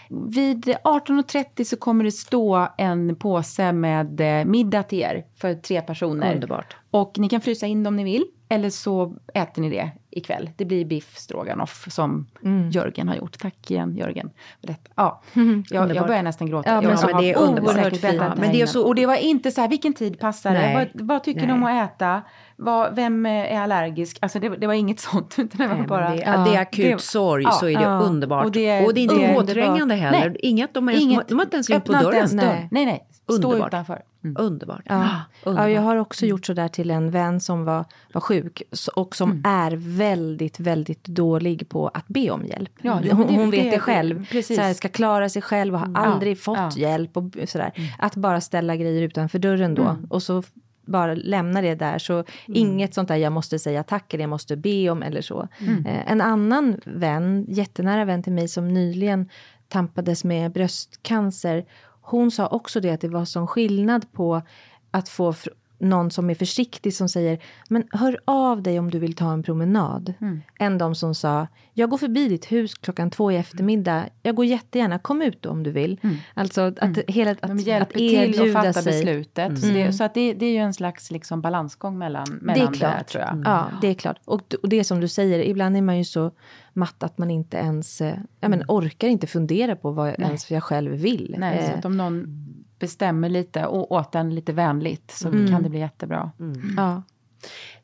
vid 0.09 0.64
18.30 0.64 1.64
så 1.64 1.76
kommer 1.76 2.05
det 2.05 2.12
stå 2.12 2.68
en 2.78 3.16
påse 3.16 3.72
med 3.72 4.20
eh, 4.20 4.44
middag 4.44 4.82
till 4.82 4.99
er 4.99 5.24
för 5.36 5.55
tre 5.55 5.80
personer. 5.80 6.34
Underbart. 6.34 6.76
Och 6.90 7.18
ni 7.18 7.28
kan 7.28 7.40
frysa 7.40 7.66
in 7.66 7.82
dem 7.82 7.92
om 7.92 7.96
ni 7.96 8.05
vill. 8.05 8.24
Eller 8.49 8.70
så 8.70 9.16
äter 9.34 9.62
ni 9.62 9.70
det 9.70 9.90
ikväll. 10.11 10.50
Det 10.56 10.64
blir 10.64 10.84
biff 10.84 11.16
stroganoff 11.16 11.86
som 11.90 12.26
mm. 12.44 12.70
Jörgen 12.70 13.09
har 13.09 13.16
gjort. 13.16 13.38
Tack 13.38 13.70
igen 13.70 13.96
Jörgen. 13.96 14.30
För 14.61 14.66
detta. 14.66 14.90
Ja, 14.94 15.22
jag, 15.70 15.94
jag 15.94 16.06
börjar 16.06 16.22
nästan 16.22 16.50
gråta. 16.50 16.70
Ja, 16.70 16.80
men, 16.80 16.90
ja, 16.90 17.06
men 17.06 17.22
det 17.22 17.32
är 17.32 17.38
underbart 17.38 17.96
fint. 17.96 18.22
Men 18.36 18.52
det 18.52 18.62
är 18.62 18.66
så, 18.66 18.86
och 18.86 18.94
det 18.94 19.06
var 19.06 19.16
inte 19.16 19.50
så 19.50 19.61
här, 19.61 19.68
vilken 19.68 19.94
tid 19.94 20.18
passar 20.18 20.52
det? 20.52 20.88
Vad, 20.94 21.06
vad 21.06 21.24
tycker 21.24 21.46
ni 21.46 21.52
om 21.52 21.64
att 21.64 21.90
äta? 21.90 22.22
Vad, 22.56 22.94
vem 22.94 23.26
är 23.26 23.61
allergisk? 23.61 24.18
Alltså 24.20 24.38
det, 24.38 24.48
det 24.48 24.66
var 24.66 24.74
inget 24.74 25.00
sånt. 25.11 25.34
Utan 25.38 25.68
det, 25.68 25.74
var 25.74 25.86
bara, 25.86 26.11
det, 26.11 26.16
ja, 26.16 26.36
det 26.36 26.56
är 26.56 26.61
akut 26.61 26.98
det, 26.98 27.02
sorg 27.02 27.44
så 27.52 27.66
är 27.66 27.76
det 27.76 27.82
ja, 27.82 28.00
underbart. 28.00 28.44
Och 28.44 28.52
det 28.52 28.66
är, 28.66 28.86
och 28.86 28.94
det 28.94 29.00
är 29.00 29.02
inte 29.02 29.34
påträngande 29.34 29.94
heller. 29.94 30.28
Nej, 30.30 30.36
Inget, 30.40 30.74
de, 30.74 30.88
är, 30.88 30.92
inget, 30.92 31.28
de 31.28 31.38
har 31.38 31.44
inte 31.44 31.56
ens 31.56 31.70
gjort 31.70 31.84
på 31.84 31.92
dörren. 31.92 32.28
Nej, 32.32 32.68
nej, 32.70 32.86
nej. 32.86 33.06
Stå 33.24 33.34
underbart. 33.34 33.68
utanför. 33.68 34.02
Mm. 34.25 34.37
Underbart. 34.39 34.83
Ja. 34.85 35.11
Underbart. 35.45 35.69
ja, 35.69 35.75
jag 35.75 35.83
har 35.83 35.97
också 35.97 36.27
gjort 36.27 36.47
så 36.47 36.53
där 36.53 36.69
till 36.69 36.91
en 36.91 37.11
vän 37.11 37.41
som 37.41 37.64
var, 37.64 37.85
var 38.12 38.21
sjuk 38.21 38.62
och 38.95 39.16
som 39.16 39.31
mm. 39.31 39.43
är 39.47 39.77
väldigt, 39.77 40.61
väldigt 40.61 41.05
dålig 41.05 41.69
på 41.69 41.89
att 41.89 42.09
be 42.09 42.31
om 42.31 42.47
hjälp. 42.47 42.73
Ja, 42.83 42.93
hon, 42.93 43.03
det, 43.03 43.37
hon 43.37 43.51
vet 43.51 43.64
det, 43.64 43.71
det 43.71 43.79
själv. 43.79 44.27
Precis. 44.31 44.57
Så 44.57 44.62
här, 44.62 44.75
ska 44.75 44.89
klara 44.89 45.29
sig 45.29 45.43
själv 45.43 45.75
och 45.75 45.81
har 45.81 45.87
mm. 45.87 46.03
aldrig 46.03 46.41
fått 46.41 46.77
hjälp. 46.77 47.16
Och 47.16 47.25
sådär. 47.49 47.73
Mm. 47.75 47.91
Att 47.99 48.16
bara 48.16 48.41
ställa 48.41 48.77
grejer 48.77 49.03
utanför 49.03 49.39
dörren 49.39 49.75
då. 49.75 49.83
Mm. 49.83 50.05
Och 50.05 50.23
så 50.23 50.43
bara 50.87 51.14
lämna 51.14 51.62
det 51.62 51.75
där. 51.75 51.99
Så 51.99 52.12
mm. 52.14 52.25
inget 52.47 52.95
sånt 52.95 53.09
där 53.09 53.16
jag 53.16 53.33
måste 53.33 53.59
säga 53.59 53.83
tack 53.83 54.14
eller 54.14 54.23
jag 54.23 54.31
måste 54.31 54.57
be 54.57 54.91
om 54.91 55.03
eller 55.03 55.21
så. 55.21 55.49
Eh, 55.87 56.12
en 56.12 56.21
annan 56.21 56.81
vän, 56.85 57.47
jättenära 57.49 58.05
vän 58.05 58.23
till 58.23 58.33
mig 58.33 58.49
som 58.49 58.69
nyligen 58.69 59.29
tampades 59.69 60.25
med 60.25 60.53
bröstcancer. 60.53 61.64
Hon 62.11 62.30
sa 62.30 62.46
också 62.46 62.80
det 62.80 62.90
att 62.90 63.00
det 63.00 63.09
var 63.09 63.24
sån 63.24 63.46
skillnad 63.46 64.12
på 64.12 64.42
att 64.90 65.09
få 65.09 65.34
någon 65.79 66.11
som 66.11 66.31
är 66.31 66.35
försiktig 66.35 66.95
som 66.95 67.09
säger 67.09 67.39
men 67.68 67.85
hör 67.91 68.20
av 68.24 68.62
dig 68.62 68.79
om 68.79 68.91
du 68.91 68.99
vill 68.99 69.14
ta 69.14 69.33
en 69.33 69.43
promenad. 69.43 70.14
Mm. 70.20 70.41
Än 70.59 70.79
de 70.79 70.95
som 70.95 71.14
sa 71.14 71.47
jag 71.79 71.91
går 71.91 71.99
förbi 71.99 72.29
ditt 72.29 72.53
hus 72.53 72.74
klockan 72.74 73.11
två 73.11 73.33
i 73.33 73.37
eftermiddag. 73.37 74.09
Jag 74.22 74.35
går 74.35 74.45
jättegärna, 74.45 74.99
kom 74.99 75.22
ut 75.22 75.43
då 75.43 75.51
om 75.51 75.62
du 75.62 75.70
vill. 75.70 76.01
Mm. 76.03 76.16
Alltså 76.35 76.61
att, 76.61 76.83
mm. 76.83 77.03
hela, 77.09 77.31
att, 77.31 77.43
De 77.43 77.59
hjälper 77.59 77.95
att 77.95 78.33
till 78.35 78.57
att 78.57 78.64
fatta 78.64 78.72
sig. 78.72 78.93
beslutet. 78.93 79.49
Mm. 79.49 79.57
Så, 79.57 79.66
det, 79.66 79.93
så 79.93 80.05
att 80.05 80.14
det, 80.14 80.35
det, 80.35 80.47
är 80.47 80.51
ju 80.51 80.59
en 80.59 80.74
slags 80.74 81.11
liksom 81.11 81.41
balansgång 81.41 81.99
mellan, 81.99 82.26
mellan 82.43 82.55
det, 82.55 82.61
är 82.61 82.79
klart. 82.79 82.81
det 82.81 82.87
här 82.87 83.03
tror 83.03 83.24
jag. 83.24 83.43
Ja, 83.45 83.66
det 83.81 83.89
är 83.89 83.95
klart. 83.95 84.20
Och, 84.24 84.55
och 84.62 84.68
det 84.68 84.85
som 84.85 85.01
du 85.01 85.09
säger, 85.09 85.39
ibland 85.39 85.76
är 85.76 85.83
man 85.83 85.99
ju 85.99 86.05
så 86.05 86.31
matt 86.72 87.03
att 87.03 87.18
man 87.18 87.31
inte 87.31 87.57
ens 87.57 88.01
eh, 88.01 88.14
ja, 88.41 88.49
men, 88.49 88.64
orkar 88.68 89.09
inte 89.09 89.26
fundera 89.26 89.76
på 89.76 89.91
vad 89.91 90.07
Nej. 90.07 90.29
ens 90.29 90.51
jag 90.51 90.62
själv 90.62 90.93
vill. 90.93 91.37
Nej, 91.39 91.59
eh. 91.59 91.87
om 91.87 91.97
någon 91.97 92.49
bestämmer 92.79 93.29
lite 93.29 93.66
och 93.66 93.93
åt 93.93 94.14
en 94.14 94.35
lite 94.35 94.53
vänligt 94.53 95.11
så 95.11 95.29
mm. 95.29 95.49
kan 95.49 95.62
det 95.62 95.68
bli 95.68 95.79
jättebra. 95.79 96.31
Mm. 96.41 96.74
Ja. 96.76 97.03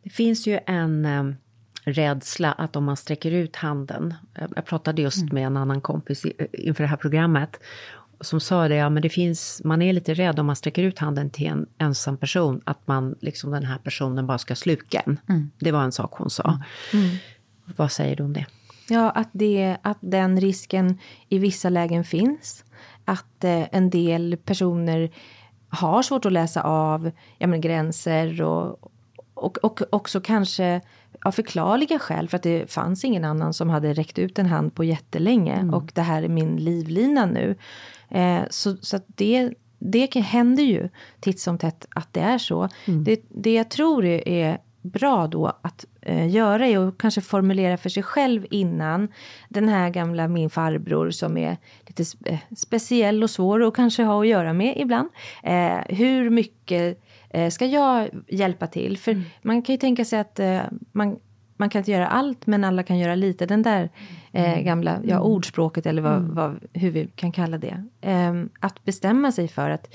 Det 0.02 0.10
finns 0.10 0.46
ju 0.46 0.58
en 0.66 1.06
um, 1.06 1.36
rädsla 1.84 2.52
att 2.52 2.76
om 2.76 2.84
man 2.84 2.96
sträcker 2.96 3.30
ut 3.30 3.56
handen. 3.56 4.14
Jag 4.56 4.64
pratade 4.64 5.02
just 5.02 5.22
mm. 5.22 5.34
med 5.34 5.46
en 5.46 5.56
annan 5.56 5.80
kompis 5.80 6.26
inför 6.52 6.84
det 6.84 6.88
här 6.88 6.96
programmet 6.96 7.60
som 8.20 8.40
sa 8.40 8.68
det, 8.68 8.74
ja 8.74 8.90
men 8.90 9.02
det 9.02 9.08
finns, 9.08 9.60
man 9.64 9.82
är 9.82 9.92
lite 9.92 10.14
rädd 10.14 10.38
om 10.38 10.46
man 10.46 10.56
sträcker 10.56 10.82
ut 10.82 10.98
handen 10.98 11.30
till 11.30 11.46
en 11.46 11.66
ensam 11.78 12.16
person, 12.16 12.60
att 12.64 12.86
man 12.86 13.14
liksom 13.20 13.50
den 13.50 13.64
här 13.64 13.78
personen 13.78 14.26
bara 14.26 14.38
ska 14.38 14.54
sluka 14.54 15.00
en. 15.00 15.20
Mm. 15.28 15.50
Det 15.58 15.72
var 15.72 15.82
en 15.82 15.92
sak 15.92 16.12
hon 16.12 16.30
sa. 16.30 16.60
Mm. 16.92 17.16
Vad 17.76 17.92
säger 17.92 18.16
du 18.16 18.22
om 18.22 18.32
det? 18.32 18.46
Ja, 18.88 19.10
att, 19.10 19.28
det, 19.32 19.76
att 19.82 19.98
den 20.00 20.40
risken 20.40 20.98
i 21.28 21.38
vissa 21.38 21.68
lägen 21.68 22.04
finns 22.04 22.63
att 23.04 23.44
eh, 23.44 23.64
en 23.72 23.90
del 23.90 24.36
personer 24.44 25.10
har 25.68 26.02
svårt 26.02 26.26
att 26.26 26.32
läsa 26.32 26.62
av 26.62 27.10
ja, 27.38 27.46
men, 27.46 27.60
gränser 27.60 28.42
och, 28.42 28.92
och, 29.34 29.58
och 29.58 29.82
också 29.90 30.20
kanske 30.20 30.80
av 31.24 31.32
förklarliga 31.32 31.98
skäl 31.98 32.28
för 32.28 32.36
att 32.36 32.42
det 32.42 32.72
fanns 32.72 33.04
ingen 33.04 33.24
annan 33.24 33.54
som 33.54 33.70
hade 33.70 33.92
räckt 33.92 34.18
ut 34.18 34.38
en 34.38 34.46
hand 34.46 34.74
på 34.74 34.84
jättelänge 34.84 35.54
mm. 35.54 35.74
och 35.74 35.92
det 35.94 36.02
här 36.02 36.22
är 36.22 36.28
min 36.28 36.56
livlina 36.56 37.26
nu. 37.26 37.56
Eh, 38.08 38.42
så 38.50 38.76
så 38.76 39.00
det, 39.06 39.54
det 39.78 40.14
händer 40.16 40.62
ju 40.62 40.88
titt 41.20 41.40
som 41.40 41.58
tätt 41.58 41.86
att 41.90 42.12
det 42.12 42.20
är 42.20 42.38
så. 42.38 42.68
Mm. 42.84 43.04
Det, 43.04 43.20
det 43.28 43.54
jag 43.54 43.70
tror 43.70 44.04
är, 44.04 44.28
är 44.28 44.58
bra 44.84 45.26
då 45.26 45.46
att 45.62 45.84
eh, 46.00 46.28
göra 46.28 46.66
är 46.66 46.88
att 46.88 46.98
kanske 46.98 47.20
formulera 47.20 47.76
för 47.76 47.88
sig 47.88 48.02
själv 48.02 48.46
innan. 48.50 49.08
Den 49.48 49.68
här 49.68 49.90
gamla 49.90 50.28
min 50.28 50.50
farbror 50.50 51.10
som 51.10 51.36
är 51.36 51.56
lite 51.86 52.04
spe 52.04 52.30
eh, 52.30 52.38
speciell 52.56 53.22
och 53.22 53.30
svår 53.30 53.60
och 53.60 53.76
kanske 53.76 54.02
ha 54.02 54.20
att 54.20 54.28
göra 54.28 54.52
med 54.52 54.74
ibland. 54.76 55.08
Eh, 55.42 55.78
hur 55.88 56.30
mycket 56.30 57.00
Eh, 57.30 57.50
ska 57.50 57.66
jag 57.66 58.08
hjälpa 58.28 58.66
till? 58.66 58.98
För 58.98 59.12
Mm. 59.12 59.24
man 59.42 59.62
kan 59.62 59.72
ju 59.72 59.78
tänka 59.78 60.04
sig 60.04 60.18
att 60.20 60.40
eh, 60.40 60.60
man, 60.92 61.16
man 61.56 61.70
kan 61.70 61.78
inte 61.78 61.90
göra 61.90 62.06
allt, 62.06 62.46
men 62.46 62.64
alla 62.64 62.82
kan 62.82 62.98
göra 62.98 63.14
lite. 63.14 63.46
Den 63.46 63.62
där 63.62 63.90
eh, 64.32 64.52
Mm. 64.52 64.64
gamla 64.64 64.98
ja, 65.04 65.20
ordspråket, 65.20 65.86
eller 65.86 66.02
vad, 66.02 66.22
vad, 66.22 66.58
hur 66.72 66.90
vi 66.90 67.06
kan 67.14 67.32
kalla 67.32 67.58
det. 67.58 67.84
Eh, 68.00 68.32
att 68.60 68.84
bestämma 68.84 69.32
sig 69.32 69.48
för 69.48 69.70
att 69.70 69.94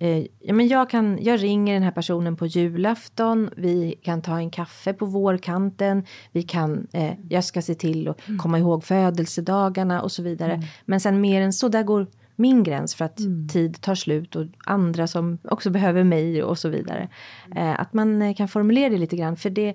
eh, 0.00 0.26
ja, 0.40 0.54
men 0.54 0.68
jag, 0.68 0.90
kan, 0.90 1.18
jag 1.22 1.42
ringer 1.42 1.74
den 1.74 1.82
här 1.82 1.90
personen 1.90 2.36
på 2.36 2.46
julafton. 2.46 3.50
Vi 3.56 3.94
kan 4.02 4.22
ta 4.22 4.38
en 4.38 4.50
kaffe 4.50 4.92
på 4.92 5.06
vårkanten. 5.06 6.04
Vi 6.32 6.42
kan, 6.42 6.86
eh, 6.92 7.12
jag 7.28 7.44
ska 7.44 7.62
se 7.62 7.74
till 7.74 8.08
att 8.08 8.20
komma 8.38 8.58
ihåg 8.58 8.84
födelsedagarna 8.84 10.02
och 10.02 10.12
så 10.12 10.22
vidare. 10.22 10.62
Men 10.84 11.00
sen 11.00 11.20
mer 11.20 11.42
än 11.42 11.52
så, 11.52 11.68
där 11.68 11.82
går 11.82 12.06
min 12.40 12.62
gräns 12.62 12.94
för 12.94 13.04
att 13.04 13.20
tid 13.52 13.80
tar 13.80 13.94
slut 13.94 14.36
och 14.36 14.46
andra 14.64 15.06
som 15.06 15.38
också 15.44 15.70
behöver 15.70 16.04
mig 16.04 16.42
och 16.42 16.58
så 16.58 16.68
vidare. 16.68 17.08
Eh, 17.56 17.80
att 17.80 17.92
man 17.92 18.22
eh, 18.22 18.34
kan 18.34 18.48
formulera 18.48 18.90
det 18.90 18.98
lite 18.98 19.16
grann. 19.16 19.36
För 19.36 19.50
det, 19.50 19.74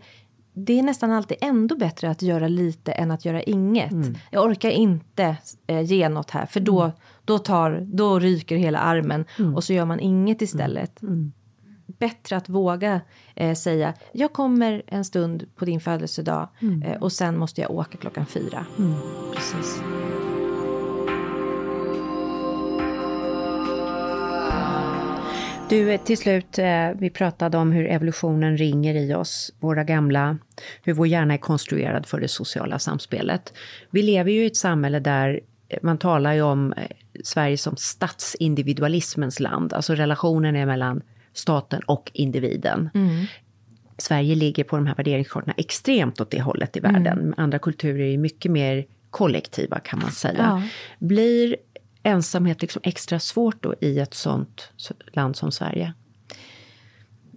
det 0.58 0.80
är 0.80 0.84
nästan 0.84 1.12
alltid 1.12 1.38
ändå 1.42 1.76
bättre 1.78 2.10
att 2.10 2.22
göra 2.22 2.48
lite 2.48 2.92
än 2.92 3.12
att 3.12 3.26
göra 3.26 3.44
inget. 3.44 3.94
Jag 4.32 4.46
orkar 4.46 4.70
inte 4.70 5.38
eh, 5.68 5.82
ge 5.82 6.10
något 6.10 6.32
här 6.32 6.46
för 6.46 6.60
då, 6.60 6.92
då, 7.26 7.38
tar, 7.38 7.84
då 7.86 8.20
ryker 8.20 8.56
hela 8.56 8.80
armen 8.80 9.26
och 9.56 9.64
så 9.64 9.74
gör 9.74 9.86
man 9.86 10.00
inget 10.00 10.42
istället. 10.42 11.02
Bättre 12.00 12.38
att 12.38 12.50
våga 12.50 13.02
eh, 13.36 13.54
säga 13.56 13.94
jag 14.12 14.34
kommer 14.34 14.84
en 14.88 15.06
stund 15.06 15.46
på 15.56 15.66
din 15.66 15.80
födelsedag 15.80 16.48
eh, 16.86 17.02
och 17.02 17.12
sen 17.12 17.38
måste 17.38 17.62
jag 17.62 17.72
åka 17.72 17.98
klockan 17.98 18.26
fyra. 18.26 18.66
Precis. 19.36 19.82
Du, 25.70 25.92
eh, 25.92 26.02
till 26.02 26.18
slut, 26.18 26.60
eh, 26.60 26.90
vi 27.00 27.10
pratade 27.10 27.58
om 27.58 27.72
hur 27.72 27.86
evolutionen 27.86 28.58
ringer 28.58 28.96
i 28.96 29.14
oss, 29.14 29.54
våra 29.60 29.84
gamla, 29.84 30.38
hur 30.84 30.94
vår 30.94 31.08
hjärna 31.08 31.34
är 31.34 31.38
konstruerad 31.38 32.06
för 32.06 32.20
det 32.20 32.28
sociala 32.28 32.80
samspelet. 32.80 33.54
Vi 33.92 34.04
lever 34.04 34.32
ju 34.32 34.44
i 34.44 34.48
ett 34.48 34.56
samhälle 34.56 35.00
där 35.00 35.40
eh, 35.70 35.80
man 35.82 35.98
talar 35.98 36.34
ju 36.34 36.42
om 36.42 36.74
Sverige 37.24 37.58
som 37.58 37.76
statsindividualismens 37.78 39.40
land, 39.40 39.74
alltså 39.74 39.96
relationen 39.96 40.56
är 40.56 40.66
mellan 40.66 41.02
staten 41.34 41.82
och 41.86 42.12
individen. 42.14 42.90
Sverige 43.98 44.36
ligger 44.36 44.64
på 44.64 44.76
de 44.76 44.88
här 44.88 44.96
värderingskartorna 44.96 45.54
extremt 45.58 46.22
åt 46.22 46.32
det 46.32 46.42
hållet 46.42 46.78
i 46.78 46.80
världen. 46.80 47.34
Andra 47.38 47.60
kulturer 47.60 48.06
är 48.06 48.18
mycket 48.18 48.52
mer 48.52 48.86
kollektiva 49.10 49.80
kan 49.80 50.00
man 50.00 50.12
säga. 50.12 50.64
Blir 51.00 51.56
ensamhet 52.06 52.62
liksom 52.62 52.82
extra 52.86 53.20
svårt 53.20 53.64
då 53.64 53.76
i 53.82 54.00
ett 54.00 54.14
sånt 54.14 54.72
land 55.14 55.36
som 55.36 55.52
Sverige? 55.52 55.94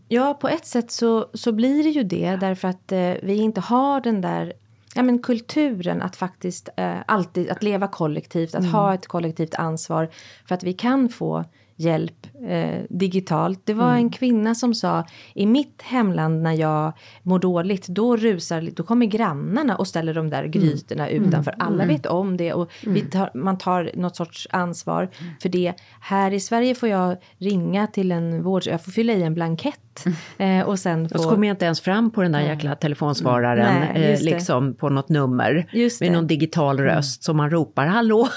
Ja, 0.08 0.34
på 0.34 0.48
ett 0.48 0.66
sätt 0.66 0.90
så, 0.90 1.30
så 1.34 1.52
blir 1.52 1.84
det 1.84 1.90
ju 1.90 2.02
det 2.02 2.36
därför 2.36 2.68
att 2.68 2.92
eh, 2.92 3.14
vi 3.22 3.34
inte 3.34 3.60
har 3.60 4.00
den 4.00 4.20
där 4.20 4.52
ja, 4.94 5.02
men 5.02 5.18
kulturen 5.18 6.02
att 6.02 6.16
faktiskt 6.16 6.68
eh, 6.76 6.96
alltid 7.06 7.50
att 7.50 7.62
leva 7.62 7.88
kollektivt, 7.88 8.54
att 8.54 8.66
ha 8.66 8.94
ett 8.94 9.06
kollektivt 9.06 9.54
ansvar 9.54 10.10
för 10.46 10.54
att 10.54 10.62
vi 10.62 10.72
kan 10.72 11.08
få 11.08 11.44
hjälp 11.78 12.26
eh, 12.48 12.80
digitalt. 12.90 13.60
Det 13.64 13.74
var 13.74 13.94
en 13.94 14.10
kvinna 14.10 14.55
som 14.55 14.74
sa 14.74 15.05
i 15.34 15.46
mitt 15.46 15.82
hemland 15.82 16.42
när 16.42 16.52
jag 16.52 16.92
mår 17.22 17.38
dåligt 17.38 17.88
då 17.88 18.16
rusar, 18.16 18.68
då 18.76 18.82
kommer 18.82 19.06
grannarna 19.06 19.76
och 19.76 19.86
ställer 19.88 20.14
de 20.14 20.30
där 20.30 20.44
grytorna 20.44 21.09
utanför. 21.09 21.55
Alla 21.59 21.86
vet 21.86 22.06
om 22.06 22.36
det 22.36 22.52
och 22.52 22.70
vi 22.86 23.00
tar, 23.00 23.30
man 23.34 23.59
tar 23.59 23.90
något 23.94 24.16
sorts 24.16 24.48
ansvar 24.50 25.09
för 25.42 25.48
det. 25.48 25.74
Här 26.00 26.32
i 26.32 26.40
Sverige 26.40 26.74
får 26.74 26.88
jag 26.88 27.16
ringa 27.38 27.86
till 27.86 28.12
en 28.12 28.42
vård, 28.42 28.66
jag 28.66 28.84
får 28.84 28.92
fylla 28.92 29.12
i 29.12 29.22
en 29.22 29.34
blankett 29.34 30.06
eh, 30.38 30.60
och 30.60 30.78
sen 30.78 31.05
Och 31.05 31.10
så 31.10 31.22
få... 31.22 31.30
kommer 31.30 31.48
jag 31.48 31.55
inte 31.55 31.64
ens 31.64 31.80
fram 31.80 32.10
på 32.10 32.22
den 32.22 32.32
där 32.32 32.40
jäkla 32.40 32.74
telefonsvararen, 32.74 33.80
Nej, 33.94 34.12
eh, 34.12 34.22
liksom 34.22 34.74
på 34.74 34.88
något 34.88 35.09
nummer. 35.09 35.66
Med 36.00 36.12
någon 36.12 36.26
digital 36.26 36.78
röst 36.80 37.22
som 37.22 37.36
man 37.36 37.50
ropar 37.50 37.86
hallå, 37.86 38.28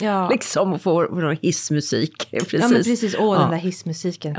Ja. 0.00 0.28
liksom 0.28 0.72
och 0.72 0.82
får, 0.82 1.06
får 1.06 1.20
någon 1.22 1.36
hissmusik. 1.42 2.28
Precis. 2.32 2.52
Ja 2.60 2.68
men 2.68 2.76
precis, 2.82 3.16
åh 3.18 3.34
Ja. 3.36 3.40
den 3.40 3.50
där 3.50 3.56
hissmusiken. 3.58 4.36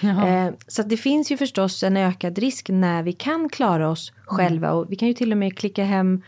Ja. 0.00 0.26
Eh, 0.28 0.52
så 0.68 0.82
att 0.82 0.88
det 0.88 0.96
finns 0.96 1.32
ju 1.32 1.36
förstås 1.36 1.82
en 1.82 1.96
ökad 1.96 2.38
risk 2.38 2.68
när 2.68 3.02
vi 3.02 3.12
kan 3.12 3.48
klara 3.48 3.90
oss 3.90 4.12
själva 4.26 4.72
och 4.72 4.92
vi 4.92 4.96
kan 4.96 5.08
ju 5.08 5.14
till 5.14 5.32
och 5.32 5.38
med 5.38 5.58
klicka 5.58 5.84
hem 5.84 6.22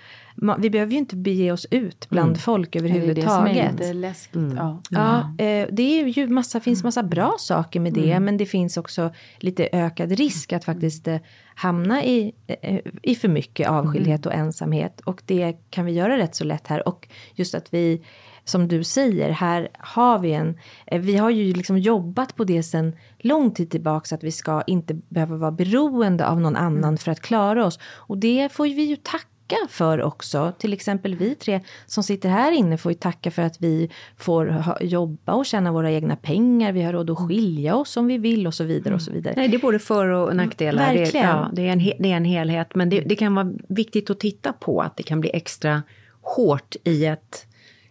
vi 0.58 0.70
behöver 0.70 0.92
ju 0.92 0.98
inte 0.98 1.16
bege 1.16 1.52
oss 1.52 1.66
ut 1.70 2.06
bland 2.08 2.40
folk 2.40 2.72
Det 2.72 2.78
är 2.78 2.82
det 2.82 2.88
som 2.88 2.96
är 2.96 3.00
överhuvudtaget. 3.00 3.72
lite 3.72 3.92
läskigt. 3.92 4.52
Ja. 4.56 4.82
Ja, 4.90 5.18
eh, 5.44 5.68
det 5.72 5.82
är 6.00 6.06
ju 6.06 6.26
massa, 6.26 6.60
finns 6.60 6.84
massa 6.84 7.02
bra 7.02 7.34
saker 7.38 7.80
med 7.80 7.92
det, 7.92 8.20
men 8.20 8.36
det 8.36 8.46
finns 8.46 8.76
också 8.76 9.10
lite 9.38 9.68
ökad 9.72 10.12
risk 10.12 10.52
att 10.52 10.64
faktiskt 10.64 11.08
eh, 11.08 11.16
hamna 11.54 12.04
i, 12.04 12.32
eh, 12.62 12.78
i 13.02 13.14
för 13.14 13.28
mycket 13.28 13.68
avskildhet 13.68 14.26
och 14.26 14.32
ensamhet. 14.34 15.00
Och 15.00 15.22
det 15.26 15.52
kan 15.70 15.84
vi 15.84 15.92
göra 15.92 16.18
rätt 16.18 16.34
så 16.34 16.44
lätt 16.44 16.66
här. 16.66 16.88
Och 16.88 17.08
just 17.34 17.54
att 17.54 17.74
vi, 17.74 18.02
som 18.46 18.68
du 18.68 18.84
säger, 18.84 19.30
här 19.30 19.68
har 19.78 20.18
vi 20.18 20.32
en, 20.32 20.58
eh, 20.86 21.00
vi 21.00 21.16
har 21.16 21.30
ju 21.30 21.52
liksom 21.52 21.78
jobbat 21.78 22.36
på 22.36 22.44
det 22.44 22.62
sedan 22.62 22.92
lång 23.18 23.50
tid 23.50 23.70
tillbaka, 23.70 24.14
att 24.14 24.24
vi 24.24 24.32
ska 24.32 24.62
inte 24.66 24.94
behöva 25.08 25.36
vara 25.36 25.50
beroende 25.50 26.26
av 26.26 26.40
någon 26.40 26.56
annan 26.56 26.98
för 26.98 27.12
att 27.12 27.20
klara 27.20 27.66
oss. 27.66 27.78
Och 27.84 28.18
det 28.18 28.52
får 28.52 28.64
vi 28.64 28.82
ju 28.82 28.96
tacka 28.96 29.26
för 29.68 30.02
också. 30.02 30.52
Till 30.58 30.72
exempel 30.72 31.14
vi 31.14 31.34
tre 31.34 31.60
som 31.86 32.02
sitter 32.02 32.28
här 32.28 32.52
inne 32.52 32.78
får 32.78 32.92
ju 32.92 32.98
tacka 32.98 33.30
för 33.30 33.42
att 33.42 33.60
vi 33.60 33.90
får 34.16 34.64
jobba 34.80 35.32
och 35.32 35.46
tjäna 35.46 35.72
våra 35.72 35.90
egna 35.90 36.16
pengar. 36.16 36.72
Vi 36.72 36.82
har 36.82 36.92
råd 36.92 37.10
att 37.10 37.18
skilja 37.18 37.76
oss 37.76 37.96
om 37.96 38.06
vi 38.06 38.18
vill 38.18 38.46
och 38.46 38.54
så 38.54 38.64
vidare 38.64 38.94
och 38.94 39.02
så 39.02 39.12
vidare. 39.12 39.34
Nej, 39.36 39.48
det 39.48 39.56
är 39.56 39.60
både 39.60 39.78
för 39.78 40.06
och 40.08 40.36
nackdelar. 40.36 40.86
Det, 40.94 40.98
är- 40.98 41.04
Verkligen. 41.04 41.26
ja, 41.26 41.50
det, 41.52 41.68
är 41.68 41.72
en, 41.72 41.78
det 41.78 42.12
är 42.12 42.16
en 42.16 42.24
helhet. 42.24 42.74
Men 42.74 42.90
det, 42.90 43.00
det 43.00 43.16
kan 43.16 43.34
vara 43.34 43.52
viktigt 43.68 44.10
att 44.10 44.20
titta 44.20 44.52
på 44.52 44.80
att 44.80 44.96
det 44.96 45.02
kan 45.02 45.20
bli 45.20 45.30
extra 45.34 45.82
hårt 46.22 46.76
i 46.84 47.04
ett 47.06 47.46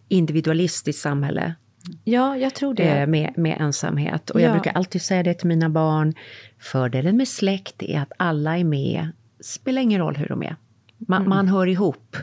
individualistiskt 0.08 1.02
samhälle 1.02 1.54
Ja, 2.04 2.36
jag 2.36 2.54
tror 2.54 2.74
det. 2.74 2.82
eh, 3.00 3.06
med, 3.06 3.32
med 3.36 3.56
ensamhet. 3.60 4.30
Och 4.30 4.40
jag 4.40 4.48
Ja. 4.48 4.52
brukar 4.52 4.72
alltid 4.72 5.02
säga 5.02 5.22
det 5.22 5.34
till 5.34 5.48
mina 5.48 5.68
barn. 5.70 6.14
Fördelen 6.58 7.16
med 7.16 7.28
släkt 7.28 7.82
är 7.82 8.00
att 8.00 8.12
alla 8.16 8.58
är 8.58 8.64
med. 8.64 9.08
Spelar 9.40 9.82
ingen 9.82 10.00
roll 10.00 10.16
hur 10.16 10.28
de 10.28 10.42
är. 10.42 10.56
Man, 10.98 11.16
Mm. 11.20 11.28
man 11.28 11.48
hör 11.48 11.66
ihop. 11.66 12.16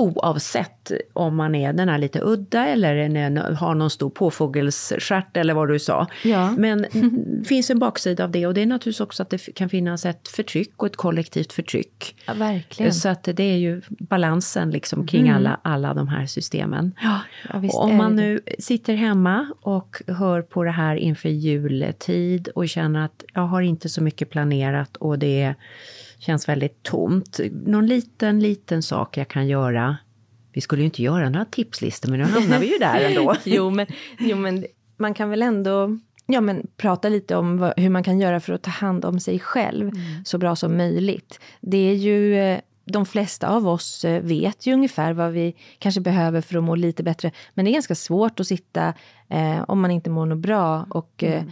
Oavsett 0.00 0.92
om 1.12 1.36
man 1.36 1.54
är 1.54 1.72
den 1.72 1.88
här 1.88 1.98
lite 1.98 2.20
udda 2.22 2.66
eller 2.66 2.96
en, 2.96 3.36
har 3.36 3.74
någon 3.74 3.90
stor 3.90 4.10
påfågelsstjärt 4.10 5.36
eller 5.36 5.54
vad 5.54 5.68
du 5.68 5.78
sa. 5.78 6.06
Ja. 6.24 6.50
Men 6.50 6.86
det 7.40 7.44
finns 7.48 7.70
en 7.70 7.78
baksida 7.78 8.24
av 8.24 8.30
det 8.30 8.46
och 8.46 8.54
det 8.54 8.62
är 8.62 8.66
naturligtvis 8.66 9.00
också 9.00 9.22
att 9.22 9.30
det 9.30 9.54
kan 9.54 9.68
finnas 9.68 10.06
ett 10.06 10.28
förtryck 10.28 10.72
och 10.76 10.86
ett 10.86 10.96
kollektivt 10.96 11.52
förtryck. 11.52 12.16
Ja, 12.26 12.34
verkligen. 12.34 12.92
Så 12.92 13.08
att 13.08 13.24
det 13.24 13.42
är 13.42 13.56
ju 13.56 13.82
balansen 13.88 14.70
liksom 14.70 15.06
kring 15.06 15.30
alla, 15.30 15.60
alla 15.62 15.94
de 15.94 16.08
här 16.08 16.26
systemen. 16.26 16.92
Ja, 17.02 17.20
och 17.52 17.82
om 17.84 17.90
är 17.90 17.96
man 17.96 18.16
nu 18.16 18.40
sitter 18.58 18.94
hemma 18.94 19.46
och 19.60 20.02
hör 20.06 20.42
på 20.42 20.64
det 20.64 20.70
här 20.70 20.96
inför 20.96 21.28
jultid 21.28 22.48
och 22.48 22.68
känner 22.68 23.04
att 23.04 23.24
jag 23.34 23.42
har 23.42 23.62
inte 23.62 23.88
så 23.88 24.02
mycket 24.02 24.30
planerat 24.30 24.96
och 24.96 25.18
det 25.18 25.54
känns 26.20 26.48
väldigt 26.48 26.82
tomt. 26.82 27.40
Någon 27.66 27.86
liten, 27.86 28.40
liten 28.40 28.82
sak 28.82 29.16
jag 29.16 29.28
kan 29.28 29.48
göra. 29.48 29.96
Vi 30.52 30.60
skulle 30.60 30.82
ju 30.82 30.86
inte 30.86 31.02
göra 31.02 31.28
några 31.28 31.44
tipslistor, 31.44 32.10
men 32.10 32.18
nu 32.20 32.24
hamnar 32.26 32.58
vi 32.58 32.72
ju 32.72 32.78
där 32.78 33.00
ändå. 33.00 33.34
jo, 33.44 33.70
men, 33.70 33.86
jo, 34.18 34.36
men 34.36 34.66
man 34.96 35.14
kan 35.14 35.30
väl 35.30 35.42
ändå 35.42 35.98
ja, 36.26 36.40
men, 36.40 36.66
prata 36.76 37.08
lite 37.08 37.36
om 37.36 37.58
vad, 37.58 37.72
hur 37.76 37.88
man 37.90 38.02
kan 38.02 38.18
göra 38.20 38.40
för 38.40 38.52
att 38.52 38.62
ta 38.62 38.70
hand 38.70 39.04
om 39.04 39.20
sig 39.20 39.38
själv 39.38 39.90
så 40.24 40.38
bra 40.38 40.56
som 40.56 40.76
möjligt. 40.76 41.40
Det 41.60 41.90
är 41.90 41.94
ju... 41.94 42.34
eh, 42.38 42.60
De 42.84 43.06
flesta 43.06 43.48
av 43.48 43.68
oss 43.68 44.04
eh, 44.04 44.22
vet 44.22 44.66
ju 44.66 44.72
ungefär 44.74 45.12
vad 45.12 45.32
vi 45.32 45.54
kanske 45.78 46.00
behöver 46.00 46.40
för 46.40 46.58
att 46.58 46.64
må 46.64 46.74
lite 46.74 47.02
bättre. 47.02 47.30
Men 47.54 47.64
det 47.64 47.70
är 47.70 47.72
ganska 47.72 47.94
svårt 47.94 48.40
att 48.40 48.46
sitta, 48.46 48.94
eh, 49.30 49.64
om 49.68 49.80
man 49.80 49.90
inte 49.90 50.10
mår 50.10 50.26
något 50.26 50.38
bra, 50.38 50.86
och 50.90 51.24
eh, 51.24 51.42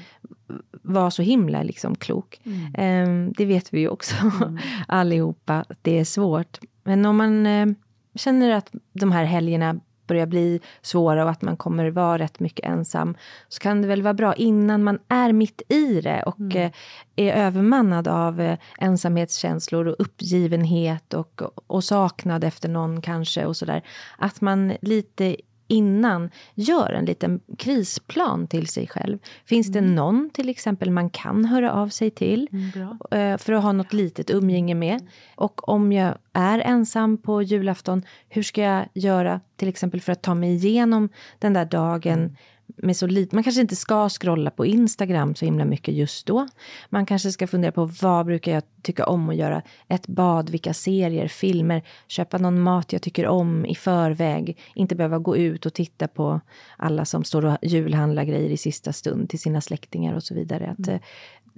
vara 0.82 1.10
så 1.10 1.22
himla 1.22 1.62
liksom, 1.62 1.94
klok. 1.94 2.40
Eh, 2.74 3.06
det 3.36 3.44
vet 3.44 3.74
vi 3.74 3.80
ju 3.80 3.88
också 3.88 4.14
allihopa, 4.88 5.64
att 5.68 5.78
det 5.82 5.98
är 5.98 6.05
svårt. 6.05 6.59
Men 6.84 7.06
om 7.06 7.16
man 7.16 7.46
eh, 7.46 7.66
känner 8.14 8.50
att 8.50 8.72
de 8.92 9.12
här 9.12 9.24
helgerna 9.24 9.80
börjar 10.09 10.26
bli 10.26 10.60
svåra 10.82 11.24
och 11.24 11.30
att 11.30 11.42
man 11.42 11.56
kommer 11.56 11.90
vara 11.90 12.18
rätt 12.18 12.40
mycket 12.40 12.66
ensam 12.66 13.16
så 13.48 13.60
kan 13.60 13.82
det 13.82 13.88
väl 13.88 14.02
vara 14.02 14.14
bra 14.14 14.34
innan 14.34 14.84
man 14.84 14.98
är 15.09 15.32
mitt 15.32 15.62
i 15.68 16.00
det 16.00 16.22
och 16.22 16.56
eh, 16.56 16.70
är 17.16 17.32
övermannad 17.32 18.09
av 18.09 18.40
eh, 18.40 18.59
ensamhetskänslor 18.78 19.86
och 19.86 19.96
uppgivenhet 19.98 21.14
och, 21.14 21.42
och 21.66 21.84
saknad 21.84 22.44
efter 22.44 22.68
någon 22.68 23.00
kanske 23.00 23.46
och 23.46 23.56
sådär. 23.56 23.82
Att 24.18 24.40
man 24.40 24.72
lite 24.80 25.36
innan 25.69 26.31
gör 26.55 26.93
en 26.93 27.05
liten 27.05 27.40
krisplan 27.59 28.47
till 28.47 28.66
sig 28.66 28.86
själv. 28.86 29.19
Finns 29.45 29.73
det 29.73 29.81
någon 29.81 30.31
till 30.32 30.49
exempel 30.49 30.90
man 30.90 31.11
kan 31.11 31.45
höra 31.45 31.73
av 31.73 31.89
sig 31.89 32.11
till 32.11 32.49
eh, 33.11 33.36
för 33.36 33.53
att 33.53 33.62
ha 33.62 33.73
något 33.73 33.93
litet 33.93 34.31
umgänge 34.31 34.74
med? 34.74 35.07
Och 35.36 35.69
om 35.69 35.93
jag 35.93 36.15
är 36.32 36.59
ensam 36.59 37.19
på 37.19 37.43
julafton, 37.43 38.03
hur 38.28 38.43
ska 38.43 38.62
jag 38.62 38.89
göra 38.95 39.40
till 39.57 39.69
exempel 39.69 40.01
för 40.01 40.12
att 40.12 40.23
ta 40.23 40.35
mig 40.35 40.55
igenom 40.55 41.09
den 41.39 41.53
där 41.53 41.65
dagen 41.65 42.36
med 42.82 42.96
så 42.96 43.06
lite. 43.06 43.36
Man 43.36 43.44
kanske 43.44 43.60
inte 43.60 43.76
ska 43.76 44.09
scrolla 44.09 44.50
på 44.50 44.66
Instagram 44.66 45.34
så 45.34 45.44
himla 45.44 45.64
mycket 45.64 45.94
just 45.94 46.26
då. 46.26 46.48
Man 46.88 47.06
kanske 47.06 47.32
ska 47.32 47.46
fundera 47.46 47.72
på 47.72 47.84
vad 47.84 48.26
brukar 48.26 48.52
jag 48.52 48.62
tycka 48.82 49.06
om 49.06 49.28
att 49.28 49.36
göra? 49.36 49.62
Ett 49.88 50.06
bad, 50.06 50.50
vilka 50.50 50.74
serier, 50.74 51.28
filmer, 51.28 51.82
köpa 52.09 52.38
någon 52.38 52.60
mat 52.60 52.92
jag 52.92 53.02
tycker 53.02 53.26
om 53.26 53.66
i 53.66 53.74
förväg. 53.74 54.59
Inte 54.74 54.94
behöva 54.94 55.18
gå 55.18 55.36
ut 55.36 55.66
och 55.66 55.74
titta 55.74 56.09
på 56.09 56.40
alla 56.76 57.05
som 57.05 57.24
står 57.24 57.44
och 57.44 57.56
julhandlar 57.62 58.24
grejer 58.24 58.50
i 58.50 58.56
sista 58.56 58.92
stund 58.92 59.30
till 59.30 59.38
sina 59.38 59.60
släktingar 59.60 60.14
och 60.14 60.22
så 60.22 60.34
vidare. 60.34 60.74
Att, 60.78 60.88
mm 60.88 61.00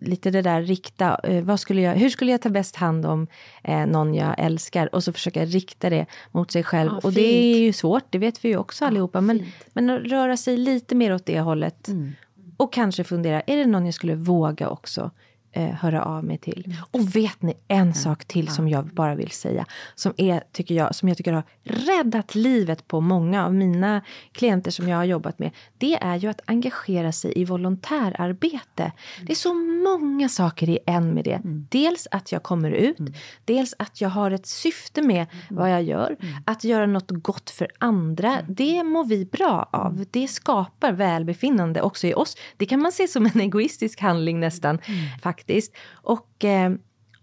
lite 0.00 0.30
det 0.30 0.42
där 0.42 0.62
rikta, 0.62 1.20
eh, 1.24 1.44
vad 1.44 1.60
skulle 1.60 1.80
jag, 1.80 1.94
hur 1.94 2.08
skulle 2.08 2.30
jag 2.30 2.42
ta 2.42 2.48
bäst 2.48 2.76
hand 2.76 3.06
om 3.06 3.26
eh, 3.62 3.86
någon 3.86 4.14
jag 4.14 4.34
älskar? 4.38 4.94
Och 4.94 5.04
så 5.04 5.12
försöka 5.12 5.44
rikta 5.44 5.90
det 5.90 6.06
mot 6.30 6.50
sig 6.50 6.62
själv. 6.64 6.90
Ja, 6.92 7.00
och 7.02 7.12
det 7.12 7.54
är 7.54 7.58
ju 7.58 7.72
svårt, 7.72 8.04
det 8.10 8.18
vet 8.18 8.44
vi 8.44 8.48
ju 8.48 8.56
också 8.56 8.84
allihopa. 8.84 9.18
Ja, 9.18 9.20
men, 9.20 9.44
men 9.72 9.90
att 9.90 10.02
röra 10.02 10.36
sig 10.36 10.56
lite 10.56 10.94
mer 10.94 11.14
åt 11.14 11.26
det 11.26 11.40
hållet. 11.40 11.88
Mm. 11.88 12.12
Och 12.56 12.72
kanske 12.72 13.04
fundera, 13.04 13.40
är 13.40 13.56
det 13.56 13.66
någon 13.66 13.84
jag 13.84 13.94
skulle 13.94 14.14
våga 14.14 14.68
också 14.68 15.10
eh, 15.52 15.68
höra 15.68 16.02
av 16.04 16.24
mig 16.24 16.38
till. 16.38 16.62
Mm. 16.66 16.78
Och 16.90 17.16
vet 17.16 17.42
ni 17.42 17.54
en 17.68 17.80
mm. 17.80 17.94
sak 17.94 18.24
till 18.24 18.48
som 18.48 18.68
jag 18.68 18.86
bara 18.86 19.14
vill 19.14 19.30
säga, 19.30 19.66
som, 19.94 20.14
är, 20.16 20.42
tycker 20.52 20.74
jag, 20.74 20.94
som 20.94 21.08
jag 21.08 21.16
tycker 21.16 21.32
har 21.32 21.44
räddat 21.62 22.34
livet 22.34 22.88
på 22.88 23.00
många 23.00 23.46
av 23.46 23.54
mina 23.54 24.02
klienter 24.32 24.70
som 24.70 24.88
jag 24.88 24.96
har 24.96 25.04
jobbat 25.04 25.38
med. 25.38 25.50
Det 25.78 25.94
är 25.94 26.16
ju 26.16 26.28
att 26.28 26.40
engagera 26.46 27.12
sig 27.12 27.32
i 27.36 27.44
volontärarbete. 27.44 28.82
Mm. 28.82 28.92
Det 29.26 29.32
är 29.32 29.36
så 29.36 29.54
många 29.54 30.28
saker 30.28 30.68
i 30.68 30.78
en 30.86 31.14
med 31.14 31.24
det. 31.24 31.40
Dels 31.70 32.08
att 32.10 32.32
jag 32.32 32.42
kommer 32.42 32.70
ut, 32.70 32.98
dels 33.44 33.74
att 33.78 34.00
jag 34.00 34.08
har 34.08 34.30
ett 34.30 34.46
syfte 34.46 35.02
med 35.02 35.26
vad 35.50 35.72
jag 35.72 35.82
gör. 35.82 36.16
Att 36.44 36.64
göra 36.64 36.86
något 36.86 37.10
gott 37.10 37.50
för 37.50 37.68
andra, 37.78 38.38
det 38.48 38.84
mår 38.84 39.04
vi 39.04 39.24
bra 39.24 39.68
av. 39.72 40.04
Det 40.10 40.28
skapar 40.28 40.92
välbefinnande 40.92 41.82
också 41.82 42.06
i 42.06 42.14
oss. 42.14 42.36
Det 42.56 42.66
kan 42.66 42.82
man 42.82 42.92
se 42.92 43.08
som 43.08 43.26
en 43.26 43.40
egoistisk 43.40 44.00
handling 44.00 44.40
nästan. 44.40 44.78
Faktiskt 45.22 45.39
faktiskt. 45.40 45.72
Och, 45.92 46.44
eh, 46.44 46.72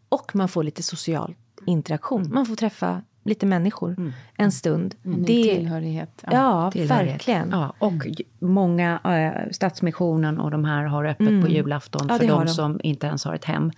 och 0.10 0.35
man 0.35 0.48
får 0.48 0.64
lite 0.64 0.84
social 0.84 1.35
interaktion. 1.65 2.22
Mm. 2.22 2.34
Man 2.34 2.45
får 2.45 2.56
träffa 2.56 3.02
lite 3.23 3.45
människor 3.45 3.95
mm. 3.98 4.14
en 4.38 4.52
stund. 4.52 4.95
Mm. 5.06 5.23
Det, 5.23 5.44
tillhörighet. 5.44 6.10
Ja, 6.22 6.31
ja 6.34 6.72
tillhörighet. 6.72 7.14
verkligen. 7.14 7.49
Ja, 7.52 7.73
och 7.80 7.91
mm. 7.91 8.15
många, 8.39 8.99
äh, 9.03 9.52
Stadsmissionen 9.52 10.39
och 10.39 10.52
de 10.52 10.65
här 10.65 10.84
har 10.84 11.06
öppet 11.06 11.27
mm. 11.27 11.41
på 11.41 11.49
julafton 11.49 12.07
ja, 12.10 12.18
för 12.18 12.27
de, 12.27 12.45
de 12.45 12.48
som 12.48 12.80
inte 12.84 13.07
ens 13.07 13.26
har 13.26 13.35
ett 13.35 13.45
hem. 13.45 13.72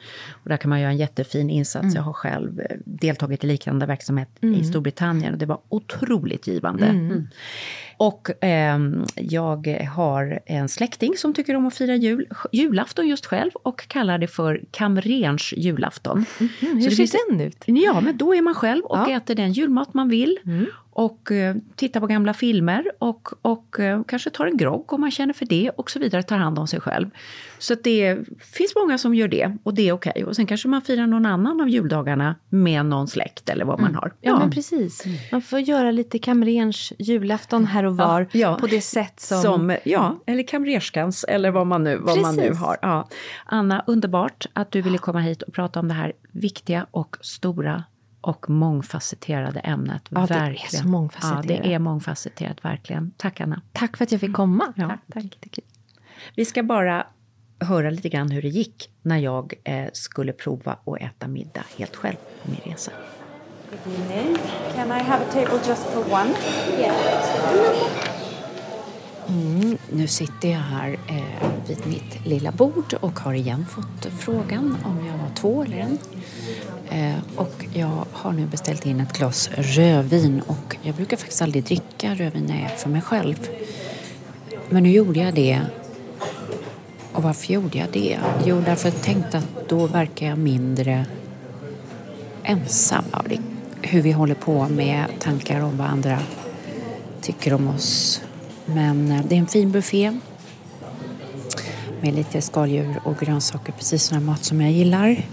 Och 0.44 0.50
där 0.50 0.58
kan 0.58 0.70
man 0.70 0.80
göra 0.80 0.92
en 0.92 0.98
jättefin 0.98 1.50
insats. 1.50 1.84
Mm. 1.84 1.96
Jag 1.96 2.04
har 2.04 2.14
själv 2.14 2.60
eh, 2.60 2.66
deltagit 2.86 3.44
i 3.44 3.48
liknande 3.48 3.86
verksamhet 3.86 4.30
i 4.42 4.48
mm. 4.48 4.64
Storbritannien 4.64 5.34
och 5.34 5.40
det 5.40 5.46
var 5.46 5.60
otroligt 5.70 6.48
givande. 6.48 6.86
Och 8.00 8.44
eh, 8.44 8.80
jag 9.16 9.88
har 9.96 10.40
en 10.46 10.70
släkting 10.70 11.18
som 11.18 11.34
tycker 11.34 11.56
om 11.56 11.66
att 11.66 11.74
fira 11.74 11.96
jul, 11.96 12.28
julafton 12.52 13.08
just 13.08 13.26
själv 13.26 13.52
och 13.54 13.88
kallar 13.88 14.18
det 14.18 14.28
för 14.28 14.62
kamrerns 14.72 15.54
julafton. 15.58 16.26
Mm, 16.62 16.78
hur 16.78 16.90
ser 16.90 17.30
den 17.30 17.42
ut? 17.42 17.64
Ja, 17.66 18.02
men 18.02 18.18
då 18.18 18.36
är 18.36 18.42
man 18.42 18.56
själv 18.56 18.84
och 18.84 18.98
ja. 18.98 19.10
äter 19.10 19.36
den 19.36 19.52
julmat 19.52 19.94
man 19.94 20.10
vill. 20.10 20.40
Mm 20.46 20.66
och 20.92 21.32
eh, 21.32 21.56
tittar 21.76 22.00
på 22.00 22.08
gamla 22.08 22.34
filmer 22.34 22.92
och, 23.00 23.30
och 23.42 23.80
eh, 23.80 24.02
kanske 24.08 24.30
tar 24.30 24.46
en 24.46 24.58
grogg 24.58 24.94
om 24.94 25.02
man 25.02 25.12
känner 25.12 25.34
för 25.34 25.46
det 25.46 25.70
och 25.70 25.92
så 25.92 26.00
vidare, 26.00 26.24
tar 26.24 26.38
hand 26.38 26.60
om 26.60 26.68
sig 26.68 26.80
själv. 26.80 27.10
Så 27.58 27.76
det 27.76 28.18
finns 28.40 28.76
många 28.76 28.98
som 28.98 29.16
gör 29.16 29.28
det 29.28 29.58
och 29.64 29.74
det 29.74 29.90
är 29.90 29.94
okej. 29.94 30.12
Okay. 30.12 30.24
Och 30.24 30.36
sen 30.36 30.46
kanske 30.46 30.68
man 30.68 30.82
firar 30.82 31.08
någon 31.08 31.26
annan 31.26 31.62
av 31.62 31.70
juldagarna 31.70 32.36
med 32.50 32.86
någon 32.86 33.08
släkt 33.08 33.50
eller 33.50 33.66
vad 33.66 33.80
mm. 33.80 33.92
man 33.92 34.02
har. 34.02 34.14
Ja, 34.22 34.32
ja 34.32 34.40
men 34.40 34.52
precis. 34.52 35.04
Man 35.32 35.42
får 35.42 35.60
göra 35.60 35.92
lite 35.92 36.20
kamrerns 36.20 36.94
julafton 37.00 37.66
här 37.66 37.84
och 37.84 37.98
var 37.98 38.22
ja, 38.22 38.28
ja. 38.32 38.58
på 38.60 38.68
det 38.68 38.82
sätt 38.82 39.20
som... 39.20 39.42
som... 39.42 39.78
Ja, 39.84 40.20
eller 40.26 40.44
kamrerskans 40.44 41.24
eller 41.24 41.52
vad 41.52 41.68
man 41.68 41.84
nu, 41.84 41.98
vad 41.98 42.22
man 42.22 42.36
nu 42.36 42.54
har. 42.54 42.78
Ja. 42.82 43.08
Anna, 43.46 43.84
underbart 43.88 44.46
att 44.54 44.72
du 44.72 44.82
ville 44.82 44.98
komma 44.98 45.20
hit 45.20 45.42
och 45.42 45.54
prata 45.54 45.80
om 45.80 45.88
det 45.88 45.94
här 45.94 46.14
viktiga 46.32 46.86
och 46.92 47.18
stora 47.22 47.84
och 48.22 48.50
mångfacetterade 48.50 49.60
ämnet. 49.60 50.02
Ja, 50.10 50.20
verkligen. 50.20 50.54
det 50.54 50.78
är 50.78 50.82
så 50.82 50.88
mångfacetterat. 50.88 51.46
Ja, 51.46 51.64
det 51.64 51.74
är 51.74 51.80
mångfacetterat, 51.80 52.66
verkligen. 52.66 53.12
Tack, 53.18 53.42
Anna. 53.42 53.62
Tack 53.72 53.98
för 53.98 54.04
att 54.04 54.12
jag 54.12 54.22
fick 54.22 54.34
komma. 54.34 54.74
Ja, 54.76 54.98
tack. 55.14 55.38
tack. 55.42 55.60
Vi 56.36 56.46
ska 56.46 56.64
bara 56.64 57.08
höra 57.60 57.90
lite 57.90 58.10
grann 58.10 58.32
hur 58.32 58.42
det 58.42 58.48
gick 58.48 58.90
när 59.02 59.18
jag 59.18 59.54
eh, 59.64 59.86
skulle 59.94 60.34
prova 60.34 60.78
att 60.86 61.02
äta 61.02 61.28
middag 61.28 61.64
helt 61.78 61.96
själv 61.96 62.16
på 62.44 62.52
min 62.52 62.60
resa. 62.64 62.92
Good 63.70 63.94
evening. 63.94 64.38
Can 64.76 64.88
I 64.88 65.04
have 65.04 65.26
a 65.26 65.28
table 65.32 65.60
just 65.68 65.86
for 65.86 66.14
one? 66.14 66.30
Yeah. 66.80 68.19
Mm, 69.30 69.78
nu 69.90 70.08
sitter 70.08 70.50
jag 70.50 70.60
här 70.60 70.98
eh, 71.08 71.50
vid 71.68 71.88
mitt 71.88 72.26
lilla 72.26 72.52
bord 72.52 72.94
och 73.02 73.20
har 73.20 73.34
igen 73.34 73.66
fått 73.70 74.14
frågan 74.20 74.78
om 74.86 75.06
jag 75.06 75.18
var 75.18 75.36
två 75.36 75.64
eller 75.64 75.78
en. 75.78 75.98
Eh, 76.90 77.20
och 77.36 77.66
jag 77.74 78.06
har 78.12 78.32
nu 78.32 78.46
beställt 78.46 78.86
in 78.86 79.00
ett 79.00 79.18
glas 79.18 79.50
rödvin 79.58 80.42
och 80.48 80.78
jag 80.82 80.96
brukar 80.96 81.18
faktiskt 81.18 81.42
aldrig 81.42 81.64
dricka 81.64 82.16
rödvin 82.16 82.46
när 82.46 82.62
jag 82.62 82.72
är 82.72 82.76
för 82.76 82.90
mig 82.90 83.02
själv. 83.02 83.50
Men 84.70 84.84
nu 84.84 84.92
gjorde 84.92 85.20
jag 85.20 85.34
det. 85.34 85.62
Och 87.14 87.24
varför 87.24 87.54
gjorde 87.54 87.78
jag 87.78 87.88
det? 87.94 88.20
Jo, 88.46 88.62
därför 88.66 88.88
att 88.88 88.96
jag 88.96 89.04
tänkte 89.04 89.38
att 89.38 89.70
då 89.70 89.88
verkar 89.88 90.28
jag 90.28 90.38
mindre 90.38 91.06
ensam. 92.44 93.04
av 93.12 93.28
det, 93.30 93.40
hur 93.82 94.02
vi 94.02 94.12
håller 94.12 94.36
på 94.36 94.68
med 94.70 95.06
tankar 95.20 95.62
om 95.62 95.78
vad 95.78 95.88
andra 95.88 96.20
tycker 97.22 97.54
om 97.54 97.68
oss 97.68 98.22
men 98.74 99.12
eh, 99.12 99.26
det 99.26 99.36
är 99.36 99.40
en 99.40 99.48
fin 99.48 99.72
buffé 99.72 100.20
med 102.02 102.14
lite 102.14 102.42
skaldjur 102.42 103.02
och 103.04 103.20
grönsaker, 103.20 103.72
precis 103.72 104.04
sån 104.04 104.26
mat 104.26 104.44
som 104.44 104.62
jag 104.62 104.72
gillar. 104.72 105.24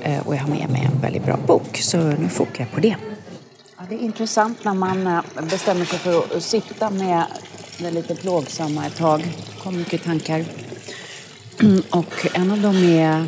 Eh, 0.00 0.26
och 0.26 0.34
jag 0.34 0.40
har 0.40 0.48
med 0.48 0.70
mig 0.70 0.88
en 0.94 1.00
väldigt 1.00 1.24
bra 1.24 1.36
bok, 1.46 1.76
så 1.76 1.98
nu 1.98 2.28
fokar 2.28 2.64
jag 2.64 2.72
på 2.72 2.80
det. 2.80 2.96
Ja, 3.76 3.84
det 3.88 3.94
är 3.94 3.98
intressant 3.98 4.64
när 4.64 4.74
man 4.74 5.06
eh, 5.06 5.20
bestämmer 5.50 5.84
sig 5.84 5.98
för 5.98 6.36
att 6.36 6.42
sitta 6.42 6.90
med 6.90 7.24
det 7.78 7.90
lite 7.90 8.14
plågsamma 8.14 8.86
ett 8.86 8.96
tag. 8.96 9.20
Det 9.20 9.62
kommer 9.62 9.78
mycket 9.78 10.04
tankar. 10.04 10.44
Och 11.90 12.26
en 12.34 12.50
av 12.50 12.60
dem 12.60 12.76
är, 12.76 13.26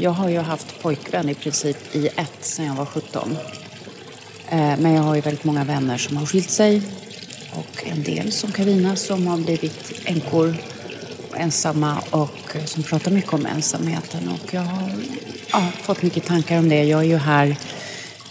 jag 0.00 0.10
har 0.10 0.28
ju 0.28 0.38
haft 0.38 0.82
pojkvän 0.82 1.28
i 1.28 1.34
princip 1.34 1.96
i 1.96 2.06
ett 2.06 2.38
sedan 2.40 2.66
jag 2.66 2.74
var 2.74 2.86
17. 2.86 3.36
Men 4.50 4.92
jag 4.92 5.02
har 5.02 5.14
ju 5.14 5.20
väldigt 5.20 5.44
många 5.44 5.64
vänner 5.64 5.98
som 5.98 6.16
har 6.16 6.26
skilt 6.26 6.50
sig 6.50 6.82
och 7.56 7.86
en 7.86 8.02
del 8.02 8.32
som 8.32 8.52
Karina 8.52 8.96
som 8.96 9.26
har 9.26 9.36
blivit 9.36 9.92
änkor 10.04 10.56
ensamma 11.36 12.02
och 12.10 12.56
eh, 12.56 12.64
som 12.64 12.82
pratar 12.82 13.10
mycket 13.10 13.32
om 13.32 13.46
ensamheten. 13.46 14.28
Och 14.28 14.54
jag 14.54 14.60
har 14.60 14.90
ja, 15.52 15.68
fått 15.82 16.02
mycket 16.02 16.24
tankar 16.24 16.58
om 16.58 16.68
det. 16.68 16.84
Jag 16.84 17.00
är 17.00 17.04
ju 17.04 17.16
här 17.16 17.56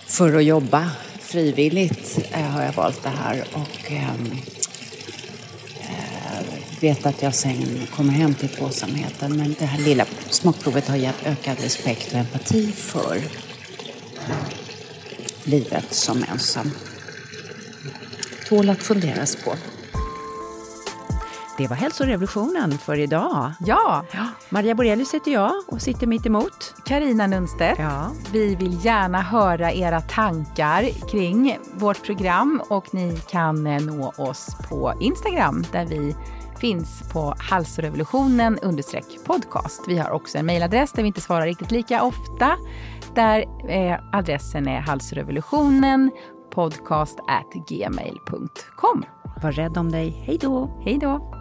för 0.06 0.36
att 0.36 0.44
jobba 0.44 0.92
frivilligt 1.20 2.20
eh, 2.32 2.42
har 2.42 2.64
jag 2.64 2.74
valt 2.74 3.04
det 3.04 3.10
här 3.10 3.46
och 3.54 3.92
ehm, 3.92 4.32
eh, 5.80 6.46
vet 6.80 7.06
att 7.06 7.22
jag 7.22 7.36
sen 7.36 7.88
kommer 7.96 8.14
hem 8.14 8.34
till 8.34 8.50
tvåsamheten. 8.50 9.38
Men 9.38 9.56
det 9.60 9.66
här 9.66 9.80
lilla 9.80 10.06
smakprovet 10.30 10.88
har 10.88 10.96
gett 10.96 11.26
ökad 11.26 11.60
respekt 11.60 12.14
och 12.14 12.20
empati 12.20 12.72
för 12.72 13.22
livet 15.44 15.94
som 15.94 16.26
ensam 16.32 16.72
tål 18.56 18.69
att 18.69 18.84
funderas 18.84 19.36
på. 19.36 19.53
Det 21.57 21.68
var 21.68 21.76
hälsorevolutionen 21.76 22.77
för 22.77 22.99
idag. 22.99 23.52
Ja! 23.60 24.06
ja. 24.14 24.27
Maria 24.49 24.76
Borelius 24.76 25.14
heter 25.14 25.32
jag 25.32 25.52
och 25.68 25.82
sitter 25.82 26.07
mitt 26.07 26.26
emot. 26.26 26.76
Karina 26.86 27.27
Nunstedt. 27.27 27.80
Ja. 27.80 28.11
Vi 28.32 28.56
vill 28.56 28.86
gärna 28.86 29.22
höra 29.22 29.72
era 29.72 30.02
tankar 30.02 31.10
kring 31.11 31.60
vårt 31.73 32.06
program 32.06 32.61
och 32.69 32.94
ni 32.94 33.19
kan 33.30 33.68
eh, 33.68 33.82
nå 33.82 34.14
oss 34.18 34.57
på 34.69 34.94
Instagram 34.99 35.65
där 35.72 35.86
vi 35.86 36.15
finns 36.60 37.03
på 37.14 37.36
halsrevolutionen 37.38 38.60
podcast. 39.26 39.82
Vi 39.88 39.98
har 39.98 40.11
också 40.11 40.38
en 40.38 40.45
mejladress 40.45 40.91
där 40.91 41.03
vi 41.03 41.07
inte 41.07 41.22
svarar 41.22 41.45
riktigt 41.45 41.72
lika 41.72 42.03
ofta. 42.03 42.57
Där 43.15 43.45
eh, 43.69 43.99
adressen 44.11 44.68
är 44.68 44.80
halsrevolutionen 44.80 46.11
podcast 46.56 47.18
at 47.27 47.49
gmail.com. 47.69 49.06
Var 49.41 49.52
rädd 49.52 49.77
om 49.77 49.91
dig. 49.91 50.10
Hej 50.10 50.38
då! 50.38 50.82
Hej 50.86 50.98
då! 51.02 51.32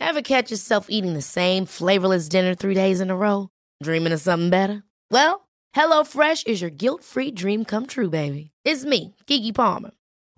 Ever 0.00 0.22
catch 0.22 0.50
yourself 0.50 0.86
eating 0.90 1.14
the 1.14 1.22
same 1.22 1.66
flavorless 1.66 2.28
dinner 2.28 2.54
three 2.56 2.74
days 2.74 3.00
in 3.00 3.10
a 3.10 3.16
row? 3.16 3.48
Dreaming 3.82 4.12
of 4.12 4.20
something 4.20 4.50
better? 4.50 4.82
Well, 5.12 5.48
HelloFresh 5.76 6.48
is 6.48 6.60
your 6.60 6.70
guilt-free 6.70 7.30
dream 7.32 7.64
come 7.64 7.86
true, 7.86 8.10
baby. 8.10 8.50
It's 8.64 8.84
me, 8.84 9.14
Gigi 9.26 9.52
Palmer. 9.52 9.92